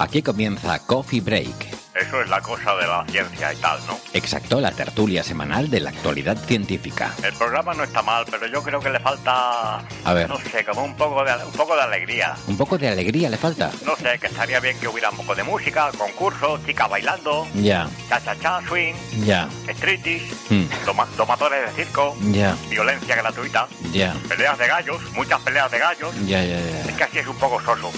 [0.00, 1.78] Aquí comienza Coffee Break.
[1.94, 3.98] Eso es la cosa de la ciencia y tal, ¿no?
[4.14, 7.12] Exacto, la tertulia semanal de la actualidad científica.
[7.22, 9.82] El programa no está mal, pero yo creo que le falta...
[10.04, 10.26] A ver.
[10.28, 12.34] No sé, como un poco de, un poco de alegría.
[12.46, 13.70] Un poco de alegría le falta.
[13.84, 17.86] No sé, que estaría bien que hubiera un poco de música, concursos, chicas bailando, Ya,
[18.08, 18.94] cha-cha-cha, swing,
[19.26, 20.64] ya, striptease, Hmm.
[20.86, 26.14] toma- domadores de circo, ya, violencia gratuita, ya, peleas de gallos, muchas peleas de gallos.
[26.26, 26.80] ya, ya, ya.
[26.88, 27.92] Es que así es un poco soso.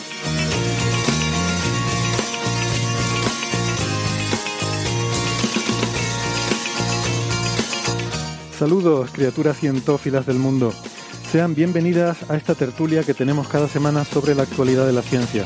[8.62, 10.72] Saludos, criaturas cientófilas del mundo.
[11.32, 15.44] Sean bienvenidas a esta tertulia que tenemos cada semana sobre la actualidad de la ciencia.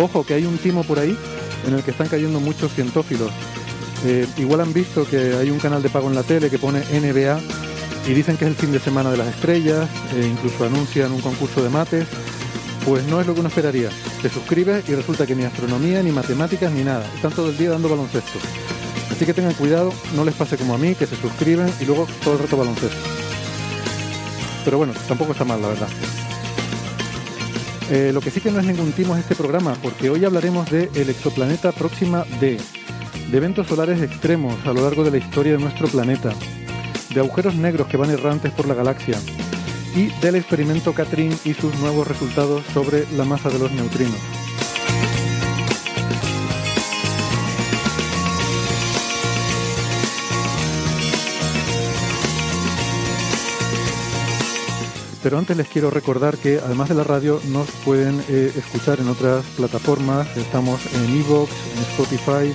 [0.00, 1.16] Ojo, que hay un timo por ahí
[1.64, 3.30] en el que están cayendo muchos cientófilos.
[4.04, 6.80] Eh, igual han visto que hay un canal de pago en la tele que pone
[6.80, 7.38] NBA
[8.08, 11.20] y dicen que es el fin de semana de las estrellas, e incluso anuncian un
[11.20, 12.08] concurso de mates.
[12.84, 13.90] Pues no es lo que uno esperaría.
[14.22, 17.08] Te suscribes y resulta que ni astronomía, ni matemáticas, ni nada.
[17.14, 18.40] Están todo el día dando baloncesto.
[19.18, 22.06] Así que tengan cuidado, no les pase como a mí, que se suscriben y luego
[22.22, 22.96] todo el rato baloncesto.
[24.64, 25.88] Pero bueno, tampoco está mal, la verdad.
[27.90, 30.70] Eh, lo que sí que no es ningún timo es este programa, porque hoy hablaremos
[30.70, 32.60] de el exoplaneta Próxima D,
[33.28, 36.32] de eventos solares extremos a lo largo de la historia de nuestro planeta,
[37.12, 39.18] de agujeros negros que van errantes por la galaxia
[39.96, 44.47] y del experimento Catrin y sus nuevos resultados sobre la masa de los neutrinos.
[55.22, 59.08] Pero antes les quiero recordar que además de la radio nos pueden eh, escuchar en
[59.08, 60.28] otras plataformas.
[60.36, 62.54] Estamos en Evox, en Spotify,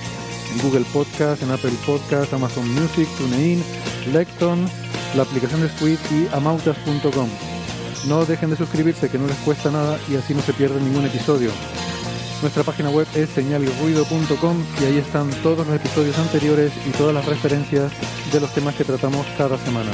[0.52, 3.62] en Google Podcast, en Apple Podcast, Amazon Music, TuneIn,
[4.12, 4.66] Lecton,
[5.14, 7.28] la aplicación de Squid y amautas.com.
[8.08, 11.06] No dejen de suscribirse que no les cuesta nada y así no se pierden ningún
[11.06, 11.50] episodio.
[12.40, 17.24] Nuestra página web es señalirruido.com y ahí están todos los episodios anteriores y todas las
[17.24, 17.92] referencias
[18.32, 19.90] de los temas que tratamos cada semana.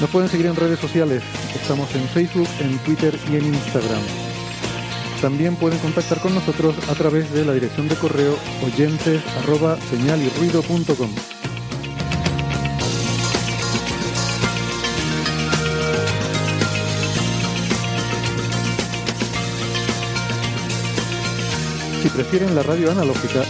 [0.00, 1.22] Nos pueden seguir en redes sociales.
[1.54, 4.00] Estamos en Facebook, en Twitter y en Instagram.
[5.20, 8.34] También pueden contactar con nosotros a través de la dirección de correo
[8.64, 9.22] oyentes.
[22.02, 23.42] Si prefieren la radio analógica,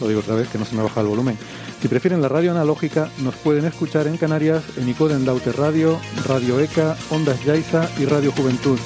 [0.00, 1.36] lo digo otra vez que no se me baja el volumen.
[1.80, 5.98] Si prefieren la radio analógica, nos pueden escuchar en Canarias en Icoden Daute Radio,
[6.28, 8.78] Radio ECA, Ondas Yaiza y Radio Juventud.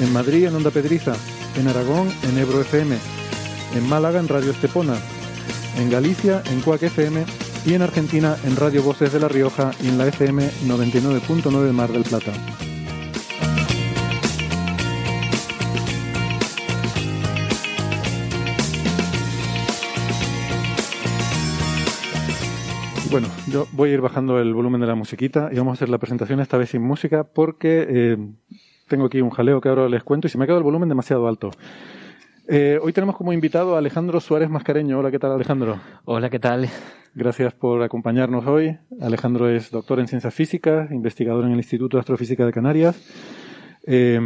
[0.00, 1.12] En Madrid en Onda Pedriza,
[1.56, 2.96] en Aragón en Ebro FM,
[3.74, 4.96] en Málaga en Radio Estepona,
[5.76, 7.26] en Galicia en Cuac FM
[7.66, 11.92] y en Argentina en Radio Voces de La Rioja y en la FM 99.9 Mar
[11.92, 12.32] del Plata.
[23.10, 25.88] Bueno, yo voy a ir bajando el volumen de la musiquita y vamos a hacer
[25.88, 28.16] la presentación esta vez sin música porque eh,
[28.86, 30.88] tengo aquí un jaleo que ahora les cuento y se me ha quedado el volumen
[30.88, 31.50] demasiado alto.
[32.46, 35.00] Eh, hoy tenemos como invitado a Alejandro Suárez Mascareño.
[35.00, 35.80] Hola, ¿qué tal Alejandro?
[36.04, 36.68] Hola, ¿qué tal?
[37.12, 38.78] Gracias por acompañarnos hoy.
[39.00, 43.39] Alejandro es doctor en ciencias físicas, investigador en el Instituto de Astrofísica de Canarias.
[43.86, 44.20] Eh,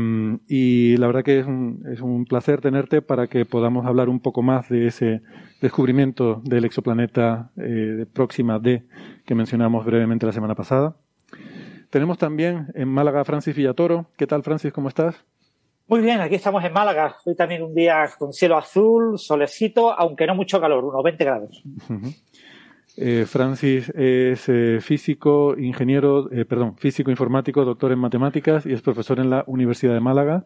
[0.49, 4.21] y la verdad que es un, es un placer tenerte para que podamos hablar un
[4.21, 5.23] poco más de ese
[5.61, 8.85] descubrimiento del exoplaneta eh, de Próxima D
[9.25, 10.97] que mencionamos brevemente la semana pasada.
[11.91, 14.07] Tenemos también en Málaga a Francis Villatoro.
[14.17, 14.73] ¿Qué tal, Francis?
[14.73, 15.25] ¿Cómo estás?
[15.87, 17.15] Muy bien, aquí estamos en Málaga.
[17.25, 21.63] Hoy también un día con cielo azul, solecito, aunque no mucho calor, unos 20 grados.
[22.97, 28.83] Eh, Francis es eh, físico, ingeniero, eh, perdón, físico informático, doctor en matemáticas y es
[28.83, 30.45] profesor en la Universidad de Málaga.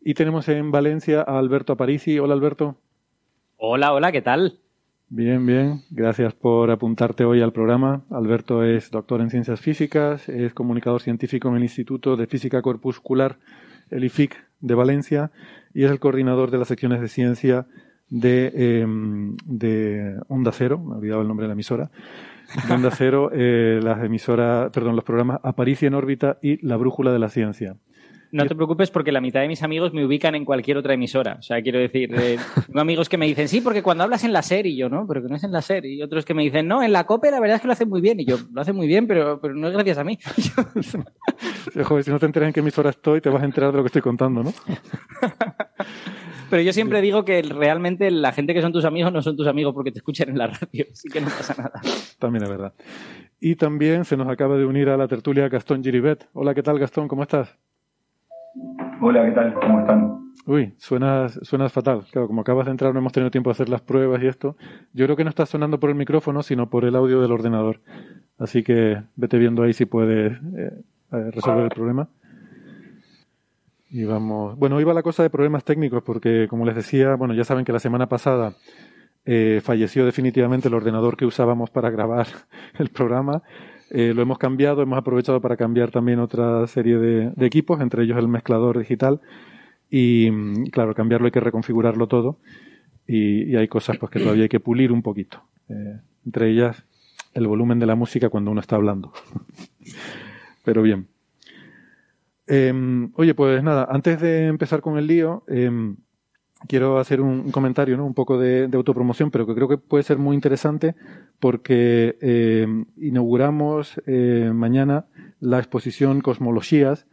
[0.00, 2.18] Y tenemos en Valencia a Alberto Aparici.
[2.18, 2.76] Hola, Alberto.
[3.56, 4.58] Hola, hola, ¿qué tal?
[5.08, 5.82] Bien, bien.
[5.90, 8.04] Gracias por apuntarte hoy al programa.
[8.10, 13.38] Alberto es doctor en ciencias físicas, es comunicador científico en el Instituto de Física Corpuscular,
[13.90, 15.30] el IFIC de Valencia,
[15.72, 17.68] y es el coordinador de las secciones de ciencia
[18.08, 21.90] de, em, de Onda Cero, me he olvidado el nombre de la emisora,
[22.68, 27.12] de Onda Cero, eh, las emisoras, perdón, los programas Aparicia en órbita y La Brújula
[27.12, 27.76] de la Ciencia.
[28.32, 31.36] No te preocupes porque la mitad de mis amigos me ubican en cualquier otra emisora.
[31.38, 32.36] O sea, quiero decir, eh,
[32.66, 35.06] tengo amigos que me dicen, sí, porque cuando hablas en la serie, y yo, no,
[35.06, 35.94] pero que no es en la serie.
[35.94, 37.88] Y otros que me dicen, no, en la COPE la verdad es que lo hacen
[37.88, 38.20] muy bien.
[38.20, 40.18] Y yo, lo hacen muy bien, pero, pero no es gracias a mí.
[41.84, 43.82] Joder, si no te enteras en qué emisora estoy, te vas a enterar de lo
[43.84, 44.52] que estoy contando, ¿no?
[46.50, 49.46] Pero yo siempre digo que realmente la gente que son tus amigos no son tus
[49.46, 51.80] amigos porque te escuchan en la radio, así que no pasa nada.
[52.18, 52.72] También es verdad.
[53.40, 56.28] Y también se nos acaba de unir a la tertulia Gastón Giribet.
[56.32, 57.08] Hola, ¿qué tal Gastón?
[57.08, 57.56] ¿Cómo estás?
[59.00, 59.54] Hola, ¿qué tal?
[59.54, 60.26] ¿Cómo están?
[60.46, 62.04] Uy, suenas, suenas fatal.
[62.12, 64.56] Claro, como acabas de entrar no hemos tenido tiempo de hacer las pruebas y esto.
[64.92, 67.80] Yo creo que no estás sonando por el micrófono, sino por el audio del ordenador.
[68.38, 70.72] Así que vete viendo ahí si puedes eh,
[71.12, 72.08] eh, resolver el problema.
[73.96, 74.58] Y vamos.
[74.58, 77.72] Bueno, iba la cosa de problemas técnicos, porque como les decía, bueno, ya saben que
[77.72, 78.52] la semana pasada
[79.24, 82.26] eh, falleció definitivamente el ordenador que usábamos para grabar
[82.78, 83.42] el programa.
[83.88, 88.18] Eh, lo hemos cambiado, hemos aprovechado para cambiar también otra serie de, equipos, entre ellos
[88.18, 89.22] el mezclador digital.
[89.90, 92.36] Y mm, claro, cambiarlo hay que reconfigurarlo todo.
[93.06, 95.42] Y, hay cosas pues, que todavía hay que pulir un poquito.
[95.70, 96.84] Eh, entre ellas,
[97.32, 99.14] el volumen de la música cuando uno está hablando.
[100.66, 101.15] Pero bien.
[102.46, 105.96] Em, oye, pues nada, antes de empezar con el lío, em,
[106.68, 108.06] quiero hacer un, comentario, ¿no?
[108.06, 110.94] Un poco de, autopromoción, pero que creo que puede ser muy interesante
[111.40, 115.06] porque em, inauguramos eh, mañana
[115.40, 117.06] la exposición Cosmologías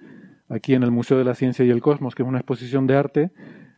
[0.50, 2.96] aquí en el Museo de la Ciencia y el Cosmos, que es una exposición de
[2.96, 3.32] arte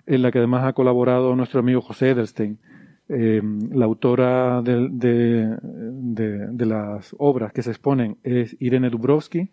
[0.06, 2.60] en la que además ha colaborado nuestro amigo José Edelstein.
[3.08, 9.50] la autora de, de, las obras que se exponen es Irene Dubrovsky,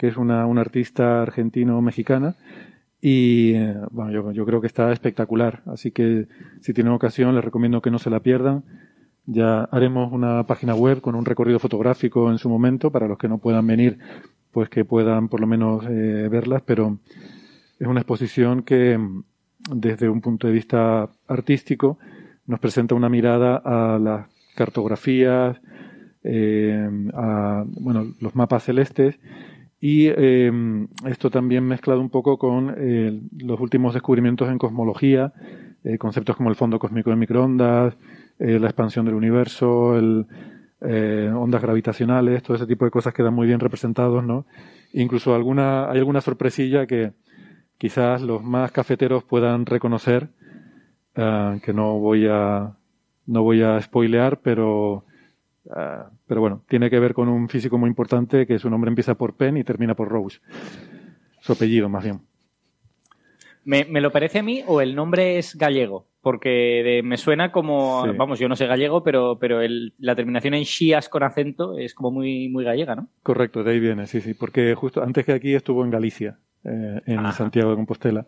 [0.00, 2.34] que es una, artista argentino-mexicana.
[3.02, 5.62] Y eh, bueno, yo, creo que está espectacular.
[5.66, 6.26] Así que
[6.60, 8.64] si tienen ocasión, les recomiendo que no se la pierdan.
[9.26, 13.28] Ya haremos una página web con un recorrido fotográfico en su momento para los que
[13.28, 13.98] no puedan venir,
[14.52, 16.62] pues que puedan por lo menos eh, verlas.
[16.64, 16.96] Pero
[17.78, 18.98] es una exposición que,
[19.70, 21.98] desde un punto de vista artístico,
[22.46, 25.60] nos presenta una mirada a las cartografías,
[26.24, 29.18] eh, a bueno, los mapas celestes
[29.80, 35.32] y em, esto también mezclado un poco con eh, los últimos descubrimientos en cosmología,
[35.84, 37.96] eh, conceptos como el fondo cósmico de microondas,
[38.38, 40.26] eh, la expansión del universo, el,
[40.82, 44.46] ondas gravitacionales, todo ese tipo de cosas quedan muy bien representados, ¿no?
[44.94, 47.12] Incluso alguna, hay alguna sorpresilla que
[47.76, 50.30] quizás los más cafeteros puedan reconocer,
[51.14, 52.78] que no voy a,
[53.26, 55.04] no voy a spoilear, pero
[55.68, 59.16] Ah, pero bueno, tiene que ver con un físico muy importante que su nombre empieza
[59.16, 60.38] por Penn y termina por Rose.
[61.40, 62.20] Su apellido, más bien.
[63.64, 66.06] ¿Me, lo parece a mí o el nombre es gallego?
[66.20, 69.58] Porque me suena como, vamos, yo no sé gallego, pero, pero
[69.98, 73.08] la terminación en Shias con acento es como muy, muy gallega, ¿no?
[73.24, 77.00] Correcto, de ahí viene, sí, sí, porque justo antes que aquí estuvo en Galicia, eh,
[77.06, 78.24] en Santiago de Compostela.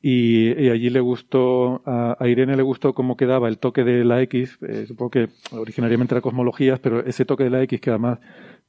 [0.00, 4.58] Y, allí le gustó, a, Irene le gustó cómo quedaba el toque de la X,
[4.62, 8.20] eh, supongo que originariamente era cosmologías, pero ese toque de la X que además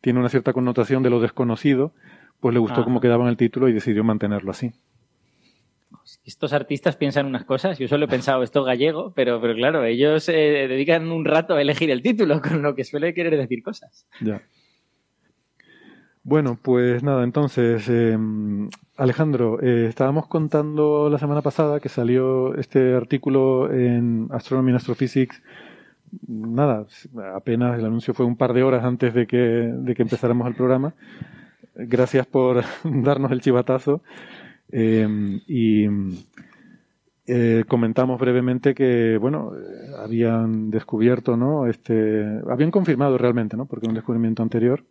[0.02, 1.94] tiene una cierta connotación de lo desconocido,
[2.40, 4.72] pues le gustó cómo quedaba en el título y decidió mantenerlo así.
[6.26, 10.28] Estos artistas piensan unas cosas, yo solo he pensado esto gallego, pero, pero claro, ellos
[10.30, 14.08] eh, dedican un rato a elegir el título, con lo que suele querer decir cosas.
[14.22, 14.42] Ya.
[16.24, 22.94] Bueno, pues nada, entonces, em, Alejandro, eh, estábamos contando la semana pasada que salió este
[22.94, 25.42] artículo en Astronomy and Astrophysics.
[26.28, 26.86] Nada,
[27.36, 30.56] apenas el anuncio fue un par de horas antes de que, de que empezáramos el
[30.56, 30.94] programa.
[31.76, 34.02] Gracias por darnos el chivatazo.
[34.72, 35.88] Em, y
[37.28, 39.54] eh, comentamos brevemente que, bueno,
[39.98, 41.68] habían descubierto, ¿no?
[41.68, 43.66] Este, habían confirmado realmente, ¿no?
[43.66, 44.84] Porque un descubrimiento anterior.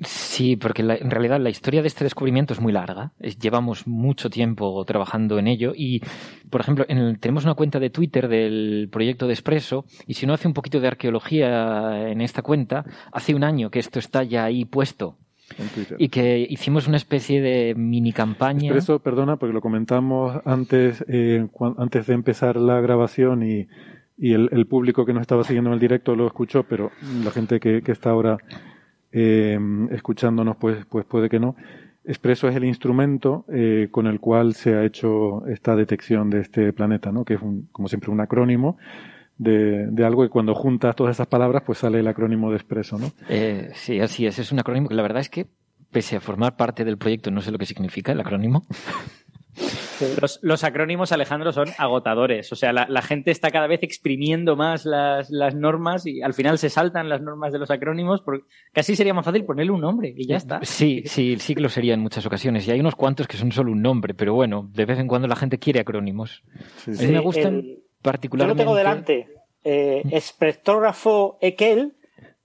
[0.00, 3.12] Sí, porque en realidad la historia de este descubrimiento es muy larga.
[3.40, 6.02] llevamos mucho tiempo trabajando en ello y,
[6.50, 6.84] por ejemplo,
[7.18, 10.80] tenemos una cuenta de Twitter del proyecto de Expreso y si uno hace un poquito
[10.80, 15.16] de arqueología en esta cuenta, hace un año que esto está ya ahí puesto.
[15.96, 18.64] Y que hicimos una especie de mini campaña.
[18.64, 21.46] Expreso, perdona, porque lo comentamos antes, eh,
[21.78, 23.68] antes de empezar la grabación y,
[24.18, 26.90] el, público que nos estaba siguiendo en el directo lo escuchó, pero
[27.22, 28.38] la gente que está ahora
[29.18, 29.58] eh,
[29.92, 31.56] escuchándonos, pues, pues puede que no.
[32.04, 36.72] Expreso es el instrumento eh, con el cual se ha hecho esta detección de este
[36.74, 37.24] planeta, ¿no?
[37.24, 37.40] que es,
[37.72, 38.76] como siempre, un acrónimo
[39.38, 42.98] de, de, algo que cuando juntas todas esas palabras, pues sale el acrónimo de Expreso.
[42.98, 43.10] ¿no?
[43.30, 44.38] Eh, sí, así es.
[44.38, 45.46] Es un acrónimo la verdad es que,
[45.90, 48.66] pese a formar parte del proyecto, no sé lo que significa el acrónimo.
[50.20, 52.52] Los, los, acrónimos, Alejandro, son agotadores.
[52.52, 56.34] O sea, la, la gente está cada vez exprimiendo más las, las, normas y al
[56.34, 58.20] final se saltan las normas de los acrónimos.
[58.20, 60.60] Porque casi sería más fácil ponerle un nombre y ya está.
[60.62, 62.66] Sí, sí, sí que lo sería en muchas ocasiones.
[62.68, 65.28] Y hay unos cuantos que son solo un nombre, pero bueno, de vez en cuando
[65.28, 66.42] la gente quiere acrónimos.
[66.84, 67.04] Sí, sí.
[67.04, 68.62] A mí me gustan el, particularmente.
[68.62, 69.28] Yo lo tengo delante.
[69.64, 71.96] Eh, espectrógrafo Ekel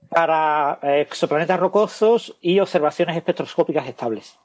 [0.10, 4.38] para eh, exoplanetas rocosos y observaciones espectroscópicas estables.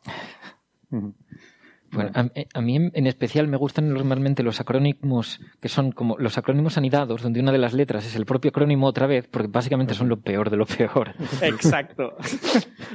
[1.96, 6.38] Bueno, a, a, mí en especial me gustan normalmente los acrónimos que son como los
[6.38, 9.94] acrónimos anidados, donde una de las letras es el propio acrónimo otra vez, porque básicamente
[9.94, 11.14] son lo peor de lo peor.
[11.42, 12.16] Exacto.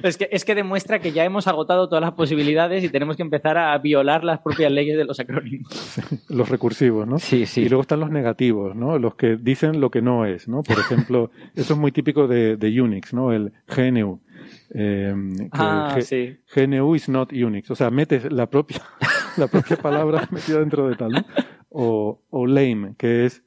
[0.04, 3.24] es, que, es que demuestra que ya hemos agotado todas las posibilidades y tenemos que
[3.24, 6.00] empezar a violar las propias leyes de los acrónimos.
[6.30, 7.20] los recursivos, ¿no?
[7.20, 7.62] Sí, sí.
[7.62, 8.98] Y luego están los negativos, ¿no?
[8.98, 10.64] Los que dicen lo que no es, ¿no?
[10.64, 13.32] Por ejemplo, eso es muy típico de, de Unix, ¿no?
[13.32, 14.20] El GNU.
[14.74, 15.14] Eh,
[15.52, 16.38] ah, sí.
[16.56, 17.70] GNU is not Unix.
[17.72, 18.82] O sea, metes la propia,
[19.38, 21.26] la propia palabra metida dentro de tal, ¿no?
[21.70, 23.44] O, o lame, que es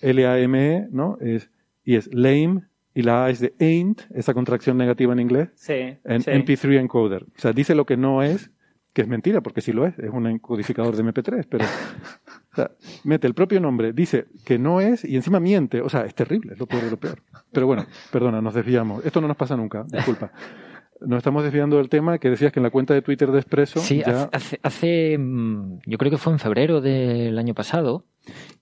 [0.00, 1.18] L-A-M-E, ¿no?
[1.20, 1.50] Es,
[1.84, 2.62] y es lame,
[2.94, 5.48] y la A es de ain't, esa contracción negativa en inglés.
[5.54, 5.96] Sí.
[6.04, 6.30] En sí.
[6.30, 7.22] MP3 encoder.
[7.22, 8.50] O sea, dice lo que no es,
[8.92, 11.64] que es mentira, porque sí lo es, es un encodificador de MP3, pero
[12.52, 12.70] o sea,
[13.04, 15.80] mete el propio nombre, dice que no es y encima miente.
[15.80, 17.22] O sea, es terrible, es lo peor de lo peor.
[17.52, 19.04] Pero bueno, perdona, nos desviamos.
[19.04, 20.32] Esto no nos pasa nunca, disculpa.
[21.00, 23.80] Nos estamos desviando del tema que decías que en la cuenta de Twitter de Expreso.
[23.80, 24.28] Sí, ya...
[24.32, 25.18] hace, hace,
[25.86, 28.04] yo creo que fue en febrero del año pasado,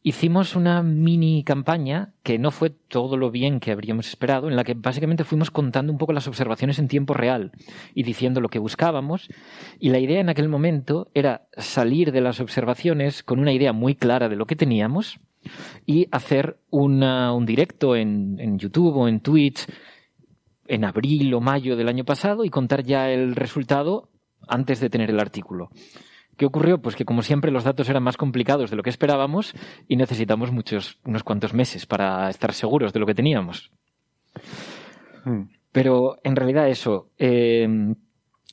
[0.03, 4.65] hicimos una mini campaña que no fue todo lo bien que habríamos esperado, en la
[4.65, 7.53] que básicamente fuimos contando un poco las observaciones en tiempo real
[7.95, 9.29] y diciendo lo que buscábamos.
[9.79, 13.95] Y la idea en aquel momento era salir de las observaciones con una idea muy
[13.95, 15.21] clara de lo que teníamos
[15.87, 19.67] y hacer una, un directo en, en YouTube o en Twitch
[20.69, 24.11] en abril o mayo del año pasado y contar ya el resultado
[24.47, 25.71] antes de tener el artículo.
[26.39, 26.81] ¿Qué ocurrió?
[26.81, 29.55] Pues que como siempre los datos eran más complicados de lo que esperábamos
[29.89, 33.73] y necesitamos muchos, unos cuantos meses para estar seguros de lo que teníamos.
[35.25, 35.43] Mm.
[35.73, 37.95] Pero en realidad eso, eh,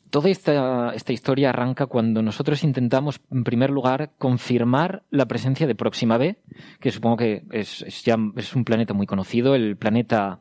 [0.10, 5.76] toda esta, esta, historia arranca cuando nosotros intentamos, en primer lugar, confirmar la presencia de
[5.76, 6.38] Próxima B,
[6.80, 10.40] que supongo que es, es, ya, es un planeta muy conocido, el planeta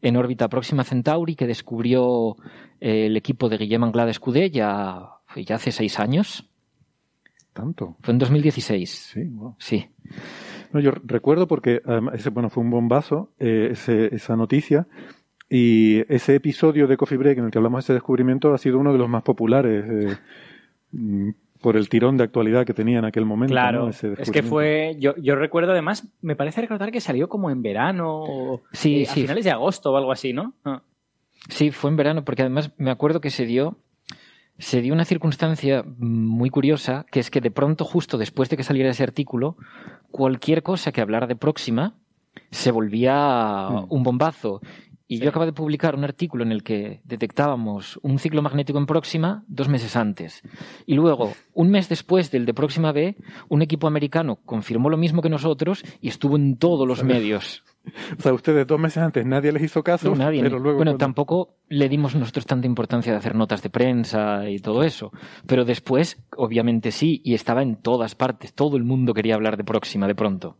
[0.00, 2.36] en órbita Próxima Centauri que descubrió
[2.80, 6.53] eh, el equipo de Guillem Anglade Escudé ya, ya hace seis años.
[7.54, 7.96] ¿Tanto?
[8.02, 8.90] Fue en 2016.
[8.90, 9.54] Sí, wow.
[9.58, 9.88] Sí.
[10.72, 14.86] No, yo recuerdo porque además, ese, bueno, fue un bombazo eh, ese, esa noticia
[15.48, 18.78] y ese episodio de Coffee Break en el que hablamos de ese descubrimiento ha sido
[18.78, 23.24] uno de los más populares eh, por el tirón de actualidad que tenía en aquel
[23.24, 23.52] momento.
[23.52, 23.90] Claro, ¿no?
[23.90, 24.96] es que fue.
[24.98, 29.06] Yo, yo, recuerdo además, me parece recordar que salió como en verano, o sí, eh,
[29.06, 29.20] sí.
[29.20, 30.54] a finales de agosto o algo así, ¿no?
[30.64, 30.82] Ah.
[31.48, 33.78] Sí, fue en verano, porque además me acuerdo que se dio.
[34.58, 38.62] Se dio una circunstancia muy curiosa, que es que de pronto, justo después de que
[38.62, 39.56] saliera ese artículo,
[40.10, 41.94] cualquier cosa que hablara de próxima
[42.50, 43.86] se volvía Mm.
[43.88, 44.60] un bombazo.
[45.14, 48.86] Y yo acabo de publicar un artículo en el que detectábamos un ciclo magnético en
[48.86, 50.42] Próxima dos meses antes.
[50.86, 53.16] Y luego, un mes después del de Próxima B,
[53.48, 57.62] un equipo americano confirmó lo mismo que nosotros y estuvo en todos los medios.
[58.18, 60.42] O sea, ustedes dos meses antes nadie les hizo caso, No, nadie.
[60.42, 60.78] pero luego...
[60.78, 64.82] bueno, cuando- tampoco le dimos nosotros tanta importancia de hacer notas de prensa y todo
[64.84, 65.12] eso.
[65.46, 68.54] Pero después, obviamente sí, y estaba en todas partes.
[68.54, 70.56] Todo el mundo quería hablar de Próxima de pronto.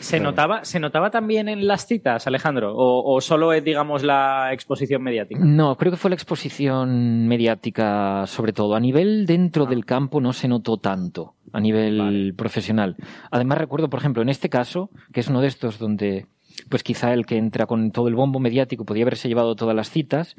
[0.00, 0.30] ¿Se, claro.
[0.30, 2.74] notaba, ¿Se notaba también en las citas, Alejandro?
[2.74, 5.40] ¿O, o solo es, digamos, la exposición mediática?
[5.44, 8.74] No, creo que fue la exposición mediática sobre todo.
[8.74, 9.68] A nivel dentro Ah.
[9.70, 12.32] del campo no se notó tanto, a nivel Vale.
[12.34, 12.96] profesional.
[13.30, 16.26] Además recuerdo, por ejemplo, en este caso, que es uno de estos donde,
[16.68, 19.90] pues quizá el que entra con todo el bombo mediático podía haberse llevado todas las
[19.90, 20.34] citas,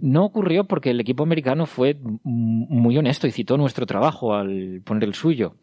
[0.00, 5.04] no ocurrió porque el equipo americano fue muy honesto y citó nuestro trabajo al poner
[5.04, 5.56] el suyo.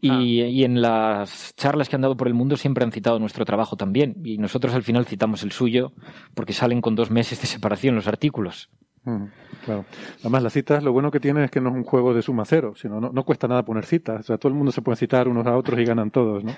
[0.00, 0.20] Y, Ah.
[0.46, 3.76] y en las charlas que han dado por el mundo siempre han citado nuestro trabajo
[3.76, 4.16] también.
[4.24, 5.92] Y nosotros al final citamos el suyo
[6.34, 8.70] porque salen con dos meses de separación los artículos.
[9.04, 9.28] Ujú,
[9.64, 9.84] Claro.
[10.20, 12.44] Además, las citas, lo bueno que tiene es que no es un juego de suma
[12.44, 14.20] cero, sino no, no cuesta nada poner citas.
[14.20, 16.52] O sea, todo el mundo se puede citar unos a otros y ganan todos, ¿no?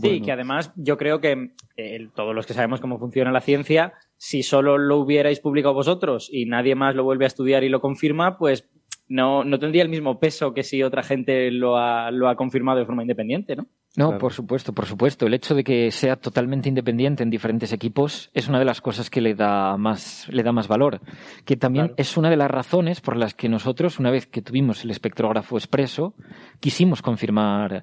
[0.00, 0.24] Sí, Bueno.
[0.24, 4.42] que además yo creo que eh, todos los que sabemos cómo funciona la ciencia, si
[4.44, 8.38] solo lo hubierais publicado vosotros y nadie más lo vuelve a estudiar y lo confirma,
[8.38, 8.68] pues
[9.08, 12.78] no, no tendría el mismo peso que si otra gente lo ha, lo ha confirmado
[12.78, 13.66] de forma independiente, ¿no?
[13.96, 14.18] No, Claro.
[14.20, 15.26] por supuesto, por supuesto.
[15.26, 19.10] El hecho de que sea totalmente independiente en diferentes equipos es una de las cosas
[19.10, 21.00] que le da más, le da más valor.
[21.44, 21.94] Que también Claro.
[21.98, 25.56] es una de las razones por las que nosotros, una vez que tuvimos el espectrógrafo
[25.58, 26.14] expreso,
[26.60, 27.82] quisimos confirmar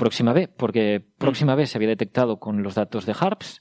[0.00, 3.60] Próxima B, porque Próxima B se había detectado con los datos de HARPS,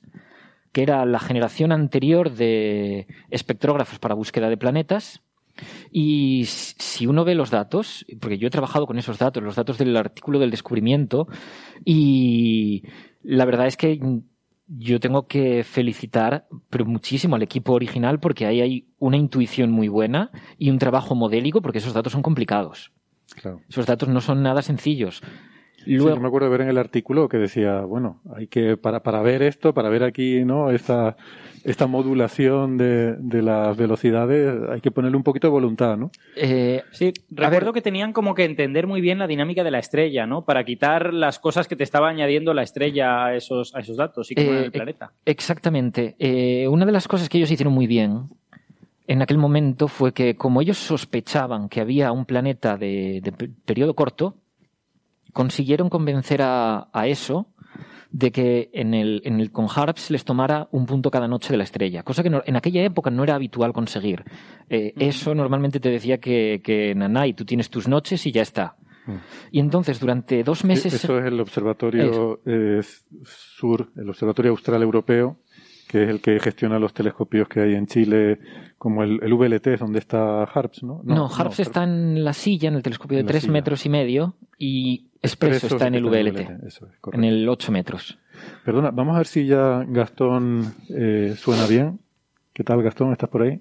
[0.72, 5.22] que era la generación anterior de espectrógrafos para búsqueda de planetas,
[5.92, 9.78] Y si uno ve los datos, porque yo he trabajado con esos datos, los datos
[9.78, 11.28] del artículo del descubrimiento,
[11.84, 12.84] y
[13.22, 14.00] la verdad es que
[14.68, 19.90] yo tengo que felicitar pero muchísimo al equipo original porque ahí hay una intuición muy
[19.90, 22.94] buena y un trabajo modélico porque esos datos son complicados.
[23.68, 25.22] Esos datos no son nada sencillos.
[25.86, 26.16] Luego...
[26.16, 29.22] yo me acuerdo de ver en el artículo que decía, bueno, hay que, para, para
[29.22, 30.72] ver esto, para ver aquí, ¿no?
[30.72, 31.16] Esta,
[31.64, 36.12] esta modulación de, de las velocidades, hay que ponerle un poquito de voluntad, ¿no?
[36.36, 40.26] Eh, sí, recuerdo que tenían como que entender muy bien la dinámica de la estrella,
[40.26, 40.44] ¿no?
[40.46, 44.32] Para quitar las cosas que te estaba añadiendo la estrella a esos, a esos datos
[44.32, 45.12] y como en el eh, planeta.
[45.26, 46.16] Exactamente.
[46.20, 48.24] Eh, una de las cosas que ellos hicieron muy bien
[49.08, 53.32] en aquel momento fue que como ellos sospechaban que había un planeta de, de
[53.66, 54.36] periodo corto,
[55.40, 57.48] consiguieron convencer a, a eso
[58.12, 61.58] de que en el, en el con Harps les tomara un punto cada noche de
[61.58, 64.26] la estrella, cosa que en aquella época no era habitual conseguir.
[64.70, 68.76] Eh, eso normalmente te decía que, que Nanay, tú tienes tus noches y ya está.
[69.06, 69.16] Mm.
[69.54, 70.94] Y entonces durante dos meses...
[70.94, 72.82] Eso es el observatorio eh,
[73.24, 75.38] sur, el observatorio austral europeo,
[75.90, 78.40] que es el que gestiona los telescopios que hay en Chile,
[78.78, 81.02] como el, el VLT, donde está Harps, ¿no?
[81.04, 85.08] No, Harps está en la silla, en el telescopio de tres metros y medio, y
[85.20, 86.48] Expreso está en el VLT,
[87.12, 88.20] en el 8 metros.
[88.64, 92.00] Perdona, vamos a ver si ya Gastón eh, suena bien.
[92.54, 93.12] ¿Qué tal, Gastón?
[93.12, 93.60] ¿Estás por ahí?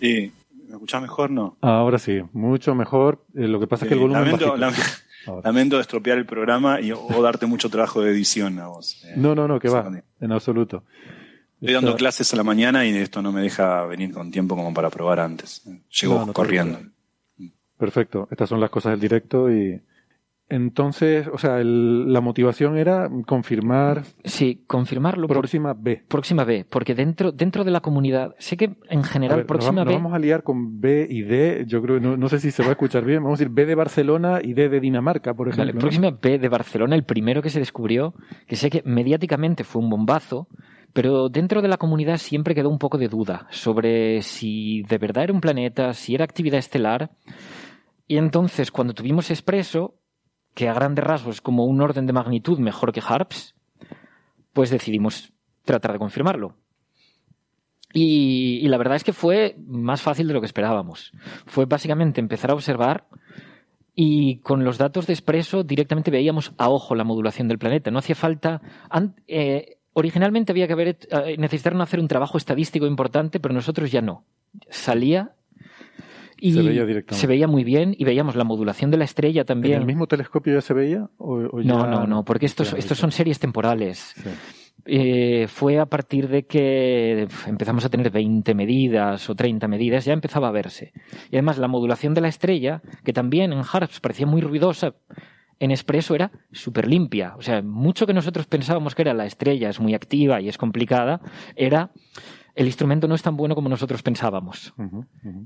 [0.00, 0.32] Sí,
[0.66, 1.56] ¿me escuchas mejor, no?
[1.60, 3.24] Ahora sí, mucho mejor.
[3.36, 4.56] Eh, lo que pasa es que el volumen lamento,
[5.44, 9.02] lamento estropear el programa y, o darte mucho trabajo de edición a vos.
[9.04, 10.84] Eh, no, no, no, que va, en absoluto.
[11.60, 14.74] Estoy dando clases a la mañana y esto no me deja venir con tiempo como
[14.74, 15.62] para probar antes.
[16.00, 16.80] Llego corriendo.
[17.78, 19.80] Perfecto, estas son las cosas del directo y
[20.52, 24.02] entonces, o sea, la motivación era confirmar.
[24.22, 25.26] Sí, confirmarlo.
[25.26, 26.04] Próxima B.
[26.06, 29.92] Próxima B, porque dentro, dentro de la comunidad, sé que en general próxima B.
[29.92, 32.62] Nos vamos a liar con B y D, yo creo, no, no, sé si se
[32.62, 35.48] va a escuchar bien, vamos a decir B de Barcelona y D de Dinamarca, por
[35.48, 35.72] ejemplo.
[35.72, 38.12] Vale, próxima B de Barcelona, el primero que se descubrió,
[38.46, 40.48] que sé que mediáticamente fue un bombazo,
[40.92, 45.24] pero dentro de la comunidad siempre quedó un poco de duda sobre si de verdad
[45.24, 47.10] era un planeta, si era actividad estelar.
[48.06, 50.01] Y entonces, cuando tuvimos Expreso,
[50.54, 53.54] que a grandes rasgos es como un orden de magnitud mejor que Harps,
[54.52, 55.32] pues decidimos
[55.64, 56.56] tratar de confirmarlo.
[57.94, 61.12] Y, la verdad es que fue más fácil de lo que esperábamos.
[61.46, 63.06] Fue básicamente empezar a observar
[63.94, 67.90] y con los datos de Expreso directamente veíamos a ojo la modulación del planeta.
[67.90, 68.62] No hacía falta.
[69.26, 74.00] Eh, originalmente había que haber, eh, necesitaron hacer un trabajo estadístico importante, pero nosotros ya
[74.00, 74.24] no.
[74.70, 75.34] Salía
[76.42, 79.74] y se veía, muy bien y veíamos la modulación de la estrella también.
[79.74, 81.08] ¿En el mismo telescopio ya se veía?
[81.20, 84.16] No, no, no, porque estos, estos son series temporales.
[84.84, 90.14] Eh, fue a partir de que empezamos a tener 20 medidas o 30 medidas, ya
[90.14, 90.92] empezaba a verse.
[91.30, 94.96] Y además la modulación de la estrella, que también en Harps parecía muy ruidosa,
[95.60, 97.36] en Expreso era súper limpia.
[97.36, 100.58] O sea, mucho que nosotros pensábamos que era la estrella, es muy activa y es
[100.58, 101.20] complicada,
[101.54, 101.92] era
[102.54, 104.74] el instrumento no es tan bueno como nosotros pensábamos.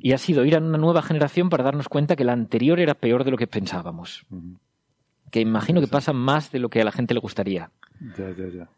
[0.00, 2.94] Y ha sido ir a una nueva generación para darnos cuenta que la anterior era
[2.94, 4.26] peor de lo que pensábamos.
[5.30, 7.70] Que imagino que pasa más de lo que a la gente le gustaría.
[8.16, 8.70] Ya, ya, ya.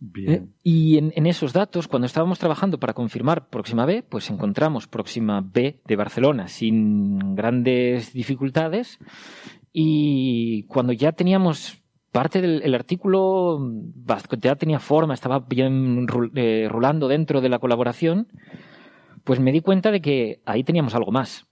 [0.00, 0.32] Bien.
[0.32, 4.86] Eh, y en, en, esos datos, cuando estábamos trabajando para confirmar Próxima B, pues encontramos
[4.86, 8.98] Próxima B de Barcelona sin grandes dificultades.
[9.72, 11.83] Y cuando ya teníamos
[12.14, 13.58] parte del artículo
[14.40, 18.28] ya tenía forma, estaba bien eh, rulando dentro de la colaboración,
[19.24, 21.48] pues me di cuenta de que ahí teníamos algo más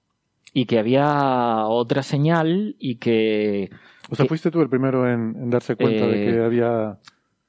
[0.55, 3.71] y que había otra señal y que...
[4.09, 6.99] O sea, fuiste tú el primero en, darse cuenta de que eh, había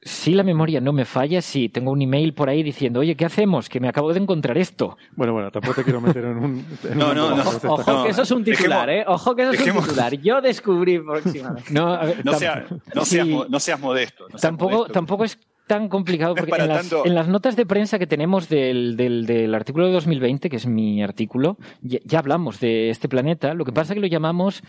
[0.05, 3.25] si la memoria no me falla, sí, tengo un email por ahí diciendo, oye, ¿qué
[3.25, 3.69] hacemos?
[3.69, 4.97] Que me acabo de encontrar esto.
[5.15, 6.65] Bueno, bueno, tampoco te quiero meter en un...
[6.95, 9.03] no, no, no, Ojo, que eso es un titular, ¿eh?
[9.07, 10.13] Ojo que eso es un titular.
[10.19, 11.71] Yo descubrí próximamente.
[11.71, 14.25] No, no, seas, no, seas, modesto.
[14.39, 18.49] tampoco, tampoco es tan complicado porque en las, en las, notas de prensa que tenemos
[18.49, 23.07] del, del, del, artículo de 2020, que es mi artículo, ya, ya hablamos de este
[23.07, 23.53] planeta.
[23.53, 24.61] Lo que pasa es que lo llamamos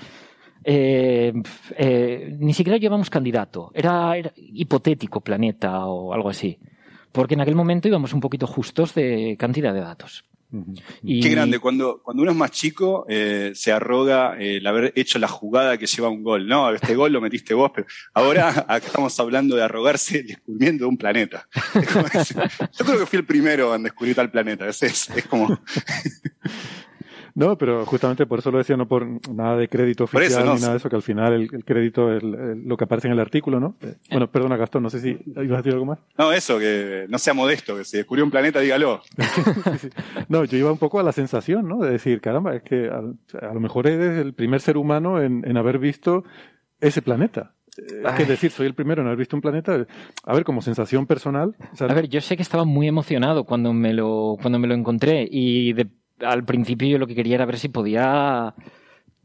[0.64, 1.32] eh,
[1.76, 6.58] eh, ni siquiera llevamos candidato, era, hipotético planeta o algo así,
[7.12, 10.24] porque en aquel momento íbamos un poquito justos de cantidad de datos.
[11.02, 11.20] y...
[11.20, 15.28] Qué grande, cuando, cuando uno es más chico eh, se arroga el haber hecho la
[15.28, 16.48] jugada que lleva un gol.
[16.48, 20.84] No, este gol lo metiste vos, pero ahora acá estamos hablando de arrogarse el descubrimiento
[20.84, 21.46] de un planeta.
[21.74, 24.66] Yo creo que fui el primero en descubrir tal planeta.
[24.66, 25.58] Es, es, es como...
[27.36, 30.46] No, pero justamente por eso lo decía, no por nada de crédito Por eso, oficial
[30.46, 32.76] no, ni nada de eso, que al final el, el crédito es el- el- lo
[32.76, 33.74] que aparece en el artículo, ¿no?
[33.80, 35.98] Eh, Bueno, perdona Gastón, no sé si ibas a decir algo más.
[36.16, 39.00] No, eso, que no sea modesto, que si descubrió un planeta, dígalo.
[40.28, 41.78] No, yo iba un poco a la sensación, ¿no?
[41.80, 45.42] De decir, caramba, es que a, a lo mejor eres el primer ser humano en,
[45.46, 46.24] en haber visto
[46.80, 47.52] ese planeta.
[47.76, 48.28] Eh, Es que Ay.
[48.28, 49.86] decir, soy el primero en haber visto un planeta.
[50.24, 51.56] A ver, como sensación personal.
[51.80, 55.26] A ver, yo sé que estaba muy emocionado cuando me lo, cuando me lo encontré
[55.30, 55.88] y de-
[56.20, 58.54] al principio yo lo que quería era ver si podía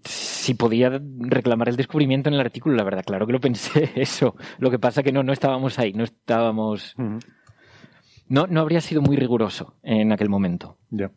[0.04, 4.36] si podía reclamar el descubrimiento en el artículo, la verdad, claro que lo pensé eso.
[4.58, 6.96] Lo que pasa que no, no estábamos ahí, no estábamos.
[8.28, 10.78] No, no habría sido muy riguroso en aquel momento.
[10.90, 11.12] ya.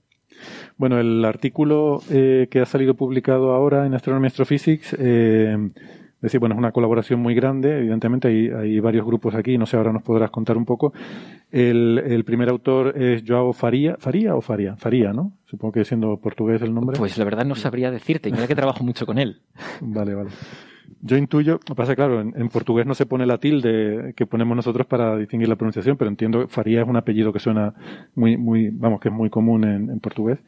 [0.77, 6.41] Bueno, el artículo eh, que ha salido publicado ahora en Astronomy Astrophysics, eh, es decir,
[6.41, 9.93] bueno, es una colaboración muy grande, evidentemente hay, hay varios grupos aquí, no sé, ahora
[9.93, 10.93] nos podrás contar un poco.
[11.51, 15.33] El, el primer autor es Joao Faria, Faria o Faria, Faria, ¿no?
[15.53, 16.97] Supongo que siendo portugués el nombre.
[16.97, 19.43] Pues la verdad no sabría decirte, mira que trabajo mucho con él.
[19.83, 20.31] Vale, vale.
[21.03, 24.87] Yo intuyo, pasa claro, en, en portugués no se pone la tilde que ponemos nosotros
[24.87, 27.75] para distinguir la pronunciación, pero entiendo que Faría es un apellido que suena
[28.15, 30.39] muy, muy, vamos, que es muy común en, en portugués.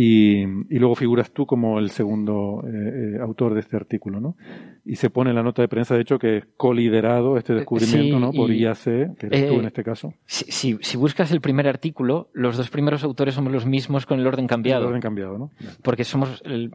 [0.00, 4.36] Y, y luego figuras tú como el segundo eh, eh, autor de este artículo, ¿no?
[4.84, 8.16] Y se pone en la nota de prensa, de hecho, que es coliderado este descubrimiento,
[8.16, 8.32] sí, ¿no?
[8.32, 8.84] Por y- IAC,
[9.16, 10.14] que eres tú eh, en este caso.
[10.24, 14.20] Si, si- si buscas el primer artículo, los dos primeros autores somos los mismos con
[14.20, 14.82] el orden cambiado.
[14.84, 15.50] El orden cambiado, ¿no?
[15.82, 16.70] Porque somos, el-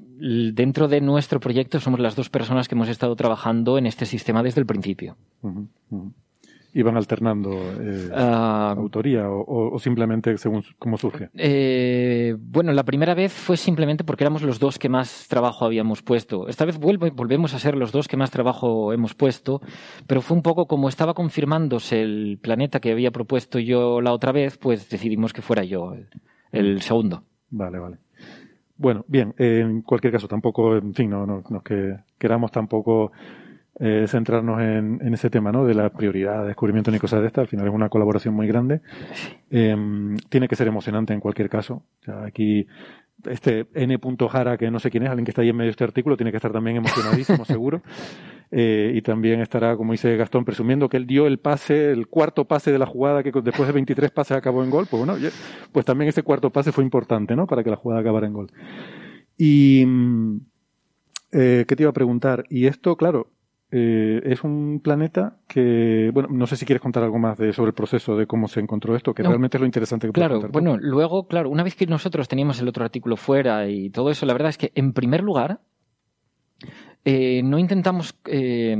[0.53, 4.43] dentro de nuestro proyecto, somos las dos personas que hemos estado trabajando en este sistema
[4.43, 5.15] desde el principio.
[6.81, 11.29] Van alternando eh, Ah, autoría o, simplemente según cómo surge.
[11.35, 16.01] eh, bueno, la primera vez fue simplemente porque éramos los dos que más trabajo habíamos
[16.01, 16.47] puesto.
[16.47, 19.61] Esta vez vuelvo, volvemos a ser los dos que más trabajo hemos puesto,
[20.07, 24.31] pero fue un poco como estaba confirmándose el planeta que había propuesto yo la otra
[24.31, 26.07] vez, pues decidimos que fuera yo el,
[26.51, 27.23] el segundo.
[27.51, 27.97] Vale, vale.
[28.75, 33.11] Bueno, bien, eh, en cualquier caso, tampoco, en fin, no, no, no que queramos tampoco
[33.79, 35.65] eh, centrarnos en, en ese tema, ¿no?
[35.65, 37.43] De la prioridad, de descubrimiento ni cosas de estas.
[37.43, 38.81] Al final es una colaboración muy grande.
[39.49, 39.75] Eh,
[40.29, 41.83] tiene que ser emocionante en cualquier caso.
[42.01, 42.67] O sea, aquí,
[43.25, 43.97] este N.
[44.29, 46.17] Jara, que no sé quién es, alguien que está ahí en medio de este artículo,
[46.17, 47.81] tiene que estar también emocionadísimo, seguro.
[48.51, 52.45] Eh, y también estará, como dice Gastón, presumiendo que él dio el pase, el cuarto
[52.45, 54.85] pase de la jugada que después de 23 pases acabó en gol.
[54.87, 55.17] Pues bueno,
[55.71, 57.47] pues también ese cuarto pase fue importante, ¿no?
[57.47, 58.51] Para que la jugada acabara en gol.
[59.35, 60.37] Y, mm,
[61.31, 62.43] eh, ¿qué te iba a preguntar?
[62.49, 63.31] Y esto, claro,
[63.75, 67.69] eh, es un planeta que, bueno, no sé si quieres contar algo más de, sobre
[67.69, 69.29] el proceso de cómo se encontró esto, que No.
[69.29, 72.67] realmente es lo interesante que Claro, bueno, luego, claro, una vez que nosotros teníamos el
[72.67, 75.61] otro artículo fuera y todo eso, la verdad es que, en primer lugar,
[77.03, 78.77] eh, no intentamos eh,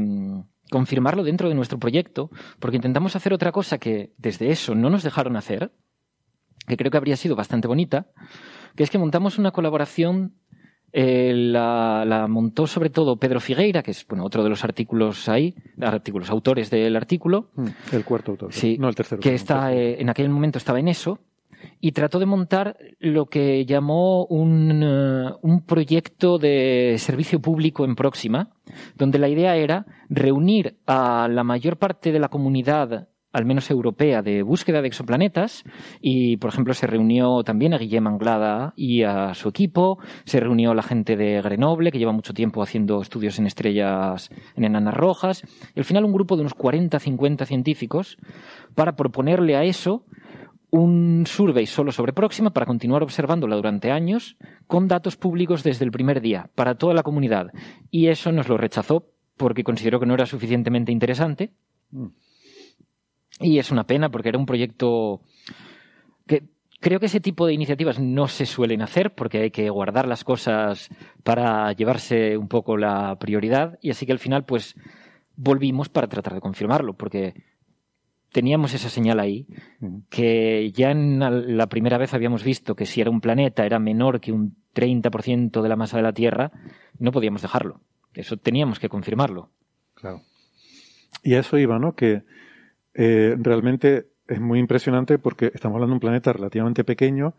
[0.69, 2.29] confirmarlo dentro de nuestro proyecto,
[2.59, 5.71] porque intentamos hacer otra cosa que desde eso no nos dejaron hacer,
[6.67, 8.07] que creo que habría sido bastante bonita,
[8.75, 10.35] que es que montamos una colaboración,
[10.93, 15.27] eh, la, la montó sobre todo Pedro Figueira, que es bueno, otro de los artículos
[15.27, 18.53] ahí, artículos, autores del artículo, Mm, El cuarto autor.
[18.53, 19.19] Sí, no el tercero.
[19.21, 21.19] que está, eh, en aquel momento estaba en eso,
[21.79, 27.95] y trató de montar lo que llamó un, eh, un proyecto de servicio público en
[27.95, 28.49] Próxima,
[28.97, 34.21] donde la idea era reunir a la mayor parte de la comunidad al menos europea,
[34.21, 35.63] de búsqueda de exoplanetas.
[35.99, 39.97] Y, por ejemplo, se reunió también a Guillem Anglada y a su equipo.
[40.23, 44.65] Se reunió la gente de Grenoble, que lleva mucho tiempo haciendo estudios en estrellas, en
[44.65, 45.43] enanas rojas.
[45.75, 48.17] Y al final un grupo de unos 40, 50 científicos
[48.75, 50.05] para proponerle a eso
[50.69, 55.91] un survey solo sobre Próxima para continuar observándola durante años con datos públicos desde el
[55.91, 57.51] primer día para toda la comunidad.
[57.91, 61.53] Y eso nos lo rechazó porque consideró que no era suficientemente interesante.
[63.39, 65.21] Y es una pena porque era un proyecto
[66.27, 66.43] que
[66.79, 70.23] creo que ese tipo de iniciativas no se suelen hacer porque hay que guardar las
[70.23, 70.89] cosas
[71.23, 74.75] para llevarse un poco la prioridad y así que al final pues
[75.35, 77.33] volvimos para tratar de confirmarlo porque
[78.31, 79.47] teníamos esa señal ahí
[80.09, 83.79] que ya en la- la primera vez habíamos visto que si era un planeta era
[83.79, 86.51] menor que un 30% de la masa de la Tierra,
[86.97, 87.81] no podíamos dejarlo.
[88.15, 89.51] Eso teníamos que confirmarlo.
[89.93, 90.21] Claro.
[91.23, 91.93] Y a eso iba, ¿no?
[91.95, 92.23] Que
[92.93, 97.33] eh, realmente es muy impresionante porque estamos hablando de un planeta relativamente pequeño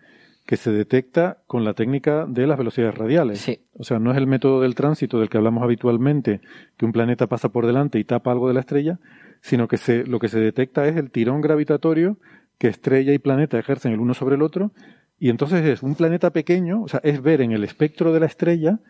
[0.47, 3.39] que se detecta con la técnica de las velocidades radiales.
[3.41, 3.61] Sí.
[3.73, 6.41] O sea, no es el método del tránsito del que hablamos habitualmente,
[6.77, 8.99] que un planeta pasa por delante y tapa algo de la estrella,
[9.41, 12.19] sino que se, lo que se detecta es el tirón gravitatorio
[12.59, 14.73] que estrella y planeta ejercen el uno sobre el otro,
[15.19, 18.27] y entonces es un planeta pequeño, o sea, es ver en el espectro de la
[18.27, 18.81] estrella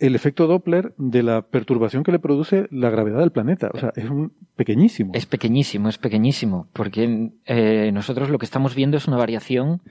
[0.00, 3.70] el efecto Doppler de la perturbación que le produce la gravedad del planeta.
[3.72, 5.12] O sea, es un pequeñísimo.
[5.14, 9.82] Es pequeñísimo, es pequeñísimo, porque eh, nosotros lo que estamos viendo es una variación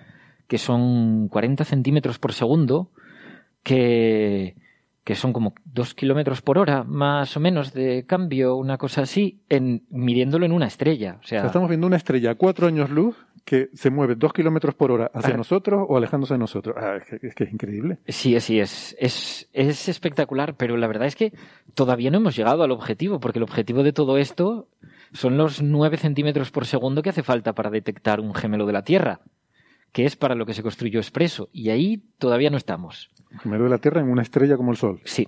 [0.47, 2.91] que son 40 centímetros por segundo,
[3.61, 4.55] que,
[5.03, 9.43] que son como 2 kilómetros por hora, más o menos de cambio, una cosa así,
[9.47, 11.19] en, midiéndolo en una estrella.
[11.23, 13.15] O sea, O sea, estamos viendo una estrella a cuatro años luz
[13.49, 15.37] que se mueve dos kilómetros por hora hacia Ah.
[15.37, 16.75] nosotros o alejándose de nosotros.
[16.77, 17.97] Ah, es, que, es que es increíble.
[18.07, 21.33] Sí, sí, es, es, es espectacular, pero la verdad es que
[21.73, 24.67] todavía no hemos llegado al objetivo, porque el objetivo de todo esto
[25.13, 28.83] son los 9 centímetros por segundo que hace falta para detectar un gemelo de la
[28.83, 29.21] Tierra,
[29.91, 33.09] que es para lo que se construyó Expreso, y ahí todavía no estamos.
[33.41, 35.01] Primero de la Tierra en una estrella como el Sol.
[35.05, 35.27] Sí.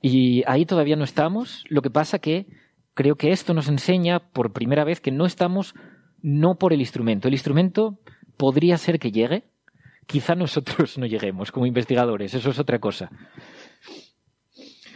[0.00, 2.46] Y ahí todavía no estamos, lo que pasa que
[2.94, 5.74] creo que esto nos enseña por primera vez que no estamos
[6.22, 7.28] no por el instrumento.
[7.28, 7.98] El instrumento
[8.36, 9.44] podría ser que llegue,
[10.06, 13.10] quizá nosotros no lleguemos como investigadores, eso es otra cosa.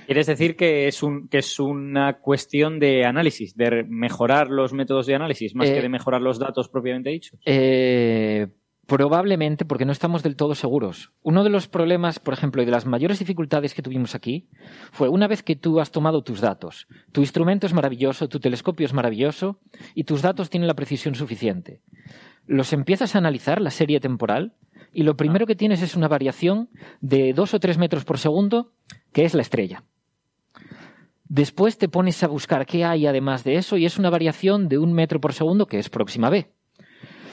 [0.06, 5.06] ¿Quieres decir que es, un, que es una cuestión de análisis, de mejorar los métodos
[5.06, 7.40] de análisis, más Eh, que de mejorar los datos propiamente dichos?
[7.46, 8.48] Eh,
[8.86, 11.12] probablemente porque no estamos del todo seguros.
[11.22, 14.48] Uno de los problemas, por ejemplo, y de las mayores dificultades que tuvimos aquí
[14.92, 18.86] fue una vez que tú has tomado tus datos, tu instrumento es maravilloso, tu telescopio
[18.86, 19.58] es maravilloso
[19.94, 21.82] y tus datos tienen la precisión suficiente.
[22.46, 24.54] Los empiezas a analizar, la serie temporal,
[24.92, 26.68] y lo primero que tienes es una variación
[27.00, 28.72] de dos o tres metros por segundo,
[29.12, 29.84] que es la estrella.
[31.26, 34.78] Después te pones a buscar qué hay además de eso y es una variación de
[34.78, 36.52] un metro por segundo que es próxima B.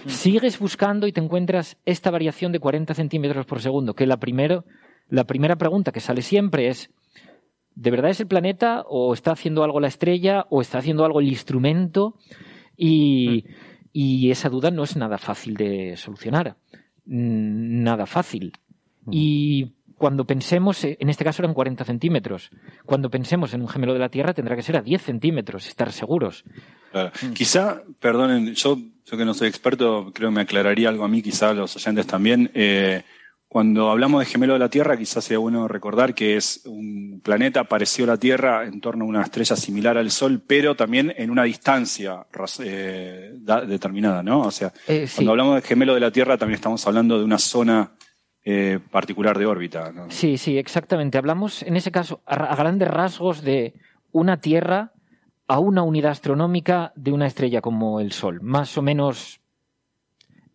[0.08, 4.66] Sigues buscando y te encuentras esta variación de 40 centímetros por segundo, que la, primero,
[5.10, 6.90] la primera pregunta que sale siempre es,
[7.76, 11.20] ¿de verdad es el planeta o está haciendo algo la estrella o está haciendo algo
[11.20, 12.16] el instrumento?
[12.76, 13.46] Y,
[13.94, 16.58] y esa duda no es nada fácil de solucionar.
[17.06, 18.54] Mm, Nada fácil.
[19.10, 22.50] Y cuando pensemos, eh, en este caso eran 40 centímetros,
[22.88, 25.92] cuando pensemos en un gemelo de la Tierra tendrá que ser a 10 centímetros, estar
[25.92, 26.44] seguros.
[26.92, 27.12] Claro.
[27.36, 31.22] Quizá, perdonen, yo, yo que no soy experto, creo que me aclararía algo a mí,
[31.22, 32.50] quizá a los oyentes también.
[32.56, 33.04] Eh,
[33.48, 37.66] cuando hablamos de gemelo de la Tierra, quizás sea bueno recordar que es un planeta
[37.66, 41.30] parecido a la Tierra en torno a una estrella similar al Sol, pero también en
[41.30, 42.26] una distancia
[42.64, 44.40] eh, da- determinada, ¿no?
[44.42, 45.16] O sea, Eh, sí.
[45.18, 47.92] cuando hablamos de gemelo de la Tierra, también estamos hablando de una zona
[48.44, 49.92] eh, particular de órbita.
[49.92, 50.10] ¿no?
[50.10, 51.18] Sí, sí, exactamente.
[51.18, 53.74] Hablamos en ese caso a, a grandes rasgos de
[54.12, 54.92] una Tierra
[55.48, 59.42] a una unidad astronómica de una estrella como el Sol, más o menos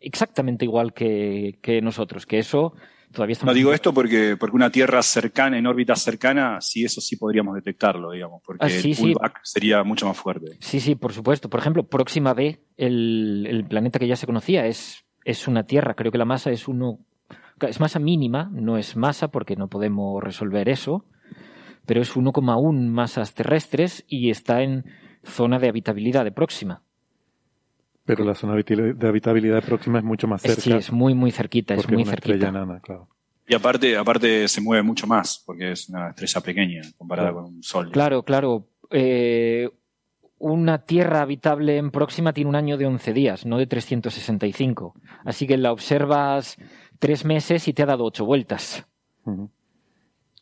[0.00, 2.74] exactamente igual que, que nosotros, que eso
[3.12, 3.52] todavía estamos...
[3.52, 7.54] No digo esto porque, porque una Tierra cercana, en órbita cercana, sí, eso sí podríamos
[7.54, 9.02] detectarlo, digamos, porque Ah, sí, el sí.
[9.02, 10.56] pullback sería mucho más fuerte.
[10.60, 11.48] Sí, sí, por supuesto.
[11.50, 15.94] Por ejemplo, Próxima B, el, el planeta que ya se conocía, es, es una Tierra.
[15.94, 16.98] Creo que la masa es uno.
[17.60, 21.04] Es masa mínima, no es masa porque no podemos resolver eso,
[21.86, 24.84] pero es 1,1 masas terrestres y está en
[25.24, 26.82] zona de habitabilidad de Próxima.
[28.04, 30.60] Pero la zona habitabilidad- de habitabilidad próxima es mucho más cerca.
[30.60, 32.34] Sí, es muy, muy cerquita, es porque muy una cerquita.
[32.34, 33.08] estrella enana, claro.
[33.48, 37.62] Y aparte, aparte se mueve mucho más, porque es una estrella pequeña comparada con un
[37.62, 37.90] Sol.
[37.90, 38.68] Claro, claro.
[38.90, 39.68] Eh,
[40.38, 44.94] una Tierra habitable en Próxima tiene un año de 11 días, no de 365.
[45.24, 46.56] Así que la observas
[46.98, 48.86] tres meses y te ha dado ocho vueltas.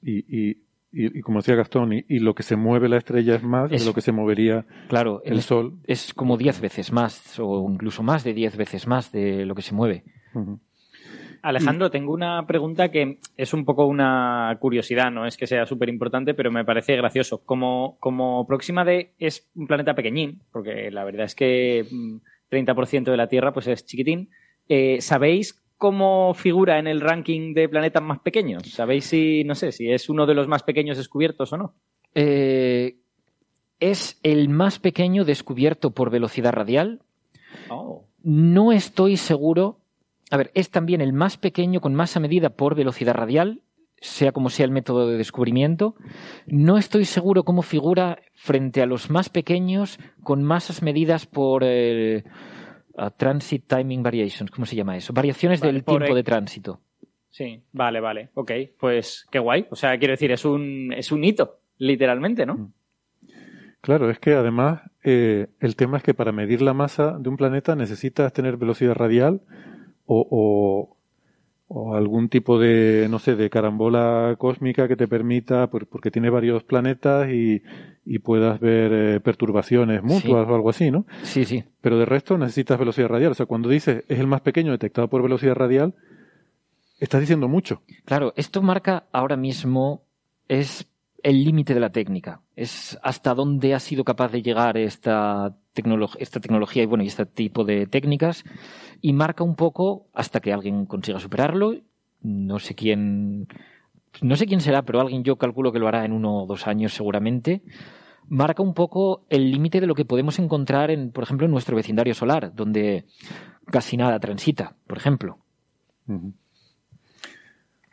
[0.02, 0.50] Y, y,
[0.92, 3.72] y, y como decía Gastón, y, y lo que se mueve la estrella es más
[3.72, 5.78] Es- de lo que se movería Claro, el Sol.
[5.84, 9.62] es como 10 veces más, o incluso más de 10 veces más de lo que
[9.62, 10.04] se mueve.
[11.42, 15.90] Alejandro, tengo una pregunta que es un poco una curiosidad, no es que sea súper
[15.90, 17.42] importante, pero me parece gracioso.
[17.44, 22.16] Como, como Próxima D es un planeta pequeñín, porque la verdad es que mm,
[22.50, 24.30] 30% de la Tierra pues es chiquitín,
[24.70, 28.62] eh, ¿sabéis cómo figura en el ranking de planetas más pequeños?
[28.70, 31.74] ¿Sabéis si, no sé, si es uno de los más pequeños descubiertos o no?
[32.14, 32.96] Eh,
[33.80, 37.02] es el más pequeño descubierto por velocidad radial.
[37.68, 38.06] Oh.
[38.22, 39.80] No estoy seguro.
[40.30, 43.60] A ver, es también el más pequeño con masa medida por velocidad radial,
[44.00, 45.96] sea como sea el método de descubrimiento.
[46.46, 52.24] No estoy seguro cómo figura frente a los más pequeños con masas medidas por eh,
[52.96, 54.50] uh, Transit Timing Variations.
[54.50, 55.12] ¿Cómo se llama eso?
[55.12, 56.80] Variaciones Vale, del tiempo e- de tránsito.
[57.30, 59.66] Sí, vale, vale, ok, pues qué guay.
[59.70, 62.70] O sea, quiero decir, es un, es un hito, literalmente, ¿no?
[63.80, 67.36] Claro, es que además eh, el tema es que para medir la masa de un
[67.36, 69.42] planeta necesitas tener velocidad radial
[70.06, 70.96] o, o,
[71.66, 76.28] o algún tipo de, no sé, de carambola cósmica que te permita, por- porque tiene
[76.30, 77.62] varios planetas y,
[78.04, 81.06] y puedas ver eh, perturbaciones mutuas o algo así, ¿no?
[81.22, 81.64] Sí, sí.
[81.80, 83.32] Pero de resto necesitas velocidad radial.
[83.32, 85.94] O sea, cuando dices es el más pequeño detectado por velocidad radial,
[87.00, 87.82] estás diciendo mucho.
[88.04, 90.02] Claro, esto marca ahora mismo
[90.48, 90.86] es
[91.22, 92.40] el límite de la técnica.
[92.54, 97.06] Es hasta dónde ha sido capaz de llegar esta, tecnolo- esta tecnología y bueno, y
[97.06, 98.44] este tipo de técnicas.
[99.04, 101.74] Y marca un poco hasta que alguien consiga superarlo.
[102.22, 103.48] No sé quién,
[104.22, 106.66] no sé quién será, pero alguien yo calculo que lo hará en uno o dos
[106.66, 107.60] años seguramente.
[108.28, 111.76] Marca un poco el límite de lo que podemos encontrar en, por ejemplo, en nuestro
[111.76, 113.04] vecindario solar, donde
[113.66, 115.36] casi nada transita, por ejemplo.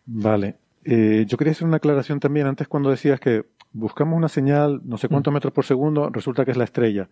[0.05, 0.59] Vale.
[0.85, 4.97] Eh, yo quería hacer una aclaración también antes cuando decías que buscamos una señal, no
[4.97, 5.35] sé cuántos mm.
[5.35, 7.09] metros por segundo, resulta que es la estrella.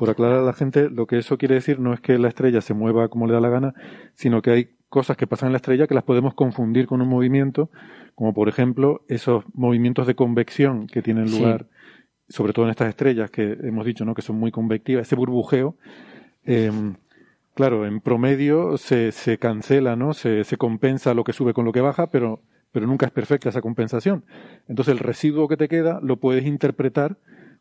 [0.00, 2.62] Por aclarar a la gente, lo que eso quiere decir no es que la estrella
[2.62, 3.74] se mueva como le da la gana,
[4.14, 7.08] sino que hay cosas que pasan en la estrella que las podemos confundir con un
[7.10, 7.68] movimiento,
[8.14, 11.66] como por ejemplo esos movimientos de convección que tienen lugar,
[12.30, 14.14] sobre todo en estas estrellas que hemos dicho, ¿no?
[14.14, 15.76] que son muy convectivas, ese burbujeo.
[16.44, 16.94] Em,
[17.52, 20.14] claro, en promedio se, se cancela, ¿no?
[20.14, 22.40] Se, se compensa lo que sube con lo que baja, pero
[22.72, 24.24] pero nunca es perfecta esa compensación.
[24.68, 27.18] Entonces el residuo que te queda lo puedes interpretar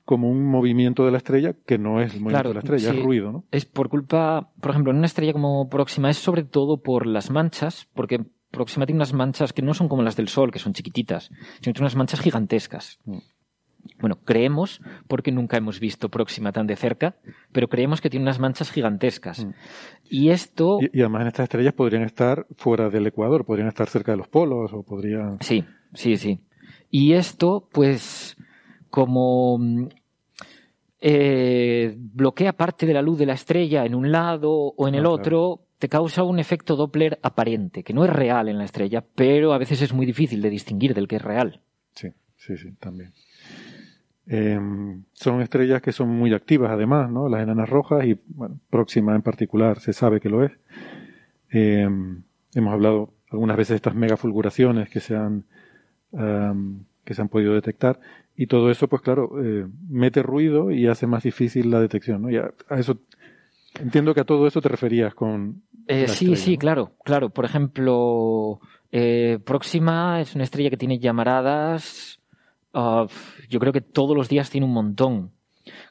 [0.10, 3.04] como un movimiento de la estrella que no es el movimiento de la estrella, es
[3.04, 3.44] ruido, ¿no?
[3.52, 7.30] Es por culpa, por ejemplo, en una estrella como Próxima es sobre todo por las
[7.30, 10.74] manchas, porque Próxima tiene unas manchas que no son como las del Sol, que son
[10.74, 11.30] chiquititas,
[11.62, 12.98] sino tiene unas manchas gigantescas.
[13.06, 13.20] Mm.
[14.00, 17.16] Bueno, creemos, porque nunca hemos visto Próxima tan de cerca,
[17.52, 19.46] pero creemos que tiene unas manchas gigantescas.
[19.46, 19.52] Mm.
[20.10, 20.80] Y esto.
[20.92, 24.74] Y, además, estas estrellas podrían estar fuera del Ecuador, podrían estar cerca de los polos,
[24.74, 25.38] o podrían.
[25.42, 26.40] Sí, sí, sí.
[26.90, 28.36] Y esto, pues,
[28.90, 29.60] como
[31.02, 35.06] eh, bloquea parte de la luz de la estrella en un lado o en el
[35.06, 39.04] ah, otro, te causa un efecto Doppler aparente, que no es real en la estrella,
[39.16, 41.62] pero a veces es muy difícil de distinguir del que es real.
[41.94, 43.14] Sí, sí, sí, también.
[44.28, 47.30] Em, son estrellas que son muy activas además, ¿no?
[47.30, 50.52] Las enanas rojas y bueno, Próxima en particular se sabe que lo es.
[51.50, 55.46] Em, hemos hablado algunas veces de estas megafulguraciones que se han,
[57.06, 58.00] que se han podido detectar
[58.42, 62.30] y todo eso, pues claro, eh, mete ruido y hace más difícil la detección, ¿no?
[62.30, 62.98] Y a, eso,
[63.80, 65.64] entiendo que a todo eso te referías con...
[65.88, 67.32] Eh, sí, sí, claro, claro.
[67.32, 68.60] Por ejemplo,
[68.92, 72.20] eh, Próxima es una estrella que tiene llamaradas
[72.74, 73.08] Ah,
[73.50, 75.32] yo creo que todos los días tiene un montón.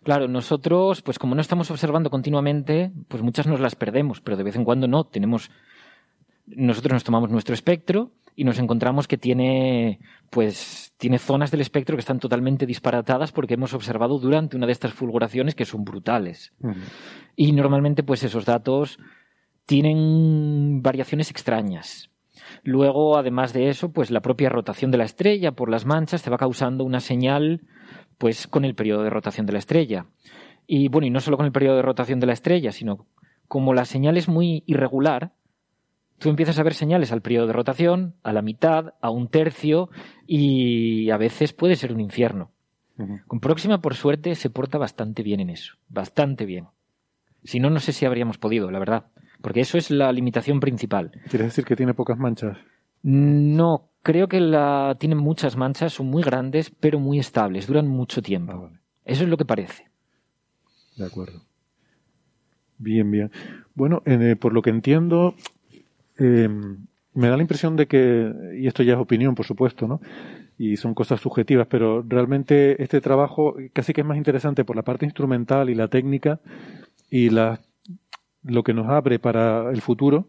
[0.03, 4.45] Claro, nosotros, pues como no estamos observando continuamente, pues muchas nos las perdemos, pero de
[4.45, 5.05] vez en cuando no.
[5.05, 5.51] Tenemos,
[6.47, 9.99] nosotros nos tomamos nuestro espectro y nos encontramos que tiene,
[10.31, 14.71] pues, tiene zonas del espectro que están totalmente disparatadas porque hemos observado durante una de
[14.71, 16.55] estas fulguraciones que son brutales.
[17.35, 19.01] Y normalmente, pues, esos datos
[19.67, 22.13] tienen variaciones extrañas.
[22.63, 26.31] Luego, además de eso, pues la propia rotación de la estrella por las manchas te
[26.31, 27.63] va causando una señal,
[28.19, 30.07] pues con el periodo de rotación de la estrella.
[30.65, 33.09] Y bueno, y no solo con el periodo de rotación de la estrella, sino
[33.49, 35.33] como la señal es muy irregular,
[36.19, 39.91] tú empiezas a ver señales al periodo de rotación, a la mitad, a un tercio,
[40.27, 42.51] y a veces puede ser un infierno.
[43.29, 46.67] Con Próxima, por suerte, se porta bastante bien en eso, bastante bien.
[47.45, 49.07] Si no, no sé si habríamos podido, la verdad.
[49.41, 51.13] Porque eso es la limitación principal.
[51.31, 52.59] ¿Quieres decir que tiene pocas manchas?
[53.03, 58.21] No, creo que la tiene muchas manchas, son muy grandes, pero muy estables, duran mucho
[58.21, 58.71] tiempo.
[58.73, 59.89] Ah, eso es lo que parece.
[60.97, 61.43] De acuerdo.
[62.79, 63.31] Bien, bien.
[63.75, 65.35] Bueno, eh, por lo que entiendo,
[66.19, 70.01] em, me da la impresión de que, y esto ya es opinión, por supuesto, ¿no?
[70.59, 74.83] Y son cosas subjetivas, pero realmente este trabajo casi que es más interesante por la
[74.83, 76.41] parte instrumental y la técnica
[77.11, 80.29] y lo que nos abre para el futuro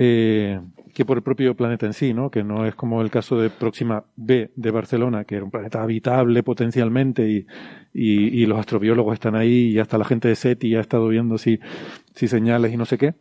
[0.00, 0.60] eh,
[0.94, 2.30] que por el propio planeta en sí, ¿no?
[2.30, 5.82] Que no es como el caso de Próxima B de Barcelona, que era un planeta
[5.82, 7.46] habitable potencialmente y,
[7.92, 11.58] y, los astrobiólogos están ahí y hasta la gente de SETI ha estado viendo si,
[12.14, 13.14] si señales y no sé qué.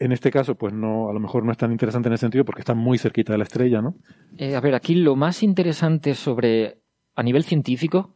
[0.00, 2.46] En este caso, pues no, a lo mejor no es tan interesante en ese sentido
[2.46, 3.94] porque está muy cerquita de la estrella, ¿no?
[4.38, 6.78] Eh, a ver, aquí lo más interesante sobre,
[7.14, 8.14] a nivel científico,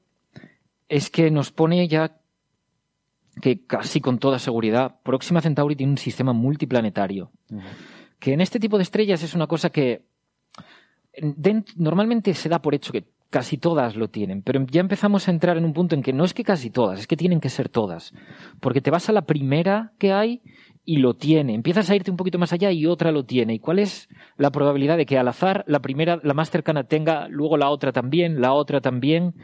[0.88, 2.16] es que nos pone ya
[3.42, 7.30] que casi con toda seguridad Próxima Centauri tiene un sistema multiplanetario.
[8.18, 10.06] Que en este tipo de estrellas es una cosa que
[11.76, 15.58] normalmente se da por hecho que casi todas lo tienen, pero ya empezamos a entrar
[15.58, 17.68] en un punto en que no es que casi todas, es que tienen que ser
[17.68, 18.14] todas.
[18.60, 20.40] Porque te vas a la primera que hay
[20.84, 21.54] y lo tiene.
[21.54, 23.54] Empiezas a irte un poquito más allá y otra lo tiene.
[23.54, 27.28] ¿Y cuál es la probabilidad de que al azar la primera, la más cercana tenga,
[27.28, 29.34] luego la otra también, la otra también?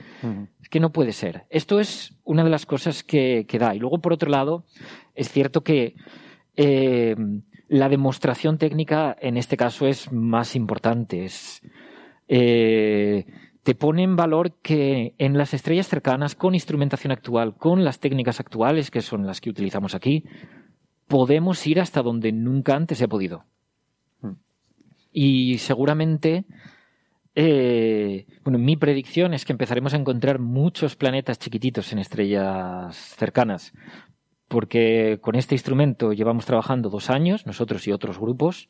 [0.60, 1.44] Es que no puede ser.
[1.50, 3.74] Esto es una de las cosas que, da.
[3.74, 4.64] Y luego, por otro lado,
[5.14, 5.94] es cierto que
[6.56, 7.16] eh,
[7.68, 11.26] la demostración técnica en este caso es más importante.
[12.28, 13.24] Eh,
[13.62, 18.40] te pone en valor que en las estrellas cercanas, con instrumentación actual, con las técnicas
[18.40, 20.24] actuales, que son las que utilizamos aquí,
[21.10, 23.44] podemos ir hasta donde nunca antes se ha podido.
[24.22, 24.36] Hmm.
[25.12, 26.44] Y seguramente,
[27.34, 33.74] eh, bueno, mi predicción es que empezaremos a encontrar muchos planetas chiquititos en estrellas cercanas.
[34.48, 38.68] porque con este instrumento llevamos trabajando dos años, nosotros y otros grupos,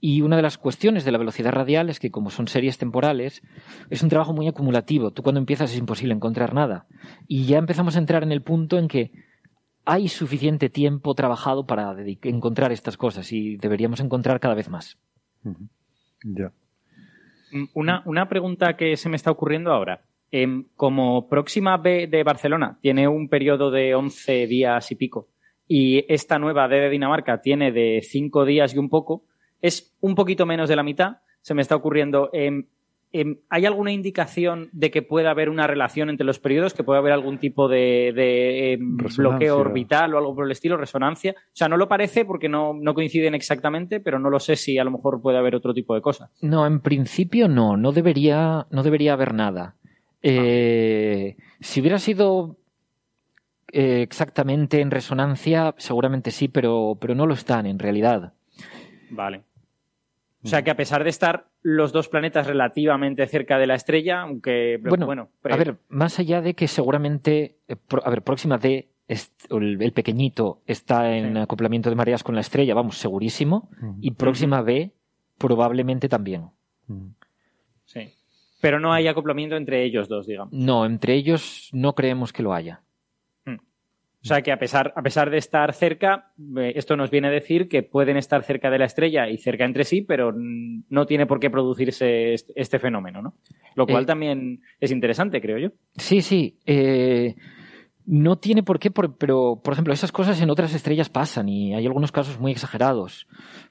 [0.00, 3.42] y una de las cuestiones de la velocidad radial es que como son series temporales,
[3.90, 5.10] es un trabajo muy acumulativo.
[5.10, 6.86] Tú cuando empiezas es imposible encontrar nada.
[7.26, 9.10] Y ya empezamos a entrar en el punto en que
[9.84, 14.98] hay suficiente tiempo trabajado para encontrar estas cosas y deberíamos encontrar cada vez más.
[16.22, 16.52] Ya.
[17.52, 20.02] Mm, una, una pregunta que se me está ocurriendo ahora.
[20.32, 25.28] Em, como próxima B de Barcelona tiene un periodo de 11 días y pico
[25.72, 29.24] y esta nueva D de Dinamarca tiene de 5 días y un poco,
[29.62, 31.18] es un poquito menos de la mitad.
[31.42, 32.28] Se me está ocurriendo.
[32.32, 32.66] Em,
[33.48, 36.74] ¿Hay alguna indicación de que pueda haber una relación entre los periodos?
[36.74, 40.76] ¿Que pueda haber algún tipo de, bloqueo orbital o algo por el estilo?
[40.76, 41.34] ¿Resonancia?
[41.36, 44.78] O sea, no lo parece porque no, no, coinciden exactamente, pero no lo sé si
[44.78, 46.30] a lo mejor puede haber otro tipo de cosas.
[46.40, 47.76] No, en principio no.
[47.76, 49.74] No debería, no debería haber nada.
[50.22, 52.58] Eh, si hubiera sido
[53.72, 58.34] eh, exactamente en resonancia, seguramente sí, pero, pero no lo están en realidad.
[59.10, 59.42] Vale.
[60.42, 64.22] O sea que a pesar de estar los dos planetas relativamente cerca de la estrella,
[64.22, 68.88] aunque bueno, a ver, más allá de que seguramente, eh, a ver, próxima D,
[69.50, 73.68] el, pequeñito está en acoplamiento de mareas con la estrella, vamos, segurísimo,
[74.00, 74.92] y próxima B
[75.36, 76.50] probablemente también.
[77.84, 78.14] Sí.
[78.60, 80.52] Pero no hay acoplamiento entre ellos dos, digamos.
[80.52, 82.82] No, entre ellos no creemos que lo haya.
[84.22, 87.30] O sea que a pesar, a pesar de estar cerca, eh, esto nos viene a
[87.30, 91.26] decir que pueden estar cerca de la estrella y cerca entre sí, pero no tiene
[91.26, 93.34] por qué producirse este fenómeno, ¿no?
[93.76, 95.68] Lo cual eh, también es interesante, creo yo.
[95.96, 96.58] Sí, sí.
[96.66, 97.34] Eh,
[98.04, 101.86] no tiene por qué, pero, por ejemplo, esas cosas en otras estrellas pasan y hay
[101.86, 103.26] algunos casos muy exagerados.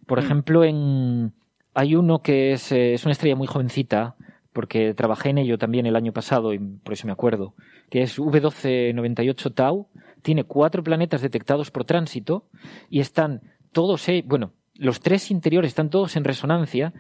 [0.08, 0.26] Por hmm.
[0.26, 1.34] ejemplo, en,
[1.76, 4.16] hay uno que es, es una estrella muy jovencita,
[4.52, 7.54] porque trabajé en ello también el año pasado y por eso me acuerdo,
[7.90, 9.88] que es V1298 Tau,
[10.22, 12.48] tiene cuatro planetas detectados por tránsito
[12.90, 13.42] y están
[13.72, 16.94] todos, eh, bueno, los tres interiores están todos en resonancia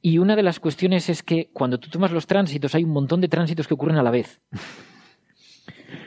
[0.00, 3.20] y una de las cuestiones es que cuando tú tomas los tránsitos hay un montón
[3.20, 4.40] de tránsitos que ocurren a la vez.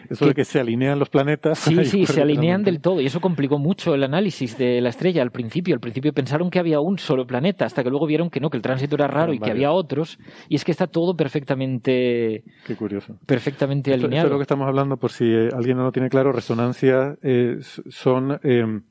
[0.09, 1.59] Eso de que se alinean los planetas.
[1.59, 3.01] Sí, sí, se alinean del todo.
[3.01, 5.75] Y eso complicó mucho el análisis de la estrella al principio.
[5.75, 8.57] Al principio pensaron que había un solo planeta, hasta que luego vieron que no, que
[8.57, 10.19] el tránsito era raro y que había otros.
[10.47, 12.43] Y es que está todo perfectamente.
[12.65, 13.17] Qué curioso.
[13.25, 14.15] Perfectamente alineado.
[14.15, 17.17] Esto es lo que estamos hablando, por si eh, alguien no lo tiene claro, resonancia
[17.21, 18.39] eh, son.
[18.43, 18.82] Eh,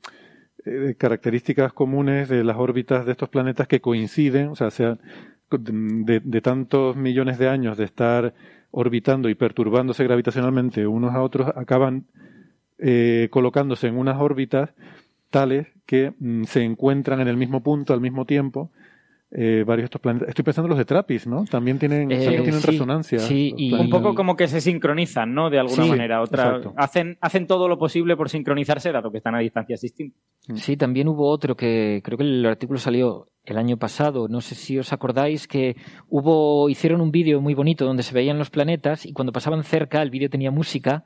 [0.97, 4.97] características comunes de las órbitas de estos planetas que coinciden, o sea, sea
[5.49, 8.33] de tantos millones de años de estar
[8.71, 12.05] orbitando y perturbándose gravitacionalmente unos a otros, acaban
[12.77, 14.71] eh, colocándose en unas órbitas
[15.29, 18.71] tales que mm, se encuentran en el mismo punto al mismo tiempo.
[19.31, 20.29] Eh, varios de estos planetas.
[20.29, 21.45] Estoy pensando en los de Trappist, ¿no?
[21.45, 23.19] También tienen, eh, tienen resonancia.
[23.19, 25.51] Sí, y un poco como que se sincronizan, ¿no?
[25.51, 26.21] De alguna manera.
[26.21, 30.19] Otra, hacen, hacen todo lo posible por sincronizarse, dado que están a distancias distintas.
[30.55, 34.55] Sí, también hubo otro que creo que el artículo salió el año pasado, no sé
[34.55, 35.75] si os acordáis que
[36.07, 40.01] hubo, hicieron un vídeo muy bonito donde se veían los planetas y cuando pasaban cerca
[40.01, 41.03] el vídeo tenía música,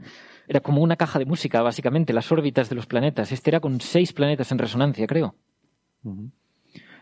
[0.47, 3.31] era como una caja de música básicamente, las órbitas de los planetas.
[3.31, 5.35] Este era con seis planetas en resonancia, creo.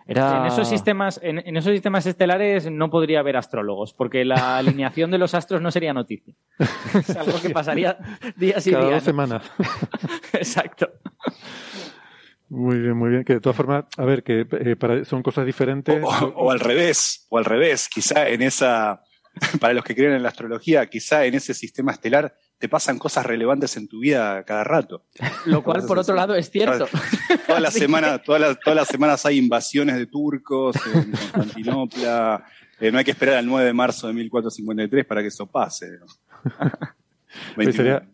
[0.08, 5.18] En, esos sistemas, en, esos sistemas estelares no podría haber astrólogos, porque la alineación de
[5.18, 6.34] los astros no sería noticia.
[6.94, 7.98] Es algo que pasaría
[8.36, 8.96] días y Cada días.
[8.96, 9.52] Dos semanas.
[10.34, 10.90] Exacto.
[12.50, 13.24] Muy bien, muy bien.
[13.24, 16.04] Que de todas formas, a ver, que eh, son cosas diferentes.
[16.36, 17.88] O, al revés, o al revés.
[17.88, 19.04] Quizá en esa,
[19.62, 23.26] para los que creen en la astrología, quizá en ese sistema estelar te pasan cosas
[23.26, 25.04] relevantes en tu vida cada rato.
[25.46, 26.88] Lo cual, por otro lado, es cierto.
[27.48, 32.46] Toda la semana, todas las, todas las semanas hay invasiones de turcos en Constantinopla.
[32.80, 35.88] Eh, no hay que esperar al 9 de marzo de 1453 para que eso pase.
[37.56, 38.08] Sería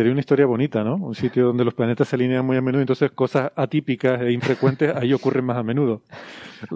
[0.00, 0.96] una historia bonita, ¿no?
[0.96, 4.94] Un sitio donde los planetas se alinean muy a menudo, entonces cosas atípicas e infrecuentes
[4.94, 6.02] ahí ocurren más a menudo.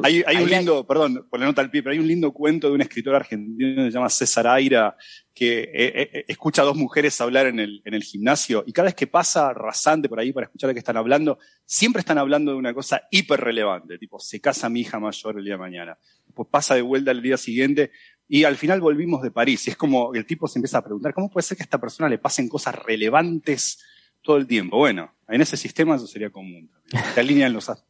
[0.03, 2.75] Hay, un lindo, perdón, por la nota al pie, pero hay un lindo cuento de
[2.75, 4.97] un escritor argentino que se llama César Aira,
[5.33, 8.87] que eh, eh, escucha a dos mujeres hablar en el, en el gimnasio y cada
[8.87, 12.53] vez que pasa rasante por ahí para escuchar de qué están hablando, siempre están hablando
[12.53, 15.99] de una cosa hiper relevante, tipo, se casa mi hija mayor el día de mañana.
[16.35, 17.93] Pues pasa de vuelta el día siguiente,
[18.29, 19.67] y al final volvimos de París.
[19.67, 21.81] Y es como el tipo se empieza a preguntar, ¿cómo puede ser que a esta
[21.81, 23.83] persona le pasen cosas relevantes
[24.23, 24.79] todo el tiempo?
[24.79, 26.71] Bueno, en ese sistema eso sería común.
[27.15, 27.89] Se alinean los astros.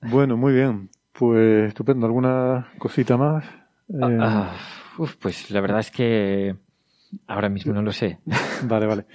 [0.00, 0.90] Bueno, muy bien.
[1.12, 2.06] Pues estupendo.
[2.06, 3.44] ¿Alguna cosita más?
[3.88, 4.54] Eh, ah,
[5.20, 6.56] pues la verdad es que
[7.26, 8.18] ahora mismo no lo sé.
[8.64, 9.06] vale, vale.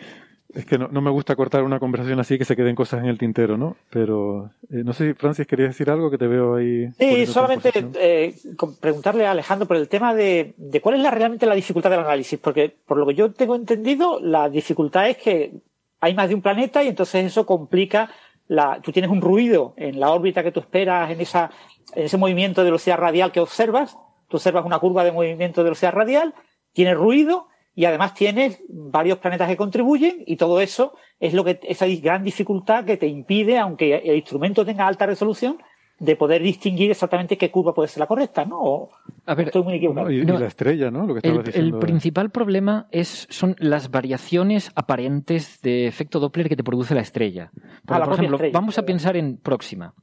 [0.53, 3.17] Es que no, me gusta cortar una conversación así que se queden cosas en el
[3.17, 3.77] tintero, ¿no?
[3.89, 6.89] Pero eh, no sé si Francis quería decir algo que te veo ahí.
[6.97, 8.35] Sí, solamente eh,
[8.79, 12.39] preguntarle a Alejandro por el tema de, cuál es la, realmente la dificultad del análisis,
[12.39, 15.53] porque por lo que yo tengo entendido, la dificultad es que
[16.01, 18.09] hay más de un planeta y entonces eso complica
[18.47, 21.51] la, tú tienes un ruido en la órbita que tú esperas, en esa,
[21.95, 23.97] en ese movimiento de velocidad radial que observas,
[24.27, 26.33] tú observas una curva de movimiento de velocidad radial,
[26.73, 31.59] tienes ruido y además tienes varios planetas que contribuyen y todo eso es lo que,
[31.63, 35.57] esa gran dificultad que te impide, aunque el instrumento tenga alta resolución,
[36.01, 38.89] de poder distinguir exactamente qué curva puede ser la correcta, ¿no?
[39.27, 40.09] a ver, estoy muy equivocado.
[40.09, 41.05] Y, y la estrella, ¿no?
[41.05, 41.77] Lo que el, diciendo.
[41.77, 47.01] el principal problema es, son las variaciones aparentes de efecto Doppler que te produce la
[47.01, 47.51] estrella.
[47.53, 49.93] Porque, Ah, la por ejemplo, estrella, vamos a pensar en Próxima.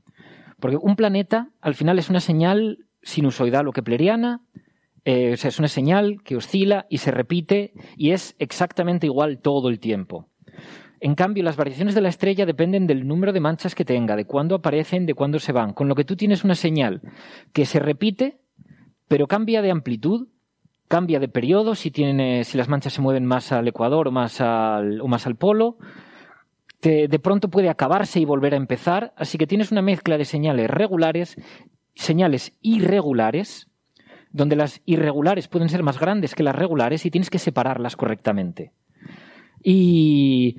[0.61, 4.43] Porque un planeta, al final, es una señal sinusoidal o kepleriana,
[5.11, 9.81] eh, es una señal que oscila y se repite y es exactamente igual todo el
[9.81, 10.29] tiempo.
[11.01, 14.27] En cambio, las variaciones de la estrella dependen del número de manchas que tenga, de
[14.27, 15.73] cuándo aparecen, de cuándo se van.
[15.73, 17.01] Con lo que tú tienes una señal
[17.55, 18.43] que se repite,
[19.09, 20.29] pero cambia de amplitud,
[20.89, 24.43] cambia de periodo, si, tiene, si las manchas se mueven más al ecuador o más
[24.43, 25.79] al, polo.
[26.83, 29.15] De pronto puede acabarse y volver a empezar.
[29.17, 31.37] Así que tienes una mezcla de señales regulares,
[31.95, 33.69] señales irregulares,
[34.31, 38.73] donde las irregulares pueden ser más grandes que las regulares y tienes que separarlas correctamente.
[39.63, 40.59] Y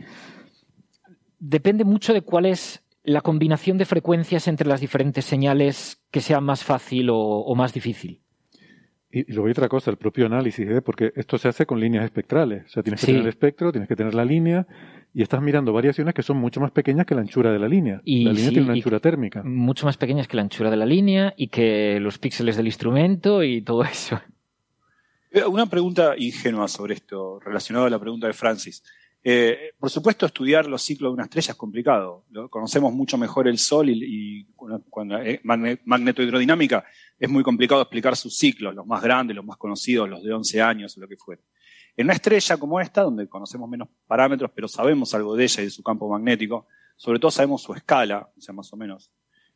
[1.40, 6.42] depende mucho de cuál es la combinación de frecuencias entre las diferentes señales que sea
[6.42, 8.22] más fácil o, más difícil.
[9.12, 10.82] Y, y luego hay otra cosa, el propio análisis, ¿eh?
[10.82, 12.66] porque esto se hace con líneas espectrales.
[12.68, 13.12] O sea, tienes que Sí.
[13.12, 14.68] tener el espectro, tienes que tener la línea,
[15.14, 18.02] y estás mirando variaciones que son mucho más pequeñas que la anchura de la línea.
[18.06, 19.42] Y la línea sí, tiene una anchura térmica.
[19.44, 23.44] Mucho más pequeñas que la anchura de la línea y que los píxeles del instrumento
[23.44, 24.22] y todo eso.
[25.32, 28.84] Eh, Una pregunta ingenua sobre esto, relacionado a la pregunta de Francis.
[29.22, 32.26] Eh, por supuesto, estudiar los ciclos de una estrella es complicado.
[32.50, 36.86] Conocemos mucho mejor el Sol y, y cuando- magne- magnetohidrodinámica
[37.20, 40.62] es muy complicado explicar sus ciclos, los más grandes, los más conocidos, los de 11
[40.62, 41.42] años o lo que fuera.
[41.98, 45.66] En una estrella como esta, donde conocemos menos parámetros, pero sabemos algo de ella y
[45.66, 49.12] de su campo magnético, sobre todo sabemos su escala, o sea, más o menos,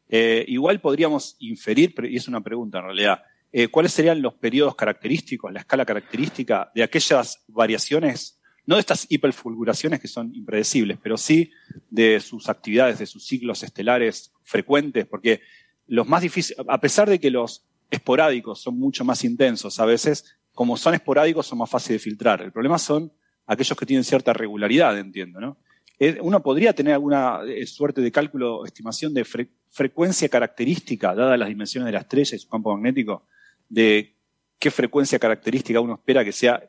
[0.09, 4.75] eh, igual podríamos inferir, y es una pregunta en realidad, eh, ¿cuáles serían los periodos
[4.75, 11.17] característicos, la escala característica de aquellas variaciones, no de estas hiperfulguraciones que son impredecibles, pero
[11.17, 11.51] sí
[11.89, 15.05] de sus actividades, de sus ciclos estelares frecuentes?
[15.05, 15.41] Porque
[15.87, 20.37] los más difíciles, a pesar de que los esporádicos son mucho más intensos a veces,
[20.53, 22.41] como son esporádicos son más fáciles de filtrar.
[22.41, 23.11] El problema son
[23.45, 25.57] aquellos que tienen cierta regularidad, entiendo, ¿no?
[25.99, 31.37] Eh, Uno podría tener alguna eh, suerte de cálculo, estimación de fre- frecuencia característica, dadas
[31.37, 33.27] las dimensiones de la estrella y su campo magnético,
[33.69, 34.15] de
[34.57, 36.63] qué frecuencia característica uno espera que sea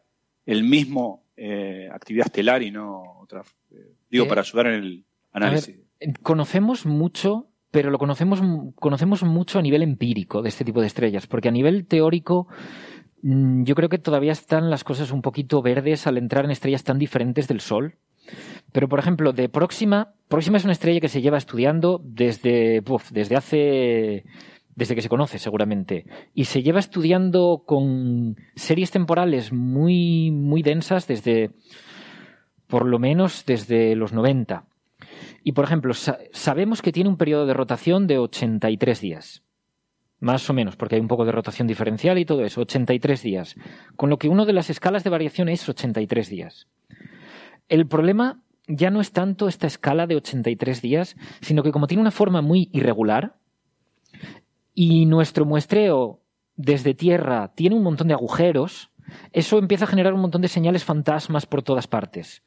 [0.44, 3.42] el mismo eh, actividad estelar y no otra.
[3.70, 5.76] eh, digo, Eh, para ayudar en el análisis.
[6.00, 8.40] Ver, conocemos mucho, pero lo conocemos,
[8.76, 12.46] conocemos mucho a nivel empírico de este tipo de estrellas, porque a nivel teórico
[13.22, 16.84] mm, yo creo que todavía están las cosas un poquito verdes al entrar en estrellas
[16.84, 17.96] tan diferentes del Sol.
[18.72, 23.10] Pero, por ejemplo, de Próxima, Próxima es una estrella que se lleva estudiando desde, uf,
[23.10, 24.24] desde hace,
[24.76, 31.06] desde que se conoce seguramente, y se lleva estudiando con series temporales muy, muy densas
[31.06, 31.50] desde,
[32.66, 34.64] por lo menos desde los 90.
[35.44, 39.42] Y, por ejemplo, sa- sabemos que tiene un periodo de rotación de 83 días.
[40.20, 43.56] Más o menos, porque hay un poco de rotación diferencial y todo eso, 83 días.
[43.96, 46.66] Con lo que una de las escalas de variación es 83 días.
[47.68, 52.00] El problema ya no es tanto esta escala de 83 días, sino que como tiene
[52.00, 53.36] una forma muy irregular
[54.74, 56.20] y nuestro muestreo
[56.56, 58.90] desde Tierra tiene un montón de agujeros,
[59.32, 62.42] eso empieza a generar un montón de señales fantasmas por todas partes.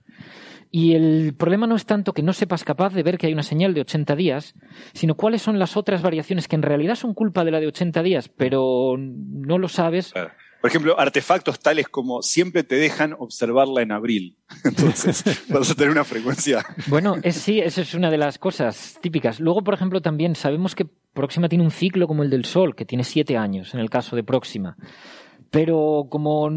[0.70, 3.44] Y el problema no es tanto que no sepas capaz de ver que hay una
[3.44, 4.54] señal de 80 días,
[4.94, 8.04] sino cuáles son las otras variaciones que en realidad son culpa de la de 80
[8.04, 10.14] días, pero no lo sabes.
[10.62, 14.38] Por ejemplo, artefactos tales como siempre te dejan observarla en abril.
[14.64, 16.66] Entonces, vas a tener una frecuencia.
[16.88, 19.39] Bueno, es, sí, esa es una de las cosas típicas.
[19.39, 22.86] Luego, por ejemplo, también sabemos que Próxima tiene un ciclo como el del Sol, que
[22.86, 24.78] tiene siete años en el caso de Próxima.
[25.49, 26.49] Pero como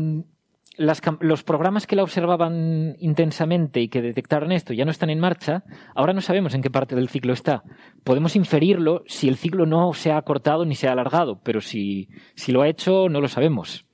[0.76, 5.20] las los programas que la observaban intensamente y que detectaron esto ya no están en
[5.20, 5.62] marcha,
[5.94, 7.62] ahora no sabemos en qué parte del ciclo está.
[8.02, 12.08] Podemos inferirlo si el ciclo no se ha acortado ni se ha alargado, pero si,
[12.34, 13.86] si lo ha hecho, no lo sabemos.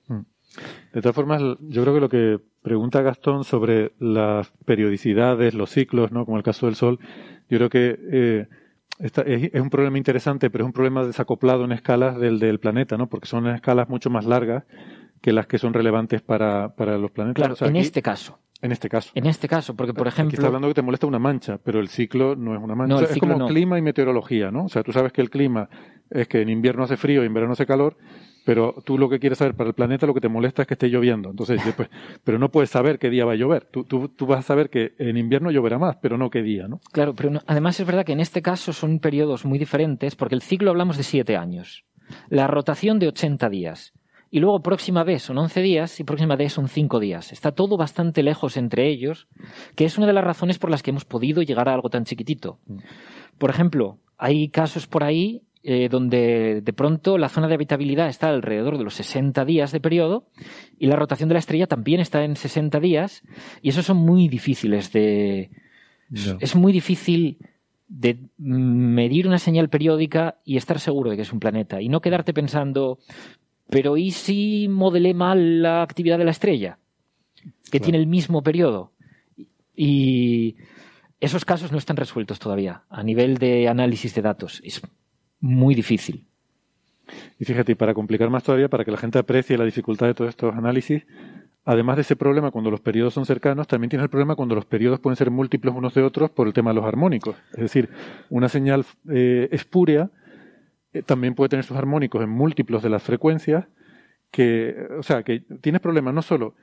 [0.93, 6.13] De todas formas, yo creo que lo que pregunta Gastón sobre las periodicidades, los ciclos,
[6.13, 6.25] ¿no?
[6.25, 6.99] como el caso del Sol,
[7.49, 8.47] yo creo que eh,
[8.99, 12.59] esta- es, es un problema interesante, pero es un problema desacoplado en escalas del, del
[12.61, 13.09] planeta, ¿no?
[13.09, 14.65] porque son escalas mucho más largas
[15.21, 17.37] que las que son relevantes para, para los planetas.
[17.41, 18.39] Claro, O sea, en aquí- este caso.
[18.63, 19.11] En este caso.
[19.15, 20.47] En este caso, porque por Aquí está ejemplo.
[20.47, 22.89] hablando que te molesta una mancha, pero el ciclo no es una mancha.
[22.89, 23.47] No, O sea, el es como no.
[23.49, 24.65] clima y meteorología, ¿no?
[24.65, 25.69] O sea, tú sabes que el clima
[26.09, 27.99] es que en invierno hace frío y en verano hace calor,
[28.47, 30.75] Pero tú lo que quieres saber para el planeta, lo que te molesta es que
[30.75, 31.31] esté lloviendo.
[31.31, 31.91] Entonces, después,
[32.25, 33.65] pero no puedes saber qué día va a llover.
[33.65, 36.69] Tú, tú, tú, vas a saber que en invierno lloverá más, pero no qué día,
[36.69, 36.79] ¿no?
[36.93, 40.43] Claro, pero además es verdad que en este caso son periodos muy diferentes, porque el
[40.43, 41.85] ciclo hablamos de siete años.
[42.29, 43.93] La rotación de 80 días.
[44.31, 47.33] Y luego próxima vez son 11 días y próxima vez son 5 días.
[47.33, 49.27] Está todo bastante lejos entre ellos,
[49.75, 52.05] que es una de las razones por las que hemos podido llegar a algo tan
[52.05, 52.61] chiquitito.
[52.67, 52.79] Mm.
[53.39, 58.29] Por ejemplo, hay casos por ahí eh, donde de pronto la zona de habitabilidad está
[58.29, 60.29] alrededor de los 60 días de periodo
[60.79, 63.25] y la rotación de la estrella también está en 60 días
[63.63, 65.51] y esos son muy difíciles de...
[66.39, 67.39] Es muy difícil
[67.89, 72.01] de medir una señal periódica y estar seguro de que es un planeta y no
[72.01, 73.01] quedarte pensando,
[73.69, 76.79] pero ¿y si modelé mal la actividad de la estrella?
[77.73, 78.93] Que tiene el mismo periodo.
[79.75, 80.55] Y
[81.19, 84.61] esos casos no están resueltos todavía a nivel de análisis de datos
[85.41, 86.27] muy difícil.
[87.39, 90.15] Y fíjate, y para complicar más todavía, para que la gente aprecie la dificultad de
[90.15, 91.07] todos estos análisis,
[91.65, 94.65] además de ese problema cuando los periodos son cercanos, también tienes el problema cuando los
[94.65, 97.37] periodos pueden ser múltiplos unos de otros por el tema de los armónicos.
[97.53, 97.91] Es decir,
[98.31, 100.11] una señal eh, espúrea
[100.93, 103.67] eh, también puede tener sus armónicos en múltiplos de las frecuencias,
[104.31, 106.55] que, o sea, que tienes problemas no solo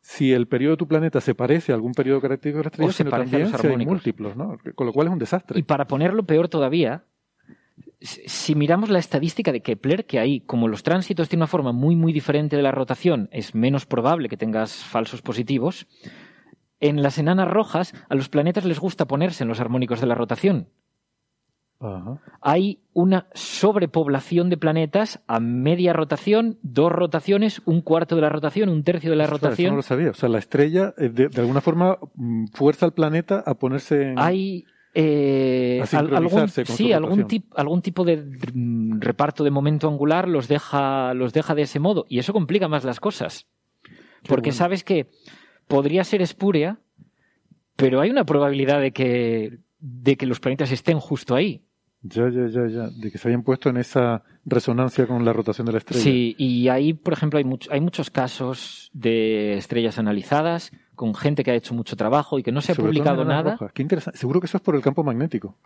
[0.00, 2.92] si el periodo de tu planeta se parece a algún periodo característico de la estrella,
[2.92, 4.58] sino también si hay múltiplos, ¿no?
[4.74, 5.58] Con lo cual es un desastre.
[5.58, 7.04] Y para ponerlo peor todavía,
[8.00, 11.96] si miramos la estadística de Kepler, que ahí, como los tránsitos tienen una forma muy,
[11.96, 15.86] muy diferente de la rotación, es menos probable que tengas falsos positivos,
[16.80, 20.14] en las enanas rojas a los planetas les gusta ponerse en los armónicos de la
[20.14, 20.68] rotación.
[22.42, 28.68] Hay una sobrepoblación de planetas a media rotación, dos rotaciones, un cuarto de la rotación,
[28.68, 29.66] un tercio de la rotación.
[29.66, 30.10] Eso no lo sabía.
[30.10, 34.10] O sea, la estrella eh, de, de alguna forma mm, fuerza al planeta a ponerse
[34.10, 34.18] en...
[34.18, 38.24] Hay eh, algún, sí, algún, algún tipo de
[38.98, 42.06] reparto de momento angular los deja, los deja de ese modo.
[42.08, 43.46] Y eso complica más las cosas.
[44.26, 45.08] porque sabes que
[45.66, 46.80] podría ser espúrea,
[47.76, 51.62] pero hay una probabilidad de que, de que los planetas estén justo ahí.
[52.02, 52.88] Ya, ya, ya, ya.
[52.88, 56.02] De que se hayan puesto en esa resonancia con la rotación de la estrella.
[56.02, 61.50] Sí, y ahí, por ejemplo, hay, hay muchos casos de estrellas analizadas con gente que
[61.50, 63.58] ha hecho mucho trabajo y que no se ha publicado nada.
[63.74, 64.18] Qué interesante.
[64.18, 65.56] Seguro que eso es por el campo magnético.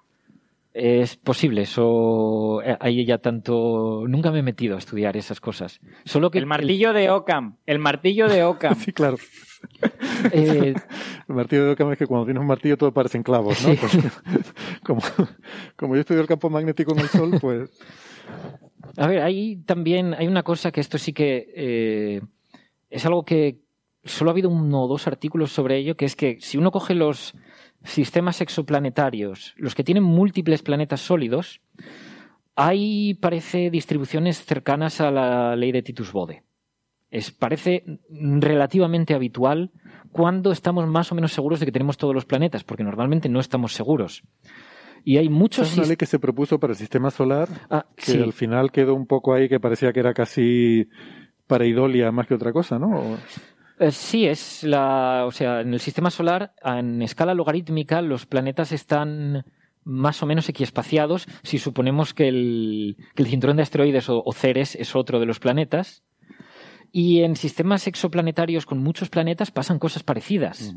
[0.72, 5.80] Es posible, eso eh, ahí ya tanto nunca me he metido a estudiar esas cosas.
[6.05, 8.74] Solo que el martillo de Ockham, el martillo de Ockham.
[8.74, 9.16] sí, claro.
[10.33, 10.75] Eh,
[11.29, 13.75] el martillo de Ockham es que cuando tienes un martillo todo parecen clavos, ¿no?
[13.75, 13.99] Pues,
[14.85, 15.03] como,
[15.77, 17.71] como yo estudio el campo magnético en el Sol, pues.
[18.97, 22.21] A ver, ahí también hay una cosa que esto sí que eh,
[22.91, 23.65] es algo que,
[24.05, 26.95] solo ha habido uno o dos artículos sobre ello, que es que si uno coge
[26.95, 27.35] los
[27.83, 31.61] sistemas exoplanetarios, los que tienen múltiples planetas sólidos,
[32.57, 36.43] hay, parece, distribuciones cercanas a la ley de Titus Bode.
[37.15, 39.71] Es, parece relativamente habitual
[40.11, 43.39] cuando estamos más o menos seguros de que tenemos todos los planetas, porque normalmente no
[43.39, 44.25] estamos seguros.
[45.05, 45.71] Y hay muchos.
[45.71, 48.95] Es una ley que se propuso para el sistema solar, ah, que al final quedó
[48.95, 50.89] un poco ahí que parecía que era casi
[51.47, 53.19] para idolia más que otra cosa, ¿no?
[53.79, 58.73] Eh, sí, es la, o sea, en el sistema solar, en escala logarítmica, los planetas
[58.73, 59.45] están
[59.85, 65.21] más o menos equiespaciados si suponemos que el, cinturón de asteroides o, Ceres es otro
[65.21, 66.03] de los planetas.
[66.97, 70.76] Y en sistemas exoplanetarios con muchos planetas pasan cosas parecidas.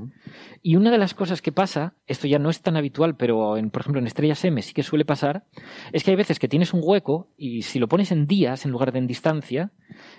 [0.64, 3.70] Y una de las cosas que pasa, esto ya no es tan habitual, pero en,
[3.70, 5.46] por ejemplo en estrellas M sí que suele pasar,
[5.94, 8.72] es que hay veces que tienes un hueco y si lo pones en días en
[8.72, 9.72] lugar de en distancia,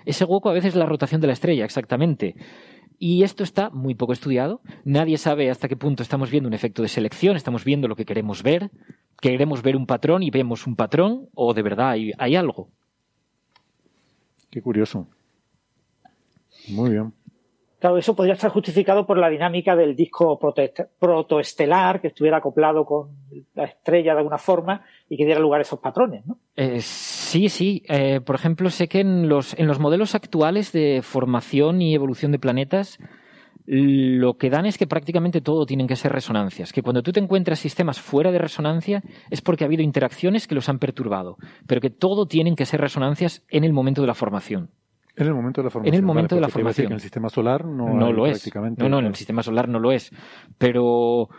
[0.05, 2.37] ese hueco a veces es la rotación de la estrella, exactamente.
[2.97, 4.61] Y esto está muy poco estudiado.
[4.85, 8.05] Nadie sabe hasta qué punto estamos viendo un efecto de selección, estamos viendo lo que
[8.05, 8.71] queremos ver,
[9.19, 12.69] queremos ver un patrón y vemos un patrón, o de verdad hay, hay algo.
[14.49, 15.09] Qué curioso.
[16.69, 17.13] Muy bien.
[17.79, 23.15] Claro, eso podría estar justificado por la dinámica del disco protoestelar que estuviera acoplado con
[23.55, 26.39] la estrella de alguna forma y que diera lugar a esos patrones, ¿no?
[26.57, 27.81] Eh, sí, sí.
[27.87, 32.33] Eh, por ejemplo, sé que en los, en los modelos actuales de formación y evolución
[32.33, 32.99] de planetas,
[33.65, 36.73] lo que dan es que prácticamente todo tienen que ser resonancias.
[36.73, 40.55] Que cuando tú te encuentras sistemas fuera de resonancia es porque ha habido interacciones que
[40.55, 44.15] los han perturbado, pero que todo tienen que ser resonancias en el momento de la
[44.15, 44.71] formación.
[45.19, 45.93] En el momento de la formación.
[45.93, 46.87] En el momento de la formación.
[46.87, 48.49] en el sistema solar no, lo es.
[48.77, 50.11] No, no, en el sistema solar no lo es.
[50.57, 51.29] Pero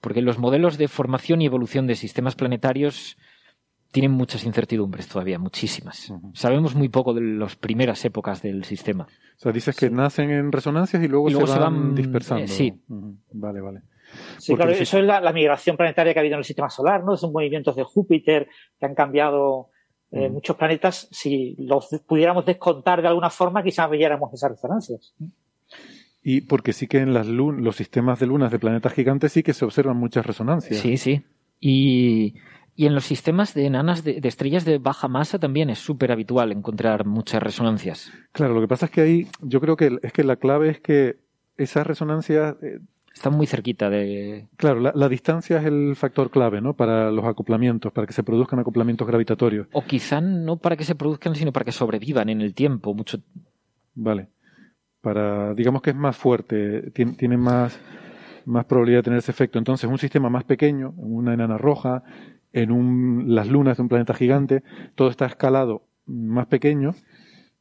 [0.00, 3.16] porque los modelos de formación y evolución de sistemas planetarios
[3.92, 6.12] tienen muchas incertidumbres todavía, muchísimas.
[6.34, 9.04] Sabemos muy poco de las primeras épocas del sistema.
[9.04, 12.44] O sea, dices que nacen en resonancias y luego, se, van dispersando.
[12.44, 12.74] Eh, sí.
[12.88, 13.82] Vale, vale.
[14.38, 17.16] Sí, claro, eso es la, migración planetaria que ha habido en el sistema solar, ¿no?
[17.16, 19.70] Son movimientos de Júpiter que han cambiado
[20.10, 25.14] Eh, muchos planetas, si los pudiéramos descontar de alguna forma, quizás viéramos esas resonancias.
[26.22, 29.52] Y porque sí que en las los sistemas de lunas de planetas gigantes sí que
[29.52, 30.80] se observan muchas resonancias.
[30.80, 31.22] Sí, sí.
[31.60, 32.34] Y,
[32.78, 36.52] y en los sistemas de enanas de, estrellas de baja masa también es súper habitual
[36.52, 38.12] encontrar muchas resonancias.
[38.30, 40.80] Claro, lo que pasa es que ahí yo creo que es que la clave es
[40.80, 41.16] que
[41.56, 42.78] esas resonancias eh,
[43.18, 44.48] están muy cerquita de.
[44.56, 46.74] Claro, la, distancia es el factor clave, ¿no?
[46.74, 49.66] Para los acoplamientos, para que se produzcan acoplamientos gravitatorios.
[49.72, 52.94] O quizá no para que se produzcan, sino para que sobrevivan en el tiempo.
[52.94, 53.18] Mucho.
[53.94, 54.28] Vale.
[55.00, 57.78] Para, digamos que es más fuerte, tiene, tiene más,
[58.46, 59.58] más probabilidad de tener ese efecto.
[59.58, 62.02] Entonces, un sistema más pequeño, en una enana roja,
[62.52, 64.62] en un, las lunas de un planeta gigante,
[64.94, 66.94] todo está escalado más pequeño,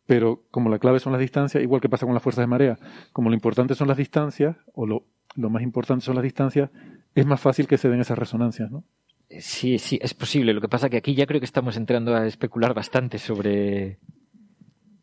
[0.06, 2.78] pero como la clave son las distancias, igual que pasa con las fuerzas de marea,
[3.12, 5.04] como lo importante son las distancias, o lo,
[5.38, 6.70] lo más importante son las distancias,
[7.16, 8.84] es más fácil que se den esas resonancias, ¿no?
[9.40, 10.54] Sí, sí, es posible.
[10.54, 14.00] Lo que pasa que aquí ya creo que estamos entrando a especular bastante sobre.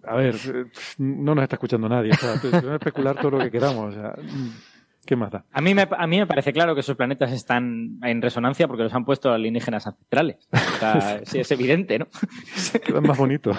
[0.03, 0.35] A ver,
[0.99, 2.12] no nos está escuchando nadie.
[2.12, 3.95] O sea, podemos especular todo lo que queramos.
[3.95, 4.14] O sea,
[5.07, 5.45] ¿Qué más da?
[5.53, 8.85] A mí, me, a mí me parece claro que esos planetas están en resonancia porque
[8.85, 10.49] los han puesto alienígenas ancestrales.
[10.51, 12.07] O sea, sí, es evidente, ¿no?
[12.85, 13.57] Quedan más bonitos.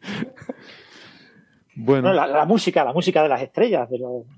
[1.74, 2.12] Bueno.
[2.12, 3.88] la, música, la música de las estrellas,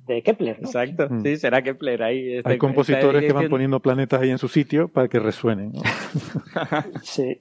[0.07, 0.57] de, Kepler.
[0.61, 1.23] Exacto, mm.
[1.23, 2.37] sí, será Kepler ahí.
[2.37, 5.73] Este, Hay compositores que van poniendo planetas ahí en su sitio para que resuenen.
[7.03, 7.39] sí.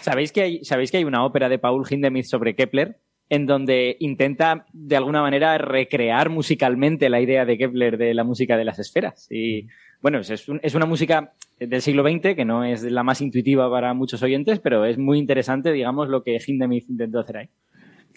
[0.00, 2.98] ¿Sabéis que, hay, ¿Sabéis que hay una ópera de Paul Hindemith sobre Kepler?
[3.32, 8.58] en donde intenta de alguna manera recrear musicalmente la idea de Kepler de la música
[8.58, 9.26] de las esferas.
[9.30, 9.68] Y
[10.02, 13.94] bueno, es, es, una música del siglo XX que no es la más intuitiva para
[13.94, 17.48] muchos oyentes, pero es muy interesante, digamos, lo que Hindemith intentó hacer ahí.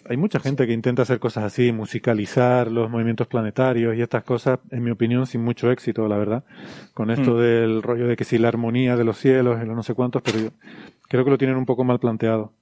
[0.08, 4.60] Hay mucha gente que intenta hacer cosas así, musicalizar los movimientos planetarios y estas cosas,
[4.70, 6.44] en mi opinión, sin mucho éxito, la verdad.
[6.94, 7.38] Con esto mm.
[7.38, 10.22] del rollo de que si la armonía de los cielos y los no sé cuántos,
[10.22, 10.50] pero yo
[11.08, 12.52] creo que lo tienen un poco mal planteado.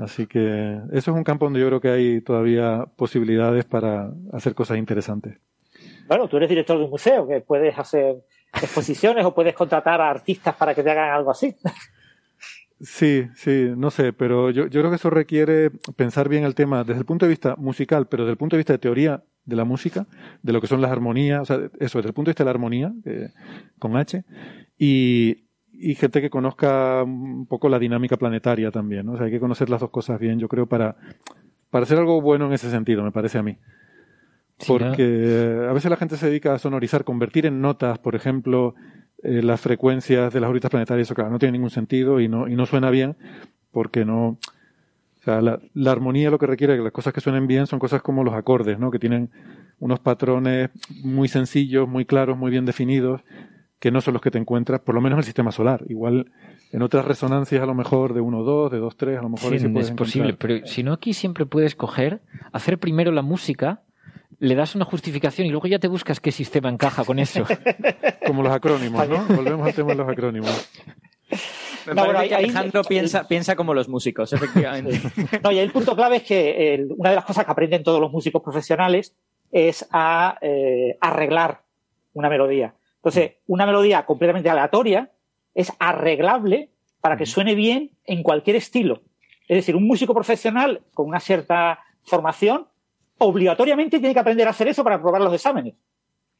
[0.00, 4.54] Así que eso es un campo donde yo creo que hay todavía posibilidades para hacer
[4.54, 5.38] cosas interesantes.
[6.06, 8.16] Bueno, tú eres director de un museo, que puedes hacer
[8.54, 11.54] exposiciones o puedes contratar a artistas para que te hagan algo así.
[12.80, 16.84] Sí, sí, no sé, pero yo, yo creo que eso requiere pensar bien el tema
[16.84, 19.56] desde el punto de vista musical, pero desde el punto de vista de teoría de
[19.56, 20.06] la música,
[20.42, 22.46] de lo que son las armonías, o sea, eso, desde el punto de vista de
[22.46, 23.30] la armonía, eh,
[23.80, 24.22] con H,
[24.78, 29.12] y, y gente que conozca un poco la dinámica planetaria también, ¿no?
[29.12, 30.96] O sea, hay que conocer las dos cosas bien, yo creo, para,
[31.70, 33.58] para hacer algo bueno en ese sentido, me parece a mí.
[34.66, 38.74] Porque a veces la gente se dedica a sonorizar, convertir en notas, por ejemplo,
[39.22, 42.48] eh, las frecuencias de las órbitas planetarias, eso claro, no tiene ningún sentido y no,
[42.48, 43.16] y no suena bien
[43.70, 44.38] porque no...
[45.20, 47.78] O sea, la, la armonía lo que requiere que las cosas que suenen bien son
[47.78, 48.90] cosas como los acordes, ¿no?
[48.90, 49.30] Que tienen
[49.80, 50.70] unos patrones
[51.02, 53.22] muy sencillos, muy claros, muy bien definidos,
[53.78, 55.84] que no son los que te encuentras, por lo menos en el sistema solar.
[55.88, 56.30] Igual
[56.72, 59.58] en otras resonancias a lo mejor de 1, 2, de 2, 3, a lo mejor
[59.58, 62.20] sí, es posible, pero si no aquí siempre puedes coger,
[62.52, 63.82] hacer primero la música
[64.40, 67.44] le das una justificación y luego ya te buscas qué sistema encaja con eso.
[68.26, 69.24] Como los acrónimos, ¿no?
[69.24, 70.70] Volvemos al tema de los acrónimos.
[71.94, 75.00] no, Alejandro piensa, piensa como los músicos, efectivamente.
[75.42, 78.10] No, y el punto clave es que una de las cosas que aprenden todos los
[78.10, 79.14] músicos profesionales
[79.50, 81.62] es a eh, arreglar
[82.14, 82.74] una melodía.
[82.96, 85.10] Entonces, una melodía completamente aleatoria
[85.54, 86.70] es arreglable
[87.00, 89.02] para que suene bien en cualquier estilo.
[89.48, 92.66] Es decir, un músico profesional con una cierta formación
[93.18, 95.74] obligatoriamente tiene que aprender a hacer eso para aprobar los exámenes.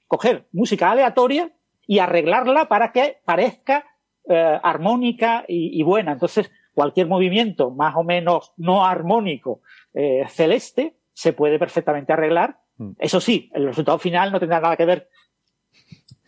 [0.07, 1.53] Coger música aleatoria
[1.87, 3.85] y arreglarla para que parezca
[4.29, 6.13] eh, armónica y, buena.
[6.13, 9.63] Entonces, cualquier movimiento más o menos no armónico
[9.95, 12.59] eh, celeste se puede perfectamente arreglar.
[12.77, 12.91] Mm.
[12.99, 15.09] Eso sí, el resultado final no tendrá nada que ver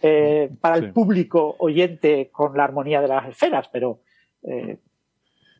[0.02, 4.00] eh, para el público oyente con la armonía de las esferas, pero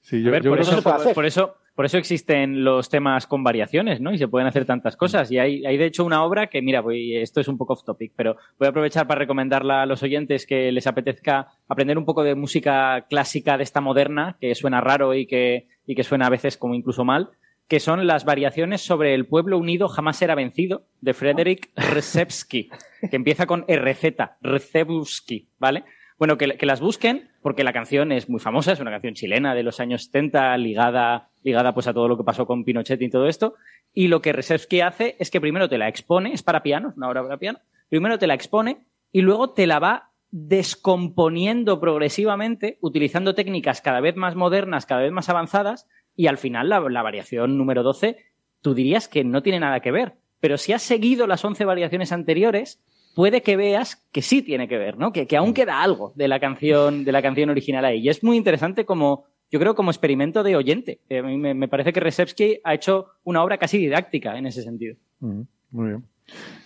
[0.00, 0.82] sí, yo, por, eso,
[1.14, 4.12] por, eso, por eso existen los temas con variaciones, ¿no?
[4.12, 5.30] Y se pueden hacer tantas cosas.
[5.30, 7.84] Y hay, hay de hecho una obra que, mira, voy, esto es un poco off
[7.84, 12.04] topic, pero voy a aprovechar para recomendarla a los oyentes que les apetezca aprender un
[12.04, 16.26] poco de música clásica de esta moderna, que suena raro y que, y que suena
[16.26, 17.30] a veces como incluso mal,
[17.70, 22.68] que son las variaciones sobre El pueblo unido jamás será vencido, de Frederick Rzepski,
[23.08, 25.84] que empieza con RZ, Rzepski, ¿vale?
[26.18, 29.62] Bueno, que, las busquen, porque la canción es muy famosa, es una canción chilena de
[29.62, 33.26] los años 70, ligada, ligada pues a todo lo que pasó con Pinochet y todo
[33.26, 33.54] esto.
[33.94, 37.08] Y lo que Resevsky hace es que primero te la expone, es para piano, una
[37.08, 43.34] obra para piano, primero te la expone y luego te la va descomponiendo progresivamente, utilizando
[43.34, 47.58] técnicas cada vez más modernas, cada vez más avanzadas, y al final la, la variación
[47.58, 48.16] número 12,
[48.60, 50.14] tú dirías que no tiene nada que ver.
[50.38, 52.80] Pero si has seguido las 11 variaciones anteriores,
[53.14, 55.12] puede que veas que sí tiene que ver, ¿no?
[55.12, 58.00] Que, que aún queda algo de la canción, de la canción original ahí.
[58.00, 61.00] Y es muy interesante como yo creo, como experimento de oyente.
[61.08, 64.46] Eh, a mí me, me parece que Resevsky ha hecho una obra casi didáctica en
[64.46, 64.96] ese sentido.
[65.18, 66.04] Muy bien.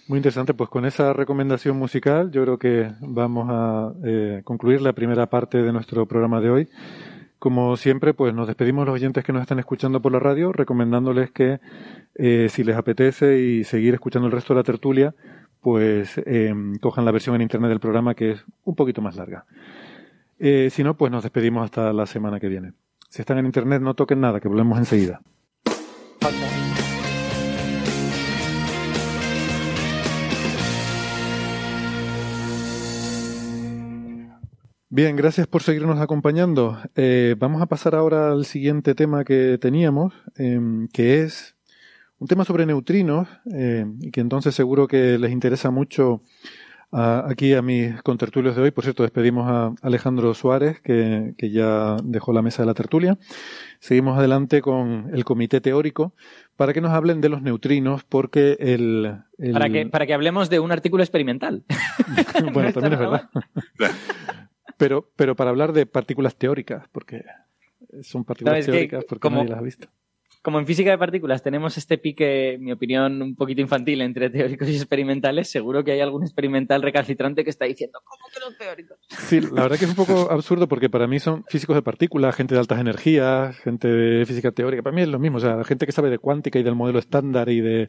[0.07, 0.53] Muy interesante.
[0.53, 5.63] Pues con esa recomendación musical, yo creo que vamos a eh, concluir la primera parte
[5.63, 6.69] de nuestro programa de hoy.
[7.39, 10.53] Como siempre, pues nos despedimos de los oyentes que nos están escuchando por la radio,
[10.53, 11.61] recomendándoles que
[12.15, 15.15] eh, si les apetece y seguir escuchando el resto de la tertulia,
[15.65, 19.47] pues eh, cojan la versión en internet del programa que es un poquito más larga.
[20.39, 22.75] Eh, si no, pues nos despedimos hasta la semana que viene.
[23.09, 25.23] Si están en internet, no toquen nada, que volvemos enseguida.
[34.91, 36.79] Bien, gracias por seguirnos acompañando.
[36.95, 41.54] Eh, vamos a pasar ahora al siguiente tema que teníamos, em, que es
[42.19, 46.23] un tema sobre neutrinos, eh, y que entonces seguro que les interesa mucho
[46.97, 48.71] a- aquí a mis contertulios de hoy.
[48.71, 53.19] Por cierto, despedimos a Alejandro Suárez, que, que ya dejó la mesa de la tertulia.
[53.81, 56.15] Seguimos adelante con el comité teórico
[56.57, 59.17] para que nos hablen de los neutrinos, porque el...
[59.39, 61.65] el- Para, que, para que hablemos de un artículo experimental.
[62.53, 63.29] bueno, también es verdad.
[64.77, 67.25] pero, pero para hablar de partículas teóricas, porque
[68.03, 69.89] son partículas No, es que teóricas porque como- nadie las ha visto.
[70.45, 74.29] Como en física de partículas tenemos este pique, en mi opinión, un poquito infantil entre
[74.29, 78.59] teóricos y experimentales, seguro que hay algún experimental recalcitrante que está diciendo, ¿cómo que los
[78.59, 78.99] teóricos?
[79.09, 82.37] Sí, la verdad que es un poco absurdo porque para mí son físicos de partículas,
[82.37, 84.83] gente de altas energías, gente de física teórica.
[84.83, 86.99] Para mí es lo mismo, o sea, gente que sabe de cuántica y del modelo
[86.99, 87.89] estándar y de.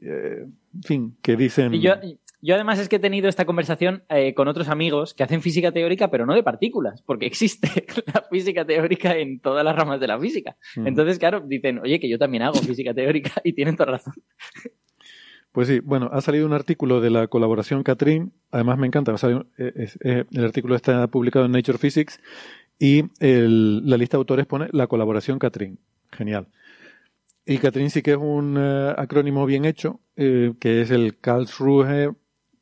[0.00, 1.74] eh, en fin, que dicen.
[1.74, 1.94] Y yo,
[2.46, 5.72] yo además es que he tenido esta conversación eh, con otros amigos que hacen física
[5.72, 7.68] teórica, pero no de partículas, porque existe
[8.12, 10.56] la física teórica en todas las ramas de la física.
[10.76, 10.86] Mm.
[10.86, 14.14] Entonces, claro, dicen, oye, que yo también hago física teórica y tienen toda razón.
[15.52, 19.46] Pues sí, bueno, ha salido un artículo de la colaboración Catrin, además me encanta, salido-
[19.56, 22.20] eh, es- eh, el artículo está publicado en Nature Physics
[22.78, 25.78] y el- la lista de autores pone la colaboración Catrin.
[26.10, 26.48] Genial.
[27.46, 32.10] Y Catrin sí que es un acrónimo bien hecho, eh, que es el Karlsruhe,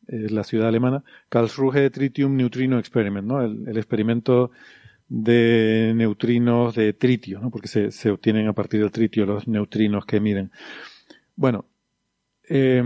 [0.08, 3.42] eh, la ciudad alemana, Karlsruhe Tritium Neutrino Experiment, ¿no?
[3.42, 4.50] El, experimento
[5.08, 7.50] de neutrinos de tritio, ¿no?
[7.50, 10.50] Porque se, se obtienen a partir del tritio los neutrinos que miden.
[11.36, 11.66] Bueno,
[12.48, 12.82] eh,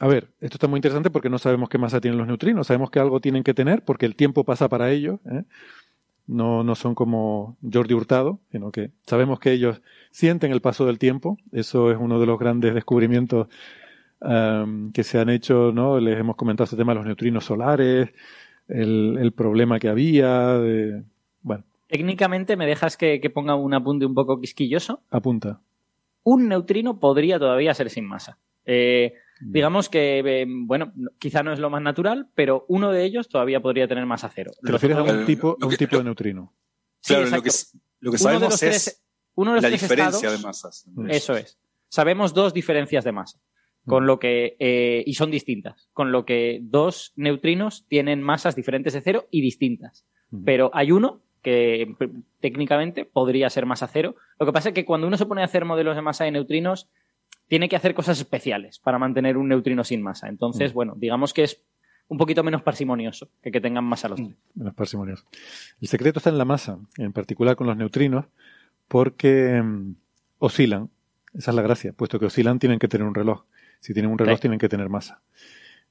[0.00, 2.66] a ver, esto está muy interesante porque no sabemos qué masa tienen los neutrinos.
[2.66, 5.20] Sabemos que algo tienen que tener porque el tiempo pasa para ellos.
[5.30, 5.44] ¿eh?
[6.26, 10.98] No, no son como Jordi Hurtado, sino que sabemos que ellos sienten el paso del
[10.98, 11.36] tiempo.
[11.52, 13.48] Eso es uno de los grandes descubrimientos
[14.20, 15.72] um, que se han hecho.
[15.72, 15.98] ¿no?
[16.00, 18.10] Les hemos comentado este tema de los neutrinos solares,
[18.68, 20.58] el, el problema que había.
[20.58, 21.02] De,
[21.42, 25.02] bueno, Técnicamente, ¿me dejas que, que ponga un apunte un poco quisquilloso?
[25.10, 25.60] apunta.
[26.22, 28.38] Un neutrino podría todavía ser sin masa.
[28.66, 33.04] Eh, digamos que, eh, bueno, no- quizá no es lo más natural, pero uno de
[33.04, 34.52] ellos todavía podría tener masa cero.
[34.62, 36.52] Te refieres a un tipo, a un tipo de neutrino.
[37.00, 37.50] Sí, Claro, lo que,
[38.00, 39.02] lo sabemos los es tres-
[39.34, 40.86] uno de los la tres diferencia estados- de masas.
[41.08, 41.58] Eso es.
[41.88, 43.40] Sabemos dos diferencias de masa.
[43.90, 45.88] Con lo que, eh, y son distintas.
[45.92, 50.04] Con lo que dos neutrinos tienen masas diferentes de cero y distintas.
[50.44, 51.94] Pero hay uno que
[52.40, 54.14] técnicamente podría ser masa cero.
[54.38, 56.30] Lo que pasa es que cuando uno se pone a hacer modelos de masa de
[56.30, 56.88] neutrinos,
[57.48, 60.28] tiene que hacer cosas especiales para mantener un neutrino sin masa.
[60.28, 60.74] Entonces, Mm.
[60.74, 61.62] bueno, digamos que es
[62.08, 64.36] un poquito menos parsimonioso que que tengan masa los tres.
[64.54, 65.24] menos parsimonioso.
[65.80, 68.26] El secreto está en la masa, en particular con los neutrinos,
[68.88, 69.94] porque mm,
[70.38, 70.90] oscilan.
[71.34, 71.92] Esa es la gracia.
[71.92, 73.44] Puesto que oscilan, tienen que tener un reloj.
[73.80, 75.22] Si tienen un reloj, tienen que tener masa.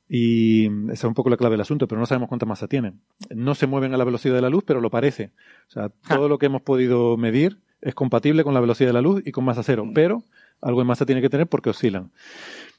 [0.08, 2.68] Y mm, esa es un poco la clave del asunto, pero no sabemos cuánta masa
[2.68, 3.02] tienen.
[3.30, 5.32] No se mueven a la velocidad de la luz, pero lo parece.
[5.68, 9.02] O sea, todo lo que hemos podido medir es compatible con la velocidad de la
[9.02, 10.24] luz y con masa cero, pero
[10.62, 12.12] algo de masa tiene que tener porque oscilan.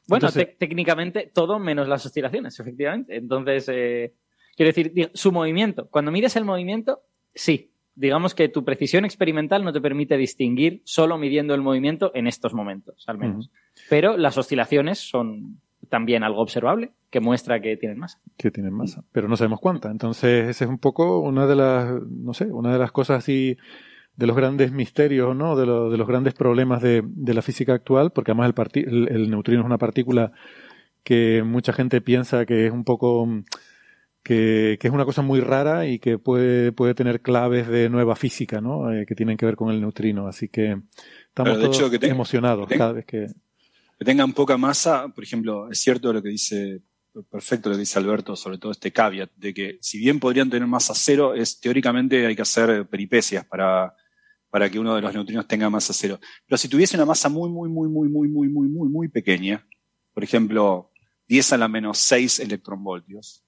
[0.08, 3.16] Bueno, Entonces- técnicamente todo menos las oscilaciones, efectivamente.
[3.16, 4.14] Entonces, eh,
[4.56, 5.88] quiero decir, su movimiento.
[5.88, 7.02] Cuando mides el movimiento,
[7.34, 7.68] sí.
[7.94, 12.54] Digamos que tu precisión experimental no te permite distinguir solo midiendo el movimiento en estos
[12.54, 13.50] momentos, al menos.
[13.88, 18.20] Pero las oscilaciones son también algo observable que muestra que tienen masa.
[18.36, 19.90] que tienen masa, pero no sabemos cuánta.
[19.90, 23.56] Entonces, ese es un poco una de las, no sé, una de las cosas así,
[24.16, 25.56] de los grandes misterios, ¿no?
[25.56, 28.84] De, lo- de los grandes problemas de, de la física actual, porque además el, parti-
[28.86, 30.32] el, el neutrino es una partícula
[31.02, 33.44] que mucha gente piensa que es un poco, mm,
[34.22, 38.14] que, que es una cosa muy rara y que puede, puede tener claves de nueva
[38.16, 38.92] física, ¿no?
[38.92, 40.26] Eh, que tienen que ver con el neutrino.
[40.26, 40.78] Así que
[41.28, 43.26] estamos todos hecho, que te- emocionados que te- cada vez que,
[44.00, 46.80] que tengan poca masa, por ejemplo, es cierto lo que dice,
[47.30, 50.66] perfecto lo que dice Alberto, sobre todo este caveat, de que si bien podrían tener
[50.66, 53.94] masa cero, es teóricamente hay que hacer peripecias para,
[54.48, 56.18] para que uno de los neutrinos tenga masa cero.
[56.46, 59.66] Pero si tuviese una masa muy, muy, muy, muy, muy, muy, muy, muy, muy pequeña,
[60.14, 60.90] por ejemplo,
[61.28, 63.44] 10 a la menos 6 electronvoltios,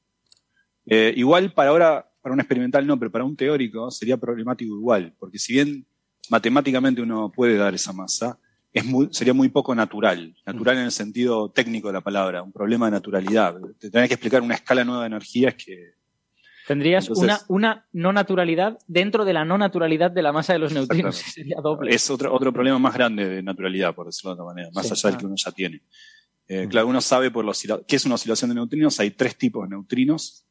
[0.84, 5.14] eh, igual para ahora para un experimental no, pero para un teórico sería problemático igual,
[5.18, 5.86] porque si bien
[6.28, 8.38] matemáticamente uno puede dar esa masa,
[8.72, 10.34] es muy, sería muy poco natural.
[10.46, 13.56] Natural en el sentido técnico de la palabra, un problema de naturalidad.
[13.78, 15.94] Te tenés que explicar una escala nueva de energías que...
[16.66, 20.72] Tendrías una, una no naturalidad dentro de la no naturalidad de la masa de los
[20.72, 21.16] neutrinos.
[21.34, 21.92] Sería doble.
[21.94, 25.10] Es otro, otro problema más grande de naturalidad, por decirlo de otra manera, más allá
[25.10, 25.82] del que uno ya tiene.
[26.46, 29.00] Eh, claro, uno sabe por los, qué es una oscilación de neutrinos.
[29.00, 30.46] Hay tres tipos de neutrinos.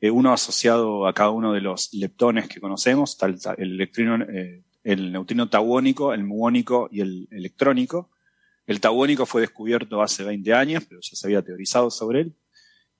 [0.00, 4.22] Eh, uno asociado a cada uno de los leptones que conocemos, está el, el, electrino,
[4.22, 8.10] eh, el neutrino tauónico, el muónico y el electrónico.
[8.66, 12.34] El tauónico fue descubierto hace 20 años, pero ya se había teorizado sobre él.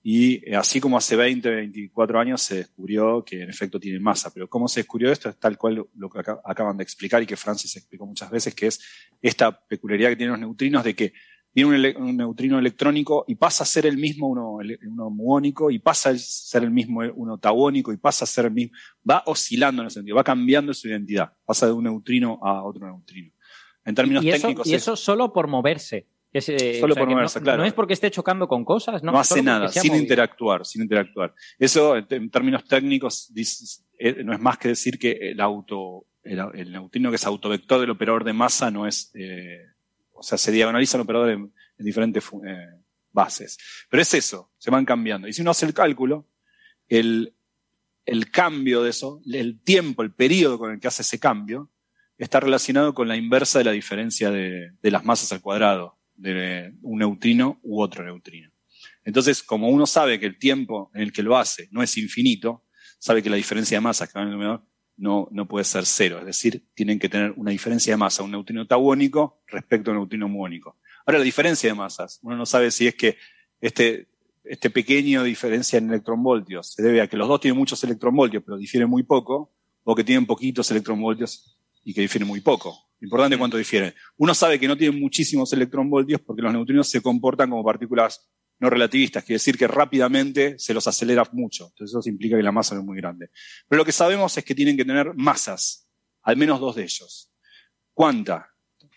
[0.02, 4.32] Y eh, así como hace 20, 24 años se descubrió que en efecto tiene masa.
[4.32, 7.36] Pero cómo se descubrió esto es tal cual lo que acaban de explicar y que
[7.36, 8.80] Francis explicó muchas veces, que es
[9.22, 11.12] esta peculiaridad que tienen los neutrinos de que
[11.54, 16.10] viene un, neutrino electrónico y pasa a ser el mismo uno, uno muónico y pasa
[16.10, 18.76] a ser el mismo uno tauónico y pasa a ser el mismo,
[19.08, 22.86] va oscilando en ese sentido, va cambiando su identidad, pasa de un neutrino a otro
[22.86, 23.32] neutrino.
[23.84, 24.66] En términos y eso, técnicos.
[24.66, 26.08] Y eso solo por moverse.
[26.80, 27.58] solo por moverse, no, claro.
[27.62, 30.02] No es porque esté chocando con cosas, no, no hace nada, sin movido.
[30.02, 31.34] interactuar, sin interactuar.
[31.58, 33.30] Eso, en términos técnicos,
[33.98, 37.80] eh, no es más que decir que el auto, el, el neutrino que es autovector
[37.80, 39.73] del operador de masa no es, eh,
[40.14, 42.80] o sea, se diagonaliza el operador en, en diferentes eh,
[43.12, 43.58] bases.
[43.88, 45.28] Pero es eso, se van cambiando.
[45.28, 46.28] Y si uno hace el cálculo,
[46.88, 47.34] el,
[48.30, 51.70] cambio de eso, el tiempo, el periodo con el que hace ese cambio,
[52.18, 56.74] está relacionado con la inversa de la diferencia de, de las masas al cuadrado de
[56.82, 58.50] un neutrino u otro neutrino.
[59.04, 62.64] Entonces, como uno sabe que el tiempo en el que lo hace no es infinito,
[62.98, 64.64] sabe que la diferencia de masas que va en el numerador
[64.96, 66.18] no, no puede ser cero.
[66.20, 70.00] Es decir, tienen que tener una diferencia de masa, un neutrino tauónico respecto a un
[70.00, 70.76] neutrino muónico.
[71.06, 73.18] Ahora, la diferencia de masas, uno no sabe si es que
[73.60, 74.08] este,
[74.44, 78.56] este pequeño diferencia en electronvoltios se debe a que los dos tienen muchos electronvoltios, pero
[78.56, 79.52] difieren muy poco,
[79.84, 82.88] o que tienen poquitos electronvoltios y que difieren muy poco.
[83.00, 83.94] Importante cuánto difieren.
[84.16, 88.26] Uno sabe que no tienen muchísimos electronvoltios porque los neutrinos se comportan como partículas
[88.64, 91.66] no relativistas, quiere decir que rápidamente se los acelera mucho.
[91.68, 93.30] Entonces eso implica que la masa no es muy grande.
[93.68, 95.86] Pero lo que sabemos es que tienen que tener masas,
[96.22, 97.30] al menos dos de ellos.
[97.92, 98.48] ¿Cuánta?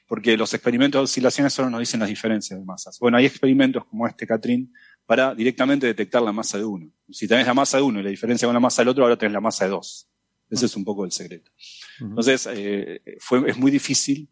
[0.08, 2.98] Porque los experimentos de oscilaciones solo nos dicen las diferencias de masas.
[3.00, 4.74] Bueno, hay experimentos como este, Catrín,
[5.06, 6.92] para directamente detectar la masa de uno.
[7.12, 9.18] Si tenés la masa de uno y la diferencia con la masa del otro, ahora
[9.18, 10.10] tenés la masa de dos.
[10.50, 11.52] Ese es un poco el secreto.
[12.00, 14.30] Entonces, eh, fue, es muy difícil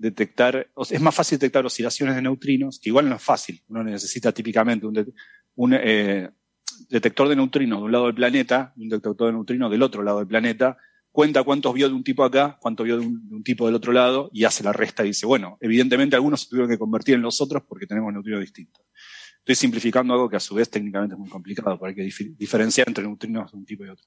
[0.00, 3.62] detectar, es más fácil detectar oscilaciones de neutrinos, que igual no es fácil.
[3.68, 6.30] Uno necesita típicamente un, eh,
[6.88, 10.18] detector de neutrinos de un lado del planeta, un detector de neutrinos del otro lado
[10.18, 10.78] del planeta,
[11.12, 13.74] cuenta cuántos vio de un tipo acá, cuántos vio de un, de un, tipo del
[13.74, 17.16] otro lado, y hace la resta y dice, bueno, evidentemente algunos se tuvieron que convertir
[17.16, 18.86] en los otros porque tenemos neutrinos distintos.
[19.40, 22.38] Estoy simplificando algo que a su vez técnicamente es muy complicado, porque hay que dif
[22.38, 24.06] diferenciar entre neutrinos de un tipo y otro.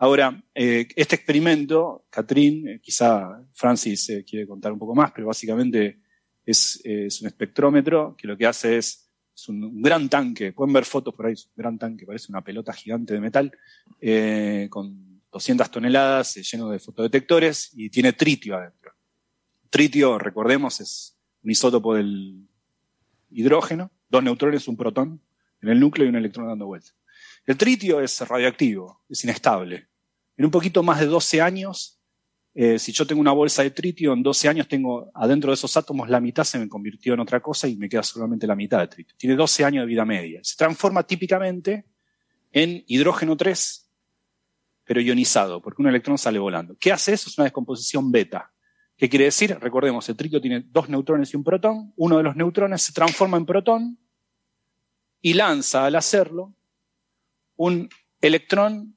[0.00, 5.26] Ahora, eh, este experimento, Catrín, eh, quizá Francis eh, quiere contar un poco más, pero
[5.26, 5.98] básicamente
[6.46, 10.72] es, es un espectrómetro que lo que hace es, es un, un, gran tanque, pueden
[10.72, 13.52] ver fotos por ahí, es un gran tanque, parece una pelota gigante de metal,
[14.70, 18.92] con 200 toneladas, lleno de fotodetectores y tiene tritio adentro.
[19.68, 22.46] Tritio, recordemos, es un isótopo del
[23.30, 25.20] hidrógeno, dos neutrones, un protón
[25.60, 26.92] en el núcleo y un electrón dando vuelta.
[27.48, 29.88] El tritio es radioactivo, es inestable.
[30.36, 31.98] En un poquito más de 12 años,
[32.52, 35.74] eh, si yo tengo una bolsa de tritio, en 12 años tengo adentro de esos
[35.74, 38.80] átomos la mitad se me convirtió en otra cosa y me queda solamente la mitad
[38.80, 39.16] de tritio.
[39.16, 40.40] Tiene 12 años de vida media.
[40.42, 41.86] Se transforma típicamente
[42.52, 43.90] en hidrógeno 3,
[44.84, 46.76] pero ionizado, porque un electrón sale volando.
[46.78, 47.30] ¿Qué hace eso?
[47.30, 48.52] Es una descomposición beta.
[48.94, 49.56] ¿Qué quiere decir?
[49.58, 51.94] Recordemos, el tritio tiene dos neutrones y un protón.
[51.96, 53.98] Uno de los neutrones se transforma en protón
[55.22, 56.57] y lanza al hacerlo
[57.58, 57.88] un
[58.20, 58.96] electrón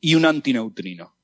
[0.00, 1.16] y un antineutrino.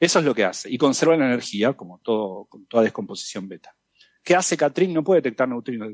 [0.00, 0.70] Eso es lo que hace.
[0.70, 3.74] Y conserva la energía, como toda descomposición beta.
[4.22, 4.92] ¿Qué hace Catrín?
[4.92, 5.92] No puede detectar neutrinos.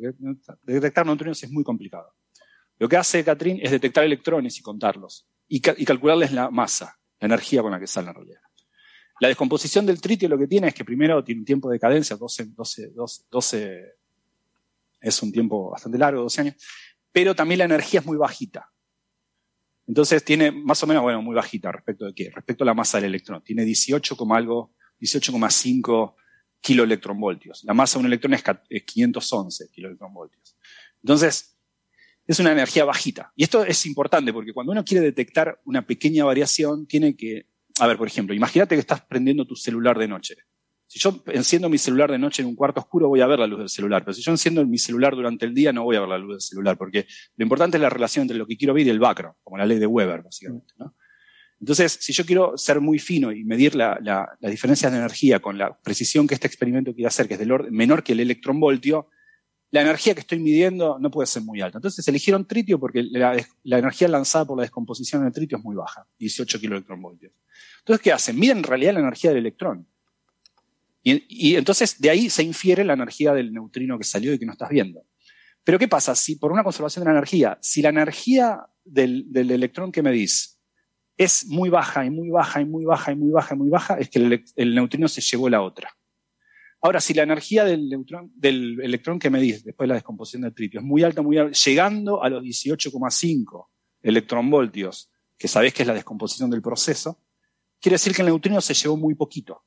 [0.63, 2.15] Detectar neutrinos es muy complicado.
[2.79, 5.27] Lo que hace Catrín es detectar electrones y contarlos.
[5.49, 8.41] Y, calcularles la masa, la energía con la que salen en realidad.
[9.21, 12.17] La descomposición del tritio lo que tiene es que primero tiene un tiempo de cadencia,
[12.17, 13.83] 12, 12, 12, 12
[15.01, 16.55] es un tiempo bastante largo, 12 años,
[17.13, 18.74] pero también la energía es muy bajita.
[19.87, 22.31] Entonces tiene más o menos, bueno, muy bajita respecto de qué?
[22.35, 23.43] Respecto a la masa del electrón.
[23.45, 26.15] Tiene 18, algo, 18,5
[26.61, 27.65] kiloelectronvoltios.
[27.65, 28.43] La masa de un electrón es
[28.85, 30.57] 511 kiloelectronvoltios.
[31.03, 31.59] Entonces,
[32.27, 33.33] es una energía bajita.
[33.37, 37.87] Y esto es importante porque cuando uno quiere detectar una pequeña variación, tiene que, a
[37.87, 40.37] ver, por ejemplo, imagínate que estás prendiendo tu celular de noche.
[40.87, 43.47] Si yo enciendo mi celular de noche en un cuarto oscuro, voy a ver la
[43.47, 44.05] luz del celular.
[44.05, 46.35] Pero si yo enciendo mi celular durante el día, no voy a ver la luz
[46.35, 47.07] del celular, porque
[47.37, 49.67] lo importante es la relación entre lo que quiero ver y el background, como la
[49.67, 50.75] ley de Weber, básicamente.
[50.79, 50.95] ¿no?
[51.61, 55.41] Entonces, si yo quiero ser muy fino y medir la, la, la diferencia de energía
[55.41, 58.21] con la precisión que este experimento quiere hacer, que es del orden menor que el
[58.21, 59.09] electronvoltio,
[59.71, 61.79] la energía que estoy midiendo no puede ser muy alta.
[61.79, 65.75] Entonces eligieron tritio porque la, la energía lanzada por la descomposición del tritio es muy
[65.75, 67.33] baja, 18 kiloelectronvoltios.
[67.79, 68.39] Entonces, ¿qué hacen?
[68.39, 69.89] Miden en realidad la energía del electrón.
[71.07, 74.53] Y, entonces de ahí se infiere la energía del neutrino que salió y que no
[74.53, 75.05] estás viendo.
[75.63, 76.15] Pero ¿qué pasa?
[76.15, 80.59] Si por una conservación de la energía, si la energía del, electrón que medís
[81.17, 83.99] es muy baja y muy baja y muy baja y muy baja y muy baja,
[83.99, 85.91] es que el, neutrino se llevó la otra.
[86.81, 90.55] Ahora, si la energía del, neutrón, del electrón que medís después de la descomposición del
[90.55, 93.69] tritio es muy alta, muy alta, llegando a los 18,5
[94.03, 97.23] electronvoltios, que sabés que es la descomposición del proceso,
[97.81, 99.65] quiere decir que el neutrino se llevó muy poquito.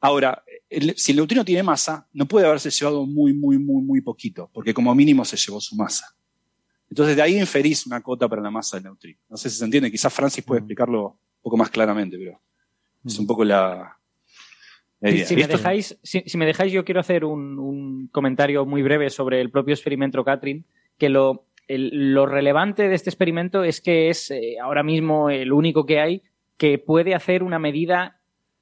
[0.00, 4.00] Ahora, el, si el neutrino tiene masa, no puede haberse llevado muy, muy, muy, muy
[4.00, 6.14] poquito, porque como mínimo se llevó su masa.
[6.88, 9.20] Entonces, de ahí inferís una cota para la masa del neutrino.
[9.28, 12.40] No sé si se entiende, quizás Francis puede explicarlo un poco más claramente, pero
[13.04, 14.00] es un poco la,
[15.02, 18.82] si, si, me dejáis, si, si, me dejáis, yo quiero hacer un, un, comentario muy
[18.82, 20.64] breve sobre el propio experimento Catherine,
[20.98, 25.52] que lo, el, lo relevante de este experimento es que es eh, ahora mismo el
[25.52, 26.22] único que hay
[26.58, 28.19] que puede hacer una medida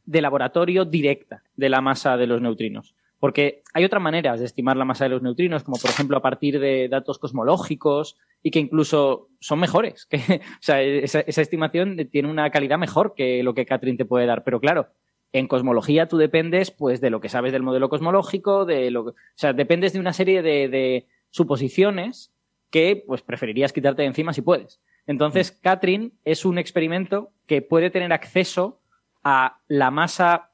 [0.08, 2.94] de laboratorio directa de la masa de los neutrinos.
[3.20, 6.22] Porque hay otras maneras de estimar la masa de los neutrinos, como por ejemplo a
[6.22, 10.06] partir de datos cosmológicos y que incluso son mejores.
[10.06, 14.06] Que, o sea, esa, esa estimación tiene una calidad mejor que lo que Catherine te
[14.06, 14.44] puede dar.
[14.44, 14.88] Pero claro,
[15.32, 19.14] en cosmología tú dependes pues de lo que sabes del modelo cosmológico, de lo o
[19.34, 22.32] sea, dependes de una serie de, de suposiciones
[22.70, 24.80] que pues preferirías quitarte de encima si puedes.
[25.06, 25.62] Entonces, mm.
[25.62, 28.80] Catherine es un experimento que puede tener acceso
[29.22, 30.50] a la masa.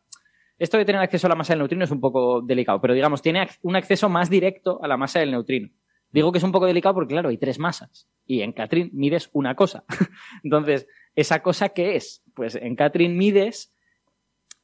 [0.58, 3.22] Esto de tener acceso a la masa del neutrino es un poco delicado, pero digamos,
[3.22, 5.70] tiene un acceso más directo a la masa del neutrino.
[6.10, 8.08] Digo que es un poco delicado porque, claro, hay tres masas.
[8.24, 9.84] Y en Catherine mides una cosa.
[10.44, 10.86] Entonces,
[11.16, 12.22] ¿esa cosa qué es?
[12.34, 13.74] Pues en Catherine mides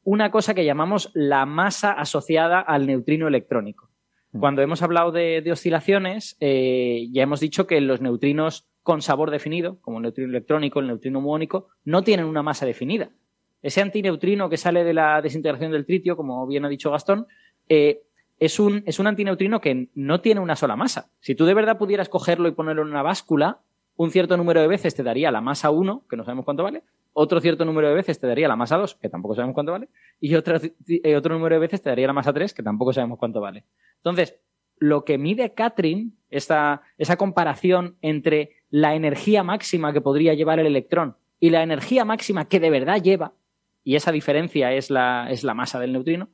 [0.05, 3.91] una cosa que llamamos la masa asociada al neutrino electrónico.
[4.31, 4.39] Mm.
[4.39, 9.31] Cuando hemos hablado de, de oscilaciones, eh, ya hemos dicho que los neutrinos con sabor
[9.31, 13.11] definido, como el neutrino electrónico, el neutrino muónico, no tienen una masa definida.
[13.63, 17.27] Ese antineutrino que sale de la desintegración del tritio, como bien ha dicho Gastón,
[17.69, 18.03] eh,
[18.39, 21.11] es, un, es un antineutrino que no tiene una sola masa.
[21.21, 23.61] Si tú de verdad pudieras cogerlo y ponerlo en una báscula,
[23.97, 26.83] un cierto número de veces te daría la masa 1, que no sabemos cuánto vale,
[27.13, 29.89] otro cierto número de veces te daría la masa 2, que tampoco sabemos cuánto vale,
[30.21, 30.57] y otro,
[30.89, 33.65] eh, otro número de veces te daría la masa 3, que tampoco sabemos cuánto vale.
[33.97, 34.41] Entonces,
[34.79, 40.67] lo que mide Catherine, esta, esa comparación entre la energía máxima que podría llevar el
[40.67, 43.35] electrón y la energía máxima que de verdad lleva,
[43.91, 46.28] y esa diferencia es la, es la masa del neutrino,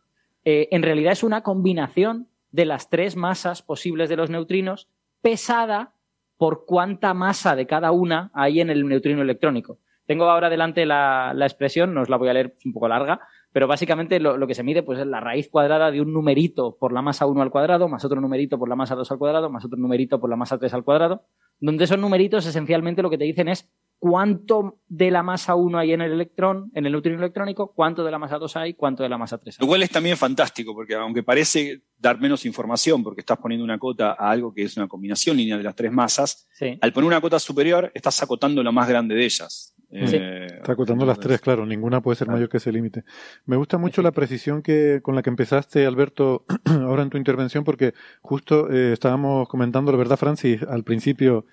[0.44, 4.90] eh, en realidad es una combinación de las tres masas posibles de los neutrinos
[5.22, 5.94] pesada
[6.36, 9.78] por cuánta masa de cada una hay en el neutrino electrónico.
[10.04, 12.88] Tengo ahora delante la, la expresión, no os la voy a leer, es un poco
[12.88, 13.20] larga,
[13.52, 16.92] pero básicamente lo, que se mide pues, es la raíz cuadrada de un numerito por
[16.92, 19.64] la masa 1 al cuadrado, más otro numerito por la masa 2 al cuadrado, más
[19.64, 21.22] otro numerito por la masa 3 al cuadrado,
[21.58, 25.92] donde esos numeritos esencialmente lo que te dicen es cuánto de la masa 1 hay
[25.92, 29.08] en el electrón, en el neutrino electrónico, cuánto de la masa 2 hay, cuánto de
[29.08, 29.64] la masa 3 hay.
[29.64, 33.78] Lo cual es también fantástico, porque aunque parece dar menos información, porque estás poniendo una
[33.78, 36.78] cota a algo que es una combinación lineal de las tres masas, sí.
[36.80, 39.74] al poner una cota superior estás acotando lo más grande de ellas.
[39.88, 40.16] Sí.
[40.16, 43.04] Eh, Está acotando las tres, claro, ninguna puede ser mayor que ese límite.
[43.44, 47.64] Me gusta mucho la precisión que con la que empezaste, Alberto, ahora en tu intervención,
[47.64, 51.46] porque justo eh, estábamos comentando, la verdad, Francis, al principio,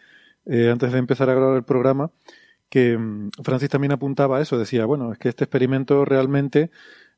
[0.45, 2.11] eh, antes de empezar a grabar el programa,
[2.69, 6.71] que um, Francis también apuntaba a eso, decía, bueno, es que este experimento realmente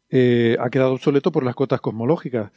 [0.09, 2.51] eh, ha quedado obsoleto por las cotas cosmológicas.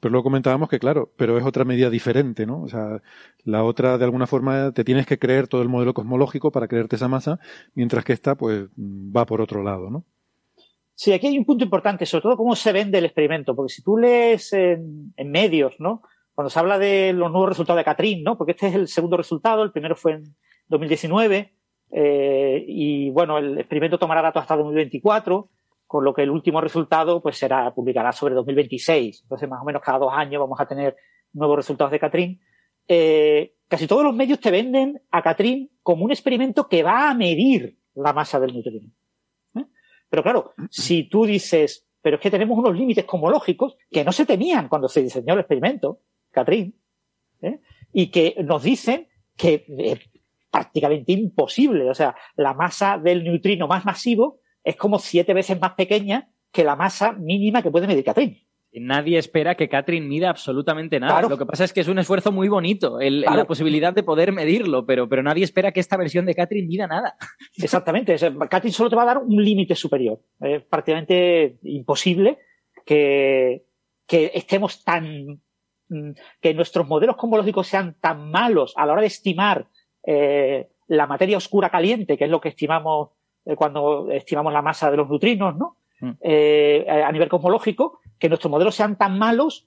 [0.00, 2.62] Pero luego comentábamos que, claro, pero es otra medida diferente, ¿no?
[2.62, 3.02] O sea,
[3.44, 6.96] la otra, de alguna forma, te tienes que creer todo el modelo cosmológico para creerte
[6.96, 7.38] esa masa,
[7.74, 10.04] mientras que esta, pues, va por otro lado, ¿no?
[10.94, 13.82] Sí, aquí hay un punto importante, sobre todo cómo se vende el experimento, porque si
[13.82, 16.02] tú lees en medios, ¿no?
[16.34, 18.36] Cuando se habla de los nuevos resultados de Catrín, ¿no?
[18.36, 20.24] Porque este es el segundo resultado, el primero fue en
[20.68, 21.54] 2019,
[21.92, 25.48] eh, y bueno, el experimento tomará datos hasta 2024,
[25.86, 29.22] con lo que el último resultado pues será, publicará sobre 2026.
[29.22, 30.96] Entonces, más o menos cada dos años vamos a tener
[31.32, 32.40] nuevos resultados de Catrín.
[32.88, 37.14] Eh, casi todos los medios te venden a Catrín como un experimento que va a
[37.14, 38.90] medir la masa del neutrino.
[39.56, 39.64] ¿Eh?
[40.08, 44.26] Pero claro, si tú dices, pero es que tenemos unos límites cosmológicos que no se
[44.26, 46.00] tenían cuando se diseñó el experimento,
[46.34, 46.78] Catrín,
[47.40, 47.60] ¿eh?
[47.92, 50.00] y que nos dicen que es
[50.50, 51.88] prácticamente imposible.
[51.88, 56.64] O sea, la masa del neutrino más masivo es como siete veces más pequeña que
[56.64, 58.44] la masa mínima que puede medir Catrín.
[58.76, 61.22] Nadie espera que Catherine mida absolutamente nada.
[61.22, 64.84] Lo que pasa es que es un esfuerzo muy bonito, la posibilidad de poder medirlo,
[64.84, 67.14] pero, pero nadie espera que esta versión de Catherine mida nada.
[67.56, 68.16] Exactamente.
[68.16, 70.20] Catherine solo te va a dar un límite superior.
[70.40, 72.38] Es prácticamente imposible
[72.84, 73.64] que,
[74.06, 75.40] que estemos tan.
[75.88, 79.68] Mm, que nuestros modelos cosmológicos sean tan malos a la hora de estimar
[80.02, 83.10] eh, la materia oscura caliente, que es lo que estimamos
[83.44, 85.76] eh, cuando estimamos la masa de los neutrinos, ¿no?
[86.00, 86.12] Mm.
[86.22, 89.66] Eh, a nivel cosmológico, que nuestros modelos sean tan malos,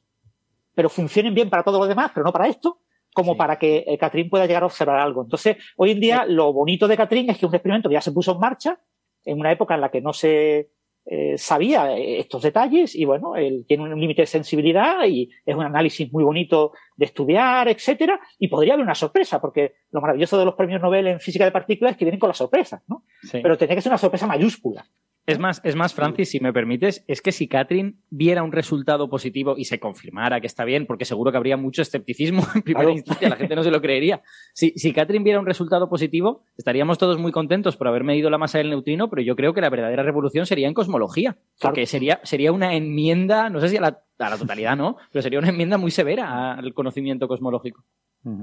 [0.73, 2.79] pero funcionen bien para todo lo demás, pero no para esto,
[3.13, 5.23] como para que Catherine pueda llegar a observar algo.
[5.23, 8.11] Entonces, hoy en día, lo bonito de Catherine es que un experimento que ya se
[8.11, 8.79] puso en marcha
[9.25, 10.69] en una época en la que no se
[11.09, 15.63] eh, sabía estos detalles y bueno, él tiene un límite de sensibilidad y es un
[15.63, 20.43] análisis muy bonito de estudiar, etcétera, y podría haber una sorpresa, porque lo maravilloso de
[20.43, 23.05] los premios Nobel en física de partículas es que vienen con las sorpresas, ¿no?
[23.31, 24.85] Pero tendría que ser una sorpresa mayúscula.
[25.27, 29.09] Es más, es más, Francis, si me permites, es que si Catherine viera un resultado
[29.09, 32.91] positivo y se confirmara que está bien, porque seguro que habría mucho escepticismo en primera
[32.91, 34.21] instancia, la gente no se lo creería.
[34.53, 38.37] Si, si Catherine viera un resultado positivo, estaríamos todos muy contentos por haber medido la
[38.37, 42.21] masa del neutrino, pero yo creo que la verdadera revolución sería en cosmología, porque sería,
[42.23, 45.49] sería una enmienda, no sé si a la, a la totalidad no, pero sería una
[45.49, 47.83] enmienda muy severa al conocimiento cosmológico.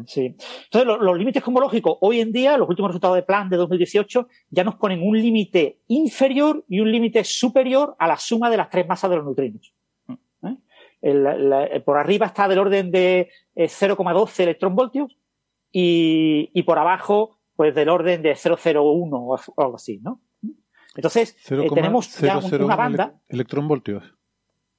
[0.06, 0.36] Sí.
[0.64, 4.64] Entonces, los, límites cosmológicos hoy en día, los últimos resultados de plan de 2018, ya
[4.64, 8.86] nos ponen un límite inferior y un límite superior a la suma de las tres
[8.86, 9.74] masas de los neutrinos.
[10.08, 10.56] ¿Eh?
[11.02, 15.18] El, por arriba está del orden de 0,12 eh, electronvoltios
[15.70, 20.20] y, y por abajo, pues del orden de 0,01 o algo así, ¿no?
[20.96, 23.20] Entonces, eh, tenemos ya una banda.
[23.28, 24.14] ¿Electronvoltios?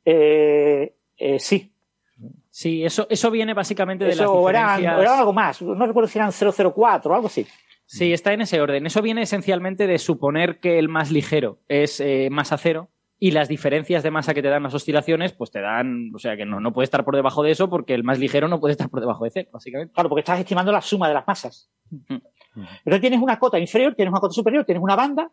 [0.05, 0.95] Eh,
[1.39, 1.74] sí,
[2.55, 4.79] Sí, eso, eso viene básicamente de las diferencias...
[4.79, 7.45] Era, era algo más, no recuerdo si eran 004 o algo así.
[7.83, 8.85] Sí, está en ese orden.
[8.85, 13.49] Eso viene esencialmente de suponer que el más ligero es eh, masa cero y las
[13.49, 16.61] diferencias de masa que te dan las oscilaciones, pues te dan, o sea que no,
[16.61, 19.01] no puede estar por debajo de eso porque el más ligero no puede estar por
[19.01, 19.93] debajo de cero, básicamente.
[19.93, 21.69] Claro, porque estás estimando la suma de las masas.
[21.91, 25.29] Entonces tienes una cota inferior, tienes una cota superior, tienes una banda,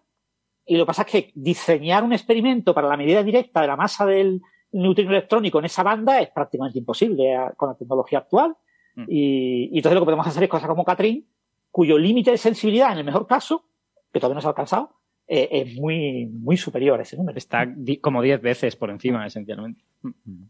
[0.67, 3.77] y lo que pasa es que diseñar un experimento para la medida directa de la
[3.77, 4.43] masa del,
[4.73, 8.57] neutrino electrónico en esa banda es prácticamente imposible con la tecnología actual.
[8.97, 9.05] Mm.
[9.09, 11.25] Y, entonces lo que podemos hacer es cosas como Catherine,
[11.71, 13.65] cuyo límite de sensibilidad, en el mejor caso,
[14.13, 14.91] que todavía no se ha alcanzado,
[15.27, 17.39] eh, es muy, muy superior a ese número.
[17.39, 17.67] Está
[18.01, 19.83] como 10 veces por encima, esencialmente.
[20.03, 20.45] Mm.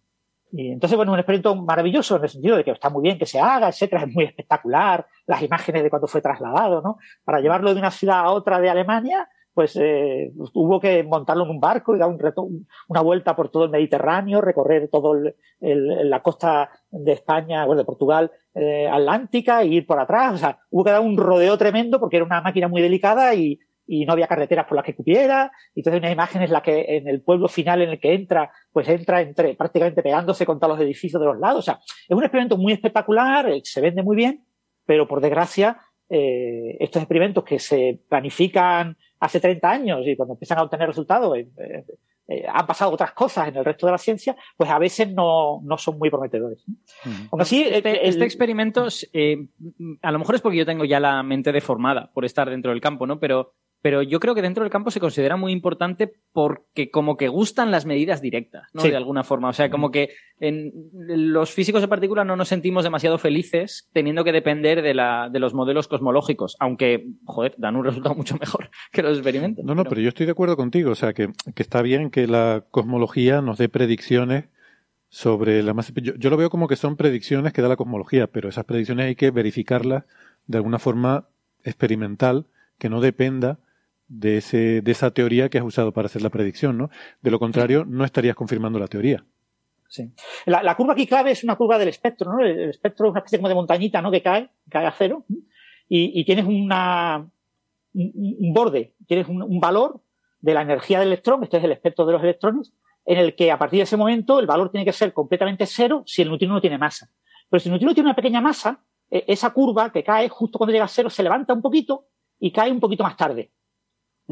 [0.55, 3.25] Y entonces, bueno, un experimento maravilloso en el sentido de que está muy bien que
[3.25, 6.99] se haga, etcétera, es muy espectacular, las imágenes de cuando fue trasladado, ¿no?
[7.25, 11.51] Para llevarlo de una ciudad a otra de Alemania, pues eh, hubo que montarlo en
[11.51, 12.49] un barco y dar un reto,
[12.89, 18.31] una vuelta por todo el Mediterráneo, recorrer toda la costa de España, bueno, de Portugal,
[18.55, 20.35] eh, Atlántica, e ir por atrás.
[20.35, 23.59] O sea, hubo que dar un rodeo tremendo porque era una máquina muy delicada y,
[23.87, 25.53] y no había carreteras por las que cupiera.
[25.75, 28.51] Y entonces una imagen es la que en el pueblo final en el que entra,
[28.73, 31.59] pues entra entre, prácticamente pegándose contra los edificios de los lados.
[31.59, 34.45] O sea, es un experimento muy espectacular, eh, se vende muy bien,
[34.87, 40.59] pero por desgracia, eh, estos experimentos que se planifican hace 30 años y cuando empiezan
[40.59, 41.85] a obtener resultados eh, eh,
[42.27, 45.61] eh, han pasado otras cosas en el resto de la ciencia, pues a veces no,
[45.63, 46.65] no son muy prometedores.
[47.39, 48.89] así, este, este experimento,
[50.03, 52.81] a lo mejor es porque yo tengo ya la mente deformada por estar dentro del
[52.81, 53.21] campo, ¿no?
[53.21, 57.27] Pero pero yo creo que dentro del campo se considera muy importante porque como que
[57.27, 58.83] gustan las medidas directas, ¿no?
[58.85, 59.49] De alguna forma.
[59.49, 64.23] O sea, como que en los físicos de partículas no nos sentimos demasiado felices teniendo
[64.23, 68.71] que depender de, la, de los modelos cosmológicos, aunque, joder, dan un resultado mucho mejor
[68.93, 69.65] que los experimentos.
[69.65, 70.93] No, no, pero, yo estoy de acuerdo contigo.
[70.93, 74.45] O sea, que, que, está bien que la cosmología nos dé predicciones
[75.09, 75.93] sobre la masa.
[75.97, 79.07] Yo, yo lo veo como que son predicciones que da la cosmología, pero esas predicciones
[79.07, 80.05] hay que verificarlas
[80.47, 81.27] de alguna forma
[81.65, 82.47] experimental
[82.79, 83.59] que no dependa
[84.13, 86.91] de, ese, de esa teoría que has usado para hacer la predicción, ¿no?
[87.23, 89.25] De lo contrario, no estarías confirmando la teoría.
[89.89, 90.11] Sí.
[90.47, 92.45] La, curva aquí clave es una curva del espectro, ¿no?
[92.45, 94.11] El, espectro es una especie como de montañita, ¿no?
[94.11, 95.25] Que cae, cae a cero.
[95.89, 97.27] Y, y tienes una,
[97.95, 100.01] un, borde, tienes un, valor
[100.41, 102.73] de la energía del electrón, este es el espectro de los electrones,
[103.05, 106.03] en el que a partir de ese momento el valor tiene que ser completamente cero
[106.07, 107.11] si el neutrino no tiene masa.
[107.49, 108.81] Pero si el neutrino tiene una pequeña masa,
[109.11, 112.07] e, esa curva que cae justo cuando llega a cero se levanta un poquito
[112.39, 113.51] y cae un poquito más tarde.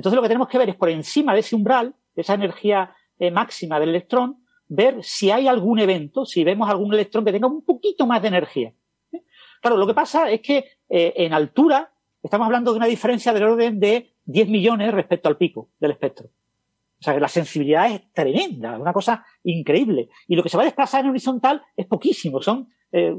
[0.01, 2.97] Entonces lo que tenemos que ver es por encima de ese umbral, de esa energía
[3.19, 7.49] eh, máxima del electrón, ver si hay algún evento, si vemos algún electrón que tenga
[7.49, 8.73] un poquito más de energía.
[9.13, 9.23] ¿Eh?
[9.61, 13.43] Claro, lo que pasa es que eh, en altura estamos hablando de una diferencia del
[13.43, 16.29] orden de 10 millones respecto al pico del espectro.
[16.29, 20.09] O sea, que la sensibilidad es tremenda, es una cosa increíble.
[20.29, 23.15] Y lo que se va a desplazar en horizontal es poquísimo, son eh,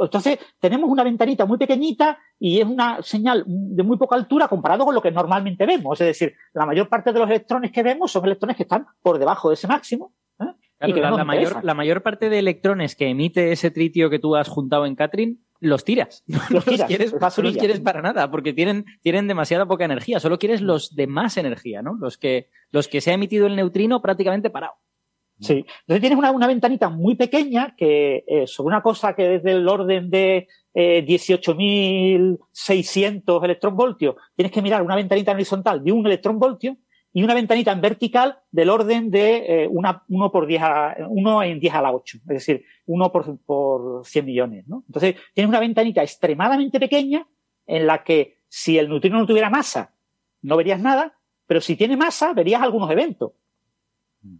[0.00, 4.84] entonces, tenemos una ventanita muy pequeñita y es una señal de muy poca altura comparado
[4.84, 6.00] con lo que normalmente vemos.
[6.00, 9.18] Es decir, la mayor parte de los electrones que vemos son electrones que están por
[9.18, 10.12] debajo de ese máximo.
[10.40, 10.52] ¿eh?
[10.88, 14.36] y que la, mayor, la mayor parte de electrones que emite ese tritio que tú
[14.36, 16.24] has juntado en Catrin los tiras.
[16.28, 19.84] No Los tiras, quieres, es no los quieres para nada, porque tienen, tienen demasiada poca
[19.84, 20.20] energía.
[20.20, 21.96] Solo quieres los de más energía, ¿no?
[22.00, 24.74] Los que, los que se ha emitido el neutrino prácticamente parado.
[25.40, 25.64] Sí.
[25.80, 29.66] Entonces tienes una, una ventanita muy pequeña que eh, sobre una cosa que es del
[29.66, 36.76] orden de eh, 18.600 electronvoltios, tienes que mirar una ventanita en horizontal de un electronvoltio
[37.12, 41.42] y una ventanita en vertical del orden de eh, una, 1 por 10 a, 1
[41.42, 44.84] en 10 a la 8, es decir, 1 por, por 100 millones, ¿no?
[44.86, 47.26] Entonces tienes una ventanita extremadamente pequeña
[47.66, 49.94] en la que si el neutrino no tuviera masa,
[50.42, 51.14] no verías nada,
[51.46, 53.32] pero si tiene masa, verías algunos eventos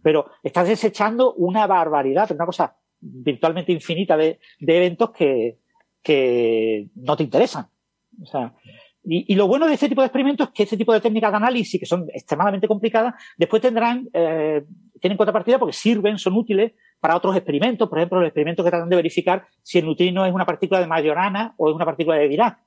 [0.01, 5.57] pero estás desechando una barbaridad, una cosa virtualmente infinita de, de eventos que,
[6.01, 7.67] que no te interesan.
[8.21, 8.53] O sea,
[9.03, 11.31] y, y lo bueno de este tipo de experimentos es que este tipo de técnicas
[11.31, 14.63] de análisis, que son extremadamente complicadas, después tendrán, eh,
[14.99, 18.89] tienen contrapartida porque sirven, son útiles para otros experimentos, por ejemplo, los experimentos que tratan
[18.89, 22.27] de verificar si el neutrino es una partícula de Majorana o es una partícula de
[22.27, 22.59] Dirac.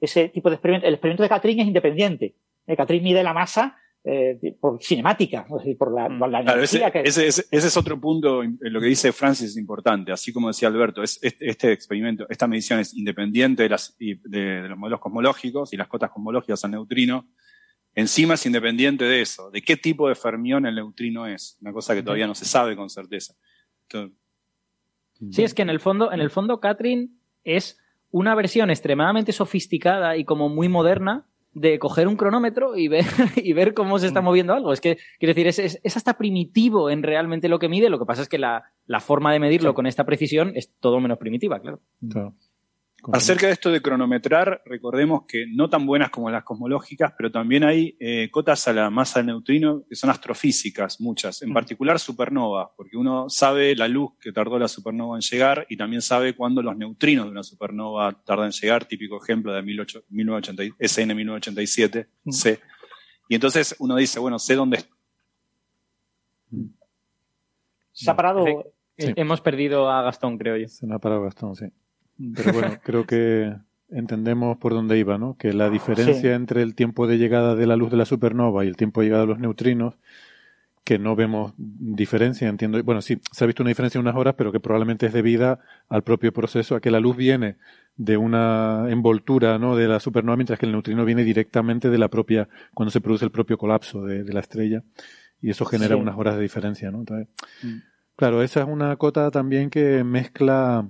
[0.00, 2.34] Ese tipo de experimento, el experimento de Catrin es independiente.
[2.66, 7.02] El Catrin mide la masa eh, por cinemática, por la, por la Claro, ese, energía
[7.02, 10.48] que ese- ese- ese es otro punto, lo que dice Francis es importante, así como
[10.48, 14.68] decía Alberto, es, este, este experimento, esta medición es independiente de, las, y de, de
[14.68, 17.26] los modelos cosmológicos y las cotas cosmológicas al neutrino.
[17.94, 21.94] Encima es independiente de eso, de qué tipo de fermión el neutrino es, una cosa
[21.94, 23.34] que todavía no se sabe con certeza.
[23.84, 24.16] Entonces,
[25.32, 27.76] Sí, es que en el fondo, en el fondo, Catrin es
[28.10, 31.26] una versión extremadamente sofisticada y como muy moderna
[31.58, 33.04] de coger un cronómetro y ver,
[33.36, 34.72] y ver cómo se está moviendo algo.
[34.72, 37.90] Es que, quiero decir, es, es, es hasta primitivo en realmente lo que mide.
[37.90, 41.00] Lo que pasa es que la, la forma de medirlo con esta precisión es todo
[41.00, 41.80] menos primitiva, claro.
[42.10, 42.34] Claro.
[43.12, 47.62] Acerca de esto de cronometrar, recordemos que no tan buenas como las cosmológicas, pero también
[47.62, 52.68] hay eh, cotas a la masa del neutrino que son astrofísicas, muchas, en particular supernovas,
[52.76, 56.60] porque uno sabe la luz que tardó la supernova en llegar y también sabe cuándo
[56.60, 62.08] los neutrinos de una supernova tardan en llegar, típico ejemplo de 18 1980 SN 1987,
[62.30, 62.60] C.
[63.28, 64.96] Y entonces uno dice, bueno, sé dónde está.
[67.92, 68.44] se ha parado.
[68.96, 69.12] Sí.
[69.14, 70.66] Hemos perdido a Gastón, creo yo.
[70.66, 71.66] Se me ha parado Gastón, sí.
[72.34, 73.54] Pero bueno, creo que
[73.90, 75.36] entendemos por dónde iba, ¿no?
[75.36, 76.36] Que la diferencia Sí.
[76.36, 79.06] entre el tiempo de llegada de la luz de la supernova y el tiempo de
[79.06, 79.94] llegada de los neutrinos,
[80.84, 82.82] que no vemos diferencia, entiendo.
[82.82, 85.58] Bueno, sí, se ha visto una diferencia en unas horas, pero que probablemente es debida
[85.88, 87.56] al propio proceso, a que la luz viene
[87.96, 89.76] de una envoltura, ¿no?
[89.76, 93.24] De la supernova, mientras que el neutrino viene directamente de la propia, cuando se produce
[93.26, 94.82] el propio colapso de, de la estrella.
[95.42, 96.00] Y eso genera Sí.
[96.00, 97.00] unas horas de diferencia, ¿no?
[97.00, 97.28] Entonces,
[98.16, 100.88] claro, esa es una cota también que mezcla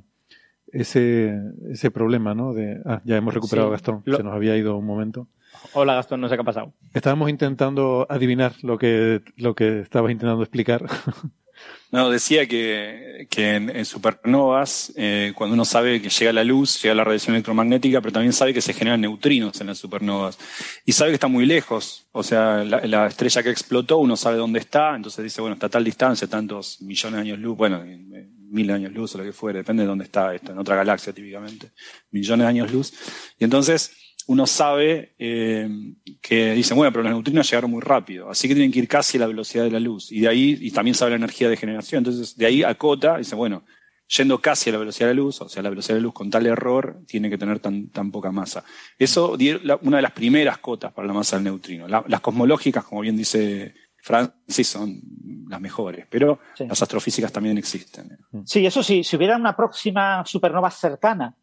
[0.72, 1.34] ese,
[1.70, 2.52] ese problema, ¿no?
[2.54, 3.72] De, ah, ya hemos recuperado a Sí.
[3.72, 5.28] Gastón, Lo- se nos había ido un momento.
[5.72, 6.72] Hola, Gastón, no sé qué ha pasado.
[6.94, 10.84] Estábamos intentando adivinar lo que, lo que estabas intentando explicar.
[11.90, 16.80] No, decía que, que en, en supernovas, eh, cuando uno sabe que llega la luz,
[16.82, 20.38] llega la radiación electromagnética, pero también sabe que se generan neutrinos en las supernovas.
[20.84, 22.06] Y sabe que está muy lejos.
[22.12, 25.66] O sea, la, la estrella que explotó, uno sabe dónde está, entonces dice, bueno, está
[25.66, 27.82] a tal distancia, tantos millones de años luz, bueno,
[28.50, 31.12] mil años luz o lo que fuere, depende de dónde está esto, en otra galaxia
[31.12, 31.72] típicamente,
[32.10, 32.92] millones de años luz.
[33.38, 33.92] Y entonces
[34.26, 35.68] uno sabe eh,
[36.20, 39.16] que dicen, bueno, pero los neutrinos llegaron muy rápido, así que tienen que ir casi
[39.16, 40.12] a la velocidad de la luz.
[40.12, 42.00] Y de ahí, y también sabe la energía de generación.
[42.00, 43.64] Entonces, de ahí acota, dice, bueno,
[44.16, 46.14] yendo casi a la velocidad de la luz, o sea, la velocidad de la luz
[46.14, 48.64] con tal error tiene que tener tan, tan poca masa.
[48.98, 49.36] Eso
[49.82, 51.88] una de las primeras cotas para la masa del neutrino.
[51.88, 53.74] La- las cosmológicas, como bien dice
[54.08, 55.00] Francis, son
[55.48, 56.66] las mejores, pero Sí.
[56.66, 58.18] las astrofísicas también existen.
[58.44, 61.36] Sí, eso sí, si hubiera una próxima supernova cercana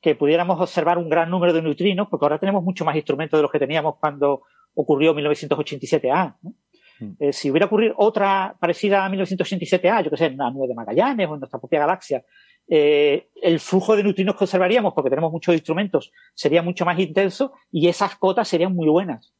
[0.00, 3.42] que pudiéramos observar un gran número de neutrinos, porque ahora tenemos mucho más instrumentos de
[3.42, 4.42] los que teníamos cuando
[4.74, 6.36] ocurrió 1987A.
[6.42, 6.54] ¿no?
[7.00, 7.16] Mm.
[7.18, 10.74] Eh, si hubiera ocurrido otra parecida a 1987A, yo que sé, en la nube de
[10.74, 12.22] Magallanes o en nuestra propia galaxia,
[12.68, 17.52] eh, el flujo de neutrinos que observaríamos, porque tenemos muchos instrumentos, sería mucho más intenso
[17.72, 19.34] y esas cotas serían muy buenas.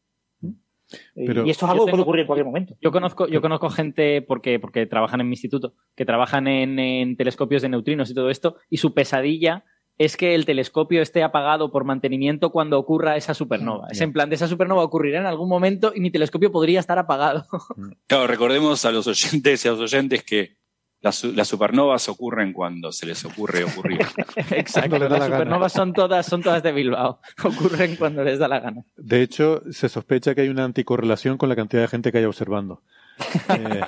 [1.14, 2.76] Pero- y esto es Yo algo que puede ocurrir en cualquier momento.
[2.80, 7.16] Yo conozco, yo conozco gente porque, porque trabajan en mi instituto, que trabajan en, en
[7.16, 9.64] telescopios de neutrinos y todo esto, y su pesadilla
[9.96, 13.86] es que el telescopio esté apagado por mantenimiento cuando ocurra esa supernova.
[13.90, 16.98] Es en plan, de esa supernova ocurrirá en algún momento y mi telescopio podría estar
[16.98, 17.46] apagado.
[18.06, 20.56] Claro, recordemos a los oyentes y a los oyentes que
[21.04, 24.00] las, su- las supernovas ocurren cuando se les ocurre ocurrir.
[24.50, 24.98] Exacto.
[24.98, 27.20] Las la supernovas son todas, son todas de Bilbao.
[27.44, 28.82] Ocurren cuando les da la gana.
[28.96, 32.28] De hecho, se sospecha que hay una anticorrelación con la cantidad de gente que haya
[32.28, 32.80] observando.
[33.50, 33.80] Eh,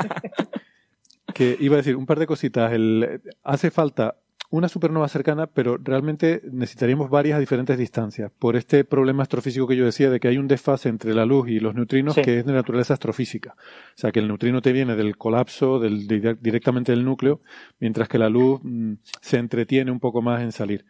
[1.34, 2.72] que iba a decir un par de cositas.
[2.72, 4.16] El, hace falta
[4.56, 9.76] una supernova cercana, pero realmente necesitaríamos varias a diferentes distancias, por este problema astrofísico que
[9.76, 12.46] yo decía de que hay un desfase entre la luz y los neutrinos que es
[12.46, 13.54] de naturaleza astrofísica.
[13.58, 16.06] O sea, que el neutrino te viene del colapso del,
[16.40, 17.40] directamente del núcleo,
[17.80, 20.84] mientras que la luz mm, se entretiene un poco más en salir.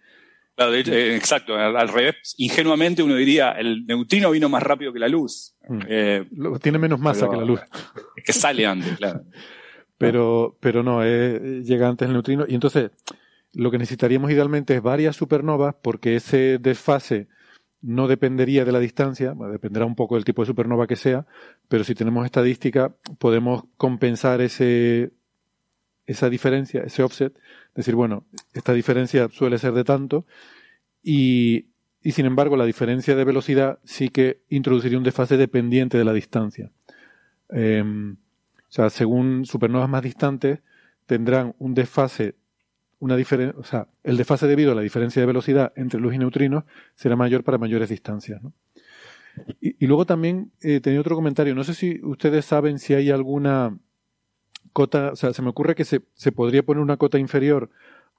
[0.54, 2.34] Claro, eh, exacto, al, revés.
[2.38, 5.54] Ingenuamente uno diría, el neutrino vino más rápido que la luz.
[5.68, 5.80] Mm.
[5.86, 6.24] Eh,
[6.62, 7.60] tiene menos masa que la luz.
[8.16, 9.22] Es que sale antes, claro.
[9.98, 12.44] Pero, pero no, llega antes el neutrino.
[12.46, 12.90] Y entonces,
[13.56, 17.26] lo que necesitaríamos idealmente es varias supernovas porque ese desfase
[17.80, 21.26] no dependería de la distancia, dependerá un poco del tipo de supernova que sea,
[21.66, 25.12] pero si tenemos estadística podemos compensar ese,
[26.06, 27.38] esa diferencia, ese offset,
[27.74, 30.26] decir, bueno, esta diferencia suele ser de tanto
[31.02, 31.68] y,
[32.02, 36.12] y sin embargo la diferencia de velocidad sí que introduciría un desfase dependiente de la
[36.12, 36.72] distancia.
[37.48, 38.16] Em,
[38.68, 40.58] o sea, según supernovas más distantes
[41.06, 42.34] tendrán un desfase
[42.98, 46.18] una diferencia, o sea, el desfase debido a la diferencia de velocidad entre luz y
[46.18, 46.64] neutrinos
[46.94, 48.42] será mayor para mayores distancias.
[48.42, 48.52] ¿no?
[49.60, 51.54] Y, luego también eh, tenía otro comentario.
[51.54, 53.78] No sé si ustedes saben si hay alguna
[54.72, 57.70] cota, o sea, se me ocurre que se, se podría poner una cota inferior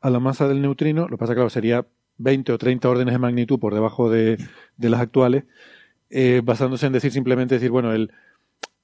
[0.02, 1.08] a la masa del neutrino.
[1.08, 1.88] Lo que pasa, claro, sería
[2.18, 4.38] 20 o 30 órdenes de magnitud por debajo de,
[4.78, 5.46] de las actuales,
[6.10, 8.12] eh, basándose en decir simplemente decir, bueno, el,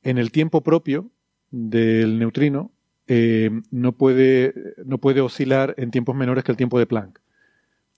[0.02, 1.10] en el tiempo propio
[1.52, 2.72] del neutrino,
[3.08, 4.54] eh, no, puede,
[4.86, 7.20] no puede oscilar en tiempos menores que el tiempo de Planck.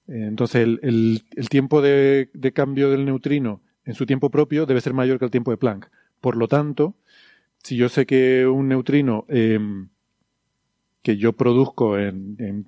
[0.08, 4.82] Eh, entonces, el, el, tiempo de, de, cambio del neutrino en su tiempo propio debe
[4.82, 5.90] ser mayor que el tiempo de Planck.
[6.22, 6.96] Por lo tanto,
[7.64, 9.60] si yo sé que un neutrino eh,
[11.04, 12.68] que yo produzco en,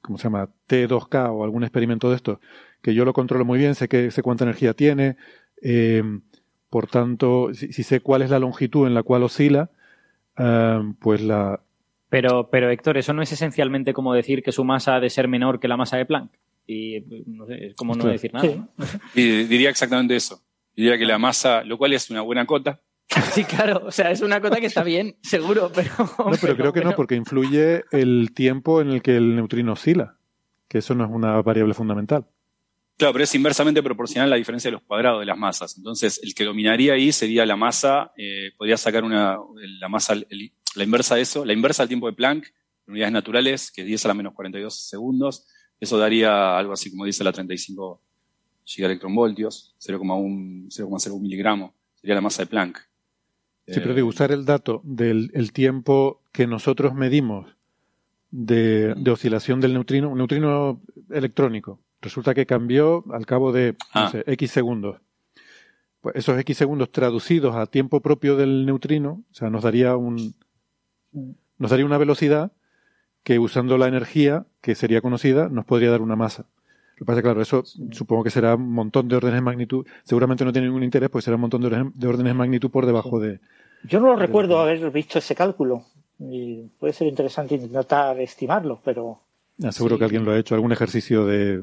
[0.00, 0.48] ¿cómo se llama?
[0.68, 2.40] T2K o algún experimento de esto,
[2.82, 5.16] que yo lo controlo muy bien, sé, que, sé cuánta energía tiene,
[6.70, 9.70] por tanto, si sé cuál es la longitud en la cual oscila,
[10.36, 11.60] Em, pues la...
[12.08, 15.28] Pero, pero Héctor, eso no es esencialmente como decir que su masa ha de ser
[15.28, 16.30] menor que la masa de Planck.
[16.66, 18.68] Y no sé, es como no decir nada.
[19.14, 20.42] Y diría exactamente eso.
[20.76, 22.80] Diría que la masa, lo cual es una buena cota.
[23.32, 25.90] Sí, claro, o sea, es una cota que está bien, seguro, pero...
[25.98, 30.16] No, pero, creo que no, porque influye el tiempo en el que el neutrino oscila,
[30.68, 32.26] que eso no es una variable fundamental.
[32.96, 35.76] Claro, pero es inversamente proporcional la diferencia de los cuadrados de las masas.
[35.76, 39.38] Entonces, el que dominaría ahí sería la masa, eh, podría sacar una,
[39.80, 42.46] la masa, la inversa de eso, la inversa del tiempo de Planck,
[42.86, 45.46] en unidades naturales, que es 10 a la menos 42 segundos.
[45.80, 48.00] Eso daría algo así como 10 a la 35
[48.64, 51.74] gigaelectronvoltios, 0,01 miligramo.
[51.96, 52.78] Sería la masa de Planck.
[53.66, 57.46] Sí, pero de usar el dato del tiempo que nosotros medimos
[58.30, 64.00] de, de oscilación del neutrino, un neutrino electrónico, resulta que cambió al cabo de no
[64.02, 64.10] ah.
[64.10, 65.00] sé, X segundos.
[66.00, 70.34] Pues esos X segundos traducidos a tiempo propio del neutrino, o sea, nos daría un
[71.58, 72.52] nos daría una velocidad
[73.22, 76.46] que usando la energía que sería conocida nos podría dar una masa.
[76.96, 79.86] Lo que pasa es claro, eso supongo que será un montón de órdenes de magnitud.
[80.02, 83.18] Seguramente no tiene ningún interés, pues será un montón de órdenes de magnitud por debajo
[83.20, 83.40] de.
[83.84, 85.84] Yo no lo recuerdo haber visto ese cálculo.
[86.18, 89.20] Y puede ser interesante intentar estimarlo, pero.
[89.70, 91.62] Seguro que alguien lo ha hecho, algún ejercicio de,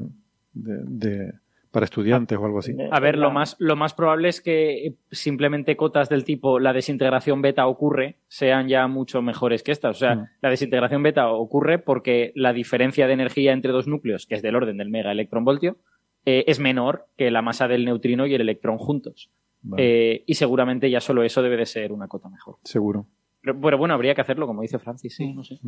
[0.52, 1.32] de,
[1.70, 2.74] para estudiantes o algo así.
[2.90, 7.42] A ver, lo más, lo más probable es que simplemente cotas del tipo la desintegración
[7.42, 9.96] beta ocurre sean ya mucho mejores que estas.
[9.96, 10.26] O sea, mm.
[10.42, 14.56] la desintegración beta ocurre porque la diferencia de energía entre dos núcleos, que es del
[14.56, 15.78] orden del mega electronvoltio,
[16.26, 19.30] eh, es menor que la masa del neutrino y el electrón juntos.
[19.76, 22.56] Eh, y seguramente ya solo eso debe de ser una cota mejor.
[22.64, 23.06] Seguro.
[23.42, 25.58] Pero, bueno, habría que hacerlo, como dice Francis, sí, no sé.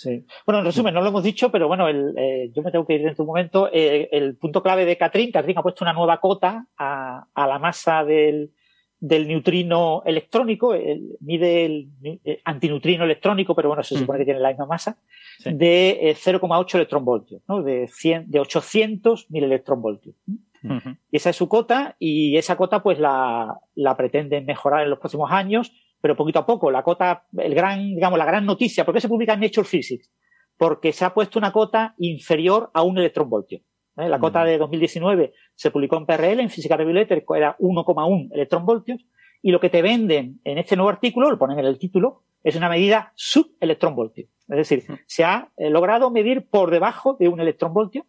[0.00, 0.24] Sí.
[0.46, 2.94] Bueno, en resumen, no lo hemos dicho, pero bueno, el, eh, yo me tengo que
[2.94, 3.68] ir dentro de un momento.
[3.70, 7.58] Eh, el punto clave de Catrin, Catrin ha puesto una nueva cota a, a la
[7.58, 8.50] masa del,
[8.98, 11.90] del neutrino electrónico, el, mide el,
[12.24, 14.96] eh, antineutrino electrónico, pero bueno, se supone que tiene la misma masa,
[15.44, 17.62] de 0,8 electronvoltios, ¿no?
[17.62, 20.14] de, 100, de 800 mil electronvoltios.
[20.62, 24.98] Y esa es su cota, y esa cota pues la, la pretenden mejorar en los
[24.98, 26.70] próximos años pero poquito a poco.
[26.70, 30.10] La cota, el gran, digamos, la gran noticia, ¿por qué se publica en Nature Physics?
[30.56, 33.60] Porque se ha puesto una cota inferior a un electronvoltio.
[33.96, 34.08] ¿eh?
[34.08, 39.04] La cota de 2019 se publicó en PRL, en física review letter, era 1,1 electronvoltios,
[39.42, 42.56] y lo que te venden en este nuevo artículo, lo ponen en el título, es
[42.56, 44.26] una medida subelectronvoltio.
[44.48, 48.06] Es decir, se ha eh, logrado medir por debajo de un electronvoltio.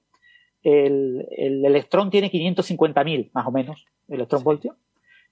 [0.64, 4.76] El, el electrón tiene 550.000, más o menos, electronvoltios.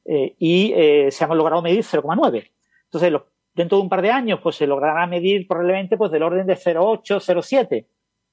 [0.06, 2.52] Eh, y eh, se han logrado medir 0,9.
[2.86, 3.14] Entonces,
[3.54, 6.56] dentro de un par de años, pues se logrará medir probablemente pues del orden de
[6.56, 7.86] 0,8, 0,7.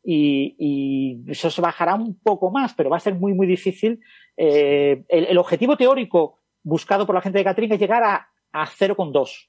[0.09, 4.01] Y, y, eso se bajará un poco más, pero va a ser muy, muy difícil.
[4.36, 8.66] Eh, el, el, objetivo teórico buscado por la gente de Catrin es llegar a, a
[8.66, 9.48] 0,2.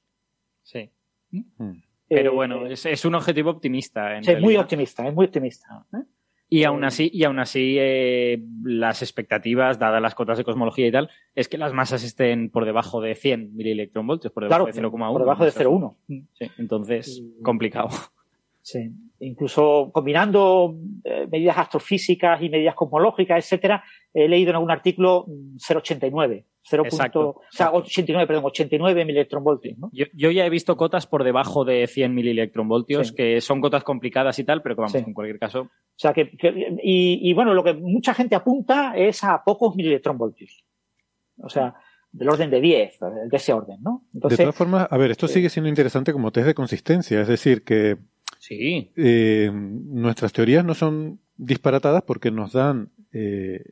[0.63, 0.89] Sí.
[1.31, 1.71] Mm.
[2.09, 4.15] Pero Eh, bueno, es, es un objetivo optimista.
[4.15, 5.85] En sí, es muy optimista, es muy optimista.
[5.93, 6.03] ¿eh?
[6.49, 10.91] Y aún así, y aún así eh, las expectativas, dadas las cotas de cosmología y
[10.91, 14.81] tal, es que las masas estén por debajo de 100 milielectronvoltios, por debajo Claro, de
[14.81, 15.11] 0,1.
[15.11, 15.97] por debajo de Eso es- 0,1.
[16.33, 17.89] Sí, entonces, complicado.
[18.69, 18.89] Sí.
[19.21, 20.75] Incluso combinando
[21.05, 23.81] eh, medidas astrofísicas y medidas cosmológicas, etcétera,
[24.13, 26.43] he leído en algún artículo mm, 0,89.
[26.69, 26.83] 0.
[26.85, 29.89] Exacto, o sea, 89, perdón, 89 mililectronvoltios, ¿no?
[29.93, 33.15] Yo, yo ya he visto cotas por debajo de 100 mililectronvoltios, Sí.
[33.15, 34.97] que son cotas complicadas y tal, pero que vamos, Sí.
[34.97, 38.97] en cualquier caso, O sea, que, que- y, y bueno, lo que mucha gente apunta
[38.97, 40.65] es a pocos mililectronvoltios.
[41.41, 41.73] O sea,
[42.11, 44.03] del orden de 10, de ese orden, ¿no?
[44.11, 47.63] De todas formas, a ver, esto sigue siendo interesante como test de consistencia, es decir,
[47.63, 47.95] que
[48.39, 48.91] sí.
[48.95, 53.63] eh, nuestras teorías no son disparatadas porque nos dan, eh,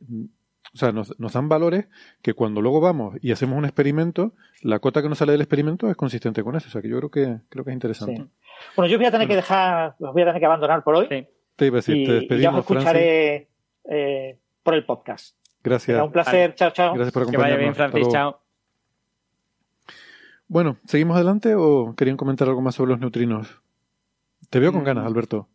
[0.73, 1.87] o sea, nos, nos dan valores
[2.21, 5.89] que cuando luego vamos y hacemos un experimento, la cota que nos sale del experimento
[5.89, 6.67] es consistente con eso.
[6.67, 8.17] O sea, que yo creo que creo que es interesante.
[8.17, 8.29] sí.
[8.75, 11.07] Bueno, yo voy a tener que dejar, los voy a tener que abandonar por hoy.
[11.09, 11.27] Sí.
[11.55, 13.49] Te iba a decir, y, te y ya os despedimos, escucaré
[13.89, 15.35] eh, por el podcast.
[15.63, 16.01] Gracias.
[16.01, 16.53] Un placer.
[16.55, 16.93] Chao, chao.
[16.93, 17.91] Gracias por Que vaya bien, acompañarnos.
[17.91, 18.13] Francis.
[18.13, 18.41] Chao.
[20.47, 23.61] Bueno, ¿seguimos adelante o querían comentar algo más sobre los neutrinos?
[24.49, 24.85] Te veo con Mm.
[24.85, 25.49] ganas, Alberto.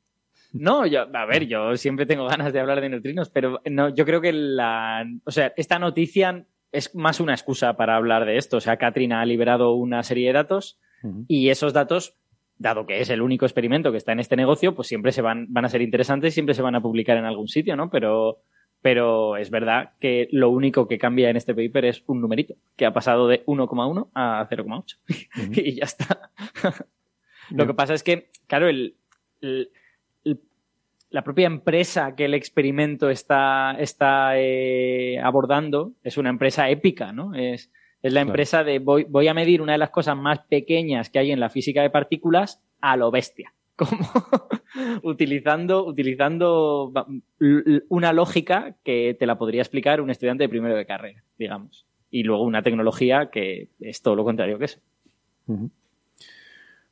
[0.52, 4.04] No, yo, a ver, yo siempre tengo ganas de hablar de neutrinos, pero no, yo
[4.04, 8.56] creo que la, o sea, esta noticia es más una excusa para hablar de esto.
[8.56, 10.78] O sea, Catherine ha liberado una serie de datos
[11.28, 12.16] y esos datos,
[12.58, 15.46] dado que es el único experimento que está en este negocio, pues siempre se van,
[15.50, 17.88] van a ser interesantes, siempre se van a publicar en algún sitio, ¿no?
[17.88, 18.42] Pero,
[18.82, 22.86] pero es verdad que lo único que cambia en este paper es un numerito, que
[22.86, 24.98] ha pasado de 1,1 a 0,8.
[25.64, 26.30] y ya está.
[27.50, 28.94] Lo que pasa es que, claro, el,
[29.40, 29.70] el-
[30.24, 30.40] el-
[31.10, 37.34] la propia empresa que el experimento está, está eh, abordando es una empresa épica, ¿no?
[37.34, 37.70] Es,
[38.02, 38.28] es la Claro.
[38.30, 41.40] empresa de voy, voy a medir una de las cosas más pequeñas que hay en
[41.40, 43.52] la física de partículas a lo bestia.
[43.76, 43.90] Como
[45.02, 46.92] utilizando, utilizando
[47.88, 51.86] una lógica que te la podría explicar un estudiante de primero de carrera, digamos.
[52.10, 54.80] Y luego una tecnología que es todo lo contrario que eso.
[55.46, 55.70] Ujú.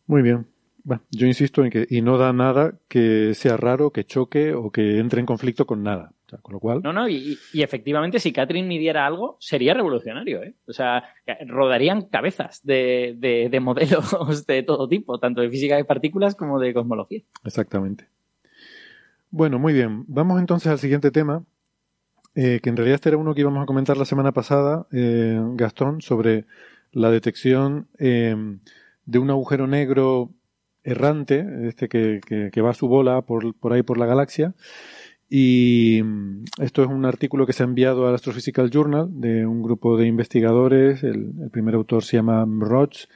[0.09, 0.47] Muy bien.
[0.83, 4.71] Bueno, yo insisto en que y no da nada que sea raro, que choque o
[4.73, 6.13] que entre en conflicto con nada.
[6.27, 9.73] O sea, con lo cual, No, no, y, y efectivamente si Catherine midiera algo, sería
[9.75, 10.55] revolucionario, ¿eh?
[10.67, 11.05] O sea,
[11.47, 16.59] rodarían cabezas de, de- de modelos de todo tipo, tanto de física de partículas como
[16.59, 17.21] de cosmología.
[17.45, 18.09] exactamente.
[19.31, 20.05] Bueno, muy bien.
[20.09, 21.45] Vamos entonces al siguiente tema,
[22.35, 25.39] eh, que en realidad este era uno que íbamos a comentar la semana pasada, eh,
[25.55, 26.47] Gastón, sobre
[26.93, 28.35] la detección eh,
[29.09, 30.31] de un agujero negro
[30.85, 32.21] errante, este que,
[32.53, 34.55] que- va a su bola por, por ahí por la galaxia.
[35.31, 39.63] Y mm, esto es un artículo que se ha enviado al Astrophysical Journal de un
[39.63, 41.03] grupo de investigadores.
[41.05, 43.07] El, el primer autor se llama Roch.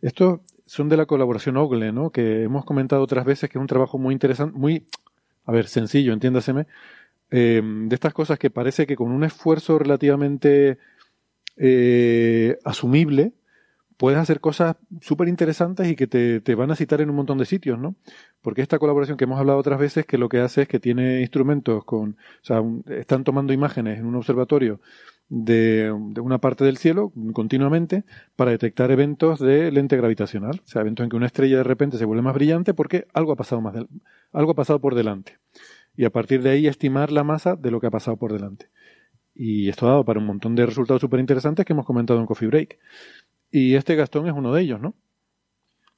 [0.00, 2.08] Estos son de la colaboración OGLE, ¿no?
[2.10, 4.86] Que hemos comentado otras veces que es un trabajo muy interesante, muy,
[5.44, 6.66] a ver, sencillo, entiéndaseme,
[7.30, 10.78] eh, de estas cosas que parece que con un esfuerzo relativamente
[11.58, 13.32] eh, asumible
[14.02, 17.38] puedes hacer cosas súper interesantes y que te, te van a citar en un montón
[17.38, 17.94] de sitios, ¿no?
[18.40, 21.20] Porque esta colaboración que hemos hablado otras veces, que lo que hace es que tiene
[21.20, 22.64] instrumentos con, o sea,
[22.98, 24.80] están tomando imágenes en un observatorio
[25.28, 28.02] de, de una parte del cielo continuamente
[28.34, 31.96] para detectar eventos de lente gravitacional, o sea, eventos en que una estrella de repente
[31.96, 33.76] se vuelve más brillante porque algo ha pasado más
[34.32, 35.38] algo ha pasado por delante.
[35.96, 38.66] Y a partir de ahí estimar la masa de lo que ha pasado por delante.
[39.34, 42.26] Y esto ha dado para un montón de resultados súper interesantes que hemos comentado en
[42.26, 42.78] Coffee Break.
[43.52, 44.94] Y este Gastón es uno de ellos, ¿no?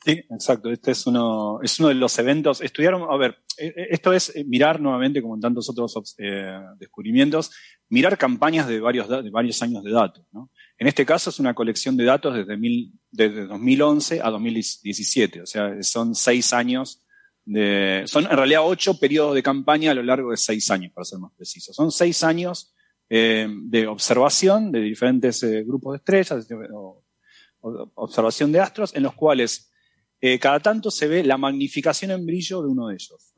[0.04, 0.70] Sí, exacto.
[0.70, 2.60] Este es uno, es uno de los eventos.
[2.60, 6.60] Estudiaron, a ver, eh, eh, esto es eh, mirar nuevamente, como en tantos otros eh,
[6.78, 7.52] descubrimientos,
[7.88, 10.26] mirar campañas de varios, de varios años de datos.
[10.32, 10.50] ¿no?
[10.76, 15.40] En este caso es una colección de datos desde, mil, desde 2011 a 2017.
[15.42, 17.02] O sea, son seis años
[17.46, 21.04] de, son en realidad ocho periodos de campaña a lo largo de seis años, para
[21.04, 21.72] ser más preciso.
[21.72, 22.72] Son seis años
[23.08, 27.03] de observación de diferentes grupos de estrellas o-
[27.94, 29.72] observación de astros, en los cuales
[30.20, 33.32] eh, cada tanto se ve la magnificación en brillo de uno de ellos.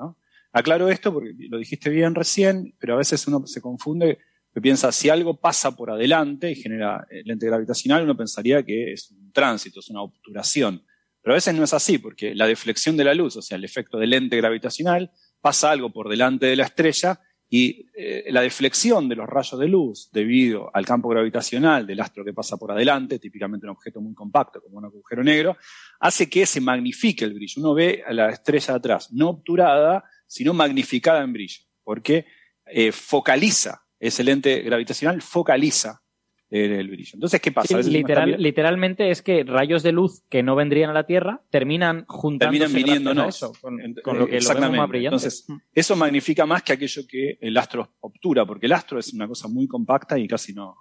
[0.53, 4.19] Aclaro esto porque lo dijiste bien recién, pero a veces uno se confunde,
[4.53, 9.11] que piensa si algo pasa por adelante y genera lente gravitacional, uno pensaría que es
[9.11, 10.83] un tránsito, es una obturación.
[11.21, 13.65] Pero a veces no es así, porque la deflexión de la luz, o sea, el
[13.65, 19.09] efecto de lente gravitacional, pasa algo por delante de la estrella y eh, la deflexión
[19.09, 23.19] de los rayos de luz debido al campo gravitacional del astro que pasa por adelante,
[23.19, 25.57] típicamente un objeto muy compacto como un agujero negro,
[26.01, 27.63] hace que se magnifique el brillo.
[27.63, 32.27] Uno ve a la estrella de atrás, no obturada, sino magnificada en brillo, porque
[32.67, 36.03] eh, focaliza, ese lente gravitacional focaliza
[36.51, 37.11] el brillo.
[37.15, 37.83] Entonces, ¿qué pasa?
[37.83, 42.05] Sí, literal, literalmente es que rayos de luz que no vendrían a la Tierra terminan
[42.07, 45.17] juntándose terminan viniéndonos eso, con, con, lo que lo vemos más brillante.
[45.17, 49.27] Entonces, eso magnifica más que aquello que el astro obtura, porque el astro es una
[49.27, 50.75] cosa muy compacta y casi no,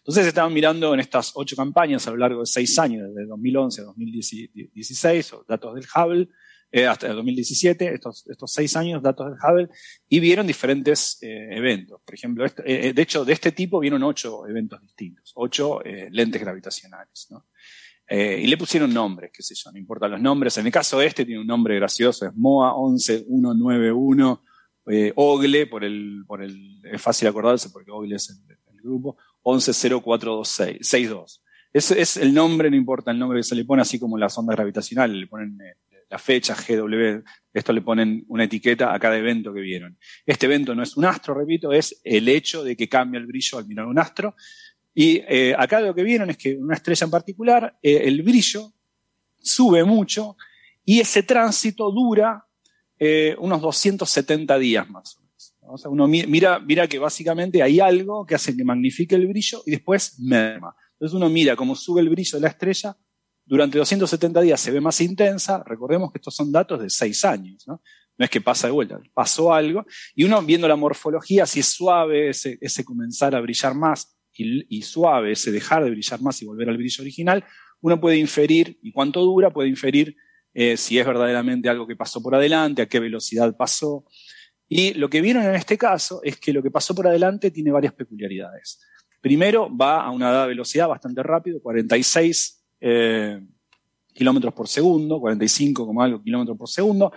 [0.00, 3.80] entonces estaban mirando en estas ocho campañas a lo largo de seis años, desde 2011
[3.82, 6.28] a 2016, o datos del Hubble,
[6.72, 9.68] eh, hasta el 2017, estos, estos seis años, datos del Hubble,
[10.08, 12.00] y vieron diferentes eh, eventos.
[12.04, 15.80] Por ejemplo, este, eh, de hecho, de este tipo vieron ocho eventos distintos, ocho
[16.10, 17.26] lentes gravitacionales.
[17.30, 17.46] ¿no?
[18.12, 20.58] y le pusieron nombres, qué sé yo, no importan los nombres.
[20.58, 24.42] En el caso este tiene un nombre gracioso, es MOA 11191,
[25.14, 31.40] OGLE, por el, por el, es fácil acordarse porque OGLE es el, grupo, 110426,
[31.72, 34.36] Ese es el nombre, no importa el nombre que se le pone, así como las
[34.36, 35.56] ondas gravitacionales, le ponen
[36.10, 37.22] la fecha, GW,
[37.52, 39.96] esto le ponen una etiqueta a cada evento que vieron.
[40.26, 43.58] Este evento no es un astro, repito, es el hecho de que cambia el brillo
[43.58, 44.34] al mirar un astro.
[44.92, 48.72] Y eh, acá lo que vieron es que una estrella en particular, eh, el brillo
[49.38, 50.36] sube mucho
[50.84, 52.44] y ese tránsito dura
[52.98, 55.54] eh, unos 270 días más o menos.
[55.60, 59.62] O sea, uno mira, mira que básicamente hay algo que hace que magnifique el brillo
[59.64, 60.74] y después merma.
[60.94, 62.96] Entonces uno mira cómo sube el brillo de la estrella
[63.50, 65.64] durante 270 días se ve más intensa.
[65.66, 67.82] Recordemos que estos son datos de seis años, ¿no?
[68.16, 69.84] No es que pasa de vuelta, pasó algo.
[70.14, 74.82] Y uno viendo la morfología, si es suave ese, ese comenzar a brillar más y,
[74.82, 77.44] suave ese dejar de brillar más y volver al brillo original,
[77.80, 80.16] uno puede inferir, y cuánto dura, puede inferir
[80.54, 84.04] eh, si es verdaderamente algo que pasó por adelante, a qué velocidad pasó.
[84.68, 87.72] Y lo que vieron en este caso es que lo que pasó por adelante tiene
[87.72, 88.80] varias peculiaridades.
[89.20, 93.40] Primero, va a una velocidad bastante rápido, 46 eh,
[94.12, 97.12] kilómetros por segundo, 45 como algo kilómetros por segundo.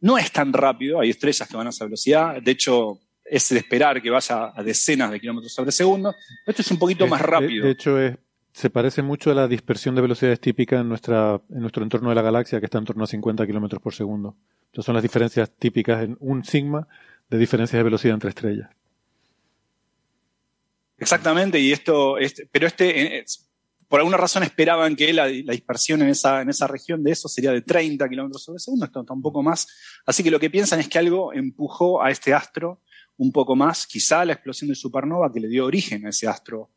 [0.00, 3.58] No es tan rápido, hay estrellas que van a esa velocidad, de hecho es de
[3.58, 6.14] esperar que vaya a decenas de kilómetros sobre segundo.
[6.46, 7.64] Esto es un poquito más rápido.
[7.64, 7.96] De, hecho,
[8.52, 12.14] se parece mucho a la dispersión de velocidades típica en, nuestra, en nuestro entorno de
[12.14, 14.36] la galaxia, que está en torno a 50 kilómetros por segundo.
[14.66, 16.86] Estas son las diferencias típicas en un sigma
[17.28, 18.70] de diferencias de velocidad entre estrellas.
[20.98, 23.24] Exactamente, y esto, este, pero este,
[23.88, 27.52] por alguna razón esperaban que la, dispersión en esa, en esa región de eso sería
[27.52, 29.66] de 30 kilómetros sobre segundo, esto está un poco más.
[30.04, 32.82] Así que lo que piensan es que algo empujó a este astro
[33.18, 36.70] un poco más, quizá la explosión de supernova que le dio origen a ese astro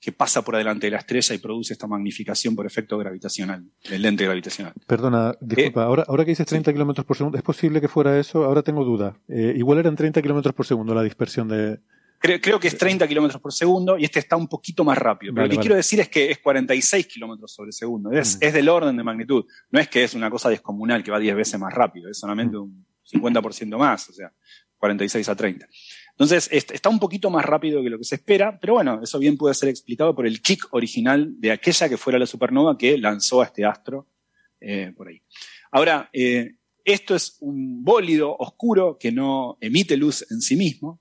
[0.00, 4.02] que pasa por delante de la estrella y produce esta magnificación por efecto gravitacional, el
[4.02, 4.72] lente gravitacional.
[4.84, 8.18] Perdona, disculpa, eh, ahora, ahora que dices 30 kilómetros por segundo, ¿es posible que fuera
[8.18, 8.44] eso?
[8.44, 9.16] Ahora tengo duda.
[9.28, 11.78] Eh, igual eran 30 kilómetros por segundo la dispersión de,
[12.22, 15.34] Creo, que es 30 kilómetros por segundo y este está un poquito más rápido.
[15.34, 18.12] Pero lo que quiero decir es que es 46 kilómetros sobre segundo.
[18.12, 19.44] Es, es, del orden de magnitud.
[19.70, 22.08] No es que es una cosa descomunal que va 10 veces más rápido.
[22.08, 24.08] Es solamente un 50% más.
[24.08, 24.32] O sea,
[24.82, 25.68] 46 a 30.
[26.10, 29.36] Entonces, está un poquito más rápido que lo que se espera, pero bueno, eso bien
[29.36, 33.42] puede ser explicado por el kick original de aquella que fuera la supernova que lanzó
[33.42, 34.08] a este astro
[34.60, 35.22] eh, por ahí.
[35.70, 41.00] Ahora, eh, esto es un bólido oscuro que no emite luz en sí mismo,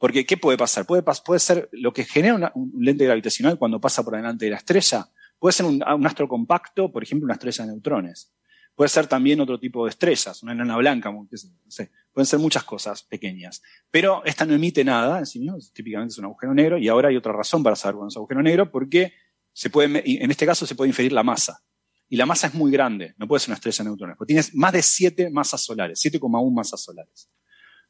[0.00, 0.86] porque, ¿qué puede pasar?
[0.86, 4.56] Puede, puede ser lo que genera un lente gravitacional cuando pasa por delante de la
[4.56, 5.10] estrella.
[5.38, 8.32] Puede ser un, astro compacto, por ejemplo, una estrella de neutrones.
[8.74, 11.28] Puede ser también otro tipo de estrellas, una enana blanca, no
[11.68, 11.90] sé.
[12.14, 13.60] Pueden ser muchas cosas pequeñas.
[13.90, 17.10] Pero esta no emite nada en sí mismo, típicamente es un agujero negro, y ahora
[17.10, 19.12] hay otra razón para saber cuándo es un agujero negro, porque
[19.52, 21.62] se puede, en este caso se puede inferir la masa.
[22.08, 24.48] Y la masa es muy grande, no puede ser una estrella de neutrones, porque tiene
[24.54, 27.28] más de 7 masas solares, 7,1 masas solares.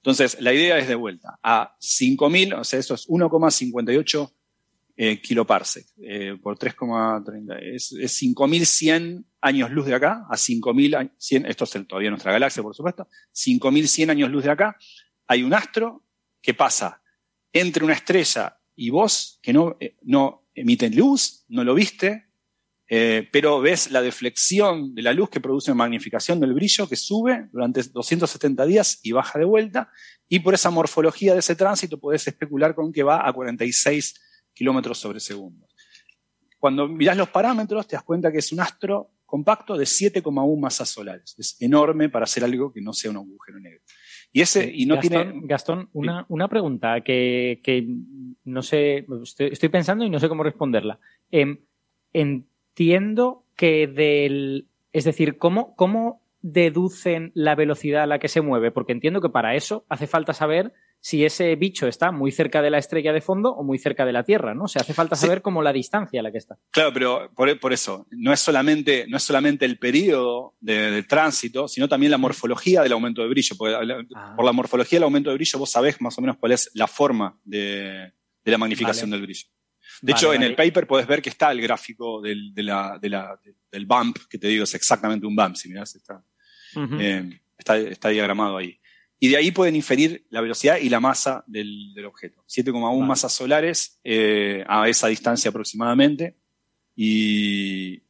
[0.02, 4.32] Entonces, la idea es de vuelta a 5.000, o sea, eso es 1,58
[4.96, 7.58] eh, kiloparsec eh, por 3,30.
[7.74, 12.74] Es, es 5.100 años luz de acá a 5.100, esto es todavía nuestra galaxia, por
[12.74, 14.76] supuesto, 5.100 años luz de acá.
[15.26, 16.04] Hay un astro
[16.40, 17.02] que pasa
[17.52, 22.29] entre una estrella y vos, que no, eh, no emiten luz, no lo viste,
[22.92, 27.48] eh, pero ves la deflexión de la luz que produce magnificación del brillo que sube
[27.52, 29.92] durante 270 días y baja de vuelta,
[30.28, 34.20] y por esa morfología de ese tránsito puedes especular con que va a 46
[34.52, 35.68] kilómetros sobre segundo.
[36.58, 40.88] Cuando mirás los parámetros te das cuenta que es un astro compacto de 7,1 masas
[40.88, 41.36] solares.
[41.38, 43.80] Es enorme para hacer algo que no sea un agujero negro.
[44.32, 45.46] Y ese, y no Gastón, tiene.
[45.46, 47.86] Gastón, una, una pregunta que, que,
[48.44, 49.06] no sé,
[49.38, 50.98] estoy, pensando y no sé cómo responderla.
[51.30, 51.56] Em,
[52.12, 54.66] en, entiendo que del.
[54.92, 58.70] Es decir, ¿cómo, ¿cómo deducen la velocidad a la que se mueve?
[58.70, 60.72] Porque entiendo que para eso hace falta saber
[61.02, 64.12] si ese bicho está muy cerca de la estrella de fondo o muy cerca de
[64.12, 64.64] la Tierra, ¿no?
[64.64, 66.58] O sea, hace falta saber cómo la distancia a la que está.
[66.70, 71.88] Claro, pero por, eso, no es solamente, no es solamente el periodo de, tránsito, sino
[71.88, 73.56] también la morfología del aumento de brillo.
[74.14, 74.34] Ah.
[74.36, 76.86] Por la morfología del aumento de brillo vos sabés más o menos cuál es la
[76.86, 78.12] forma de,
[78.44, 79.46] la magnificación del brillo.
[80.02, 82.98] De Vale, hecho, en el paper podés ver que está el gráfico del, de la,
[83.00, 83.38] de la-
[83.70, 86.22] del bump, que te digo es exactamente un bump, si mirás, está,
[86.98, 88.78] eh, está, está diagramado ahí.
[89.18, 92.42] Y de ahí pueden inferir la velocidad y la masa del, del objeto.
[92.48, 93.06] 7,1 Vale.
[93.06, 96.36] masas solares eh, a esa distancia aproximadamente.
[96.96, 98.02] Y,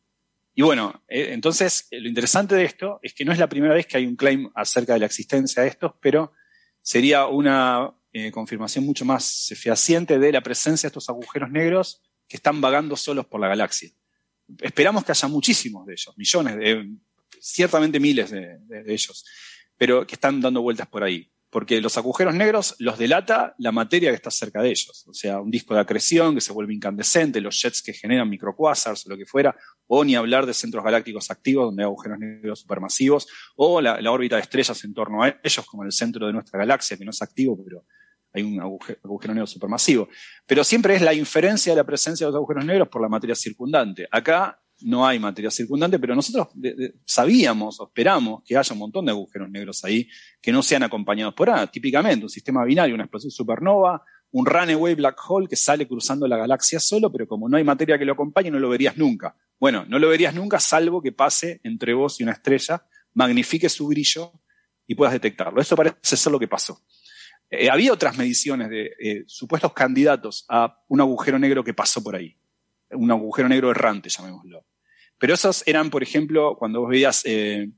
[0.54, 3.86] y bueno, eh, entonces lo interesante de esto es que no es la primera vez
[3.86, 6.32] que hay un claim acerca de la existencia de estos, pero
[6.80, 12.36] sería una eh, confirmación mucho más fehaciente de la presencia de estos agujeros negros que
[12.36, 13.90] están vagando solos por la galaxia.
[14.60, 16.90] Esperamos que haya muchísimos de ellos, millones, de,
[17.40, 19.24] ciertamente miles de, ellos,
[19.76, 21.30] pero que están dando vueltas por ahí.
[21.50, 25.04] Porque los agujeros negros los delata la materia que está cerca de ellos.
[25.08, 29.06] O sea, un disco de acreción que se vuelve incandescente, los jets que generan microquasars
[29.06, 29.56] o lo que fuera,
[29.88, 33.26] o ni hablar de centros galácticos activos donde hay agujeros negros supermasivos,
[33.56, 36.60] o la órbita de estrellas en torno a ellos, como en el centro de nuestra
[36.60, 37.84] galaxia, que no es activo, pero
[38.32, 40.08] hay un aguje- agujero negro supermasivo.
[40.46, 43.34] Pero siempre es la inferencia de la presencia de los agujeros negros por la materia
[43.34, 44.06] circundante.
[44.10, 46.48] Acá no hay materia circundante, pero nosotros
[47.04, 50.08] sabíamos o esperamos que haya un montón de agujeros negros ahí
[50.40, 51.66] que no sean acompañados por nada.
[51.66, 54.02] Típicamente, un sistema binario, una explosión supernova,
[54.32, 57.98] un runaway black hole que sale cruzando la galaxia solo, pero como no hay materia
[57.98, 59.36] que lo acompañe, no lo verías nunca.
[59.58, 63.88] Bueno, no lo verías nunca salvo que pase entre vos y una estrella, magnifique su
[63.88, 64.32] brillo
[64.86, 65.60] y puedas detectarlo.
[65.60, 66.80] Eso parece ser lo que pasó.
[67.50, 72.14] Eh, había otras mediciones de eh, supuestos candidatos a un agujero negro que pasó por
[72.14, 72.36] ahí.
[72.92, 74.64] Un agujero negro errante, llamémoslo.
[75.18, 77.68] Pero esos eran, por ejemplo, cuando vos veías eh,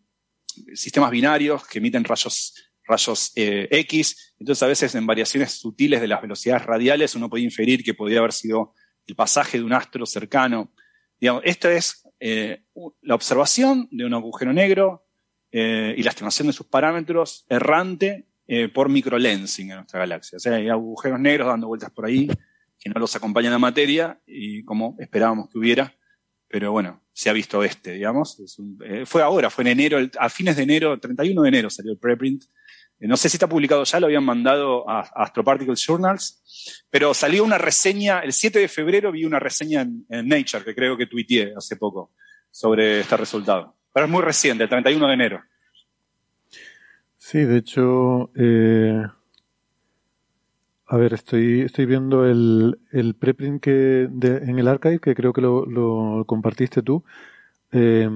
[0.74, 2.55] sistemas binarios que emiten rayos,
[2.85, 7.82] rayos X, entonces a veces en variaciones sutiles de las velocidades radiales uno podía inferir
[7.82, 8.74] que podía haber sido
[9.07, 10.73] el pasaje de un astro cercano.
[11.19, 15.07] Digamos, esto es la observación de un agujero negro
[15.51, 20.37] y la estimación de sus parámetros errante eh, por microlensing en nuestra galaxia.
[20.37, 22.29] O sea, hay agujeros negros dando vueltas por ahí
[22.79, 25.95] que no los acompaña la materia y como esperábamos que hubiera,
[26.49, 28.39] pero bueno, se ha visto este, digamos.
[28.85, 31.99] Eh, fue ahora, fue en enero, a fines de enero, 31 de enero salió el
[31.99, 32.45] preprint.
[33.01, 37.15] Eh, no sé si está publicado ya, lo habían mandado a, a Astroparticle Journals, pero
[37.15, 40.99] salió una reseña, el 7 de febrero vi una reseña en, en Nature, que creo
[40.99, 42.12] que tuiteé hace poco,
[42.51, 43.79] sobre este resultado.
[43.95, 45.43] Pero es muy reciente, el 31 de enero.
[47.32, 49.02] Sí, de hecho, eh,
[50.86, 53.70] a ver, estoy, estoy viendo el, el preprint que
[54.10, 57.02] de- en el archive, que creo que lo, compartiste tú.
[57.72, 58.09] Eh,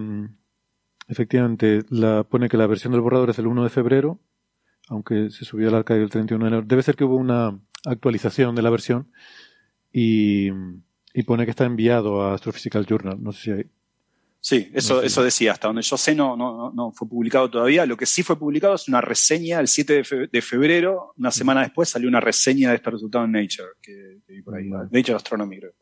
[1.08, 4.18] efectivamente, la, pone que la versión del borrador es el 1 de febrero,
[4.88, 6.66] aunque se subió al archive el 31 de enero.
[6.66, 9.08] Debe ser que hubo una actualización de la versión
[9.92, 10.50] y,
[11.14, 13.22] y pone que está enviado a Astrophysical Journal.
[13.22, 13.66] No sé si hay.
[14.48, 15.50] Sí, eso, eso decía.
[15.50, 17.84] Hasta donde yo sé, no, no, no- fue publicado todavía.
[17.84, 21.12] Lo que sí fue publicado es una reseña el 7 de, fe- de febrero.
[21.16, 24.54] Una semana después salió una reseña de este resultado en Nature, que, que vi por
[24.54, 24.68] ahí.
[24.68, 24.88] Vale.
[24.92, 25.72] Nature Astronomy, creo.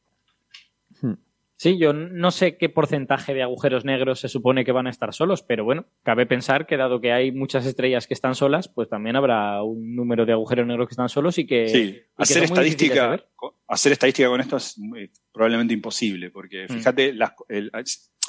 [1.56, 5.14] Sí, yo no sé qué porcentaje de agujeros negros se supone que van a estar
[5.14, 8.88] solos, pero bueno, cabe pensar que dado que hay muchas estrellas que están solas, pues
[8.88, 12.42] también habrá un número de agujeros negros que están solos y que, Sí, y hacer
[12.42, 13.24] estadística,
[13.68, 16.72] hacer estadística con esto es muy- probablemente imposible, porque Mm.
[16.72, 17.70] fíjate, las- el-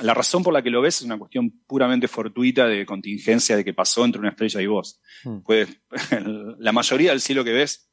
[0.01, 3.63] la razón por la que lo ves es una cuestión puramente fortuita de contingencia de
[3.63, 4.99] que pasó entre una estrella y vos.
[5.23, 5.37] Mm.
[5.39, 5.69] Pues,
[6.59, 7.89] la mayoría del cielo que ves,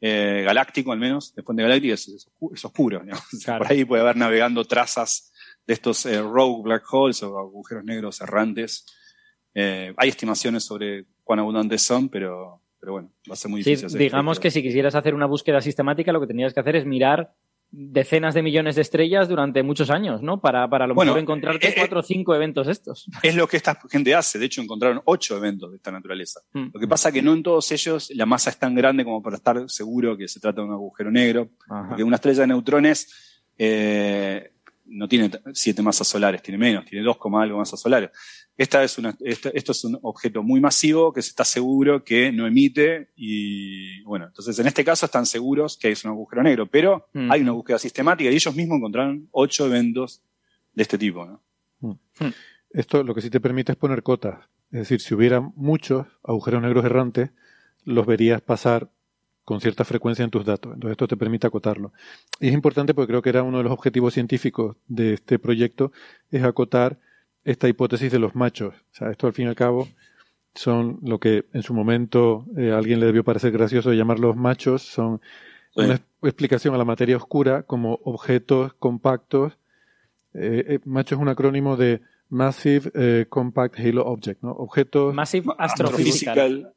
[0.00, 3.02] eh, galáctico al menos, de fuente galáctica, es, es oscu- es oscuro.
[3.44, 3.64] Claro.
[3.64, 5.32] Por ahí puede haber navegando trazas
[5.66, 8.86] de estos eh, rogue black holes o agujeros negros errantes.
[9.54, 13.70] Eh, hay estimaciones sobre cuán abundantes son, pero, pero bueno, va a ser muy Sí,
[13.70, 13.86] difícil.
[13.86, 16.84] hacer digamos que si quisieras hacer una búsqueda sistemática, lo que tendrías que hacer es
[16.86, 17.32] mirar
[17.76, 20.40] decenas de millones de estrellas durante muchos años, ¿no?
[20.40, 23.06] Para, para a lo Bueno, mejor encontrarte eh, eh, cuatro o cinco eventos estos.
[23.22, 24.38] Es lo que esta gente hace.
[24.38, 26.40] De hecho, encontraron ocho eventos de esta naturaleza.
[26.52, 26.66] Mm.
[26.72, 29.20] Lo que pasa es que no en todos ellos la masa es tan grande como
[29.22, 31.50] para estar seguro que se trata de un agujero negro.
[31.68, 31.88] Ajá.
[31.88, 34.52] Porque una estrella de neutrones eh,
[34.86, 38.10] no tiene siete masas solares, tiene menos, tiene 2, algo masas solares.
[38.56, 42.30] Esta es una, esta- esto es un objeto muy masivo que se está seguro que
[42.30, 46.66] no emite y bueno, entonces en este caso están seguros que es un agujero negro,
[46.66, 47.32] pero Mm.
[47.32, 50.22] hay una búsqueda sistemática y ellos mismos encontraron ocho eventos
[50.72, 51.26] de este tipo.
[51.26, 51.98] ¿no?
[52.70, 54.38] Esto lo que sí te permite es poner cotas.
[54.70, 57.30] Es decir, si hubiera muchos agujeros negros errantes,
[57.84, 58.90] los verías pasar
[59.44, 60.72] con cierta frecuencia en tus datos.
[60.74, 61.92] Entonces esto te permite acotarlo.
[62.40, 65.92] Y es importante porque creo que era uno de los objetivos científicos de este proyecto,
[66.30, 66.98] es acotar
[67.44, 68.74] esta hipótesis de los machos.
[68.74, 69.88] O sea, esto al fin y al cabo
[70.54, 74.36] son lo que en su momento eh, a alguien le debió parecer gracioso llamar los
[74.36, 75.20] machos, son
[75.76, 75.80] Sí.
[75.82, 79.58] una explicación a la materia oscura como objetos compactos.
[80.32, 84.52] Eh, eh, macho es un acrónimo de Massive eh, Compact Halo Object, ¿no?
[84.52, 86.73] Objetos Massive Astrophysical.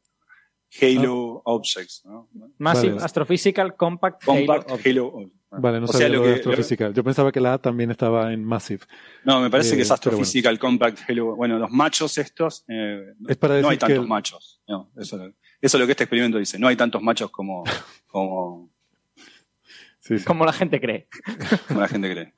[0.82, 2.04] Halo Objects.
[2.06, 2.30] ¿no?
[2.58, 3.06] Massive Vale.
[3.06, 4.86] Astrophysical Compact, Compact Halo Objects.
[4.88, 5.34] Halo Objects.
[5.50, 6.90] Vale, no O sabía sea, lo lo de que- astrofísica.
[6.92, 8.82] Yo pensaba que la A también estaba en Massive.
[9.24, 11.36] No, me parece Eh, que es pero Astrophysical Compact Halo.
[11.38, 14.62] Bueno, los machos estos, eh, Es para no hay tantos el- machos.
[14.68, 16.60] No, eso, eso es lo que este experimento dice.
[16.60, 17.64] No hay tantos machos como,
[18.08, 18.70] como,
[20.00, 20.26] Sí, sí.
[20.26, 21.08] Como la gente cree.
[21.70, 22.34] como la gente cree.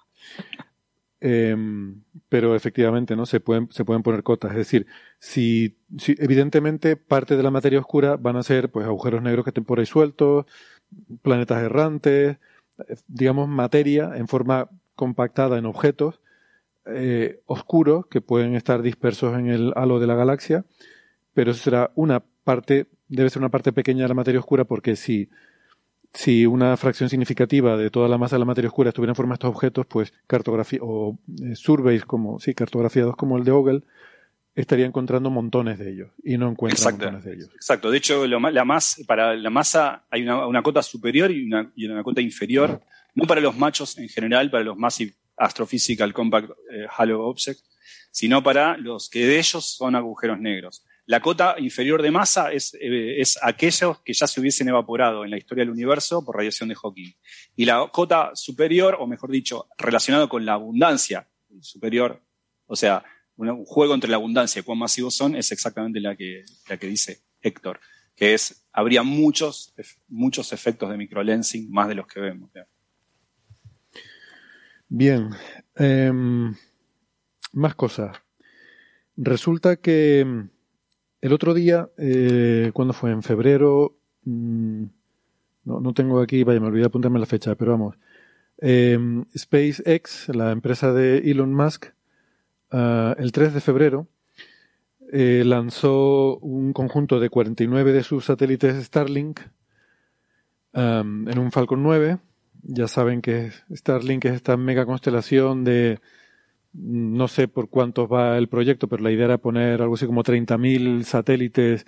[1.21, 3.25] Em, pero efectivamente, ¿no?
[3.25, 4.51] Se pueden, se pueden poner cotas.
[4.51, 4.87] Es decir,
[5.17, 9.49] si, si evidentemente parte de la materia oscura van a ser pues agujeros negros que
[9.49, 10.45] estén por ahí sueltos,
[11.21, 12.37] planetas errantes,
[12.87, 16.21] eh, digamos materia en forma compactada en objetos
[16.85, 20.65] eh, oscuros que pueden estar dispersos en el halo de la galaxia,
[21.33, 24.95] pero eso será una parte, debe ser una parte pequeña de la materia oscura porque
[24.95, 25.29] si
[26.13, 29.33] si una fracción significativa de toda la masa de la materia oscura estuviera en forma
[29.33, 33.83] de estos objetos, pues cartografía o eh, surveys como sí, cartografiados como el de Ogle
[34.55, 37.05] estaría encontrando montones de ellos y no encuentra Exacto.
[37.05, 37.49] montones de ellos.
[37.55, 37.91] Exacto.
[37.91, 41.71] De hecho, lo la más, para la masa hay una, una cota superior y una,
[41.75, 42.81] y una cota inferior.
[43.15, 47.63] No para los machos en general, para los Massive Astrophysical Compact eh, Halo Objects,
[48.11, 50.83] sino para los que de ellos son agujeros negros.
[51.09, 55.31] La cota inferior de masa es, eh, es aquellos que ya se hubiesen evaporado en
[55.31, 57.11] la historia del universo por radiación de Hawking.
[57.55, 61.27] Y la cota superior, o mejor dicho, relacionado con la abundancia
[61.61, 62.21] superior,
[62.67, 63.03] o sea,
[63.37, 66.85] un, juego entre la abundancia y cuán masivos son, es exactamente la que, la que
[66.85, 67.79] dice Héctor,
[68.15, 69.73] que es, habría muchos,
[70.09, 72.51] muchos efectos de microlensing, más de los que vemos.
[74.87, 75.31] Bien,
[75.73, 76.53] em,
[77.53, 78.15] más cosas.
[79.17, 80.49] Resulta que em,
[81.21, 84.83] el otro día, eh, cuando fue en febrero, mm,
[85.65, 87.95] no, no tengo aquí, vaya, me olvidé apuntarme la fecha, pero vamos.
[88.57, 91.87] Em, SpaceX, la empresa de Elon Musk,
[92.71, 94.07] ah, el 3 de febrero,
[95.11, 99.39] eh, lanzó un conjunto de 49 de sus satélites Starlink
[100.73, 102.19] am, en un Falcon 9.
[102.63, 105.99] Ya saben que Starlink es esta mega constelación de
[106.73, 110.23] no sé por cuántos va el proyecto, pero la idea era poner algo así como
[110.23, 111.85] 30.000 satélites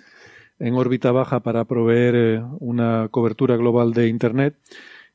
[0.58, 4.56] en órbita baja para proveer eh, una cobertura global de Internet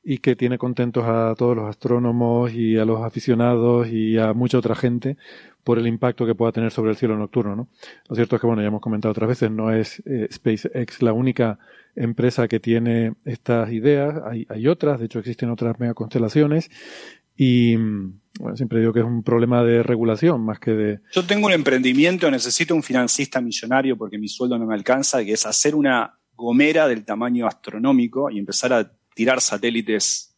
[0.04, 4.58] y que tiene contentos a todos los astrónomos y a los aficionados y a mucha
[4.58, 5.18] otra gente
[5.66, 7.56] por el impacto que pueda tener sobre el cielo nocturno.
[7.58, 7.68] ¿no?
[8.08, 11.12] Lo cierto es que, bueno, ya hemos comentado otras veces, no es eh, SpaceX la
[11.12, 11.60] única
[11.94, 16.70] empresa que tiene estas ideas, hay, hay otras, de hecho existen otras megaconstelaciones
[17.38, 21.00] y mm, bueno, siempre digo que es un problema de regulación más que de...
[21.12, 25.34] Yo tengo un emprendimiento, necesito un financista millonario porque mi sueldo no me alcanza, que
[25.34, 30.36] es hacer una gomera del tamaño astronómico y empezar a tirar satélites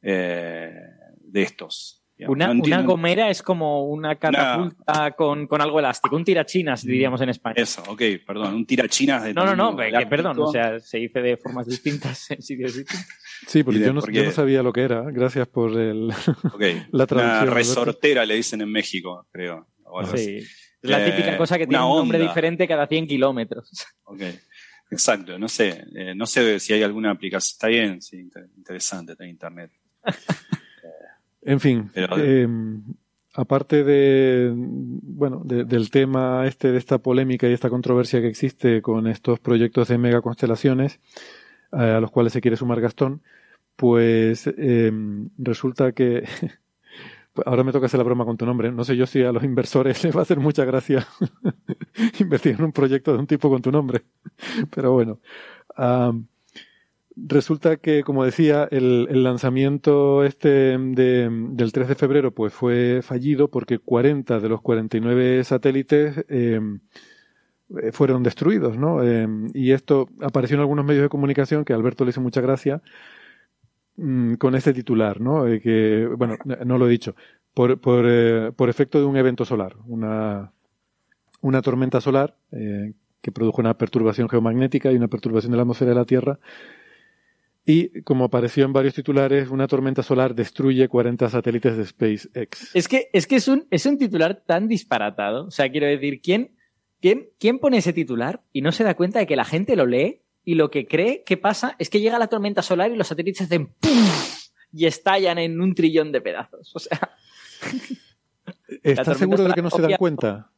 [0.00, 0.72] eh,
[1.20, 2.03] de estos.
[2.28, 7.20] Una, No una gomera es como una catapulta con, con algo elástico, un tirachinas, diríamos
[7.22, 7.56] en España.
[7.58, 11.20] Eso, ok, perdón, un tirachinas de No, no, no, que, perdón, o sea, se dice
[11.20, 13.06] de formas distintas en sitios distintos.
[13.48, 16.08] Sí, porque de- yo no, porque- yo no sabía lo que era, gracias por el...
[16.08, 16.14] La
[16.92, 17.54] Una traducción, Alberto.
[17.54, 19.66] resortera le dicen en México, creo.
[20.14, 20.36] Sí.
[20.38, 22.30] Es la Eh, típica cosa que una tiene un nombre onda.
[22.30, 23.70] diferente cada 100 kilómetros.
[24.04, 24.20] Ok,
[24.90, 29.16] exacto, no sé, eh, no sé si hay alguna aplicación, está bien, sí, inter- interesante
[29.16, 29.70] tener internet.
[31.44, 32.48] En fin, Pero- eh,
[33.34, 38.80] aparte de, bueno, de- del tema este, de esta polémica y esta controversia que existe
[38.82, 41.00] con estos proyectos de megaconstelaciones,
[41.72, 43.22] eh, a los cuales se quiere sumar Gastón,
[43.76, 44.92] pues eh,
[45.38, 46.24] resulta que
[47.44, 48.70] ahora me toca hacer la broma con tu nombre.
[48.70, 51.06] No sé yo si a los inversores les va a hacer mucha gracia
[52.20, 54.02] invertir en un proyecto de un tipo con tu nombre,
[54.74, 55.18] pero bueno.
[57.16, 63.48] Resulta que, como decía, el, lanzamiento este de- del 3 de febrero pues fue fallido
[63.48, 66.60] porque 40 de los 49 satélites eh,
[67.80, 69.02] eh, fueron destruidos, ¿no?
[69.04, 72.82] Eh, y esto apareció en algunos medios de comunicación que Alberto le hizo mucha gracia
[73.96, 75.46] mm, con este titular, ¿no?
[75.46, 77.14] Eh, que, bueno, no lo he dicho,
[77.54, 80.52] por, por, eh, por efecto de un evento solar, una,
[81.40, 85.94] una tormenta solar que produjo una perturbación geomagnética y una perturbación de la atmósfera de
[85.94, 86.38] la Tierra
[87.66, 92.74] y, como apareció en varios titulares, una tormenta solar destruye 40 satélites de SpaceX.
[92.74, 95.46] Es que es, que es, un, es un titular tan disparatado.
[95.46, 96.54] O sea, quiero decir, ¿quién,
[97.00, 99.86] quién, ¿quién pone ese titular y no se da cuenta de que la gente lo
[99.86, 103.08] lee y lo que cree que pasa es que llega la tormenta solar y los
[103.08, 104.04] satélites hacen ¡pum!
[104.72, 106.70] y estallan en un trillón de pedazos?
[106.74, 107.16] O sea,
[108.82, 110.50] ¿Estás seguro de que no se dan cuenta?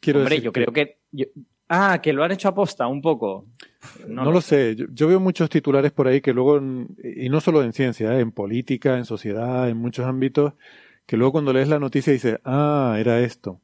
[0.00, 0.98] Quiero hombre, decir yo que- creo que...
[1.12, 1.26] yo-
[1.68, 3.46] ah, que lo han hecho aposta un poco.
[4.06, 4.76] No, lo sé.
[4.76, 6.60] Yo, yo veo muchos titulares por ahí que luego,
[7.02, 8.20] y no solo en ciencia, ¿eh?
[8.20, 10.54] en política, en sociedad, en muchos ámbitos,
[11.06, 13.60] que luego cuando lees la noticia dices, ah, era esto.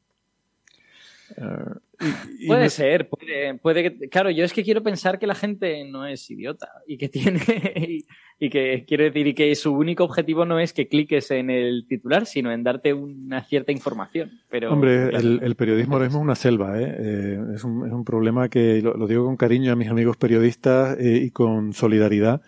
[2.47, 6.07] Puede ser, puede, puede que, claro, yo es que quiero pensar que la gente no
[6.07, 7.41] es idiota y que tiene,
[8.39, 11.87] y, que quiero decir, y que su único objetivo no es que cliques en el
[11.89, 14.41] titular, sino en darte una cierta información.
[14.49, 16.97] Pero, Hombre, el, periodismo ahora mismo es una selva, ¿eh?
[16.99, 20.99] eh es, un, es, un, problema que lo, digo con cariño a mis amigos periodistas
[20.99, 22.43] eh, y con solidaridad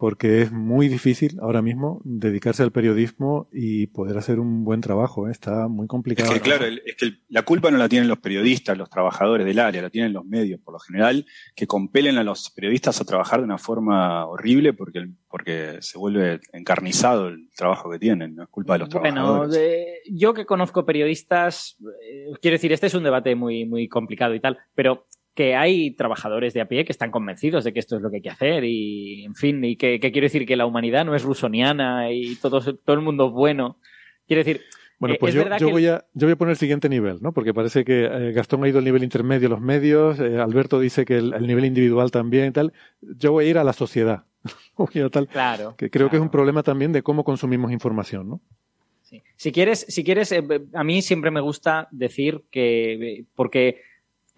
[0.00, 5.28] porque es muy difícil ahora mismo dedicarse al periodismo y poder hacer un buen trabajo.
[5.28, 5.30] ¿eh?
[5.30, 6.32] Está muy complicado.
[6.32, 9.58] Es que, claro, es que la culpa no la tienen los periodistas, los trabajadores del
[9.58, 13.40] área, la tienen los medios, por lo general, que compelen a los periodistas a trabajar
[13.40, 18.48] de una forma horrible porque, porque se vuelve encarnizado el trabajo que tienen, no es
[18.48, 19.54] culpa de los trabajadores.
[19.54, 21.76] Bueno, yo que conozco periodistas,
[22.10, 25.04] eh, quiero decir, este es un debate muy, muy complicado y tal, pero
[25.34, 28.16] que hay trabajadores de a pie que están convencidos de que esto es lo que
[28.16, 31.22] hay que hacer y, en fin, y que, quiero decir que la humanidad no es
[31.22, 33.78] rusoniana y todo, todo el mundo es bueno.
[34.26, 34.62] Quiero decir...
[34.98, 37.32] Bueno, eh, pues yo, voy a, yo voy a poner el siguiente nivel, ¿no?
[37.32, 41.06] Porque parece que eh, Gastón ha ido al nivel intermedio los medios, eh, Alberto dice
[41.06, 42.74] que el, nivel individual también y tal.
[43.00, 44.24] Yo voy a ir a la sociedad.
[45.10, 45.74] tal, claro.
[45.78, 48.40] Que creo que es un problema también de cómo consumimos información, ¿no?
[49.00, 49.22] Sí.
[49.36, 50.34] Si quieres, si quieres,
[50.74, 53.80] a mí siempre me gusta decir que, porque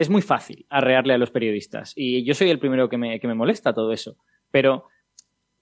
[0.02, 1.92] es muy fácil arrearle a los periodistas.
[1.96, 4.16] Y yo soy el primero que me, que me molesta todo eso.
[4.50, 4.88] Pero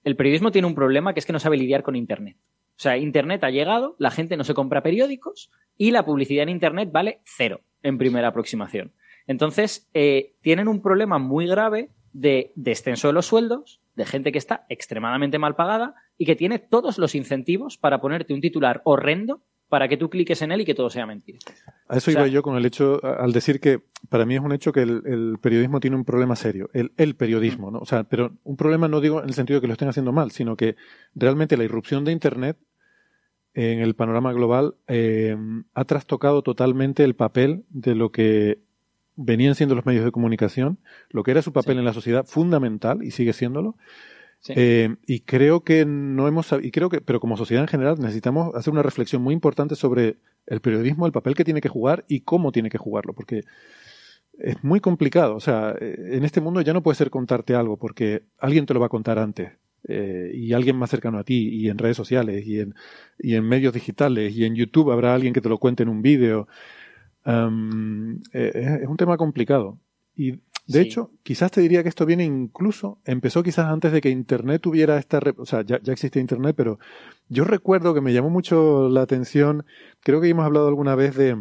[0.03, 2.37] el periodismo tiene un problema que es que no sabe lidiar con Internet.
[2.75, 6.49] O sea, Internet ha llegado, la gente no se compra periódicos y la publicidad en
[6.49, 8.93] Internet vale cero en primera aproximación.
[9.27, 14.37] Entonces, eh, tienen un problema muy grave de descenso de los sueldos, de gente que
[14.37, 19.41] está extremadamente mal pagada y que tiene todos los incentivos para ponerte un titular horrendo
[19.71, 21.39] para que tú cliques en él y que todo sea mentira.
[21.87, 23.79] A eso iba yo con el hecho, al decir que
[24.09, 27.71] para mí es un hecho que el, periodismo tiene un problema serio, el, el, periodismo,
[27.71, 27.79] ¿no?
[27.79, 30.11] O sea, pero un problema no digo en el sentido de que lo estén haciendo
[30.11, 30.75] mal, sino que
[31.15, 32.57] realmente la irrupción de Internet
[33.53, 35.37] en el panorama global eh,
[35.73, 38.59] ha trastocado totalmente el papel de lo que
[39.15, 40.79] venían siendo los medios de comunicación,
[41.11, 43.77] lo que era su papel en la sociedad fundamental y sigue siéndolo,
[44.49, 48.55] eh, y creo que no hemos, y creo que, pero como sociedad en general necesitamos
[48.55, 52.21] hacer una reflexión muy importante sobre el periodismo, el papel que tiene que jugar y
[52.21, 53.43] cómo tiene que jugarlo, porque
[54.39, 55.35] es muy complicado.
[55.35, 58.73] O sea, eh, en este mundo ya no puede ser contarte algo, porque alguien te
[58.73, 59.51] lo va a contar antes.
[59.87, 62.75] Eh, y alguien más cercano a ti, y en redes sociales, y en,
[63.19, 66.01] y en medios digitales, y en YouTube habrá alguien que te lo cuente en un
[66.01, 66.47] vídeo.
[67.25, 69.79] es un tema complicado.
[70.67, 74.61] De hecho, quizás te diría que esto viene incluso, empezó quizás antes de que Internet
[74.61, 76.79] tuviera esta, o sea, ya, ya existe Internet, pero
[77.29, 79.65] yo recuerdo que me llamó mucho la atención,
[80.01, 81.35] creo que hemos hablado alguna vez de,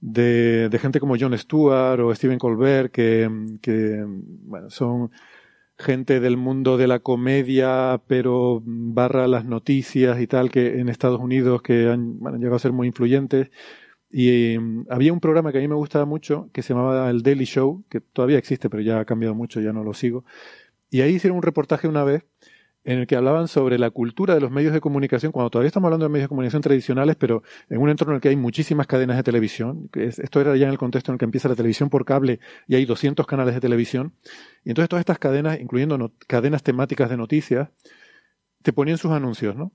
[0.00, 3.28] de, de gente como Jon Stewart o Stephen Colbert, que,
[3.60, 5.10] que bueno, son
[5.78, 11.20] gente del mundo de la comedia, pero barra las noticias y tal, que en Estados
[11.20, 13.50] Unidos que han, han llegado a ser muy influyentes.
[14.10, 17.22] Y em, había un programa que a mí me gustaba mucho que se llamaba El
[17.22, 20.24] Daily Show, que todavía existe, pero ya ha cambiado mucho, ya no lo sigo.
[20.90, 22.24] Y ahí hicieron un reportaje una vez
[22.84, 25.88] en el que hablaban sobre la cultura de los medios de comunicación, cuando todavía estamos
[25.88, 28.86] hablando de medios de comunicación tradicionales, pero en un entorno en el que hay muchísimas
[28.86, 29.90] cadenas de televisión.
[29.94, 32.76] esto era ya en el contexto en el que empieza la televisión por cable y
[32.76, 34.14] hay 200 canales de televisión.
[34.64, 37.68] Y entonces todas estas cadenas, incluyendo cadenas temáticas de noticias,
[38.62, 39.72] te ponían sus anuncios, ¿no?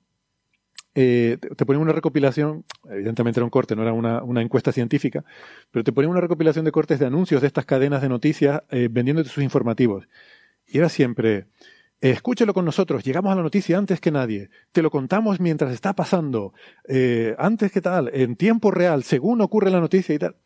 [0.98, 5.26] Eh, te ponen una recopilación, evidentemente era un corte, no era una, encuesta científica,
[5.70, 8.88] pero te ponen una recopilación de cortes de anuncios de estas cadenas de noticias eh,
[8.90, 10.08] vendiéndote sus informativos.
[10.66, 11.48] Y era siempre,
[12.00, 15.94] escúchelo con nosotros, llegamos a la noticia antes que nadie, te lo contamos mientras está
[15.94, 16.54] pasando,
[16.88, 20.38] eh, antes que tal, en tiempo real, según ocurre la noticia y tal.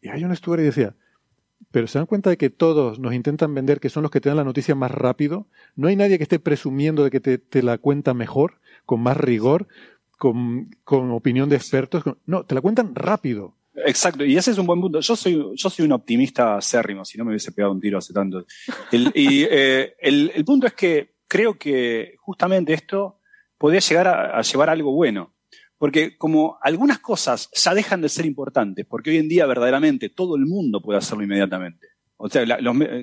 [0.00, 0.96] Y hay un estuario y decía,
[1.70, 4.30] pero se dan cuenta de que todos nos intentan vender que son los que te
[4.30, 5.46] dan la noticia más rápido.
[5.76, 9.16] No hay nadie que esté presumiendo de que te, te la cuenta mejor, con más
[9.16, 9.68] rigor,
[10.18, 12.04] con, con opinión de expertos.
[12.26, 13.56] No, te la cuentan rápido.
[13.86, 15.00] Exacto, y ese es un buen punto.
[15.00, 18.12] Yo soy, yo soy un optimista acérrimo, si no me hubiese pegado un tiro hace
[18.12, 18.44] tanto.
[19.14, 23.20] Y eh, el, el, punto es que creo que justamente esto
[23.56, 25.34] podría llegar a, a, llevar algo bueno.
[25.78, 30.36] Porque como algunas cosas ya dejan de ser importantes, porque hoy en día verdaderamente todo
[30.36, 31.86] el mundo puede hacerlo inmediatamente.
[32.22, 32.44] O sea,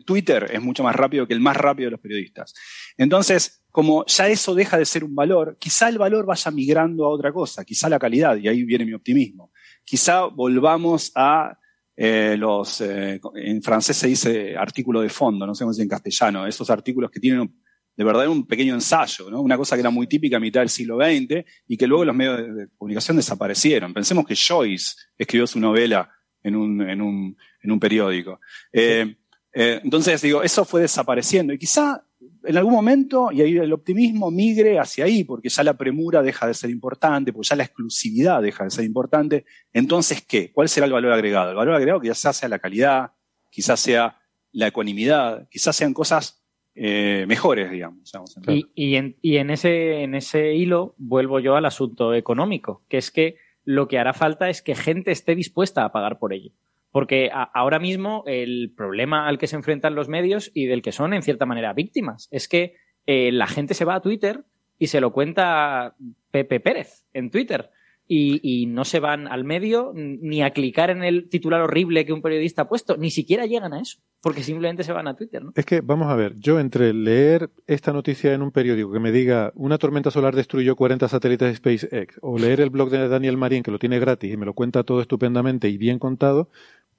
[0.06, 2.54] Twitter es mucho más rápido que el más rápido de los periodistas.
[2.98, 7.10] Entonces, como ya eso deja de ser un valor, quizá el valor vaya migrando a
[7.10, 9.52] otra cosa, quizá la calidad, y ahí viene mi optimismo.
[9.84, 11.58] Quizá volvamos a
[11.96, 15.84] eh, los, eh, en francés se dice artículo de fondo, no sé cómo se dice
[15.84, 17.52] en castellano, esos artículos que tienen
[17.96, 19.42] de verdad un pequeño ensayo, ¿no?
[19.42, 22.16] una cosa que era muy típica a mitad del siglo XX y que luego los
[22.16, 23.96] medios de, comunicación desaparecieron.
[23.96, 26.08] Pensemos que Joyce escribió su novela
[26.44, 27.38] en un, en un,
[27.80, 28.40] periódico.
[28.72, 29.16] Eh,
[29.54, 32.04] entonces, digo, eso fue desapareciendo y quizá
[32.44, 36.48] en algún momento, y ahí el optimismo migre hacia ahí, porque ya la premura deja
[36.48, 39.46] de ser importante, porque ya la exclusividad deja de ser importante.
[39.74, 40.52] Entonces, ¿qué?
[40.52, 41.52] ¿Cuál será el valor agregado?
[41.52, 43.12] El valor agregado quizás sea la calidad,
[43.52, 44.18] quizás sea
[44.52, 46.42] la ecuanimidad, quizás sean cosas
[46.74, 48.12] eh, mejores, digamos.
[48.48, 52.98] Y, y, en, y en, ese, en ese hilo vuelvo yo al asunto económico, que
[52.98, 53.36] es que
[53.66, 56.52] lo que hará falta es que gente esté dispuesta a pagar por ello.
[56.98, 61.14] Porque ahora mismo el problema al que se enfrentan los medios y del que son
[61.14, 62.74] en cierta manera víctimas es que
[63.06, 64.46] eh, la gente se va a Twitter
[64.80, 65.96] y se lo cuenta
[66.32, 67.70] Pepe Pérez en Twitter.
[68.08, 72.22] Y, no se van al medio ni a clicar en el titular horrible que un
[72.22, 75.52] periodista ha puesto, ni siquiera llegan a eso, porque simplemente se van a Twitter, ¿no?
[75.56, 79.12] Es que, vamos a ver, yo entre leer esta noticia en un periódico que me
[79.12, 83.36] diga una tormenta solar destruyó 40 satélites de SpaceX, o leer el blog de Daniel
[83.36, 86.50] Marín que lo tiene gratis y me lo cuenta todo estupendamente y bien contado,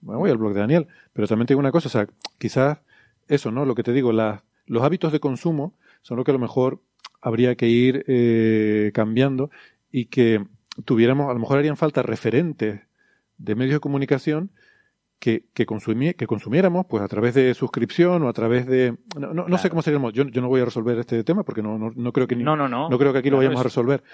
[0.01, 0.89] me voy al blog de Daniel.
[1.13, 2.09] Pero también tengo una cosa, o sea,
[2.39, 2.79] quizás
[3.29, 3.65] eso, ¿no?
[3.65, 6.81] Lo que te digo, los hábitos de consumo son lo que a lo mejor
[7.21, 9.51] habría que ir eh, cambiando
[9.91, 10.45] y que
[10.85, 12.81] tuviéramos, a lo mejor harían falta referentes
[13.37, 14.51] de medios de comunicación
[15.19, 19.59] que, que, que consumiéramos pues a través de suscripción o a través de no, no,
[19.59, 22.13] sé cómo seríamos yo, yo no voy a resolver este tema porque no, no, no
[22.13, 22.89] creo que no, no, no.
[22.89, 24.05] no creo que aquí lo vayamos a resolver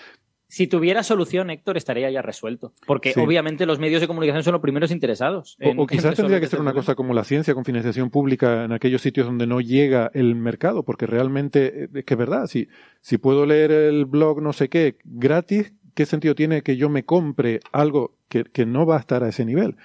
[0.47, 2.73] si tuviera solución, Héctor, estaría ya resuelto.
[2.87, 5.57] Porque obviamente los medios de comunicación son los primeros interesados.
[5.77, 9.03] o, quizás tendría que ser una cosa como la ciencia con financiación pública en aquellos
[9.03, 12.47] sitios donde no llega el mercado, porque realmente eh, es que es verdad.
[12.47, 12.69] Si,
[13.01, 17.05] si puedo leer el blog no sé qué gratis, ¿qué sentido tiene que yo me
[17.05, 19.77] compre algo que, que no va a estar a ese nivel?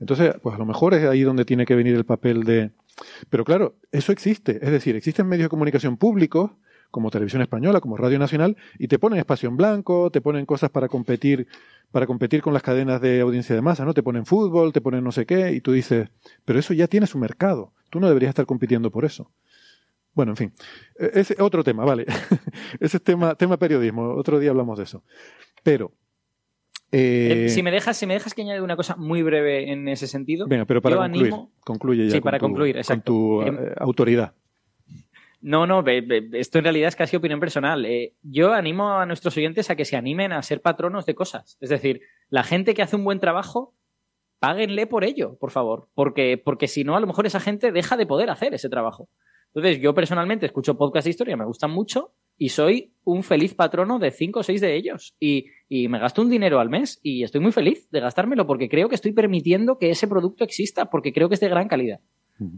[0.00, 2.70] Entonces, pues a lo mejor es ahí donde tiene que venir el papel de...
[3.30, 4.58] Pero claro, eso existe.
[4.62, 6.50] Es decir, existen medios de comunicación públicos
[6.90, 10.70] como Televisión Española, como Radio Nacional, y te ponen espacio en blanco, te ponen cosas
[10.70, 11.46] para competir,
[11.90, 13.94] para competir con las cadenas de audiencia de masa, ¿no?
[13.94, 16.08] Te ponen fútbol, te ponen no sé qué, y tú dices,
[16.44, 17.72] pero eso ya tiene su mercado.
[17.90, 19.30] Tú no deberías estar compitiendo por eso.
[20.14, 20.52] Bueno, en fin,
[20.98, 22.06] e-, es otro tema, vale.
[22.80, 24.14] Ese es tema, tema periodismo.
[24.14, 25.04] Otro día hablamos de eso.
[25.62, 25.92] Pero,
[26.92, 30.06] eh, si me dejas, si me dejas que añade una cosa muy breve en ese
[30.06, 30.46] sentido.
[30.46, 31.34] Venga, pero para concluir,
[31.64, 32.12] concluye ya.
[32.12, 33.12] Sí, para concluir, exacto.
[33.12, 34.34] Con tu eh, autoridad.
[35.40, 37.84] No, no, esto en realidad es casi opinión personal.
[37.84, 41.56] Eh, yo animo a nuestros oyentes a que se animen a ser patronos de cosas.
[41.60, 43.74] Es decir, la gente que hace un buen trabajo,
[44.38, 45.88] páguenle por ello, por favor.
[45.94, 49.08] Porque, porque si no, a lo mejor esa gente deja de poder hacer ese trabajo.
[49.54, 53.98] Entonces, yo personalmente escucho podcasts de historia, me gustan mucho y soy un feliz patrono
[53.98, 55.14] de cinco o seis de ellos.
[55.20, 58.68] Y, y, me gasto un dinero al mes y estoy muy feliz de gastármelo porque
[58.68, 62.00] creo que estoy permitiendo que ese producto exista, porque creo que es de gran calidad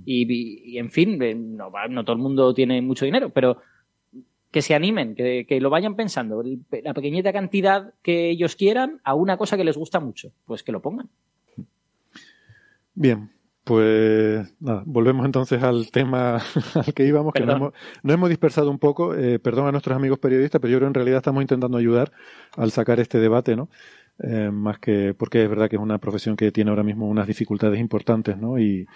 [0.04, 3.58] y, en fin, eh, no, no, todo el mundo tiene mucho dinero, pero
[4.50, 6.42] que se animen, que, lo vayan pensando,
[6.82, 10.72] la pequeñita cantidad que ellos quieran a una cosa que les gusta mucho, pues que
[10.72, 11.08] lo pongan.
[12.94, 13.30] Bien,
[13.62, 16.38] pues nada, volvemos entonces al tema
[16.74, 17.72] al que íbamos, que nos hemos,
[18.02, 19.14] hemos, dispersado un poco.
[19.14, 22.10] Eh, perdón a nuestros amigos periodistas, pero yo creo que en realidad estamos intentando ayudar
[22.56, 23.68] al sacar este debate, ¿no?
[24.20, 27.26] Eh, más que porque es verdad que es una profesión que tiene ahora mismo unas
[27.26, 28.58] dificultades importantes, ¿no?
[28.58, 28.86] Y,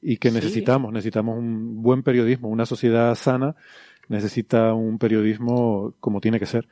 [0.00, 3.56] y que necesitamos, necesitamos un buen periodismo, una sociedad sana
[4.08, 6.66] necesita un periodismo como tiene que ser.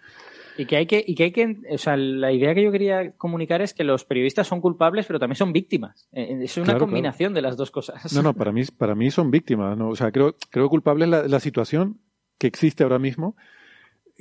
[0.58, 3.12] Y que hay que, y que hay que, o sea, la idea que yo quería
[3.12, 6.08] comunicar es que los periodistas son culpables, pero también son víctimas.
[6.12, 8.10] Eh, eh, es una combinación de las dos cosas.
[8.14, 9.76] No, no, para mí, para mí son víctimas.
[9.76, 9.90] ¿no?
[9.90, 12.00] O sea, creo, creo culpable es la, la situación
[12.38, 13.36] que existe ahora mismo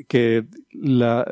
[0.07, 1.25] que, la,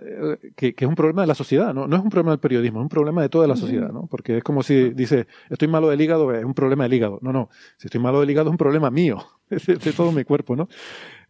[0.55, 1.87] que, es un problema de la sociedad, ¿no?
[1.87, 4.07] No es un problema del periodismo, es un problema de toda la sociedad, ¿no?
[4.07, 7.19] Porque es como si dice, estoy malo del hígado, es un problema del hígado.
[7.21, 9.17] No, no, si estoy malo del hígado es un problema mío,
[9.49, 10.69] es de, todo mi cuerpo, ¿no?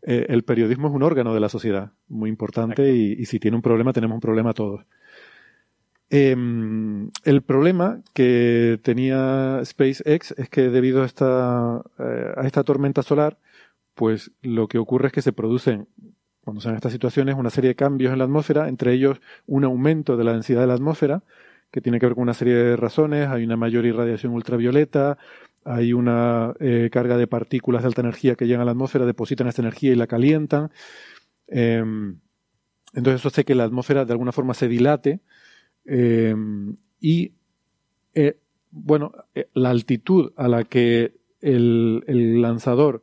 [0.04, 3.64] Eh, el periodismo es un órgano de la sociedad, muy importante, y, si tiene un
[3.64, 4.86] problema, tenemos un problema todos.
[6.10, 13.02] Em, el problema que tenía SpaceX es que debido a esta, eh, a esta tormenta
[13.02, 13.40] solar,
[13.96, 15.88] pues lo que ocurre es que se producen
[16.44, 19.64] cuando se dan estas situaciones, una serie de cambios en la atmósfera, entre ellos un
[19.64, 21.24] aumento de la densidad de la atmósfera,
[21.72, 23.30] que tiene que ver con una serie de razones.
[23.30, 25.18] Hay una mayor irradiación ultravioleta,
[25.64, 29.48] hay una eh, carga de partículas de alta energía que llegan a la atmósfera, depositan
[29.48, 30.72] esta energía y la calientan.
[31.48, 32.20] Em,
[32.94, 35.22] entonces eso hace que la atmósfera de alguna forma se dilate
[35.86, 37.34] em, y,
[38.14, 38.38] eh,
[38.70, 43.02] bueno, eh, la altitud a la que el, el lanzador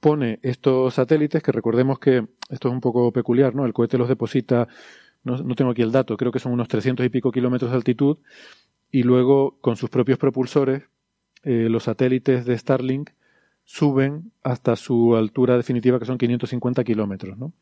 [0.00, 3.66] pone estos satélites, que recordemos que esto es un poco peculiar, ¿no?
[3.66, 4.66] El cohete los deposita,
[5.22, 7.76] no, no tengo aquí el dato, creo que son unos 300 y pico kilómetros de
[7.76, 8.18] altitud,
[8.90, 10.84] y luego con sus propios propulsores,
[11.42, 13.10] eh, los satélites de Starlink
[13.64, 17.52] suben hasta su altura definitiva, que son 550 kilómetros, ¿no?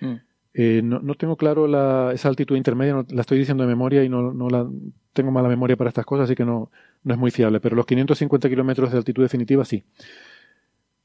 [0.00, 0.16] Mm.
[0.58, 4.08] Eh, no, no, tengo claro la, esa altitud intermedia, la estoy diciendo de memoria y
[4.08, 4.66] no, no la
[5.12, 6.70] tengo mala memoria para estas cosas, así que no,
[7.04, 7.60] no es muy fiable.
[7.60, 9.84] Pero los 550 kilómetros de altitud definitiva sí.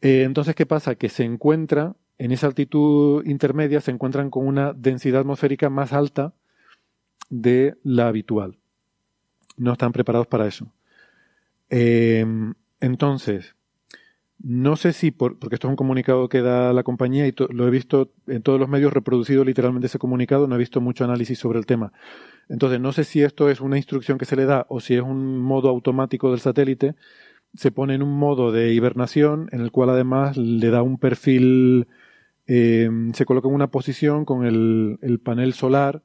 [0.02, 0.96] Eh, entonces, ¿qué pasa?
[0.96, 6.36] Que se encuentra en esa altitud intermedia se encuentran con una densidad atmosférica más alta
[7.32, 8.60] de la habitual.
[9.58, 10.72] No están preparados para eso.
[11.72, 12.24] Eh,
[12.80, 13.56] entonces,
[14.38, 17.72] no sé si, porque esto es un comunicado que da la compañía y lo he
[17.72, 21.58] visto en todos los medios reproducido literalmente ese comunicado, no he visto mucho análisis sobre
[21.58, 21.92] el tema.
[22.50, 25.02] Entonces, no sé si esto es una instrucción que se le da o si es
[25.02, 26.94] un modo automático del satélite.
[27.54, 31.88] Se pone en un modo de hibernación en el cual además le da un perfil,
[32.48, 36.04] eh, se coloca en una posición con el, panel solar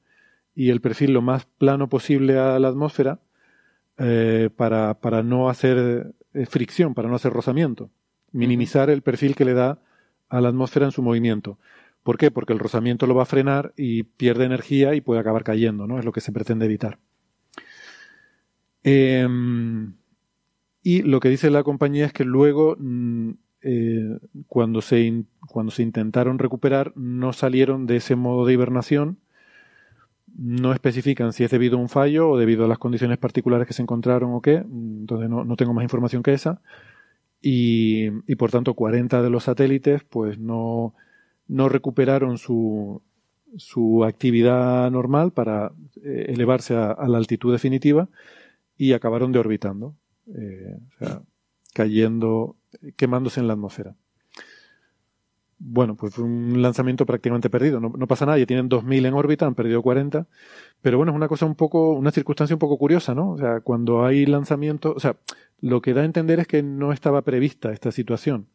[0.55, 3.21] y el perfil lo más plano posible a la atmósfera
[3.99, 7.91] eh, para, para no hacer eh, fricción, para no hacer rozamiento
[8.37, 9.81] minimizar el perfil que le da
[10.29, 11.59] a la atmósfera en su movimiento.
[12.03, 12.31] ¿Por qué?
[12.31, 15.99] Porque el rozamiento lo va a frenar y pierde energía y puede acabar cayendo, ¿no?
[15.99, 16.99] Es lo que se pretende evitar.
[18.83, 19.95] Em,
[20.87, 23.31] y lo que dice la compañía es que luego, mm,
[23.63, 29.19] eh, cuando, se cuando se intentaron recuperar, no salieron de ese modo de hibernación.
[30.39, 33.75] No especifican si es debido a un fallo o debido a las condiciones particulares que
[33.75, 34.57] se encontraron o qué.
[34.57, 36.61] Entonces no, no tengo más información que esa
[37.41, 40.95] y, por tanto 40 de los satélites pues no,
[41.49, 43.03] no recuperaron su,
[43.57, 45.73] su actividad normal para
[46.03, 48.09] eh, elevarse a, la altitud definitiva
[48.77, 49.95] y acabaron de orbitando,
[50.35, 51.23] eh, o sea,
[51.73, 52.57] cayendo,
[52.97, 53.95] quemándose en la atmósfera.
[55.59, 57.81] Bueno, pues fue un lanzamiento prácticamente perdido.
[57.81, 60.27] No, no pasa nada, ya tienen 2.000 en órbita, han perdido 40.
[60.83, 63.31] Pero bueno, es una cosa un poco, una circunstancia un poco curiosa, ¿no?
[63.31, 65.17] O sea, cuando hay lanzamiento, o sea,
[65.61, 68.49] lo que da a entender es que no estaba prevista esta situación.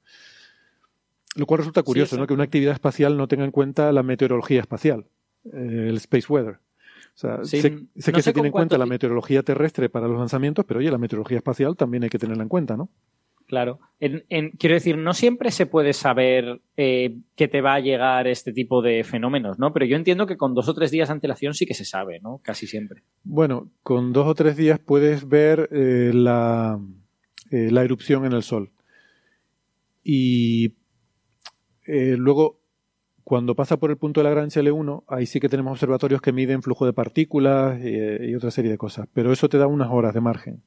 [1.35, 2.27] Lo cual resulta curioso, ¿no?
[2.27, 5.05] Que una actividad espacial no tenga en cuenta la meteorología espacial,
[5.45, 6.59] eh, el space weather.
[7.13, 10.79] O sea, sé, que se tiene en cuenta la meteorología terrestre para los lanzamientos, pero
[10.79, 12.89] oye, la meteorología espacial también hay que tenerla en cuenta, ¿no?
[13.51, 13.79] Claro.
[13.99, 18.81] quiero decir, no siempre se puede saber eh, que te va a llegar este tipo
[18.81, 19.73] de fenómenos, ¿no?
[19.73, 22.21] Pero yo entiendo que con dos o tres días de antelación sí que se sabe,
[22.21, 22.39] ¿no?
[22.41, 23.03] Casi siempre.
[23.25, 26.79] Bueno, con dos o tres días puedes ver eh, la,
[27.49, 28.71] eh, la, erupción en el Sol.
[30.01, 30.75] Y
[31.85, 32.60] luego,
[33.23, 36.31] cuando pasa por el punto de la gran L1, ahí sí que tenemos observatorios que
[36.31, 39.07] miden flujo de partículas y otra serie de cosas.
[39.13, 40.63] Pero eso te da unas horas de margen.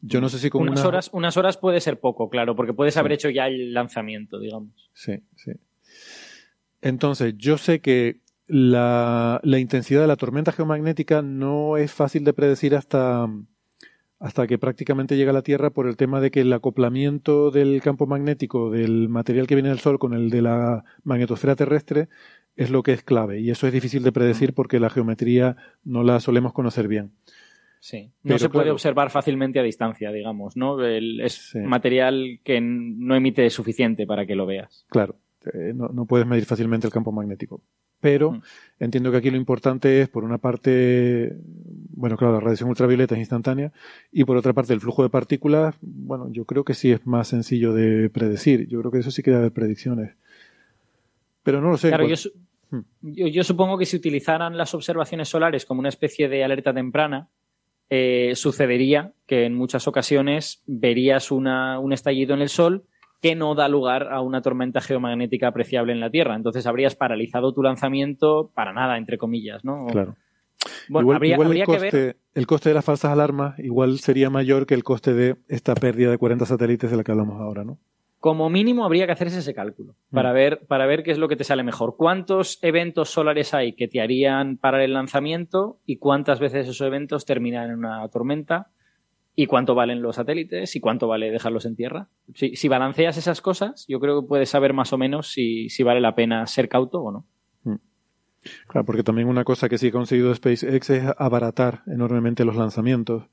[0.00, 2.96] Yo no sé si con unas horas, unas horas puede ser poco, claro, porque puedes
[2.96, 4.90] haber hecho ya el lanzamiento, digamos.
[4.92, 5.52] Sí, sí.
[6.80, 12.32] Entonces, yo sé que la, la, intensidad de la tormenta geomagnética no es fácil de
[12.32, 13.26] predecir hasta,
[14.20, 17.80] hasta que prácticamente llega a la Tierra por el tema de que el acoplamiento del
[17.82, 22.08] campo magnético del material que viene del Sol con el de la magnetosfera terrestre
[22.56, 23.40] es lo que es clave.
[23.40, 27.12] Y eso es difícil de predecir porque la geometría no la solemos conocer bien.
[27.80, 30.84] Sí, no se puede observar fácilmente a distancia, digamos, ¿no?
[30.84, 34.84] es material que no emite suficiente para que lo veas.
[34.88, 35.20] Claro,
[35.52, 37.60] eh, no, puedes medir fácilmente el campo magnético.
[38.00, 38.42] Pero mm.
[38.80, 41.36] entiendo que aquí lo importante es, por una parte,
[41.90, 43.72] bueno, claro, la radiación ultravioleta es instantánea,
[44.12, 47.28] y por otra parte, el flujo de partículas, bueno, yo creo que sí es más
[47.28, 48.68] sencillo de predecir.
[48.68, 50.14] Yo creo que eso sí queda de predicciones.
[51.42, 51.88] Pero no lo sé.
[51.88, 52.80] Claro, hmm.
[53.02, 57.28] yo supongo que si utilizaran las observaciones solares como una especie de alerta temprana,
[57.90, 62.84] eh, sucedería que en muchas ocasiones verías un estallido en el Sol
[63.20, 66.36] que no da lugar a una tormenta geomagnética apreciable en la Tierra.
[66.36, 69.86] Entonces habrías paralizado tu lanzamiento para nada, entre comillas, ¿no?
[69.86, 70.16] Claro.
[70.88, 74.82] Bueno, habría, el, coste, el coste de las falsas alarmas igual sería mayor que el
[74.82, 77.78] coste de esta pérdida de 40 satélites de la que hablamos ahora, ¿no?
[78.20, 80.34] como mínimo habría que hacer ese cálculo para, mm.
[80.34, 81.96] ver, para ver qué es lo que te sale mejor.
[81.96, 87.24] ¿Cuántos eventos solares hay que te harían parar el lanzamiento y cuántas veces esos eventos
[87.24, 88.70] terminan en una tormenta?
[89.40, 90.74] ¿Y cuánto valen los satélites?
[90.74, 92.08] ¿Y cuánto vale dejarlos en tierra?
[92.34, 96.16] Si, balanceas esas cosas, yo creo que puedes saber más o menos si, vale la
[96.16, 97.24] pena ser cauto o no.
[97.62, 97.76] Mm.
[98.66, 103.26] Claro, porque también una cosa que sí ha conseguido SpaceX es abaratar enormemente los lanzamientos.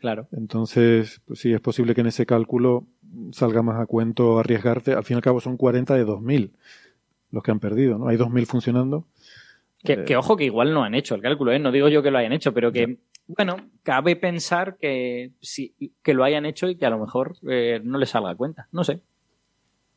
[0.00, 0.26] Claro.
[0.32, 2.86] Entonces, pues sí, es posible que en ese cálculo
[3.32, 4.94] salga más a cuento arriesgarte.
[4.94, 6.50] Al fin y al cabo son 40 de 2.000
[7.30, 8.08] los que han perdido, ¿no?
[8.08, 9.04] Hay 2.000 funcionando.
[9.84, 11.58] Que, que, ojo que igual no han hecho el cálculo, ¿eh?
[11.58, 16.14] No digo yo que lo hayan hecho, pero que, bueno, cabe pensar que, sí, que
[16.14, 18.68] lo hayan hecho y que a lo mejor eh, no les salga cuenta.
[18.72, 19.00] No sé.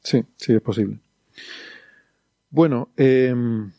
[0.01, 0.99] Sí, sí, es posible.
[2.49, 3.71] Bueno, em,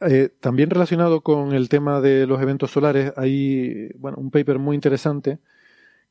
[0.00, 4.74] eh, también relacionado con el tema de los eventos solares, hay bueno, un paper muy
[4.74, 5.38] interesante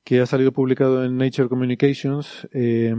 [0.03, 2.95] que ha salido publicado en Nature Communications eh,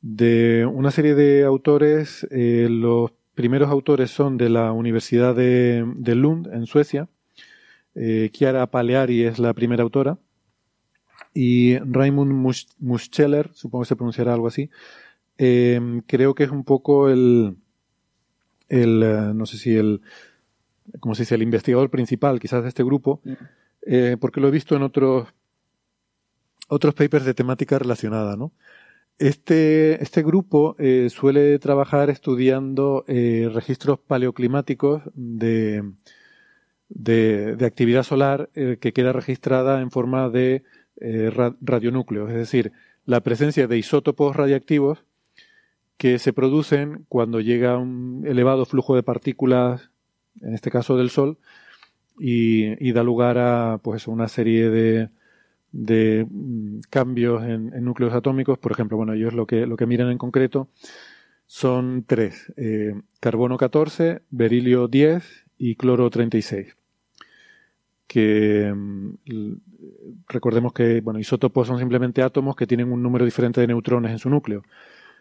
[0.00, 2.26] de una serie de autores.
[2.30, 5.84] Eh, los primeros autores son de la Universidad de,
[6.14, 7.08] Lund, en Suecia.
[7.94, 10.18] Eh, Chiara Paleari es la primera autora.
[11.34, 12.32] Y Raimund
[12.78, 14.70] Muscheller, supongo que se pronunciará algo así,
[15.38, 17.56] eh, creo que es un poco el,
[18.70, 20.00] el eh, no sé si el,
[21.00, 23.20] como se dice, el investigador principal quizás de este grupo,
[23.86, 25.28] eh, porque lo he visto en otros,
[26.68, 28.52] otros papers de temática relacionada, ¿no?
[29.18, 35.82] Este, este grupo eh, suele trabajar estudiando registros paleoclimáticos de,
[36.90, 40.64] de, actividad solar eh, que queda registrada en forma de
[41.00, 42.72] eh, ra- radionúcleos, es decir,
[43.06, 45.04] la presencia de isótopos radiactivos
[45.96, 49.90] que se producen cuando llega un elevado flujo de partículas,
[50.40, 51.38] en este caso del Sol,
[52.18, 55.08] y, da lugar a pues una serie de,
[55.72, 58.58] de mm, cambios en, en núcleos atómicos.
[58.58, 60.68] Por ejemplo, bueno, ellos lo que, lo que miran en concreto
[61.46, 66.76] son tres, eh, carbono 14, berilio 10 y cloro 36.
[68.12, 69.12] Que mm,
[70.26, 74.18] recordemos que, bueno, isótopos son simplemente átomos que tienen un número diferente de neutrones en
[74.18, 74.64] su núcleo.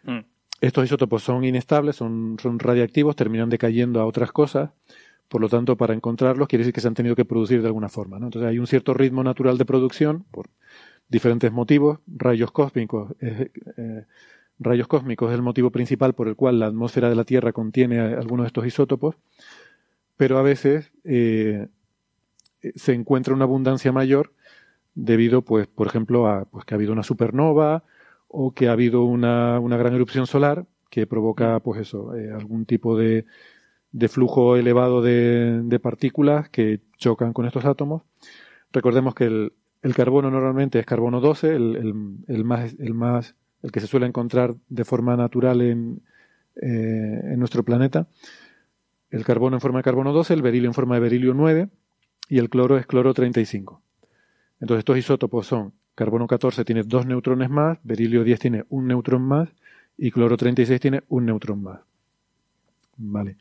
[0.06, 0.22] Mm.
[0.60, 4.72] Estos isótopos son inestables, son, son radiactivos, terminan decayendo a otras cosas.
[5.28, 7.90] Por lo tanto, para encontrarlos quiere decir que se han tenido que producir de alguna
[7.90, 8.18] forma.
[8.18, 8.26] ¿no?
[8.26, 10.48] Entonces hay un cierto ritmo natural de producción por
[11.10, 12.00] diferentes motivos.
[12.08, 14.06] Rayos cósmicos, eh, eh,
[14.58, 18.00] rayos cósmicos es el motivo principal por el cual la atmósfera de la Tierra contiene
[18.00, 19.16] algunos de estos isótopos,
[20.18, 21.68] pero a veces eh,
[22.76, 24.34] se encuentra una abundancia mayor
[24.96, 27.84] debido, pues, por ejemplo, a pues, que ha habido una supernova
[28.28, 32.98] o que ha habido una, gran erupción solar que provoca, pues eso, eh, algún tipo
[32.98, 33.26] de,
[33.92, 38.04] de flujo elevado de, de partículas que chocan con estos átomos.
[38.72, 41.94] Recordemos que el, carbono normalmente es carbono 12, el, el,
[42.28, 46.02] el más, el más, el que se suele encontrar de forma natural en,
[46.62, 48.08] eh, en nuestro planeta.
[49.12, 51.70] El carbono en forma de carbono 12, el berilio en forma de berilio 9
[52.30, 53.82] y el cloro es cloro 35.
[54.62, 59.24] Entonces estos isótopos son carbono 14 tiene dos neutrones más, berilio 10 tiene un neutrón
[59.24, 59.50] más
[59.98, 61.82] y cloro 36 tiene un neutrón más.
[62.96, 63.36] Vale.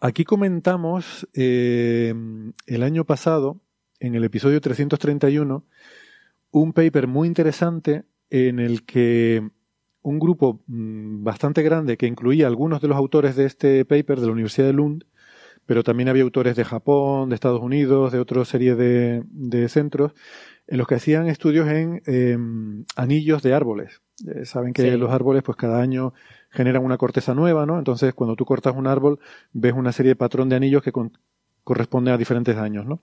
[0.00, 2.14] Aquí comentamos eh,
[2.66, 3.60] el año pasado,
[3.98, 5.64] en el episodio 331,
[6.52, 9.50] un paper muy interesante en el que
[10.02, 14.26] un grupo mm, bastante grande que incluía algunos de los autores de este paper de
[14.26, 15.04] la Universidad de Lund,
[15.68, 20.12] pero también había autores de Japón, de Estados Unidos, de otra serie de, de centros,
[20.66, 22.38] en los que hacían estudios en eh,
[22.96, 24.00] anillos de árboles.
[24.26, 24.96] Eh, saben que Sí.
[24.96, 26.14] los árboles, pues cada año
[26.48, 27.76] generan una corteza nueva, ¿no?
[27.76, 29.18] Entonces, cuando tú cortas un árbol,
[29.52, 31.12] ves una serie de patrón de anillos que con-
[31.64, 33.02] corresponden a diferentes años, ¿no?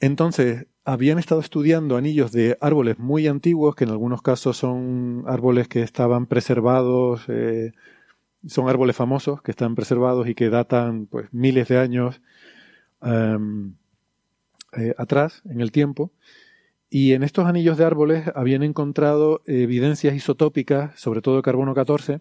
[0.00, 5.66] Entonces, habían estado estudiando anillos de árboles muy antiguos, que en algunos casos son árboles
[5.66, 7.72] que estaban preservados, eh,
[8.46, 12.20] son árboles famosos que están preservados y que datan pues miles de años
[13.02, 13.74] em,
[14.76, 16.12] eh, atrás en el tiempo.
[16.90, 22.20] Y en estos anillos de árboles habían encontrado evidencias isotópicas, sobre todo de carbono 14,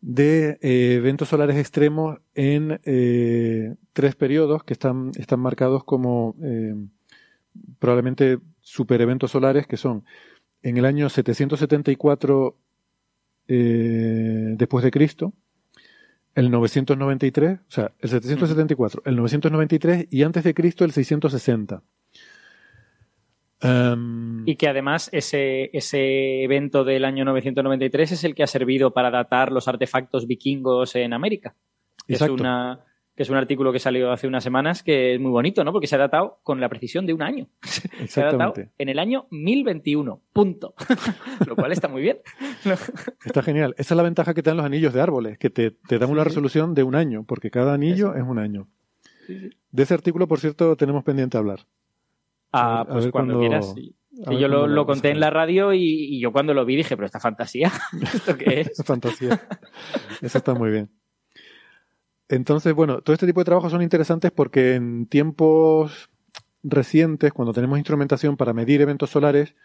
[0.00, 6.74] de eh, eventos solares extremos en eh, tres periodos que están, están marcados como eh,
[7.78, 10.04] probablemente supereventos solares, que son
[10.62, 12.56] en el año 774
[13.52, 15.34] eh, después de Cristo,
[16.36, 21.82] el 993, o sea, el 774, el 993 y antes de Cristo el 660.
[23.62, 28.92] Em, Y que además ese, ese evento del año 993 es el que ha servido
[28.92, 31.56] para datar los artefactos vikingos en América.
[32.06, 32.84] Es, una,
[33.20, 35.72] que es un artículo que salió hace unas semanas que es muy bonito, ¿no?
[35.72, 37.48] Porque se ha datado con la precisión de un año.
[38.08, 40.22] Se ha datado en el año 1021.
[40.32, 40.72] Punto.
[41.46, 42.16] Lo cual está muy bien.
[43.22, 43.74] Está genial.
[43.76, 46.08] Esa es la ventaja que te dan los anillos de árboles, que te, te dan
[46.08, 48.68] una resolución de un año, porque cada anillo es un año.
[49.70, 51.58] De ese artículo, por cierto, tenemos pendiente hablar.
[52.52, 53.74] Ah, A ver- a pues cuando quieras.
[53.74, 53.94] sí.
[54.38, 57.04] yo lo, lo conté en la radio y, y yo cuando lo vi dije, pero
[57.04, 57.70] esta fantasía,
[58.14, 58.82] ¿esto qué es?
[58.82, 59.38] Fantasía.
[60.22, 60.88] Eso está muy bien.
[62.30, 66.10] Entonces, bueno, todo este tipo de trabajos son interesantes porque en tiempos
[66.62, 69.56] recientes, cuando tenemos instrumentación para medir eventos solares,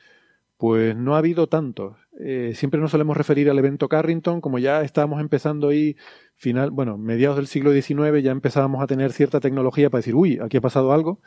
[0.57, 1.95] pues no ha habido tantos.
[2.19, 5.95] Eh, siempre nos solemos referir al evento Carrington, como ya estábamos empezando ahí,
[6.33, 10.39] final, bueno, mediados del siglo XIX, ya empezábamos a tener cierta tecnología para decir, uy,
[10.41, 11.21] aquí ha pasado algo.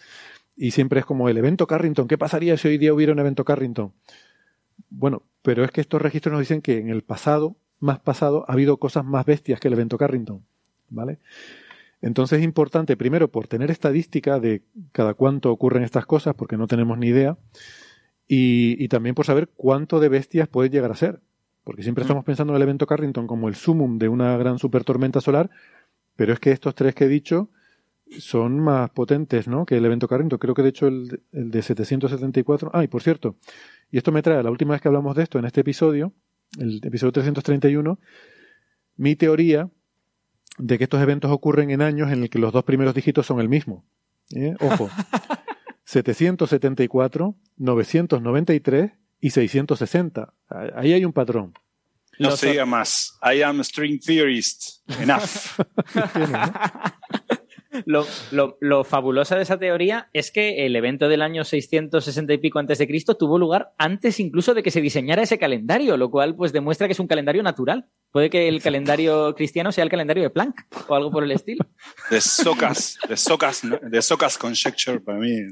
[0.57, 3.45] Y siempre es como el evento Carrington, ¿qué pasaría si hoy día hubiera un evento
[3.45, 3.93] Carrington?
[4.91, 8.55] Bueno, pero es que estos registros nos dicen que en el pasado, más pasado, ha
[8.55, 10.45] habido cosas más bestias que el evento Carrington.
[10.91, 11.19] ¿Vale?
[12.01, 14.63] Entonces es importante, primero, por tener estadística de
[14.93, 17.37] cada cuánto ocurren estas cosas, porque no tenemos ni idea,
[18.27, 21.21] y, y también por saber cuánto de bestias puede llegar a ser.
[21.65, 25.21] Porque siempre estamos pensando en el evento Carrington como el sumum de una gran supertormenta
[25.21, 25.51] solar,
[26.17, 27.51] pero es que estos tres que he dicho
[28.19, 29.67] son más potentes ¿no?
[29.67, 30.39] que el evento Carrington.
[30.39, 32.71] Creo que de hecho el, el de 774.
[32.73, 33.37] Ah, y por cierto,
[33.91, 36.13] Y esto me trae la última vez que hablamos de esto en este episodio,
[36.59, 37.99] el episodio 331,
[38.97, 39.69] mi teoría
[40.57, 43.41] de que estos eventos ocurren en años en el que los dos primeros dígitos son
[43.41, 43.85] el mismo.
[44.35, 44.55] ¿Eh?
[44.61, 44.91] Ojo,
[45.85, 50.35] 774, 993 y 660.
[50.75, 51.55] Ahí hay un patrón.
[52.19, 53.19] No se diga más.
[53.23, 54.81] I am a string theorist.
[55.01, 55.61] Enough.
[57.87, 62.39] lo, lo, lo, fabulosa de esa teoría es que el evento del año 660 y
[62.39, 66.11] pico antes de Cristo tuvo lugar antes incluso de que se diseñara ese calendario, lo
[66.11, 67.87] cual pues demuestra que es un calendario natural.
[68.11, 71.67] Puede que el calendario cristiano sea el calendario de Planck o algo por el estilo.
[72.11, 75.51] De Socas, de Socas, de Socas Conjecture para mí.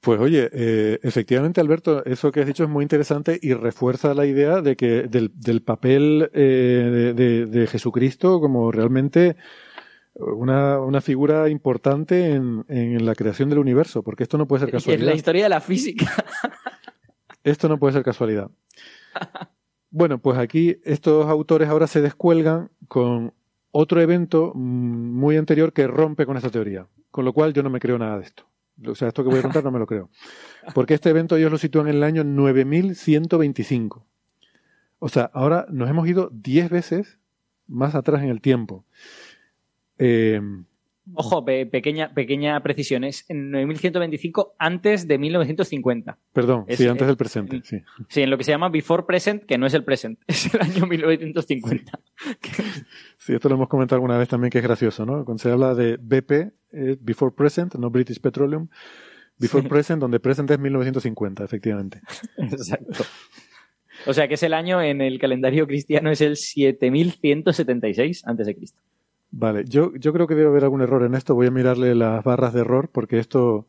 [0.00, 4.24] Pues oye, eh, efectivamente, Alberto, eso que has dicho es muy interesante y refuerza la
[4.24, 9.36] idea de que del, del papel eh, de, de, Jesucristo como realmente
[10.20, 14.72] una, una figura importante en, en, la creación del universo, porque esto no puede ser
[14.72, 15.02] casualidad.
[15.02, 16.12] Es la historia de la física.
[17.44, 18.50] Esto no puede ser casualidad.
[19.90, 23.32] Bueno, pues aquí estos autores ahora se descuelgan con
[23.72, 27.70] otro evento mm, muy anterior que rompe con esta teoría, con lo cual yo no
[27.70, 28.44] me creo nada de esto.
[28.86, 30.08] O sea, esto que voy a contar no me lo creo.
[30.74, 34.06] Porque este evento ellos lo sitúan en el año 9125.
[35.00, 37.18] O sea, ahora nos hemos ido 10 veces
[37.66, 38.84] más atrás en el tiempo.
[40.00, 40.40] Eh,
[41.14, 46.18] Ojo, pequeña, pequeña precisión, es en 9125 antes de 1950.
[46.32, 47.78] Perdón, sí, antes del presente, sí.
[48.08, 50.60] Sí, en lo que se llama before present, que no es el present, es el
[50.60, 51.98] año 1950.
[53.16, 55.24] sí, esto lo hemos comentado alguna vez también, que es gracioso, ¿no?
[55.24, 58.68] Cuando se habla de BP, es before present, no British Petroleum,
[59.38, 62.00] before present, donde present es 1950, efectivamente.
[62.36, 63.04] Exacto.
[64.06, 68.54] O sea que es el año en el calendario cristiano, es el 7176 antes de
[68.54, 68.80] Cristo.
[69.32, 71.34] Vale, yo, yo creo que debe haber algún error en esto.
[71.34, 73.66] Voy a mirarle las barras de error porque esto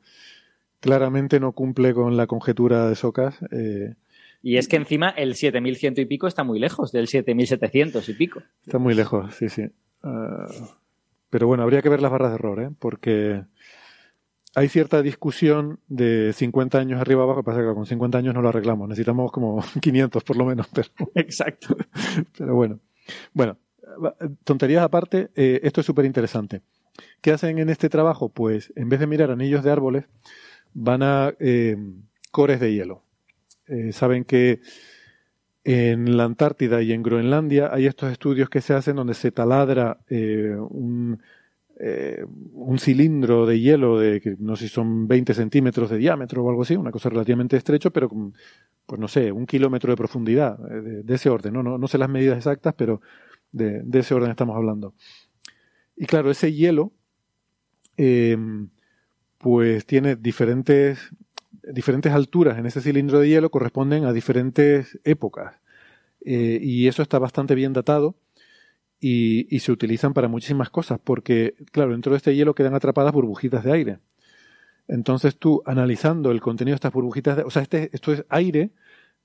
[0.80, 3.38] claramente no cumple con la conjetura de Socas.
[3.52, 3.94] Eh,
[4.42, 8.42] y es que encima el 7100 y pico está muy lejos del 7700 y pico.
[8.66, 9.64] Está muy lejos, sí, sí.
[10.04, 10.66] Uh,
[11.30, 12.70] pero bueno, habría que ver las barras de error, ¿eh?
[12.80, 13.44] porque
[14.56, 17.44] hay cierta discusión de 50 años arriba abajo.
[17.44, 18.90] Pasa que con 50 años no lo arreglamos.
[18.90, 20.68] Necesitamos como 500 por lo menos.
[20.74, 20.90] Pero...
[21.16, 21.78] Exacto.
[22.38, 22.80] Pero bueno.
[23.34, 23.58] Bueno,
[24.44, 26.62] tonterías aparte, eh, esto es súper interesante.
[27.22, 28.30] ¿Qué hacen en este trabajo?
[28.30, 30.06] Pues en vez de mirar anillos de árboles,
[30.74, 31.78] van a eh,
[32.32, 33.04] cores de hielo.
[33.68, 34.62] Eh, saben que
[35.64, 40.00] en la Antártida y en Groenlandia hay estos estudios que se hacen donde se taladra
[40.10, 41.20] un,
[42.80, 46.76] cilindro de hielo de no sé si son 20 centímetros de diámetro o algo así,
[46.76, 48.34] una cosa relativamente estrecho, pero con,
[48.86, 51.54] pues no sé, un kilómetro de profundidad, de, de ese orden.
[51.54, 51.64] ¿no?
[51.64, 53.02] No, no sé las medidas exactas, pero
[53.52, 54.94] de, ese orden estamos hablando.
[55.96, 56.92] Y claro, ese hielo,
[57.98, 58.38] eh,
[59.38, 61.12] pues tiene diferentes,
[61.64, 65.56] diferentes alturas en ese cilindro de hielo, corresponden a diferentes épocas.
[66.24, 68.16] Eh, y eso está bastante bien datado
[69.00, 73.12] y, y, se utilizan para muchísimas cosas, porque, claro, dentro de este hielo quedan atrapadas
[73.12, 74.00] burbujitas de aire.
[74.88, 78.72] Entonces tú, analizando el contenido de estas burbujitas, de, o sea, este, esto es aire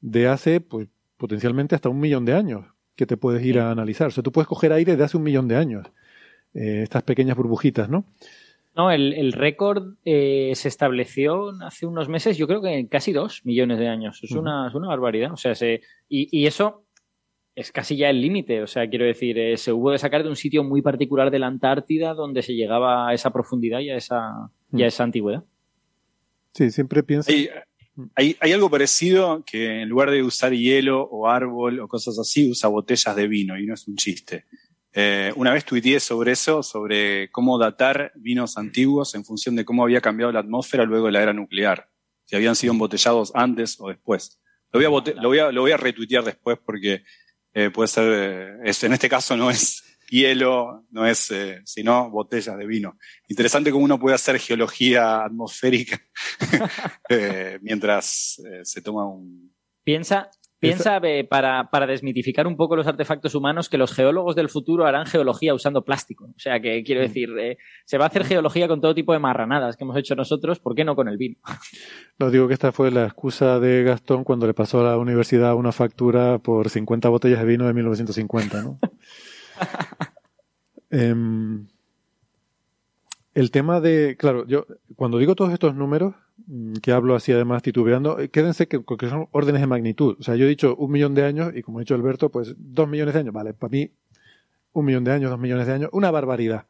[0.01, 2.67] de hace, pues, potencialmente hasta un millón de años,
[2.97, 4.09] que te puedes ir a analizar.
[4.09, 5.87] O sea, tú puedes coger aire de hace un millón de años,
[6.55, 8.05] eh, estas pequeñas burbujitas, ¿no?
[8.75, 13.13] No, el, el récord eh, se estableció hace unos meses, yo creo que en casi
[13.13, 14.21] dos millones de años.
[14.23, 15.33] Es, una, es una barbaridad.
[15.33, 16.85] O sea, se, y, y eso
[17.55, 18.63] es casi ya el límite.
[18.63, 21.39] O sea, quiero decir, eh, se hubo de sacar de un sitio muy particular de
[21.39, 25.43] la Antártida donde se llegaba a esa profundidad y a esa, y a esa antigüedad.
[26.53, 27.33] Sí, siempre pienso.
[27.33, 27.49] Hay,
[28.15, 32.69] hay, algo parecido que en lugar de usar hielo o árbol o cosas así, usa
[32.69, 34.45] botellas de vino y no es un chiste.
[34.93, 39.83] Eh, una vez tuiteé sobre eso, sobre cómo datar vinos antiguos en función de cómo
[39.83, 41.89] había cambiado la atmósfera luego de la era nuclear.
[42.25, 44.41] Si habían sido embotellados antes o después.
[44.73, 47.03] Lo voy a, lo voy a, lo voy a retuitear después porque
[47.55, 52.57] eh, puede ser, eh, en este caso no es hielo, no es, eh, sino botellas
[52.57, 52.99] de vino.
[53.29, 56.01] Interesante cómo uno puede hacer geología atmosférica
[57.09, 59.55] eh, mientras eh, se toma un...
[59.85, 64.87] Piensa, piensa para, para desmitificar un poco los artefactos humanos que los geólogos del futuro
[64.87, 66.25] harán geología usando plástico.
[66.25, 67.05] O sea, que quiero mm.
[67.05, 68.29] decir, eh, se va a hacer mm.
[68.29, 71.17] geología con todo tipo de marranadas que hemos hecho nosotros, ¿por qué no con el
[71.17, 71.37] vino?
[72.19, 75.55] No, digo que esta fue la excusa de Gastón cuando le pasó a la universidad
[75.55, 78.79] una factura por 50 botellas de vino de 1950, ¿no?
[80.91, 81.15] eh,
[83.35, 84.67] el tema de, claro, yo
[84.97, 86.15] cuando digo todos estos números,
[86.47, 90.17] mm, que hablo así además titubeando, eh, quédense que, que, son órdenes de magnitud.
[90.19, 92.55] O sea, yo he dicho un millón de años y como ha dicho Alberto, pues
[92.57, 93.35] dos millones de años.
[93.35, 93.91] Vale, para mí
[94.73, 96.65] un millón de años, dos millones de años, una barbaridad.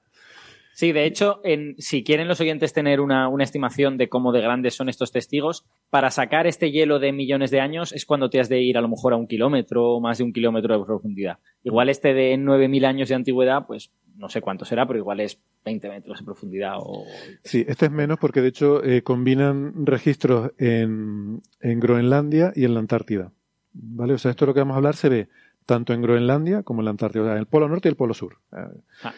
[0.76, 4.42] Sí, de hecho, en, si quieren los oyentes tener una, una, estimación de cómo de
[4.42, 8.40] grandes son estos testigos, para sacar este hielo de millones de años es cuando te
[8.40, 10.84] has de ir a lo mejor a un kilómetro o más de un kilómetro de
[10.84, 11.38] profundidad.
[11.64, 15.40] Igual este de 9.000 años de antigüedad, pues no sé cuánto será, pero igual es
[15.64, 16.74] 20 metros de profundidad.
[16.76, 17.06] O...
[17.42, 22.74] Sí, este es menos porque de hecho eh, combinan registros en, en Groenlandia y en
[22.74, 23.32] la Antártida.
[23.72, 24.12] ¿Vale?
[24.12, 25.28] O sea, esto es lo que vamos a hablar se ve
[25.64, 27.96] tanto en Groenlandia como en la Antártida, o sea, en el Polo Norte y el
[27.96, 28.38] Polo Sur.
[28.52, 29.12] Ah.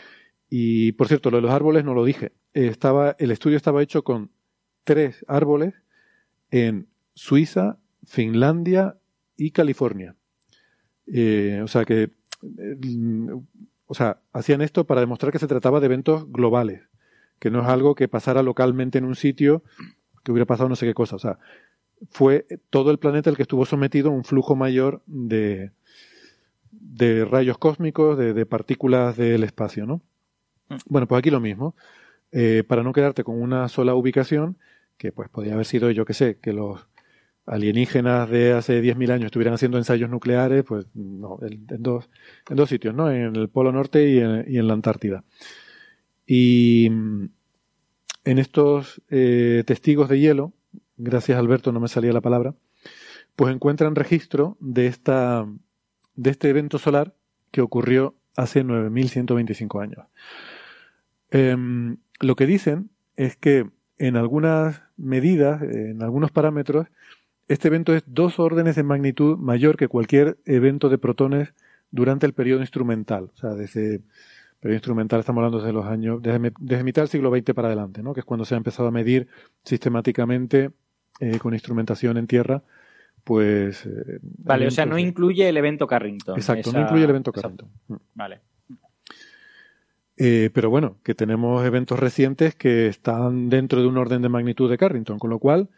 [0.50, 2.32] Y por cierto, lo de los árboles no lo dije.
[2.52, 4.30] Estaba, el estudio estaba hecho con
[4.84, 5.74] tres árboles
[6.50, 8.96] en Suiza, Finlandia
[9.36, 10.16] y California.
[11.06, 12.10] Eh, o sea que,
[12.42, 13.28] eh,
[13.86, 16.88] o sea, hacían esto para demostrar que se trataba de eventos globales,
[17.38, 19.62] que no es algo que pasara localmente en un sitio
[20.24, 21.16] que hubiera pasado no sé qué cosa.
[21.16, 21.38] O sea,
[22.10, 25.72] fue todo el planeta el que estuvo sometido a un flujo mayor de,
[26.70, 30.02] de rayos cósmicos, de, de partículas del espacio, ¿no?
[30.86, 31.74] Bueno, pues aquí lo mismo.
[32.30, 34.58] Eh, para no quedarte con una sola ubicación,
[34.96, 36.86] que pues podría haber sido, yo que sé, que los
[37.46, 42.10] alienígenas de hace 10.000 años estuvieran haciendo ensayos nucleares, pues no, en, dos,
[42.50, 43.10] en dos sitios, ¿no?
[43.10, 45.24] En el Polo Norte y en, y en la Antártida.
[46.26, 47.24] Y mm,
[48.24, 50.52] en estos eh, testigos de hielo,
[50.98, 52.54] gracias Alberto, no me salía la palabra,
[53.34, 55.46] pues encuentran registro de esta,
[56.16, 57.14] de este evento solar
[57.50, 60.06] que ocurrió hace 9.125 años.
[61.30, 61.56] Eh,
[62.20, 63.68] lo que dicen es que
[63.98, 66.86] en algunas medidas, en algunos parámetros,
[67.48, 71.54] este evento es dos órdenes de magnitud mayor que cualquier evento de protones
[71.90, 73.30] durante el periodo instrumental.
[73.34, 74.02] O sea, desde
[74.60, 78.02] periodo instrumental estamos hablando desde los años, desde, desde mitad del siglo XX para adelante,
[78.02, 78.12] ¿no?
[78.12, 79.28] que es cuando se ha empezado a medir
[79.62, 80.70] sistemáticamente
[81.20, 82.62] eh, con instrumentación en tierra,
[83.24, 83.86] pues...
[83.86, 86.36] Eh, vale, o sea, no incluye el evento Carrington.
[86.36, 87.68] Exacto, no incluye el evento Carrington.
[88.14, 88.40] Vale.
[90.20, 94.68] Eh, pero bueno, que tenemos eventos recientes que están dentro de un orden de magnitud
[94.68, 95.68] de Carrington, con lo cual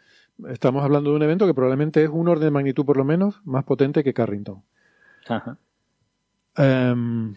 [0.49, 3.39] estamos hablando de un evento que probablemente es un orden de magnitud por lo menos
[3.45, 4.63] más potente que Carrington.
[5.27, 5.59] Ajá.
[6.57, 7.35] Um,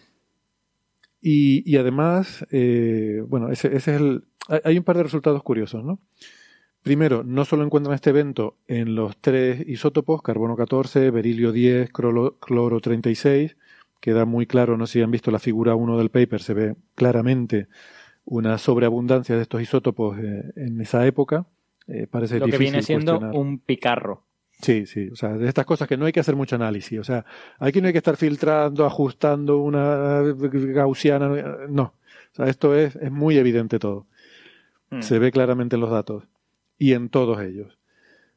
[1.20, 4.24] y, y, además, eh, bueno, ese, ese, es el.
[4.64, 5.98] Hay un par de resultados curiosos, ¿no?
[6.82, 12.39] Primero, no solo encuentran este evento en los tres isótopos, carbono 14, berilio 10, cloro,
[12.39, 13.56] cloro 36,
[14.05, 16.76] queda muy claro, no sé si han visto la figura 1 del paper, se ve
[16.94, 17.68] claramente
[18.26, 21.47] una sobreabundancia de estos isótopos eh, en esa época.
[21.89, 24.22] Eh, parece Lo que viene siendo un picarro.
[24.60, 27.05] Sí, sí, o sea, de estas cosas que no hay que hacer mucho análisis, o
[27.05, 27.24] sea,
[27.59, 31.31] aquí no hay que estar filtrando, ajustando una gaussiana,
[31.70, 34.06] no, o sea, esto es, es muy evidente todo.
[34.90, 35.01] Hmm.
[35.01, 36.24] Se ve claramente en los datos
[36.76, 37.78] y en todos ellos,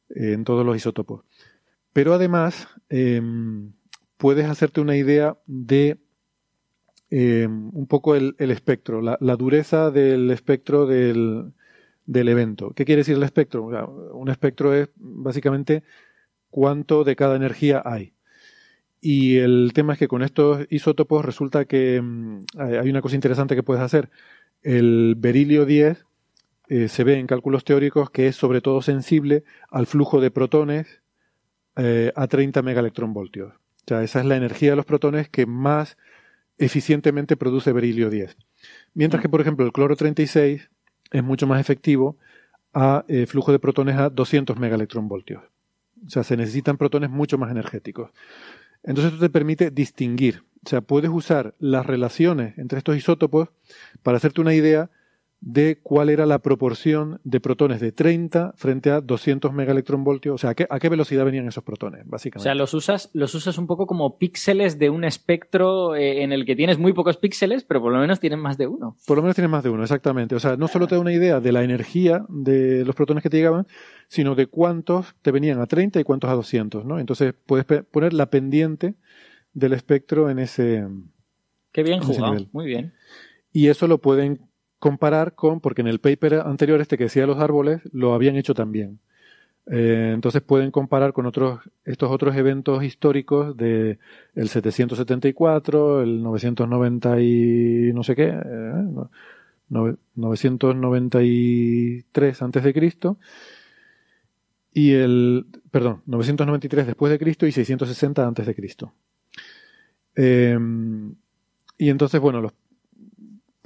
[0.10, 1.26] en todos los isótopos.
[1.92, 3.22] Pero además, eh,
[4.18, 5.98] puedes hacerte una idea de
[7.10, 11.54] eh, un poco el, espectro, la, dureza del espectro del,
[12.06, 12.72] evento.
[12.72, 13.64] ¿Qué quiere decir el espectro?
[14.14, 15.84] Un espectro es básicamente
[16.50, 18.14] cuánto de cada energía hay.
[19.00, 23.56] Y el tema es que con estos isótopos resulta que um, hay una cosa interesante
[23.56, 24.10] que puedes hacer.
[24.64, 26.06] El berilio 10
[26.70, 31.02] eh, se ve en cálculos teóricos que es sobre todo sensible al flujo de protones
[31.78, 33.54] eh, a 30 megaelectronvoltios.
[33.88, 35.98] O sea, esa es la energía de los protones que más
[36.58, 38.36] eficientemente produce berilio 10.
[38.94, 40.70] Mientras que, por ejemplo, el cloro 36
[41.12, 42.18] es mucho más efectivo
[42.74, 45.42] a eh, flujo de protones a 200 megaelectronvoltios.
[46.06, 48.12] O sea, se necesitan protones mucho más energéticos.
[48.84, 50.44] Entonces esto te permite distinguir.
[50.66, 53.50] O sea, puedes usar las relaciones entre estos isótopos
[54.04, 54.90] para hacerte una idea
[55.40, 60.52] de cuál era la proporción de protones de 30 frente a 200 megaelectronvoltios, o sea,
[60.52, 62.42] ¿a qué, a qué, velocidad venían esos protones, básicamente.
[62.42, 66.32] O sea, los usas, los usas un poco como píxeles de un espectro eh, en
[66.32, 68.98] el que tienes muy pocos píxeles, pero por lo menos tienen más de uno.
[69.06, 70.34] Por lo menos tienes más de uno, exactamente.
[70.34, 73.30] O sea, no solo te da una idea de la energía de los protones que
[73.30, 73.68] te llegaban,
[74.08, 77.00] sino de cuántos te venían a 30 y cuántos a 200, ¿no?
[77.00, 78.96] Entonces puedes poner la pendiente
[79.54, 80.88] del espectro en ese...
[81.72, 82.94] Qué bien jugado, muy bien.
[83.52, 84.47] Y eso lo pueden
[84.80, 88.54] comparar con, porque en el paper anterior este que decía los árboles, lo habían hecho
[88.54, 89.00] también.
[89.70, 94.00] Eh, entonces pueden comparar con otros, estos otros eventos históricos de
[94.36, 98.74] el 774, el 990 y no sé qué, eh,
[99.70, 103.18] 993 antes de Cristo
[104.74, 108.94] y el, perdón, 993 después de Cristo y 660 antes de Cristo.
[110.16, 110.58] Eh,
[111.78, 112.54] y entonces, bueno, los,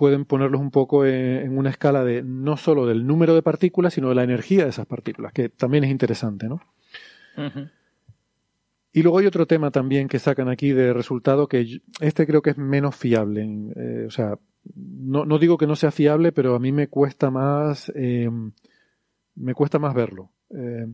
[0.02, 4.10] pueden ponerlos un poco en, una escala de no solo del número de partículas, sino
[4.10, 6.56] de la energía de esas partículas, que también es interesante, ¿no?
[7.38, 7.72] Uh -huh.
[8.94, 12.50] Y luego hay otro tema también que sacan aquí de resultado que este creo que
[12.50, 13.48] es menos fiable.
[13.76, 14.40] Eh, o sea,
[14.74, 18.28] no, no, digo que no sea fiable, pero a mí me cuesta más, eh,
[19.36, 20.32] me cuesta más verlo.
[20.50, 20.88] Eh,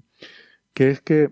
[0.74, 1.30] que es que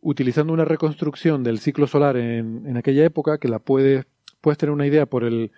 [0.00, 4.06] utilizando una reconstrucción del ciclo solar en, en aquella época, que la puedes,
[4.40, 5.50] puedes tener una idea por el,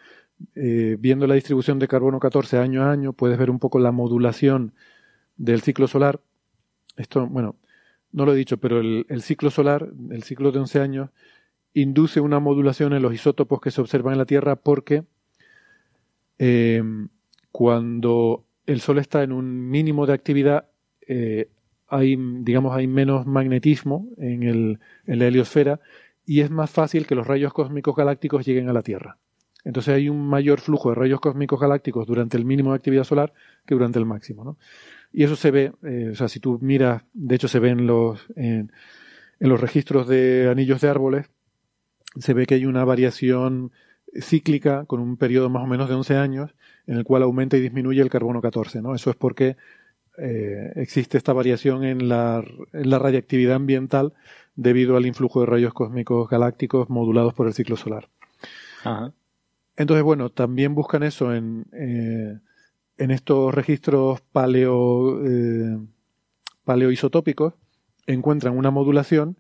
[0.55, 3.93] eh, viendo la distribución de carbono 14 año a año, puedes ver un poco la
[3.93, 4.75] modulación
[5.37, 6.21] del ciclo solar.
[6.97, 7.57] Esto, bueno,
[8.13, 11.11] no lo he dicho, pero el, ciclo solar, el ciclo de 11 años,
[11.75, 15.05] induce una modulación en los isótopos que se observan en la Tierra porque
[16.39, 16.83] eh,
[17.51, 20.67] cuando el Sol está en un mínimo de actividad,
[21.07, 21.49] eh,
[21.89, 25.81] hay, digamos, hay menos magnetismo en, el, en la heliosfera
[26.25, 29.19] y es más fácil que los rayos cósmicos galácticos lleguen a la Tierra.
[29.65, 33.33] Entonces hay un mayor flujo de rayos cósmicos galácticos durante el mínimo de actividad solar
[33.67, 34.45] que durante el máximo.
[34.45, 34.59] ¿no?
[35.13, 37.87] Y eso se ve, eh, o sea, si tú miras, de hecho se ve en
[37.87, 38.73] los, en,
[39.39, 41.31] en los registros de anillos de árboles,
[42.17, 43.73] se ve que hay una variación
[44.21, 46.55] cíclica con un periodo más o menos de 11 años
[46.87, 48.83] en el cual aumenta y disminuye el carbono 14.
[48.83, 48.95] ¿no?
[48.95, 49.57] Eso es porque
[50.19, 54.13] eh, existe esta variación en la, en la radiactividad ambiental
[54.55, 58.09] debido al influjo de rayos cósmicos galácticos modulados por el ciclo solar.
[58.85, 59.13] Ajá.
[59.77, 62.39] Entonces, bueno, también buscan eso en, eh,
[62.99, 65.79] en estos registros paleo, eh,
[66.65, 67.55] paleoisotópicos,
[68.07, 69.39] encuentran una modulación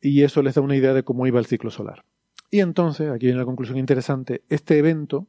[0.00, 2.04] y eso les da una idea de cómo iba el ciclo solar.
[2.50, 5.26] Y entonces, aquí hay una conclusión interesante, este evento,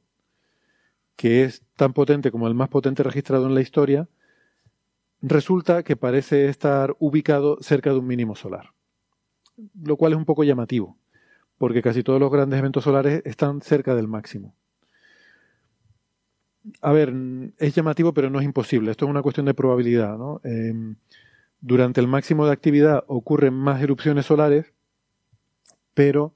[1.15, 4.09] que es tan potente como el más potente registrado en la historia,
[5.21, 8.73] resulta que parece estar ubicado cerca de un mínimo solar,
[9.81, 10.97] lo cual es un poco llamativo,
[11.63, 14.53] porque casi todos los grandes eventos solares están cerca del máximo.
[16.81, 17.13] A ver,
[17.57, 18.91] es llamativo, pero no es imposible.
[18.91, 20.17] Esto es una cuestión de probabilidad.
[20.17, 20.41] ¿no?
[20.43, 20.73] Eh,
[21.61, 24.73] durante el máximo de actividad ocurren más erupciones solares,
[25.93, 26.33] pero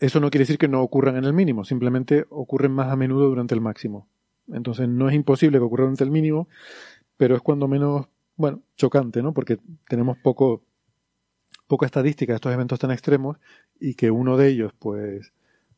[0.00, 3.28] eso no quiere decir que no ocurran en el mínimo, simplemente ocurren más a menudo
[3.28, 4.08] durante el máximo.
[4.52, 6.48] Entonces no es imposible que ocurra durante el mínimo,
[7.16, 9.32] pero es cuando menos, bueno, chocante, ¿no?
[9.32, 10.64] Porque tenemos poco,
[11.66, 13.38] poca estadística de estos eventos tan extremos
[13.80, 15.32] y que uno de ellos, pues,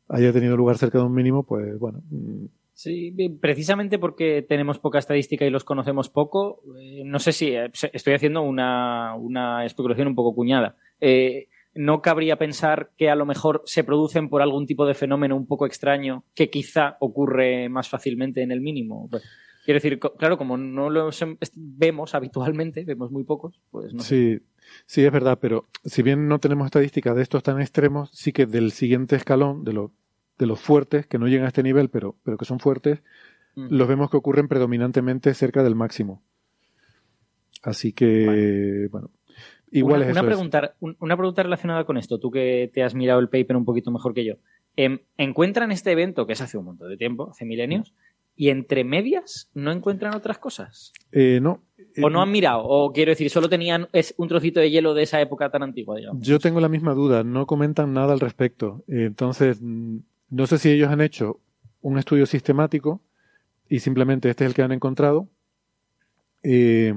[0.09, 2.01] haya tenido lugar cerca de un mínimo, pues, bueno.
[2.09, 3.11] mm, Sí,
[3.41, 8.13] precisamente porque tenemos poca estadística y los conocemos poco, eh, no sé si eh, estoy
[8.13, 10.75] haciendo una, una especulación un poco cuñada.
[11.01, 15.35] Eh, no cabría pensar que a lo mejor se producen por algún tipo de fenómeno
[15.35, 19.07] un poco extraño que quizá ocurre más fácilmente en el mínimo.
[19.09, 19.23] Pues,
[19.65, 24.41] quiero decir, claro, como no los em- vemos habitualmente, vemos muy pocos, pues no sé.
[24.85, 28.45] Sí, es verdad, pero si bien no tenemos estadísticas de estos tan extremos, sí que
[28.45, 29.91] del siguiente escalón, de, lo-
[30.37, 33.01] de los fuertes, que no llegan a este nivel, pero, pero que son fuertes,
[33.55, 33.67] Mm.
[33.71, 36.21] los vemos que ocurren predominantemente cerca del máximo.
[37.63, 39.09] Así que, bueno,
[39.71, 40.29] igual una, es una eso.
[40.29, 43.55] es- pregunta, un- una pregunta relacionada con esto, tú que te has mirado el paper
[43.57, 44.35] un poquito mejor que yo.
[44.75, 47.93] Em, ¿Encuentran este evento, que es hace un montón de tiempo, hace milenios,
[48.37, 50.93] y entre medias no encuentran otras cosas?
[51.11, 51.63] Eh, no.
[52.01, 52.63] ¿O no han mirado?
[52.63, 55.97] O quiero decir, solo tenían es un trocito de hielo de esa época tan antigua,
[55.97, 56.25] digamos.
[56.25, 58.83] Yo tengo la misma duda, no comentan nada al respecto.
[58.87, 59.97] Eh, Entonces, mm,
[60.29, 61.39] no sé si ellos han hecho
[61.81, 63.01] un estudio sistemático
[63.67, 65.27] y simplemente este es el que han encontrado,
[66.43, 66.93] eh,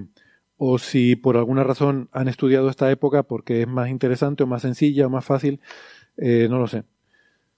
[0.59, 4.63] o si por alguna razón han estudiado esta época porque es más interesante o más
[4.63, 5.61] sencilla o más fácil,
[6.19, 6.85] eh, no lo sé.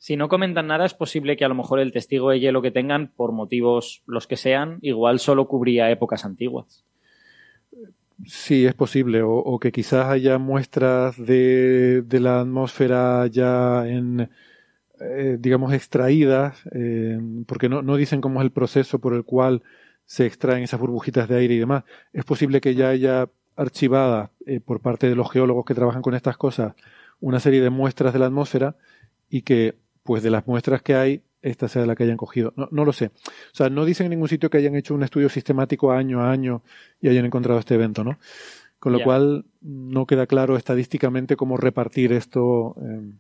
[0.03, 2.73] Si no comentan nada, es posible que a lo mejor el testigo de hielo que
[2.73, 6.85] tengan, por motivos los que sean, igual solo cubría épocas antiguas.
[8.27, 14.29] Sí, es posible, o, que quizás haya muestras de, de la atmósfera ya en,
[15.01, 19.63] eh, digamos, extraídas, eh, porque no, no dicen cómo es el proceso por el cual
[20.05, 21.85] se extraen esas burbujitas de aire y demás.
[22.13, 26.17] Es posible que ya haya archivada eh, por parte de los geólogos que trabajan con
[26.17, 26.75] estas cosas
[27.21, 28.75] una serie de muestras de la atmósfera
[29.31, 32.53] y que, pues de las muestras que hay, esta sea la que hayan cogido.
[32.57, 33.07] No, no lo sé.
[33.07, 36.31] O sea, no dicen en ningún sitio que hayan hecho un estudio sistemático año a
[36.31, 36.63] año
[37.01, 38.19] y hayan encontrado este evento, ¿no?
[38.79, 42.75] Con lo cual no queda claro estadísticamente cómo repartir esto.
[42.83, 43.13] eh,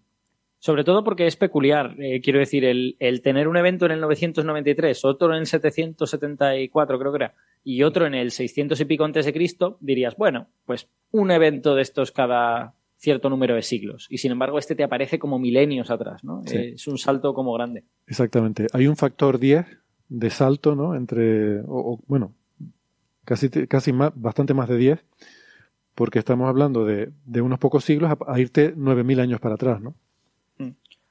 [0.58, 1.94] Sobre todo porque es peculiar.
[2.00, 6.98] eh, quiero decir, el, el tener un evento en el 993, otro en el 774,
[6.98, 10.48] creo que era, y otro en el 600 y pico antes de Cristo, dirías, bueno,
[10.66, 14.06] pues un evento de estos cada cierto número de siglos.
[14.10, 16.42] Y sin embargo, este te aparece como milenios atrás, ¿no?
[16.46, 16.56] Sí.
[16.56, 17.82] Eh, es un salto como grande.
[18.06, 18.68] exactamente.
[18.72, 19.66] Hay un factor 10
[20.08, 20.94] de salto, ¿no?
[20.94, 21.64] Entre, o,
[21.94, 22.32] o, bueno,
[23.24, 25.04] casi, casi más, bastante más de 10,
[25.96, 29.80] porque estamos hablando de, de unos pocos siglos a, a irte 9.000 años para atrás,
[29.80, 29.94] ¿no?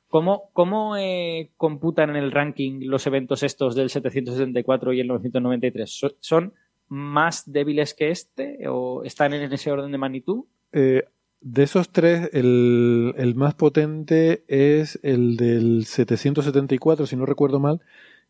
[0.08, 5.90] ¿Cómo, cómo eh, computan en el ranking los eventos estos del 774 y el 993?
[5.90, 6.54] ¿So- ¿Son
[6.90, 10.44] más débiles que este o están en ese orden de magnitud?
[10.74, 11.06] Eh,
[11.42, 17.82] de esos tres, el, el más potente es el del 774, si no recuerdo mal,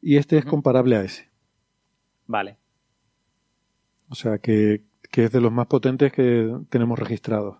[0.01, 1.29] y este es comparable a ese.
[2.25, 2.57] Vale.
[4.09, 7.57] O sea que, que es de los más potentes que tenemos registrados.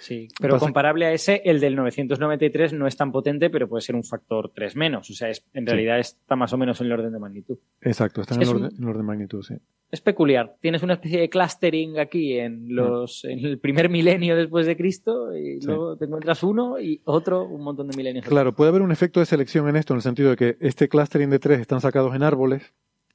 [0.00, 3.96] Sí, pero comparable a ese, el del 993 no es tan potente, pero puede ser
[3.96, 5.10] un factor 3 menos.
[5.10, 7.58] O sea, es, en realidad está más o menos en el orden de magnitud.
[7.80, 9.54] Exacto, está en, el orden, de magnitud, sí.
[9.90, 10.56] Es peculiar.
[10.60, 15.34] Tienes una especie de clustering aquí en, los, en el primer milenio después de Cristo
[15.34, 18.26] y luego te encuentras uno y otro un montón de milenios.
[18.26, 20.88] Claro, puede haber un efecto de selección en esto, en el sentido de que este
[20.88, 22.72] clustering de tres están sacados en árboles,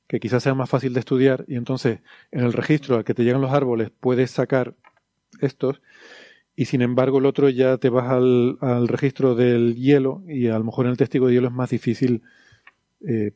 [0.08, 2.00] que quizás sea más fácil de estudiar, y entonces
[2.32, 4.76] en el registro al que te llegan los árboles puedes sacar
[5.42, 5.82] estos
[6.56, 10.58] y sin embargo el otro ya te vas al, al, registro del hielo y a
[10.58, 12.22] lo mejor en el testigo de hielo es más difícil,
[13.08, 13.32] eh,